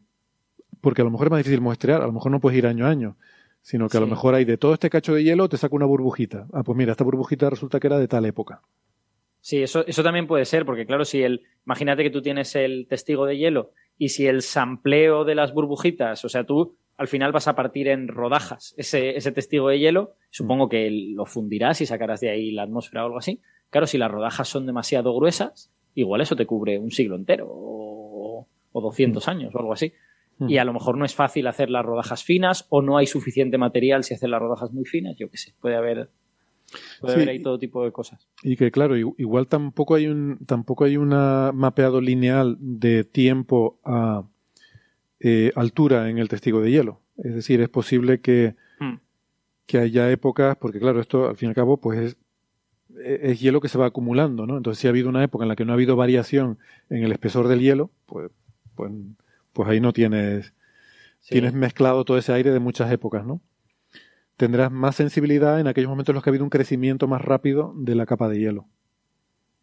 [0.82, 2.86] porque a lo mejor es más difícil muestrear, a lo mejor no puedes ir año
[2.86, 3.18] a año,
[3.62, 5.86] sino que a lo mejor hay de todo este cacho de hielo te saca una
[5.86, 6.48] burbujita.
[6.54, 8.62] Ah, pues mira, esta burbujita resulta que era de tal época.
[9.42, 12.88] Sí, eso, eso también puede ser, porque claro, si el, imagínate que tú tienes el
[12.88, 17.32] testigo de hielo y si el sampleo de las burbujitas, o sea, tú al final
[17.32, 20.16] vas a partir en rodajas ese, ese testigo de hielo.
[20.30, 23.42] Supongo que lo fundirás y sacarás de ahí la atmósfera o algo así.
[23.70, 28.48] Claro, si las rodajas son demasiado gruesas, igual eso te cubre un siglo entero o,
[28.72, 29.94] o 200 años o algo así.
[30.40, 33.58] Y a lo mejor no es fácil hacer las rodajas finas o no hay suficiente
[33.58, 35.16] material si haces las rodajas muy finas.
[35.18, 36.12] Yo qué sé, puede haber
[37.00, 38.28] Puede haber ahí todo tipo de cosas.
[38.44, 44.24] Y que claro, igual tampoco hay un tampoco hay un mapeado lineal de tiempo a
[45.20, 47.02] eh, altura en el testigo de hielo.
[47.18, 48.96] Es decir, es posible que, hmm.
[49.66, 52.18] que haya épocas, porque claro, esto al fin y al cabo, pues
[53.04, 54.58] es, hielo que se va acumulando, ¿no?
[54.58, 56.58] Entonces, si ha habido una época en la que no ha habido variación
[56.90, 58.32] en el espesor del hielo, pues,
[58.76, 58.92] pues,
[59.54, 60.54] pues ahí no tienes,
[61.28, 63.42] tienes mezclado todo ese aire de muchas épocas, ¿no?
[64.36, 67.74] Tendrás más sensibilidad en aquellos momentos en los que ha habido un crecimiento más rápido
[67.76, 68.68] de la capa de hielo.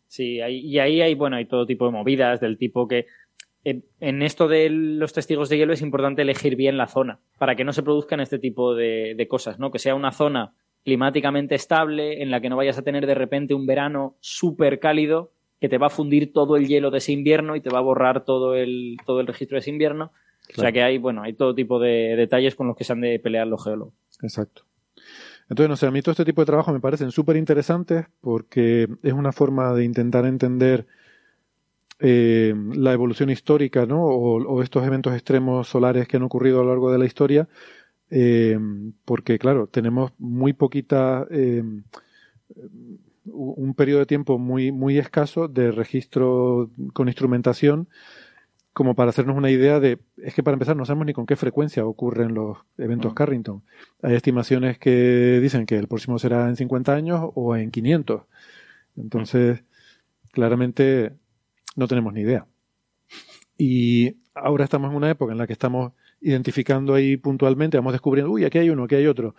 [0.09, 3.07] Sí, y ahí hay, bueno, hay todo tipo de movidas del tipo que
[3.65, 7.65] en esto de los testigos de hielo es importante elegir bien la zona para que
[7.65, 9.71] no se produzcan este tipo de, cosas, ¿no?
[9.71, 10.53] Que sea una zona
[10.85, 15.33] climáticamente estable en la que no vayas a tener de repente un verano súper cálido
[15.61, 17.83] que te va a fundir todo el hielo de ese invierno y te va a
[17.83, 20.13] borrar todo el, todo el registro de ese invierno.
[20.57, 23.01] O sea que hay, bueno, hay todo tipo de detalles con los que se han
[23.01, 23.95] de pelear los geólogos.
[24.23, 24.65] Exacto.
[25.49, 28.89] Entonces, no sé, a mí todo este tipo de trabajo me parecen súper interesantes porque
[29.03, 30.87] es una forma de intentar entender
[32.07, 34.05] eh, la evolución histórica, ¿no?
[34.05, 37.49] O, estos eventos extremos solares que han ocurrido a lo largo de la historia,
[38.11, 38.59] eh,
[39.07, 41.63] porque claro, tenemos muy poquita, eh,
[43.25, 47.89] un periodo de tiempo muy, muy escaso de registro con instrumentación,
[48.75, 51.37] como para hacernos una idea de, es que para empezar no sabemos ni con qué
[51.37, 53.15] frecuencia ocurren los eventos mm.
[53.15, 53.63] Carrington.
[54.03, 58.25] Hay estimaciones que dicen que el próximo será en 50 años o en 500.
[58.97, 59.65] Entonces,
[60.33, 61.13] claramente
[61.75, 62.47] no tenemos ni idea.
[63.57, 68.33] Y ahora estamos en una época en la que estamos identificando ahí puntualmente, vamos descubriendo,
[68.33, 69.35] uy, aquí hay uno, aquí hay otro.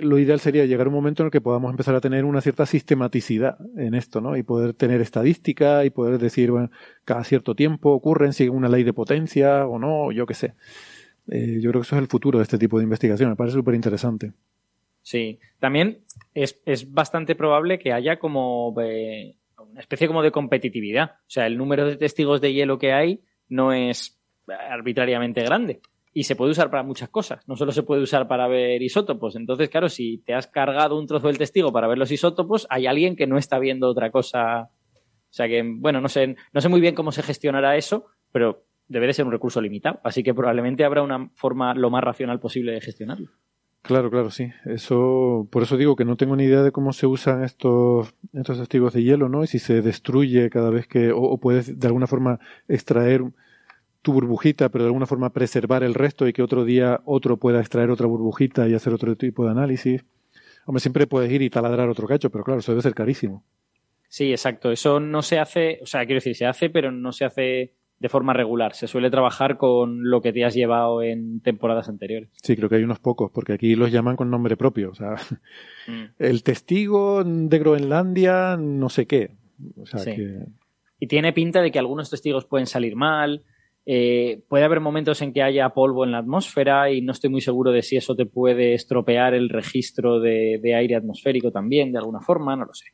[0.00, 2.40] Lo ideal sería llegar a un momento en el que podamos empezar a tener una
[2.40, 4.38] cierta sistematicidad en esto, ¿no?
[4.38, 6.70] Y poder tener estadística y poder decir, bueno,
[7.04, 10.54] cada cierto tiempo ocurren, sigue una ley de potencia o no, yo qué sé.
[11.28, 13.56] Eh, yo creo que eso es el futuro de este tipo de investigación, me parece
[13.56, 14.32] súper interesante.
[15.02, 15.98] Sí, también
[16.32, 19.34] es, es, bastante probable que haya como eh,
[19.72, 21.12] una especie como de competitividad.
[21.22, 24.20] O sea, el número de testigos de hielo que hay no es
[24.70, 25.80] arbitrariamente grande
[26.14, 27.46] y se puede usar para muchas cosas.
[27.48, 29.34] No solo se puede usar para ver isótopos.
[29.36, 32.86] Entonces, claro, si te has cargado un trozo del testigo para ver los isótopos, hay
[32.86, 34.62] alguien que no está viendo otra cosa.
[34.62, 38.66] O sea que, bueno, no sé, no sé muy bien cómo se gestionará eso, pero
[38.88, 40.00] debe de ser un recurso limitado.
[40.04, 43.30] Así que probablemente habrá una forma lo más racional posible de gestionarlo.
[43.82, 44.52] Claro, claro, sí.
[44.64, 48.58] Eso, por eso digo que no tengo ni idea de cómo se usan estos, estos
[48.58, 49.42] testigos de hielo, ¿no?
[49.42, 52.38] Y si se destruye cada vez que, o, puedes de alguna forma
[52.68, 53.24] extraer
[54.00, 57.58] tu burbujita, pero de alguna forma preservar el resto y que otro día otro pueda
[57.58, 60.04] extraer otra burbujita y hacer otro tipo de análisis.
[60.64, 63.44] Hombre, siempre puedes ir y taladrar otro cacho, pero claro, eso debe ser carísimo.
[64.06, 64.70] Sí, exacto.
[64.70, 67.72] Eso no se hace, o sea, quiero decir, se hace, pero no se hace
[68.02, 68.74] de forma regular.
[68.74, 72.30] Se suele trabajar con lo que te has llevado en temporadas anteriores.
[72.42, 74.90] Sí, creo que hay unos pocos, porque aquí los llaman con nombre propio.
[74.90, 75.14] O sea,
[75.86, 76.14] mm.
[76.18, 79.36] el testigo de Groenlandia, no sé qué.
[79.76, 80.46] O sea, que...
[80.98, 83.44] Y tiene pinta de que algunos testigos pueden salir mal.
[83.86, 87.40] Eh, puede haber momentos en que haya polvo en la atmósfera y no estoy muy
[87.40, 92.20] seguro de si eso te puede estropear el registro de, aire atmosférico también, de alguna
[92.20, 92.86] forma, no lo sé.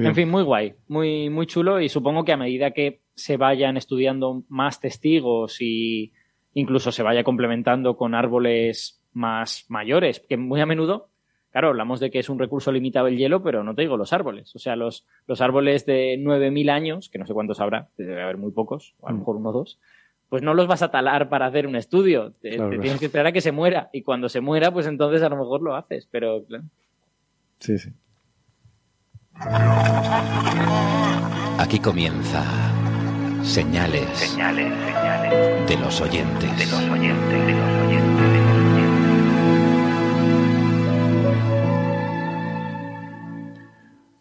[0.00, 3.76] En fin, muy guay, muy, muy chulo y supongo que a medida que se vayan
[3.76, 6.12] estudiando más testigos y
[6.54, 11.08] incluso se vaya complementando con árboles más mayores, que muy a menudo
[11.52, 14.14] Claro, hablamos de que es un recurso limitado el hielo, pero no te digo los
[14.14, 14.56] árboles.
[14.56, 18.38] O sea, los, los árboles de 9.000 años, que no sé cuántos habrá, debe haber
[18.38, 19.20] muy pocos, o a lo Mm.
[19.20, 19.78] mejor uno o dos,
[20.30, 22.30] pues no los vas a talar para hacer un estudio.
[22.40, 23.90] Te, Claro, te tienes que esperar a que se muera.
[23.92, 26.08] Y cuando se muera, pues entonces a lo mejor lo haces.
[26.10, 26.64] Pero claro.
[27.58, 27.90] Sí, sí.
[31.58, 32.44] Aquí comienza
[33.42, 34.36] Señales,
[35.66, 36.58] de los oyentes.
[36.58, 37.56] de los oyentes.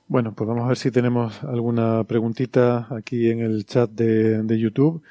[0.07, 5.03] Bueno, pues vamos a ver si tenemos alguna preguntita aquí en el chat de, YouTube.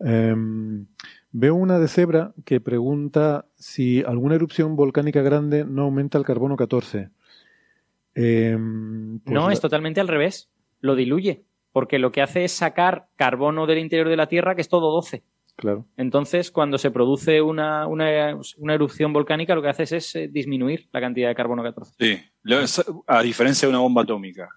[0.00, 0.86] Em,
[1.32, 6.56] veo una de Zebra que pregunta si alguna erupción volcánica grande no aumenta el carbono
[6.56, 7.10] 14.
[8.16, 10.50] Em, pues no, la- es totalmente al revés.
[10.80, 11.44] Lo diluye.
[11.72, 14.90] Porque lo que hace es sacar carbono del interior de la Tierra, que es todo
[14.90, 15.22] 12.
[15.56, 15.86] Claro.
[15.96, 20.88] Entonces, cuando se produce una, una, una erupción volcánica, lo que haces es eh, disminuir
[20.92, 21.94] la cantidad de carbono 14.
[21.98, 22.18] Sí,
[23.06, 24.48] a diferencia de una bomba atómica.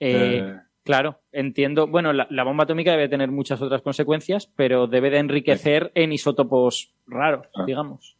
[0.00, 1.86] Eh, Eh, Claro, entiendo.
[1.86, 6.12] Bueno, la, la bomba atómica debe tener muchas otras consecuencias, pero debe de enriquecer en
[6.12, 7.64] isótopos raros, Ah.
[7.66, 8.18] digamos.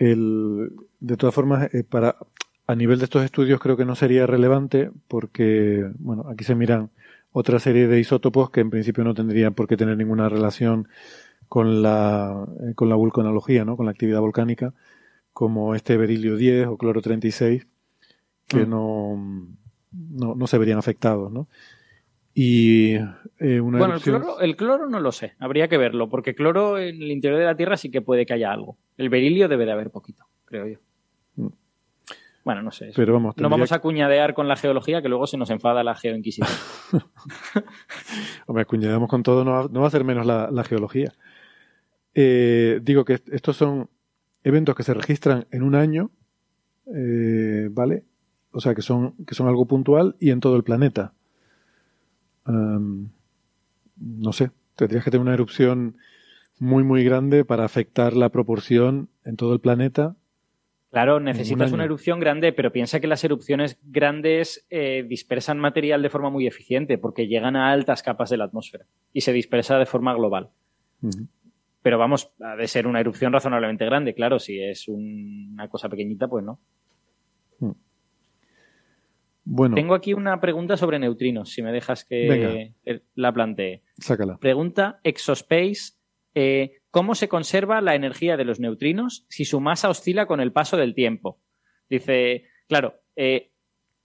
[0.00, 2.16] El, de todas formas, eh, para
[2.66, 6.90] a nivel de estos estudios creo que no sería relevante porque, bueno, aquí se miran
[7.32, 10.88] otra serie de isótopos que en principio no tendrían por qué tener ninguna relación
[11.48, 13.76] con la, eh, con la vulcanología, ¿no?
[13.76, 14.72] Con la actividad volcánica,
[15.32, 17.66] como este berilio 10 o cloro 36,
[18.46, 18.70] que Mm.
[18.70, 19.46] no,
[19.92, 21.46] no, no se verían afectados, ¿no?
[22.32, 26.08] Y eh, una Bueno, el erupción- cloro, el cloro no lo sé, habría que verlo,
[26.08, 28.78] porque cloro en el interior de la Tierra sí que puede que haya algo.
[28.96, 30.78] El berilio debe de haber poquito, creo yo.
[31.36, 31.48] Mm.
[32.44, 32.86] Bueno, no sé.
[32.90, 32.94] eso.
[32.96, 35.82] Pero vamos, no tendría vamos a cuñadear con la geología, que luego se nos enfada
[35.84, 36.48] la geoinquisición.
[38.46, 41.12] Hombre, cuñadamos con todo, no va, no va a ser menos la, la geología.
[42.14, 43.88] Eh, digo que est- estos son
[44.42, 46.10] eventos que se registran en un año,
[46.94, 48.04] eh, ¿vale?
[48.52, 51.12] O sea, que son, que son algo puntual y en todo el planeta.
[52.44, 53.10] Am,
[53.96, 55.96] no sé, tendrías que tener una erupción
[56.58, 60.16] muy, muy grande para afectar la proporción en todo el planeta.
[60.90, 66.10] Claro, necesitas una erupción grande, pero piensa que las erupciones grandes eh, dispersan material de
[66.10, 69.86] forma muy eficiente, porque llegan a altas capas de la atmósfera y se dispersa de
[69.86, 70.50] forma global.
[71.82, 75.88] Pero vamos, ha de ser una erupción razonablemente grande, claro, si es un- una cosa
[75.88, 76.58] pequeñita, pues no.
[79.52, 83.02] Bueno, Tengo aquí una pregunta sobre neutrinos, si me dejas que Venga.
[83.14, 83.82] la plantee.
[83.98, 84.38] sácala.
[84.38, 85.94] Pregunta Exospace,
[86.36, 90.52] eh, ¿cómo se conserva la energía de los neutrinos si su masa oscila con el
[90.52, 91.40] paso del tiempo?
[91.88, 93.50] Dice, claro, eh,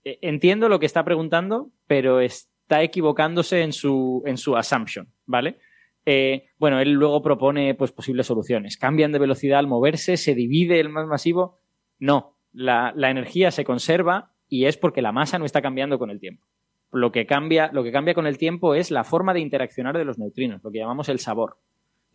[0.02, 5.58] eh, entiendo lo que está preguntando, pero está equivocándose en su, en su assumption, ¿vale?
[6.06, 8.76] Eh, bueno, él luego propone pues, posibles soluciones.
[8.76, 10.16] ¿Cambian de velocidad al moverse?
[10.16, 11.60] ¿Se divide el más masivo?
[12.00, 16.10] No, la, la energía se conserva y es porque la masa no está cambiando con
[16.10, 16.46] el tiempo.
[16.92, 20.04] Lo que, cambia, lo que cambia con el tiempo es la forma de interaccionar de
[20.04, 21.58] los neutrinos, lo que llamamos el sabor.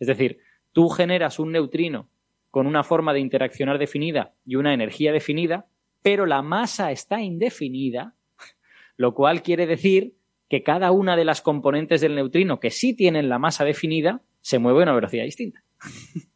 [0.00, 0.38] Es decir,
[0.72, 2.08] tú generas un neutrino
[2.50, 5.66] con una forma de interaccionar definida y una energía definida,
[6.02, 8.14] pero la masa está indefinida,
[8.96, 10.14] lo cual quiere decir
[10.48, 14.58] que cada una de las componentes del neutrino que sí tienen la masa definida se
[14.58, 15.62] mueve a una velocidad distinta.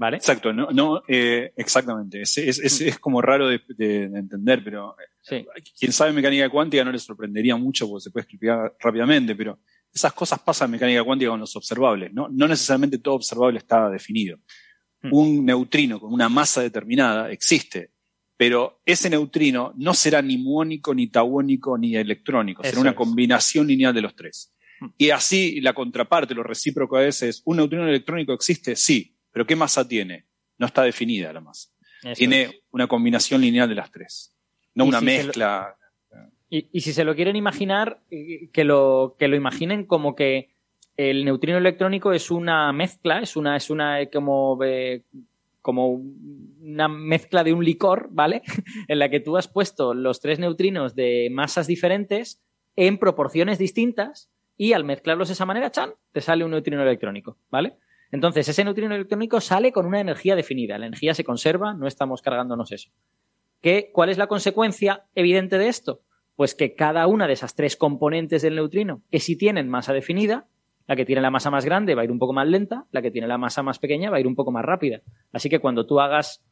[0.00, 0.16] ¿Vale?
[0.16, 2.22] Exacto, no, no eh, exactamente.
[2.22, 5.46] Es, es, es, es como raro de, de- de entender, pero eh, Sí.
[5.78, 9.58] quien sabe mecánica cuántica no le sorprendería mucho porque se puede explicar rápidamente, pero
[9.92, 12.28] esas cosas pasan en mecánica cuántica con los observables, ¿no?
[12.30, 14.38] No necesariamente todo observable está definido.
[15.02, 15.12] Hmm.
[15.12, 17.90] Un neutrino con una masa determinada existe,
[18.38, 23.92] pero ese neutrino no será ni muónico, ni tauónico, ni electrónico, será una combinación lineal
[23.94, 24.54] de los tres.
[24.80, 24.86] Hmm.
[24.96, 28.76] Y así la contraparte, lo recíproco a veces es, ¿un neutrino electrónico existe?
[28.76, 30.26] Sí, pero ¿qué masa tiene?
[30.58, 31.70] No está definida la masa.
[32.02, 32.60] Eso Tiene es.
[32.70, 34.34] una combinación lineal de las tres,
[34.74, 35.76] no una si se lo- mezcla.
[36.52, 40.50] Y, y si se lo quieren imaginar, eh, que lo, que lo imaginen como que
[40.96, 45.04] el neutrino electrónico es una mezcla, es una, es una eh, como, eh,
[45.62, 48.42] como una mezcla de un licor, ¿vale?
[48.88, 52.42] en la que tú has puesto los tres neutrinos de masas diferentes
[52.76, 57.38] en proporciones distintas y al mezclarlos de esa manera, chan, te sale un neutrino electrónico,
[57.50, 57.74] ¿vale?
[58.12, 60.78] Entonces, ese neutrino electrónico sale con una energía definida.
[60.78, 62.90] La energía se conserva, no estamos cargándonos eso.
[63.60, 66.00] ¿Qué, ¿Cuál es la consecuencia evidente de esto?
[66.34, 70.48] Pues que cada una de esas tres componentes del neutrino, que sí tienen masa definida,
[70.86, 73.00] la que tiene la masa más grande va a ir un poco más lenta, la
[73.00, 75.02] que tiene la masa más pequeña va a ir un poco más rápida.
[75.32, 76.42] Así que cuando tú hagas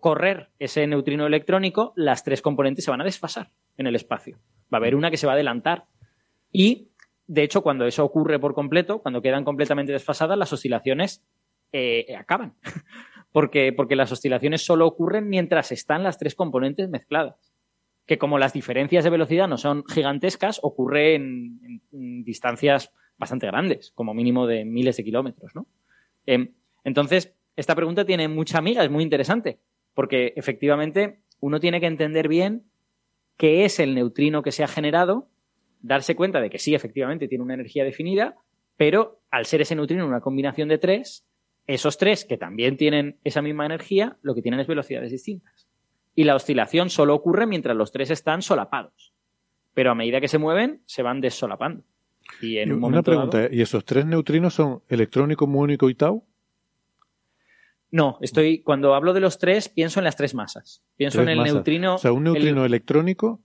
[0.00, 4.38] correr ese neutrino electrónico, las tres componentes se van a desfasar en el espacio.
[4.72, 5.84] Va a haber una que se va a adelantar.
[6.52, 6.89] Y,
[7.32, 11.22] de hecho, cuando eso ocurre por completo, cuando quedan completamente desfasadas, las oscilaciones
[11.72, 12.54] eh, acaban.
[13.32, 17.52] porque, porque las oscilaciones solo ocurren mientras están las tres componentes mezcladas.
[18.04, 21.80] Que como las diferencias de velocidad no son gigantescas, ocurre en,
[22.24, 25.68] distancias bastante grandes, como mínimo de miles de kilómetros, ¿no?
[26.26, 26.52] Em,
[26.82, 29.60] entonces, esta pregunta tiene mucha amiga, es muy interesante,
[29.94, 32.64] porque efectivamente uno tiene que entender bien
[33.36, 35.28] qué es el neutrino que se ha generado,
[35.80, 38.36] darse cuenta de que sí, efectivamente, tiene una energía definida,
[38.76, 41.26] pero al ser ese neutrino una combinación de tres,
[41.66, 45.68] esos tres que también tienen esa misma energía, lo que tienen es velocidades distintas.
[46.14, 49.14] Y la oscilación solo ocurre mientras los tres están solapados.
[49.74, 51.84] Pero a medida que se mueven, se van desolapando.
[52.42, 53.54] Y en un Una pregunta, dado-.
[53.54, 56.24] ¿y esos tres neutrinos son electrónico, muónico y tau?
[57.92, 60.82] No, estoy cuando hablo de los tres pienso en las tres masas.
[60.96, 61.54] Pienso Tres en el masas.
[61.54, 61.94] neutrino.
[61.96, 63.40] O sea, un el- neutrino electrónico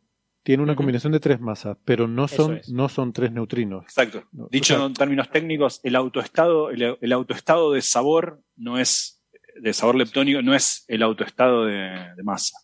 [0.46, 2.70] tiene una combinación de tres masas, pero no son, es.
[2.70, 3.84] no son tres neutrinos.
[3.84, 4.26] Exacto.
[4.32, 8.78] No, Dicho o sea- en términos técnicos, el autoestado, el, el autoestado de sabor no
[8.78, 9.24] es,
[9.60, 12.60] de sabor leptónico, no es el autoestado de, de masa.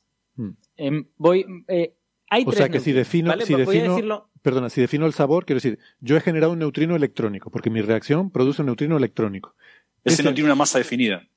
[0.78, 1.44] em, voy.
[1.68, 1.96] eh,
[2.30, 3.46] hay O tres sea que si neutrinos, defino, ¿vale?
[3.46, 6.60] si Voy a defino, perdona, si defino el sabor, quiero decir, yo he generado un
[6.60, 9.56] neutrino electrónico, porque mi reacción produce un neutrino electrónico.
[10.04, 11.28] Ese, Ese- no tiene una masa definida.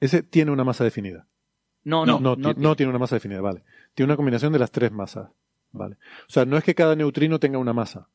[0.00, 1.26] Ese tiene una masa definida.
[1.88, 3.62] No, no, No, no, ti- no tiene una masa definida, vale.
[3.94, 5.30] Tiene una combinación de las tres masas.
[5.70, 5.96] Vale.
[6.28, 8.08] O sea, no es que cada neutrino tenga una masa.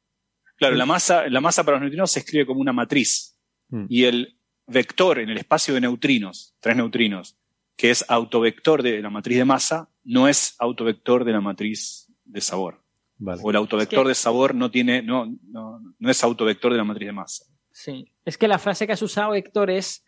[0.57, 3.37] Claro, la masa, la masa para los neutrinos se escribe como una matriz.
[3.69, 3.85] Mm.
[3.89, 7.37] Y el vector en el espacio de neutrinos, tres neutrinos,
[7.75, 12.41] que es autovector de la matriz de masa, no es autovector de la matriz de
[12.41, 12.81] sabor.
[13.17, 13.41] Vale.
[13.43, 16.77] O el autovector Es que- de sabor no tiene, no, no, no es autovector de
[16.77, 17.45] la matriz de masa.
[17.71, 18.11] Sí.
[18.25, 20.03] Es que la frase que has usado, Héctor, es.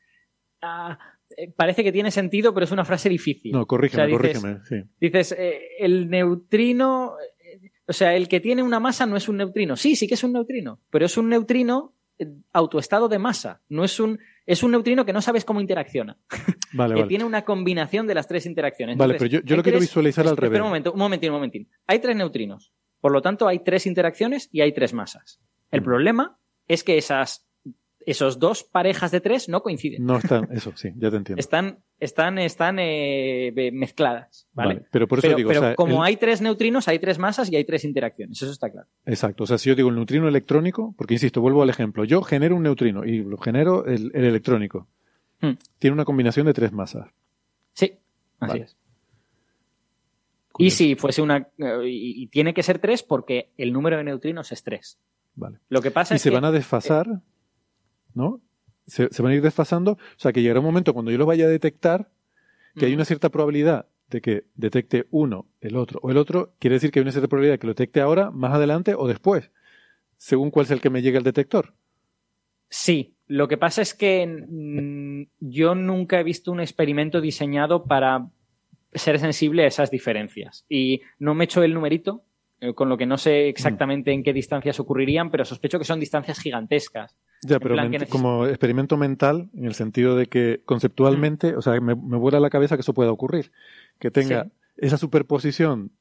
[0.61, 0.97] ah,
[1.55, 3.51] parece que tiene sentido, pero es una frase difícil.
[3.51, 4.59] No, corrígeme, O sea, dices- corrígeme.
[4.65, 4.89] Sí.
[4.99, 7.15] Dices, eh, el neutrino.
[7.19, 9.75] eh, O sea, el que tiene una masa no es un neutrino.
[9.75, 13.61] Sí, sí que es un neutrino, pero es un neutrino eh, autoestado de masa.
[13.69, 14.19] No es un.
[14.47, 16.17] Es un neutrino que no sabes cómo interacciona.
[16.73, 17.07] Vale, que vale.
[17.09, 18.97] tiene una combinación de las tres interacciones.
[18.97, 20.61] Vale, pero yo, yo lo quiero tres- visualizar al Espera revés.
[20.61, 21.69] un momento, un momentín, un momentín.
[21.87, 22.73] Hay tres neutrinos.
[23.01, 25.39] Por lo tanto, hay tres interacciones y hay tres masas.
[25.71, 25.83] El Mm.
[25.83, 27.44] problema es que esas,
[28.05, 30.05] esos dos parejas de tres no coinciden.
[30.05, 31.39] No están, eso sí, ya te entiendo.
[31.39, 34.47] Están, están, están eh, mezcladas.
[34.53, 34.75] ¿vale?
[34.75, 36.99] Vale, pero por eso pero digo, pero o sea, como el- hay tres neutrinos, hay
[36.99, 38.41] tres masas y hay tres interacciones.
[38.41, 38.87] Eso está claro.
[39.05, 39.43] Exacto.
[39.43, 42.03] O sea, si yo digo el neutrino electrónico, porque insisto, vuelvo al ejemplo.
[42.05, 44.87] Yo genero un neutrino y lo genero el, el electrónico.
[45.41, 45.53] Hmm.
[45.79, 47.07] Tiene una combinación de tres masas.
[47.73, 47.97] Sí,
[48.39, 48.61] así Vale.
[48.63, 48.77] es.
[50.57, 51.49] Y si fuese una.
[51.57, 54.97] eh, Y, y tiene que ser tres porque el número de neutrinos es tres.
[55.35, 55.59] Vale.
[55.67, 56.35] Lo que pasa Y es se que.
[56.35, 57.07] van a desfasar,
[58.15, 58.41] ¿no?
[58.87, 59.91] Se, se van a ir desfasando.
[59.93, 62.09] O sea, que llegará un momento cuando yo lo vaya a detectar
[62.75, 66.53] que hay una cierta probabilidad de que detecte uno, el otro o el otro.
[66.59, 69.07] Quiere decir que hay una cierta probabilidad de que lo detecte ahora, más adelante o
[69.07, 69.51] después,
[70.17, 71.73] según cuál sea el que me llegue al detector.
[72.67, 78.27] Sí, lo que pasa es que yo nunca he visto un experimento diseñado para
[78.93, 80.65] ser sensible a esas diferencias.
[80.69, 82.23] Y no me he hecho el numerito,
[82.61, 85.99] eh, con lo que no sé exactamente en qué distancias ocurrirían, pero sospecho que son
[85.99, 87.17] distancias gigantescas.
[87.45, 91.95] Ya, pero neces- como experimento mental, en el sentido de que conceptualmente, o sea, me,
[91.95, 93.51] me vuela la cabeza que eso pueda ocurrir.
[93.99, 94.51] Que tenga Sí.
[94.77, 95.91] esa superposición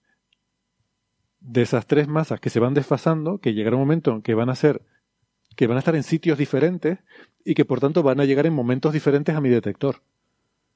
[1.40, 4.48] de esas tres masas que se van desfasando, que llegará un momento en que van
[4.48, 4.80] a ser,
[5.56, 6.98] que van a estar en sitios diferentes
[7.44, 9.96] y que por tanto van a llegar en momentos diferentes a mi detector.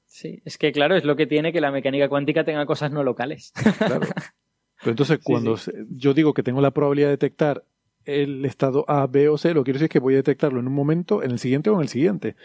[0.07, 3.03] Sí, es que claro, es lo que tiene que la mecánica cuántica tenga cosas no
[3.03, 3.53] locales.
[3.79, 4.01] Claro.
[4.81, 5.73] Pero entonces, cuando sí.
[5.91, 7.65] yo digo que tengo la probabilidad de detectar
[8.09, 10.61] el estado A, B o C, lo que quiero decir es que voy a detectarlo
[10.61, 12.37] en un momento, en el siguiente o en el siguiente.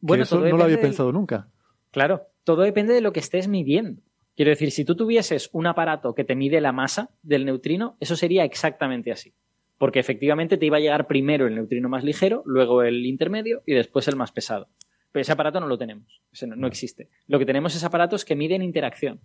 [0.00, 1.48] Bueno, que eso no lo había pensado nunca.
[1.90, 4.00] Claro, todo depende de lo que estés midiendo.
[4.36, 8.14] Quiero decir, si tú tuvieses un aparato que te mide la masa del neutrino, eso
[8.14, 9.34] sería exactamente así.
[9.78, 13.74] Porque efectivamente te iba a llegar primero el neutrino más ligero, luego el intermedio y
[13.74, 14.68] después el más pesado.
[15.10, 17.08] Pero ese aparato no lo tenemos, ese no, no existe.
[17.26, 19.20] Lo que tenemos es aparatos que miden interacción,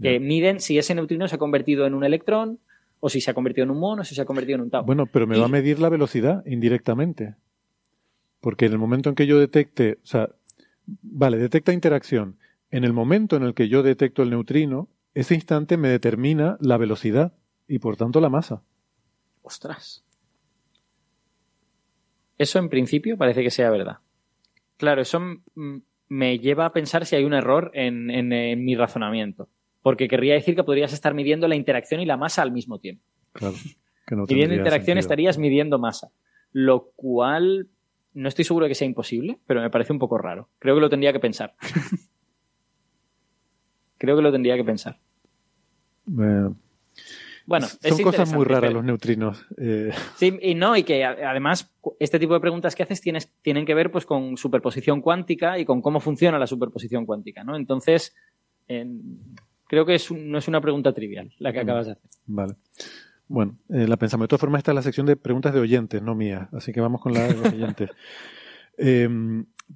[0.00, 2.58] que miden si ese neutrino se ha convertido en un electrón,
[3.00, 4.70] o si se ha convertido en un muón, o si se ha convertido en un
[4.70, 4.84] tau.
[4.84, 7.34] Bueno, pero me Y- va a medir la velocidad indirectamente.
[8.40, 10.28] Porque en el momento en que yo detecte, o sea,
[11.02, 12.38] vale, detecta interacción.
[12.70, 16.76] En el momento en el que yo detecto el neutrino, ese instante me determina la
[16.76, 17.32] velocidad
[17.68, 18.62] y por tanto la masa.
[19.42, 20.04] Ostras.
[22.38, 23.98] Eso en principio parece que sea verdad.
[24.76, 25.20] Claro, eso
[26.08, 29.48] me lleva a pensar si hay un error en, en- en mi razonamiento.
[29.86, 33.04] Porque querría decir que podrías estar midiendo la interacción y la masa al mismo tiempo.
[33.32, 33.54] Claro.
[34.04, 34.98] Que no Midiendo interacción sentido.
[34.98, 36.10] estarías midiendo masa.
[36.50, 37.68] Lo cual
[38.12, 40.48] no estoy seguro de que sea imposible, pero me parece un poco raro.
[40.58, 41.54] Creo que lo tendría que pensar.
[43.98, 44.98] Creo que lo tendría que pensar.
[46.08, 46.48] Eh,
[47.46, 49.46] Bueno, Son es cosas muy raras pero- los neutrinos.
[49.56, 53.64] eh, Sí, y no, y que además este tipo de preguntas que haces tienes, tienen
[53.64, 57.54] que ver pues con superposición cuántica y con cómo funciona la superposición cuántica, ¿no?
[57.56, 58.16] Entonces,
[58.66, 59.20] en-
[59.66, 61.62] creo que es un- no es una pregunta trivial la que Mm.
[61.62, 62.02] acabas de hacer.
[62.26, 62.54] Vale.
[63.28, 64.24] Bueno, eh, la pensamos.
[64.24, 66.48] De todas formas, esta es la sección de preguntas de oyentes, no mías.
[66.52, 67.90] Así que vamos con la de los oyentes.
[68.78, 69.08] Eh,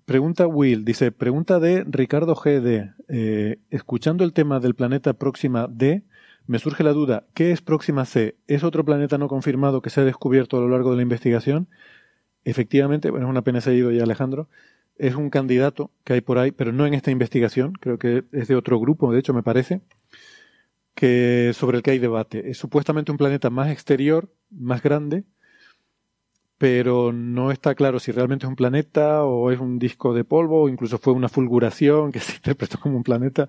[0.04, 2.92] pregunta Will, dice, pregunta de Ricardo GD.
[3.08, 6.02] Eh, escuchando el tema del planeta Próxima D,
[6.46, 8.36] me surge la duda, ¿qué es Próxima C?
[8.46, 11.68] ¿Es otro planeta no confirmado que se ha descubierto a lo largo de la investigación?
[12.44, 14.48] Efectivamente, bueno, es una pena se ha ido ya Alejandro,
[15.00, 18.48] es un candidato que hay por ahí, pero no en esta investigación, creo que es
[18.48, 19.80] de otro grupo, de hecho me parece,
[20.94, 22.50] que sobre el que hay debate.
[22.50, 25.24] Es supuestamente un planeta más exterior, más grande,
[26.58, 30.62] pero no está claro si realmente es un planeta o es un disco de polvo
[30.62, 33.48] o incluso fue una fulguración que se interpretó como un planeta.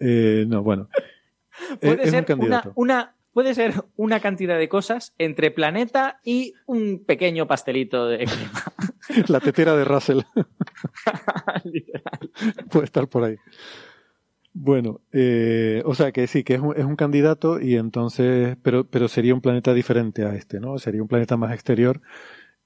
[0.00, 0.88] Eh, no, bueno.
[1.80, 2.72] Puede es ser un candidato.
[2.76, 8.18] una, una- puede ser una cantidad de cosas entre planeta y un pequeño pastelito de
[8.26, 8.62] crema.
[9.28, 10.20] La tetera de Russell
[12.70, 13.36] puede estar por ahí.
[14.52, 18.88] Bueno, eh, o sea que sí, que es un, es un candidato y entonces, pero,
[18.88, 20.78] pero sería un planeta diferente a este, ¿no?
[20.78, 22.00] Sería un planeta más exterior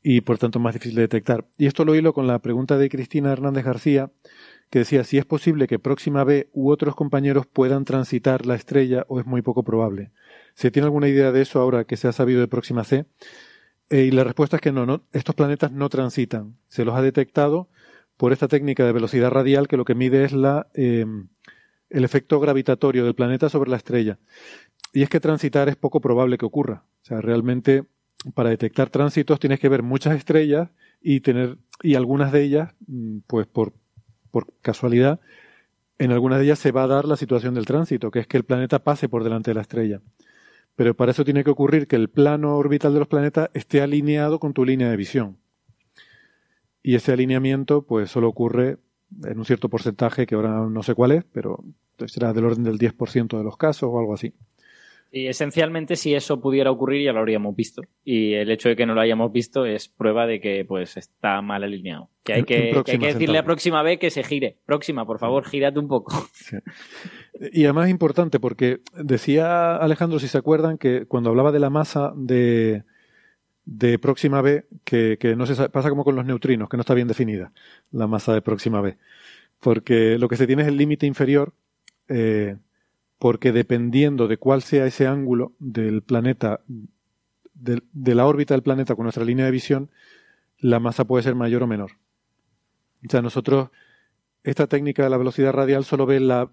[0.03, 1.47] y por tanto más difícil de detectar.
[1.59, 4.11] Y esto lo hilo con la pregunta de Cristina Hernández García,
[4.71, 9.05] que decía si es posible que Próxima B u otros compañeros puedan transitar la estrella
[9.09, 10.13] o es muy poco probable.
[10.55, 13.05] ¿Se tiene alguna idea de eso ahora que se ha sabido de Próxima C?
[13.93, 16.57] Eh, y la respuesta es que no, no, estos planetas no transitan.
[16.67, 17.69] Se los ha detectado
[18.17, 21.05] por esta técnica de velocidad radial que lo que mide es la, eh,
[21.91, 24.19] el efecto gravitatorio del planeta sobre la estrella.
[24.95, 26.85] Y es que transitar es poco probable que ocurra.
[27.03, 27.85] O sea, realmente
[28.35, 30.71] para detectar tránsitos tienes que ver muchas estrellas
[31.03, 33.75] y tener y algunas de ellas, mm, pues por,
[34.31, 35.21] por casualidad,
[35.99, 38.39] en algunas de ellas se va a dar la situación del tránsito, que es que
[38.39, 40.01] el planeta pase por delante de la estrella.
[40.77, 44.39] Pero para eso tiene que ocurrir que el plano orbital de los planetas esté alineado
[44.39, 45.39] con tu línea de visión.
[46.83, 48.79] Y ese alineamiento, pues solo ocurre
[49.25, 51.63] en un cierto porcentaje que ahora no sé cuál es, pero
[52.07, 54.35] será del orden del 10% de los casos o algo así.
[55.15, 57.83] Y esencialmente, si eso pudiera ocurrir, ya lo habríamos visto.
[58.03, 61.43] Y el hecho de que no lo hayamos visto es prueba de que pues está
[61.43, 62.09] mal alineado.
[62.25, 64.57] Que hay que, en que hay Próxima que decirle a próxima vez que se gire.
[64.65, 66.15] Próxima, por favor, gírate un poco.
[67.53, 71.71] Y además es importante porque decía Alejandro, si se acuerdan, que cuando hablaba de la
[71.71, 72.85] masa de,
[73.65, 76.83] de próxima B, que, que no se sa- pasa como con los neutrinos, que no
[76.83, 77.53] está bien definida
[77.91, 78.97] la masa de próxima B.
[79.59, 81.53] Porque lo que se tiene es el límite inferior,
[82.09, 82.57] eh,
[83.23, 86.59] porque dependiendo de cuál sea ese ángulo del planeta,
[87.55, 89.91] de la órbita del planeta con nuestra línea de visión,
[90.59, 91.93] la masa puede ser mayor o menor.
[93.07, 93.71] O sea, nosotros,
[94.43, 96.51] esta técnica de la velocidad radial solo ve la,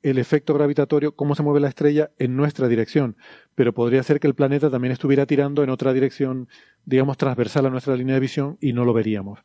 [0.00, 3.16] el efecto gravitatorio, cómo se mueve la estrella en nuestra dirección.
[3.56, 6.48] Pero podría ser que el planeta también estuviera tirando en otra dirección,
[6.84, 9.40] digamos, transversal a nuestra línea de visión y no lo veríamos.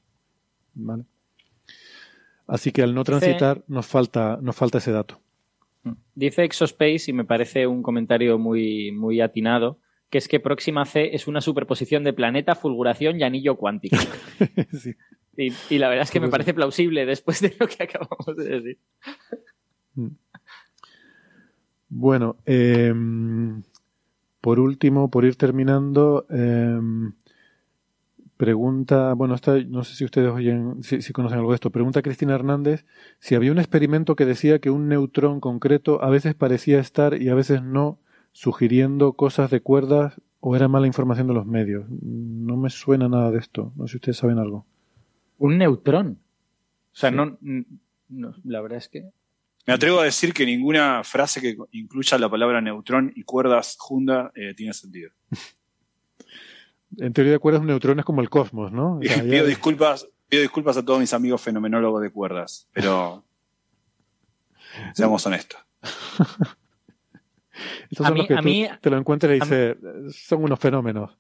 [0.76, 1.06] ¿Vale?
[2.46, 5.20] Así que al no transitar nos falta, nos falta ese dato.
[6.16, 11.16] Dice Exospace, y me parece un comentario muy, muy atinado, que es que Próxima C
[11.16, 13.98] es una superposición de planeta, fulguración y anillo cuántico.
[14.72, 14.96] Sí.
[15.38, 18.44] y, y la verdad es que me parece plausible después de lo que acabamos de
[18.44, 18.78] decir.
[21.90, 22.94] Bueno, eh,
[24.42, 26.80] por último, por ir terminando, eh,
[28.44, 32.02] pregunta, bueno, esta, no sé si ustedes oyen, si, si conocen algo de esto, pregunta
[32.02, 32.86] Cristina Hernández
[33.20, 37.28] si había un experimento que decía que un neutrón concreto a veces parecía estar y
[37.28, 38.00] a veces no,
[38.32, 41.86] sugiriendo cosas de cuerdas o era mala información de los medios.
[42.02, 44.66] No me suena nada de esto, no sé si ustedes saben algo.
[45.38, 46.20] Un neutrón.
[46.94, 47.16] O sea, Sí.
[47.18, 47.38] no,
[48.08, 49.04] no- La verdad es que.
[49.68, 54.32] Me atrevo a decir que ninguna frase que incluya la palabra neutrón y cuerdas juntas
[54.34, 55.12] eh, tiene sentido.
[56.98, 58.96] En teoría de cuerdas un neutrón es como el cosmos, ¿no?
[58.98, 63.24] O ya- pido disculpas, pido disculpas a todos mis amigos fenomenólogos de cuerdas, pero
[64.94, 65.60] seamos honestos.
[67.92, 69.78] Estos A son mí- los que a tú mí- te lo encuentras y dices,
[70.16, 71.18] son unos fenómenos.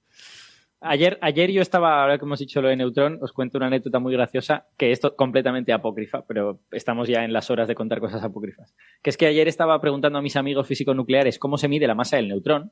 [0.81, 3.99] Ayer, ayer yo estaba, ahora que hemos dicho lo de neutrón, os cuento una anécdota
[3.99, 7.99] muy graciosa, que es to- completamente apócrifa, pero estamos ya en las horas de contar
[7.99, 8.73] cosas apócrifas.
[9.01, 11.95] Que es que ayer estaba preguntando a mis amigos físicos nucleares cómo se mide la
[11.95, 12.71] masa del neutrón,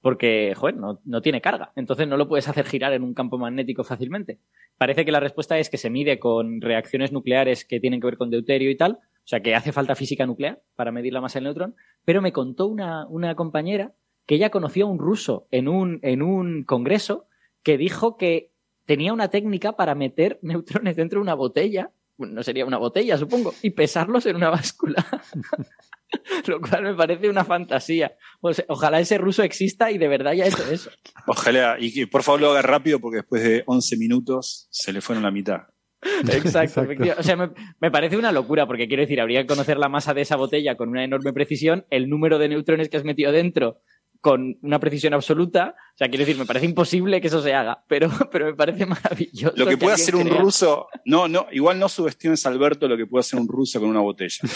[0.00, 1.72] porque, joder, no, tiene carga.
[1.74, 4.38] Entonces no lo puedes hacer girar en un campo magnético fácilmente.
[4.76, 8.16] Parece que la respuesta es que se mide con reacciones nucleares que tienen que ver
[8.16, 11.38] con deuterio y tal, o sea que hace falta física nuclear para medir la masa
[11.38, 13.92] del neutrón, pero me contó una, una compañera
[14.26, 17.26] que ella conoció a un ruso en un, en un congreso
[17.62, 18.52] que dijo que
[18.84, 23.16] tenía una técnica para meter neutrones dentro de una botella, bueno, no sería una botella,
[23.16, 25.04] supongo, y pesarlos en una báscula.
[26.46, 28.16] Lo cual me parece una fantasía.
[28.40, 30.90] O sea, ojalá ese ruso exista y de verdad haya hecho eso.
[31.26, 35.00] Ojalá, y que por favor lo haga rápido porque después de 11 minutos se le
[35.00, 35.62] fueron la mitad.
[36.32, 36.82] Exacto.
[36.82, 37.20] efectivamente.
[37.20, 40.14] O sea, me, me parece una locura porque quiero decir, habría que conocer la masa
[40.14, 43.80] de esa botella con una enorme precisión, el número de neutrones que has metido dentro
[44.20, 45.74] con una precisión absoluta.
[45.94, 48.84] O sea, quiero decir, me parece imposible que eso se haga, pero, pero me parece
[48.86, 49.54] maravilloso.
[49.56, 52.96] Lo que puede hacer un crea- ruso, no, no, igual no subestimes a Alberto lo
[52.96, 54.38] que puede hacer un ruso con una botella.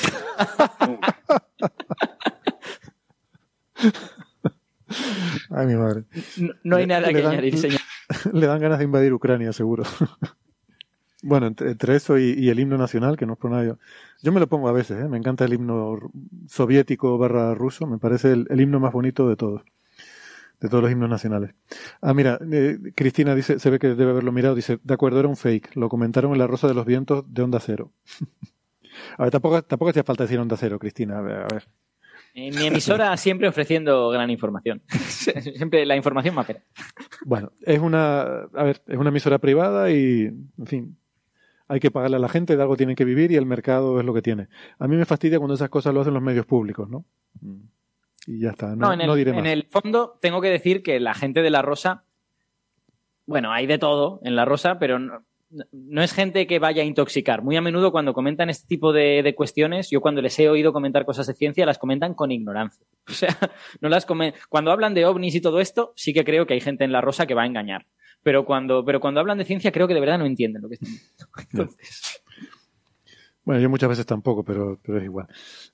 [5.50, 6.04] Ay, mi madre.
[6.36, 7.80] No, no hay Le- nada le que dan- añadir, señor.
[8.32, 9.84] Le dan ganas de invadir Ucrania, seguro.
[11.22, 13.76] bueno, entre, entre eso y, y el himno nacional, que no es por nada.
[14.22, 15.08] Yo, me lo pongo a veces, ¿eh?
[15.08, 15.98] me encanta el himno
[16.48, 19.62] soviético barra ruso, me parece el, el himno más bonito de todos.
[20.60, 21.54] De todos los himnos nacionales.
[22.00, 25.28] Ah, mira, eh, Cristina dice, se ve que debe haberlo mirado, dice, de acuerdo, era
[25.28, 25.74] un fake.
[25.74, 27.90] Lo comentaron en La Rosa de los Vientos de Onda Cero.
[29.18, 31.18] a ver, tampoco, tampoco hacía falta decir Onda Cero, Cristina.
[31.18, 31.68] A ver, a ver.
[32.34, 34.82] En mi emisora siempre ofreciendo gran información.
[34.88, 36.46] siempre la información más
[37.24, 40.96] Bueno, es una, a ver, es una emisora privada y, en fin,
[41.72, 44.04] hay que pagarle a la gente, de algo tienen que vivir y el mercado es
[44.04, 44.48] lo que tiene.
[44.78, 47.06] A mí me fastidia cuando esas cosas lo hacen los medios públicos, ¿no?
[48.26, 49.46] Y ya está, no, No, en, el, no diré en más.
[49.46, 52.04] el fondo tengo que decir que la gente de La Rosa,
[53.24, 55.24] bueno, hay de todo en La Rosa, pero no,
[55.72, 57.42] no es gente que vaya a intoxicar.
[57.42, 60.72] Muy a menudo cuando comentan este tipo de, de cuestiones, yo cuando les he oído
[60.72, 62.86] comentar cosas de ciencia, las comentan con ignorancia.
[63.08, 63.36] O sea,
[63.80, 66.60] no las comen- cuando hablan de ovnis y todo esto, sí que creo que hay
[66.60, 67.86] gente en La Rosa que va a engañar.
[68.22, 70.74] Pero cuando, pero cuando hablan de ciencia, creo que de verdad no entienden lo que
[70.74, 71.26] están diciendo.
[71.52, 72.22] Entonces,
[73.44, 75.26] Bueno, yo muchas veces tampoco, pero, pero es igual.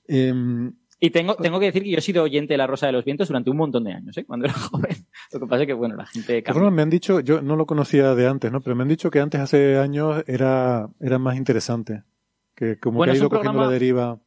[0.07, 2.91] Em, Y tengo, tengo que decir que yo he sido oyente de La Rosa de
[2.91, 4.25] los Vientos durante un montón de años, ¿eh?
[4.25, 4.95] cuando era joven.
[5.31, 6.69] Lo que pasa es que, bueno, la gente cambia.
[6.71, 8.59] me han dicho, yo no lo conocía de antes, ¿no?
[8.61, 12.03] Pero me han dicho que antes, hace años, era, era más interesante.
[12.55, 14.19] Que como Bueno, que ha ido cogiendo programa- la deriva.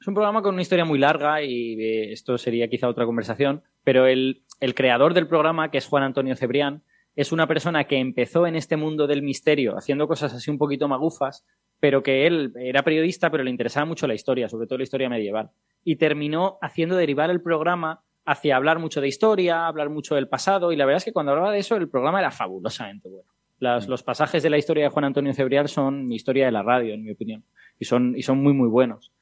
[0.00, 3.62] Es un programa con una historia muy larga y eh, esto sería quizá otra conversación,
[3.84, 6.82] pero el, el creador del programa, que es Juan Antonio Cebrián,
[7.16, 10.88] es una persona que empezó en este mundo del misterio haciendo cosas así un poquito
[10.88, 11.44] magufas,
[11.80, 15.08] pero que él era periodista, pero le interesaba mucho la historia, sobre todo la historia
[15.08, 15.50] medieval.
[15.84, 20.70] Y terminó haciendo derivar el programa hacia hablar mucho de historia, hablar mucho del pasado,
[20.72, 23.28] y la verdad es que cuando hablaba de eso, el programa era fabulosamente bueno.
[23.58, 26.94] Las- los pasajes de la historia de Juan Antonio Cebrián son historia de la radio,
[26.94, 27.44] en mi opinión,
[27.78, 29.12] y son, y son muy, muy buenos.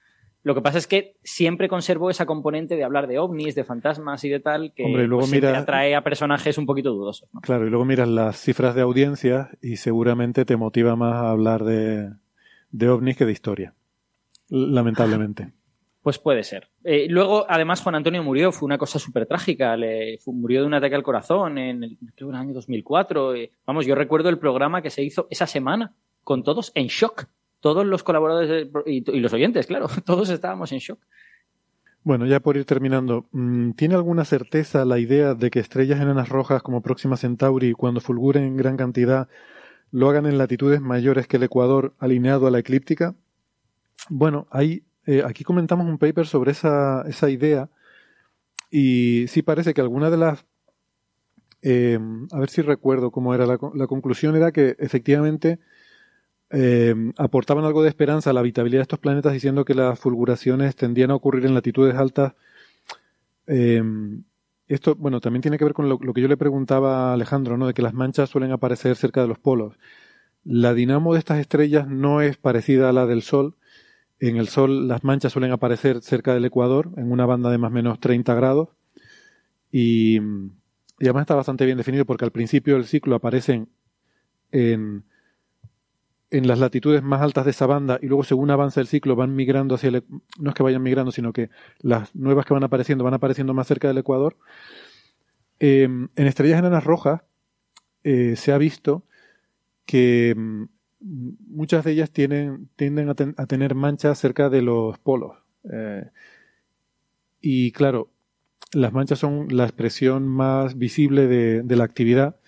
[0.42, 4.24] Lo que pasa es que siempre conservó esa componente de hablar de ovnis, de fantasmas
[4.24, 7.28] y de tal, que Hombre, luego pues, mira- atrae a personajes un poquito dudosos.
[7.34, 7.40] ¿no?
[7.42, 11.64] Claro, y luego miras las cifras de audiencia y seguramente te motiva más a hablar
[11.64, 12.10] de,
[12.70, 13.74] de ovnis que de historia.
[14.48, 15.52] Lamentablemente.
[16.02, 16.68] Pues puede ser.
[16.82, 19.76] Eh, luego, además, Juan Antonio murió, fue una cosa súper trágica.
[19.76, 23.34] Le, murió de un ataque al corazón en el, creo en el año 2004.
[23.34, 25.92] Eh, vamos, yo recuerdo el programa que se hizo esa semana,
[26.24, 27.26] con todos en shock.
[27.60, 30.98] Todos los colaboradores pro- y, y los oyentes, claro, todos estábamos en shock.
[32.02, 36.30] Bueno, ya por ir terminando, mm, ¿tiene alguna certeza la idea de que estrellas enanas
[36.30, 39.28] rojas como Próxima Centauri, cuando fulguren en gran cantidad,
[39.92, 43.14] lo hagan en latitudes mayores que el Ecuador alineado a la eclíptica?
[44.08, 47.68] Bueno, hay, eh, aquí comentamos un paper sobre esa, esa idea
[48.70, 50.46] y sí parece que alguna de las...
[51.60, 51.98] eh,
[52.32, 55.58] a ver si recuerdo cómo era la, la conclusión, era que efectivamente
[56.52, 60.74] eh, aportaban algo de esperanza a la habitabilidad de estos planetas diciendo que las fulguraciones
[60.74, 62.34] tendían a ocurrir en latitudes altas.
[63.46, 63.82] Eh,
[64.66, 67.66] esto, bueno, también tiene que ver con lo, que yo le preguntaba a Alejandro, ¿no?
[67.66, 69.76] De que las manchas suelen aparecer cerca de los polos.
[70.44, 73.56] La dinamo de estas estrellas no es parecida a la del Sol.
[74.20, 77.70] En el Sol las manchas suelen aparecer cerca del Ecuador, en una banda de más
[77.70, 78.68] o menos 30 grados.
[79.72, 83.68] Y, y además está bastante bien definido porque al principio del ciclo aparecen
[84.52, 85.04] en,
[86.30, 89.34] en las latitudes más altas de esa banda y luego según avanza el ciclo van
[89.34, 90.04] migrando hacia el...
[90.38, 91.50] No es que vayan migrando, sino que
[91.80, 94.36] las nuevas que van apareciendo van apareciendo más cerca del Ecuador.
[95.58, 97.22] Eh, en estrellas enanas rojas
[98.04, 99.04] eh, se ha visto
[99.86, 100.64] que mm,
[101.48, 105.36] muchas de ellas tienden a, ten- a tener manchas cerca de los polos.
[105.70, 106.04] Eh,
[107.40, 108.10] y claro,
[108.72, 112.39] las manchas son la expresión más visible de la actividad.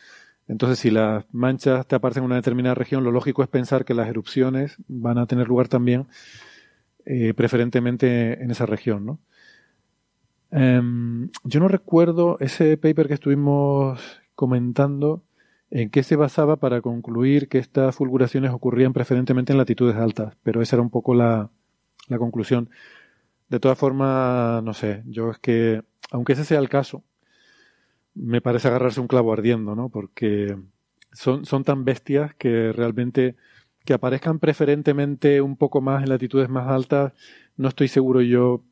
[0.53, 3.95] Entonces, si las manchas te aparecen en una determinada región, lo lógico es pensar que
[3.95, 6.09] las erupciones van a tener lugar también,
[7.07, 9.19] eh, preferentemente en esa región, ¿no?
[10.51, 15.25] Em, yo no recuerdo ese paper que estuvimos comentando
[15.71, 20.61] en qué se basaba para concluir que estas fulguraciones ocurrían preferentemente en latitudes altas, pero
[20.61, 21.51] esa era un poco la,
[22.09, 22.69] la conclusión.
[23.49, 27.05] De todas formas, no sé, yo es que, aunque ese sea el caso,
[28.15, 29.89] me parece agarrarse un clavo ardiendo, ¿no?
[29.89, 30.57] Porque
[31.13, 33.37] son, son tan bestias que realmente
[33.85, 37.13] que aparezcan preferentemente un poco más en latitudes más altas,
[37.57, 38.63] no estoy seguro yo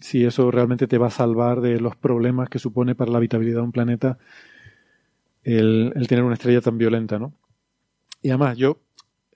[0.00, 3.58] si eso realmente te va a salvar de los problemas que supone para la habitabilidad
[3.58, 4.18] de un planeta
[5.42, 7.32] el, tener una estrella tan violenta, ¿no?
[8.22, 8.78] Y además, yo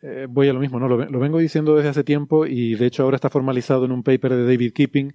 [0.03, 0.89] eh, voy a lo mismo, ¿no?
[0.89, 4.03] Lo, lo, vengo diciendo desde hace tiempo y de hecho ahora está formalizado en un
[4.03, 5.15] paper de David Keeping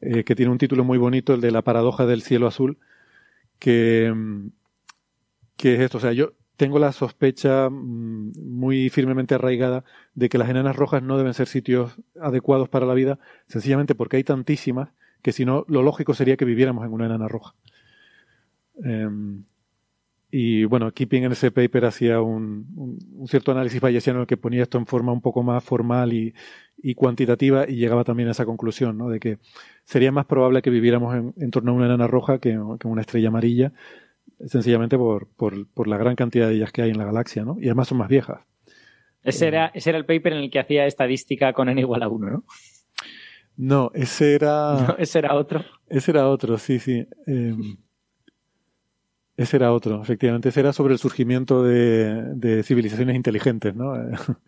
[0.00, 2.78] eh, que tiene un título muy bonito, el de la paradoja del cielo azul,
[3.60, 4.12] que,
[5.56, 5.98] que es esto.
[5.98, 11.02] O sea, yo tengo la sospecha mm, muy firmemente arraigada de que las enanas rojas
[11.02, 14.90] no deben ser sitios adecuados para la vida, sencillamente porque hay tantísimas
[15.22, 17.54] que si no, lo lógico sería que viviéramos en una enana roja.
[18.84, 19.08] Eh,
[20.30, 24.36] y bueno, Keeping en ese paper hacía un, un, cierto análisis bayesiano en el que
[24.36, 26.34] ponía esto en forma un poco más formal y,
[26.78, 29.08] y, cuantitativa y llegaba también a esa conclusión, ¿no?
[29.08, 29.38] De que
[29.84, 33.00] sería más probable que viviéramos en, en torno a una enana roja que, que, una
[33.00, 33.72] estrella amarilla,
[34.46, 37.56] sencillamente por, por, por, la gran cantidad de ellas que hay en la galaxia, ¿no?
[37.60, 38.40] Y además son más viejas.
[39.22, 42.08] Ese era, ese era el paper en el que hacía estadística con n igual a
[42.08, 42.44] 1, ¿no?
[43.56, 44.74] No, ese era...
[44.88, 45.64] No, ese era otro.
[45.88, 47.06] Ese era otro, sí, sí.
[47.26, 47.54] Eh,
[49.42, 50.50] ese era otro, efectivamente.
[50.50, 53.94] Ese era sobre el surgimiento de, de civilizaciones inteligentes, ¿no?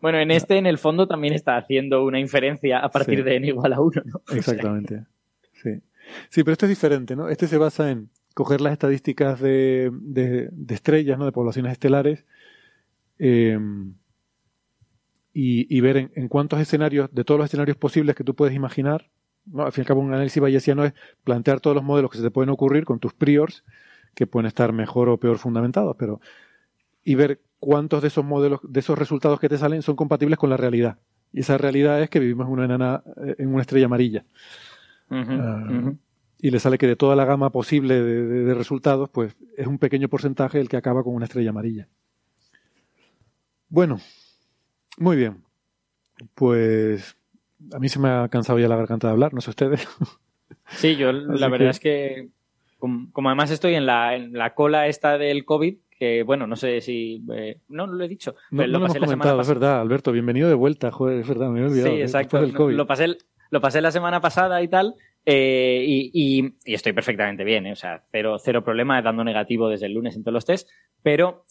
[0.00, 3.24] Bueno, en este, en el fondo, también está haciendo una inferencia a partir sí.
[3.24, 4.22] de n igual a 1, ¿no?
[4.36, 5.06] Exactamente.
[5.54, 5.70] Sí.
[6.28, 7.28] Sí, pero esto es diferente, ¿no?
[7.28, 11.24] Este se basa en coger las estadísticas de, de, de estrellas, ¿no?
[11.24, 12.24] De poblaciones estelares,
[13.18, 13.58] eh,
[15.34, 18.54] y, y, ver en, en, cuántos escenarios, de todos los escenarios posibles que tú puedes
[18.54, 19.10] imaginar,
[19.46, 19.64] ¿no?
[19.64, 20.92] Al fin y al cabo, un análisis bayesiano es
[21.24, 23.64] plantear todos los modelos que se te pueden ocurrir con tus priors,
[24.14, 26.20] que pueden estar mejor o peor fundamentados, pero
[27.04, 30.50] y ver cuántos de esos modelos, de esos resultados que te salen son compatibles con
[30.50, 30.98] la realidad.
[31.32, 34.24] Y esa realidad es que vivimos en una enana, en una estrella amarilla.
[35.10, 35.98] Uh -huh, uh -huh.
[36.40, 39.66] Y le sale que de toda la gama posible de, de, de, resultados, pues es
[39.66, 41.88] un pequeño porcentaje el que acaba con una estrella amarilla.
[43.68, 44.00] Bueno,
[44.98, 45.42] muy bien.
[46.34, 47.16] Pues
[47.72, 49.86] a mí se me ha cansado ya la garganta de hablar, no sé ustedes.
[50.66, 51.70] Sí, yo la verdad que...
[51.70, 52.28] es que
[52.78, 56.56] como, como, además estoy en la, en la cola esta del COVID, que bueno, no
[56.56, 57.24] sé si...
[57.34, 58.34] Eh, no, no lo he dicho.
[58.50, 61.28] No, lo no pasé lo hemos comentado, es verdad, Alberto, bienvenido de vuelta, joder, es
[61.28, 61.94] verdad, me he olvidado.
[61.94, 63.16] Sí, exacto, lo pasé,
[63.50, 64.94] lo pasé la semana pasada y tal,
[65.26, 69.68] eh, y, y, y, estoy perfectamente bien, eh, o sea, cero, cero problema dando negativo
[69.68, 70.68] desde el lunes en todos los test,
[71.02, 71.44] pero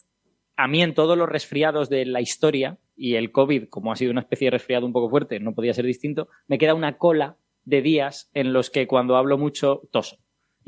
[0.56, 4.10] a mí en todos los resfriados de la historia, y el COVID, como ha sido
[4.10, 7.36] una especie de resfriado un poco fuerte, no podía ser distinto, me queda una cola
[7.64, 10.18] de días en los que cuando hablo mucho toso.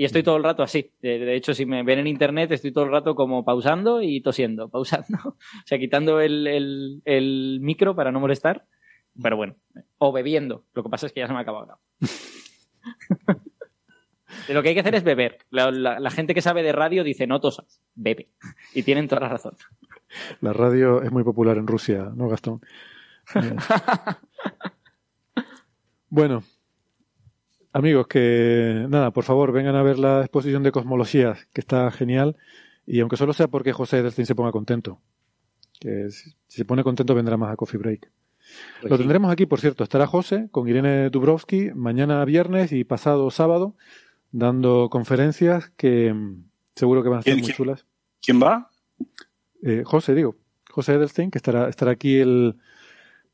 [0.00, 0.94] Y estoy todo el rato así.
[1.02, 4.66] De, hecho, si me ven en internet, estoy todo el rato como pausando y tosiendo,
[4.70, 5.18] pausando.
[5.22, 8.64] O sea, quitando el, el, el micro para no molestar.
[9.22, 9.56] Pero bueno,
[9.98, 10.64] o bebiendo.
[10.72, 11.78] Lo que pasa es que ya se me ha acabado.
[14.48, 15.36] lo que hay que hacer es beber.
[15.50, 18.30] La, la, la, gente que sabe de radio dice no tosas, bebe.
[18.72, 19.52] Y tienen toda la razón.
[20.40, 22.62] La radio es muy popular en Rusia, ¿no, Gastón?
[26.08, 26.42] bueno,
[27.72, 32.36] Amigos, que nada, por favor, vengan a ver la exposición de cosmologías, que está genial.
[32.86, 35.00] Y aunque solo sea porque José Edelstein se ponga contento.
[35.78, 38.10] Que si se pone contento vendrá más a Coffee Break.
[38.80, 39.02] Pues Lo sí.
[39.02, 39.84] tendremos aquí, por cierto.
[39.84, 43.76] Estará José con Irene Dubrovsky mañana viernes y pasado sábado
[44.32, 47.86] dando conferencias que mm, seguro que van a estar muy ¿quién, chulas.
[48.20, 48.70] ¿Quién va?
[49.62, 50.36] Eh, José, digo.
[50.70, 52.56] José Edelstein, que estará, estará aquí el,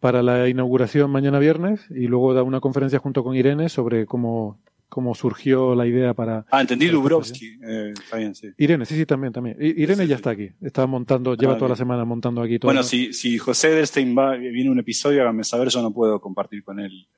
[0.01, 4.61] para la inauguración mañana viernes y luego da una conferencia junto con Irene sobre cómo,
[4.89, 6.47] cómo surgió la idea para...
[6.51, 7.59] Ah, entendí Dubrovsky.
[7.67, 7.95] Eh,
[8.35, 8.49] sí.
[8.59, 9.57] Irene, sí, sí, también, también.
[9.61, 10.21] Irene sí, ya sí.
[10.21, 10.51] está aquí.
[10.61, 11.73] Está montando, lleva ah, toda bien.
[11.73, 12.69] la semana montando aquí todo.
[12.69, 16.63] Bueno, si, si José Edelstein va, viene un episodio, hágame saber, yo no puedo compartir
[16.63, 17.09] con él.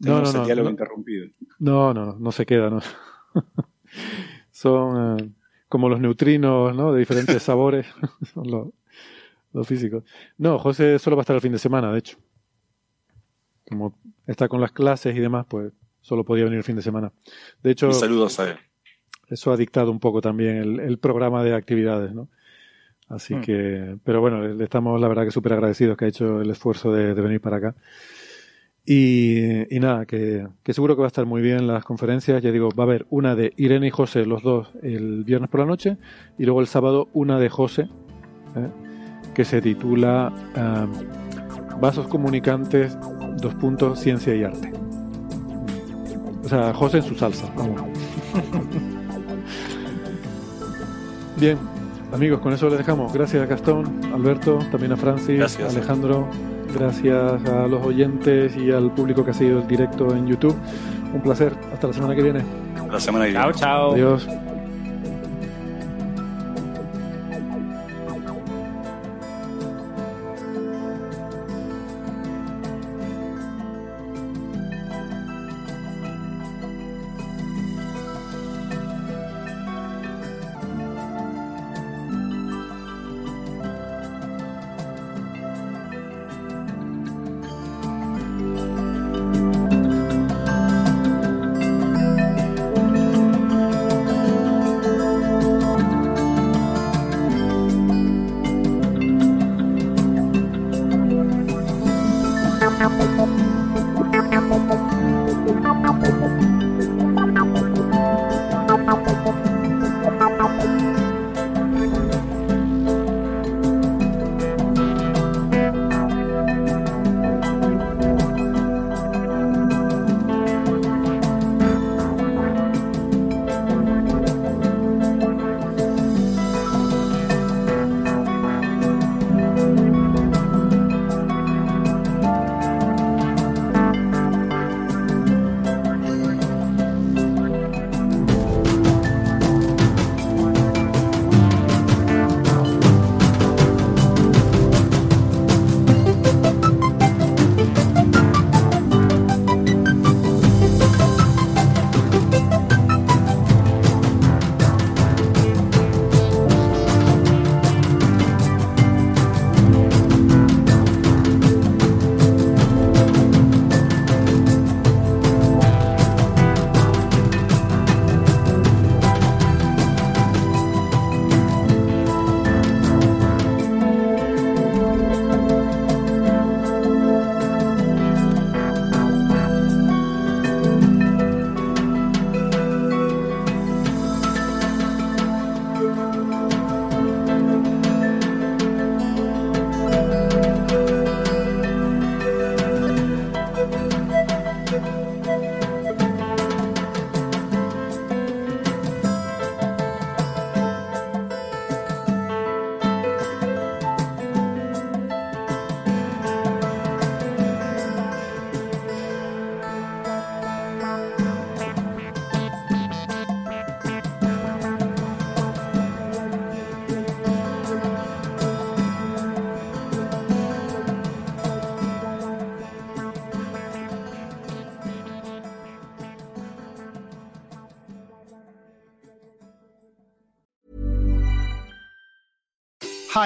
[0.00, 1.26] Tenemos no, no, el diálogo no, interrumpido.
[1.58, 2.80] No, no, no se queda, no.
[4.50, 5.32] Son uh,
[5.68, 6.92] como los neutrinos, ¿no?
[6.92, 7.86] De diferentes sabores.
[8.34, 8.68] Son los,
[9.52, 10.04] los físicos.
[10.38, 12.18] No, José solo va a estar el fin de semana, de hecho.
[13.68, 17.12] Como está con las clases y demás, pues solo podía venir el fin de semana.
[17.62, 18.56] De hecho, saludos a él.
[19.28, 22.28] Eso ha dictado un poco también el, el programa de actividades, ¿no?
[23.08, 23.40] Así mm.
[23.42, 26.92] que, pero bueno, le estamos la verdad que súper agradecidos que ha hecho el esfuerzo
[26.92, 27.74] de, de venir para acá.
[28.84, 32.42] Y, y nada, que, que, seguro que va a estar muy bien las conferencias.
[32.42, 35.60] Ya digo, va a haber una de Irene y José, los dos, el viernes por
[35.60, 35.96] la noche,
[36.38, 37.82] y luego el sábado una de José,
[38.56, 38.89] ¿eh?
[39.34, 41.20] Que se titula um,
[41.80, 42.96] Vasos comunicantes,
[43.40, 44.70] dos puntos, ciencia y arte.
[46.44, 47.82] O sea, José en su salsa, vamos.
[51.38, 51.56] Bien,
[52.12, 53.12] amigos, con eso les dejamos.
[53.14, 55.74] Gracias a Gastón, Alberto, también a Francis, Gracias.
[55.74, 56.28] Alejandro.
[56.74, 60.56] Gracias a los oyentes y al público que ha seguido el directo en YouTube.
[61.14, 61.52] Un placer.
[61.72, 62.44] Hasta la semana que viene.
[62.90, 63.44] La semana que viene.
[63.44, 63.92] Chao, chao.
[63.92, 64.28] Adiós.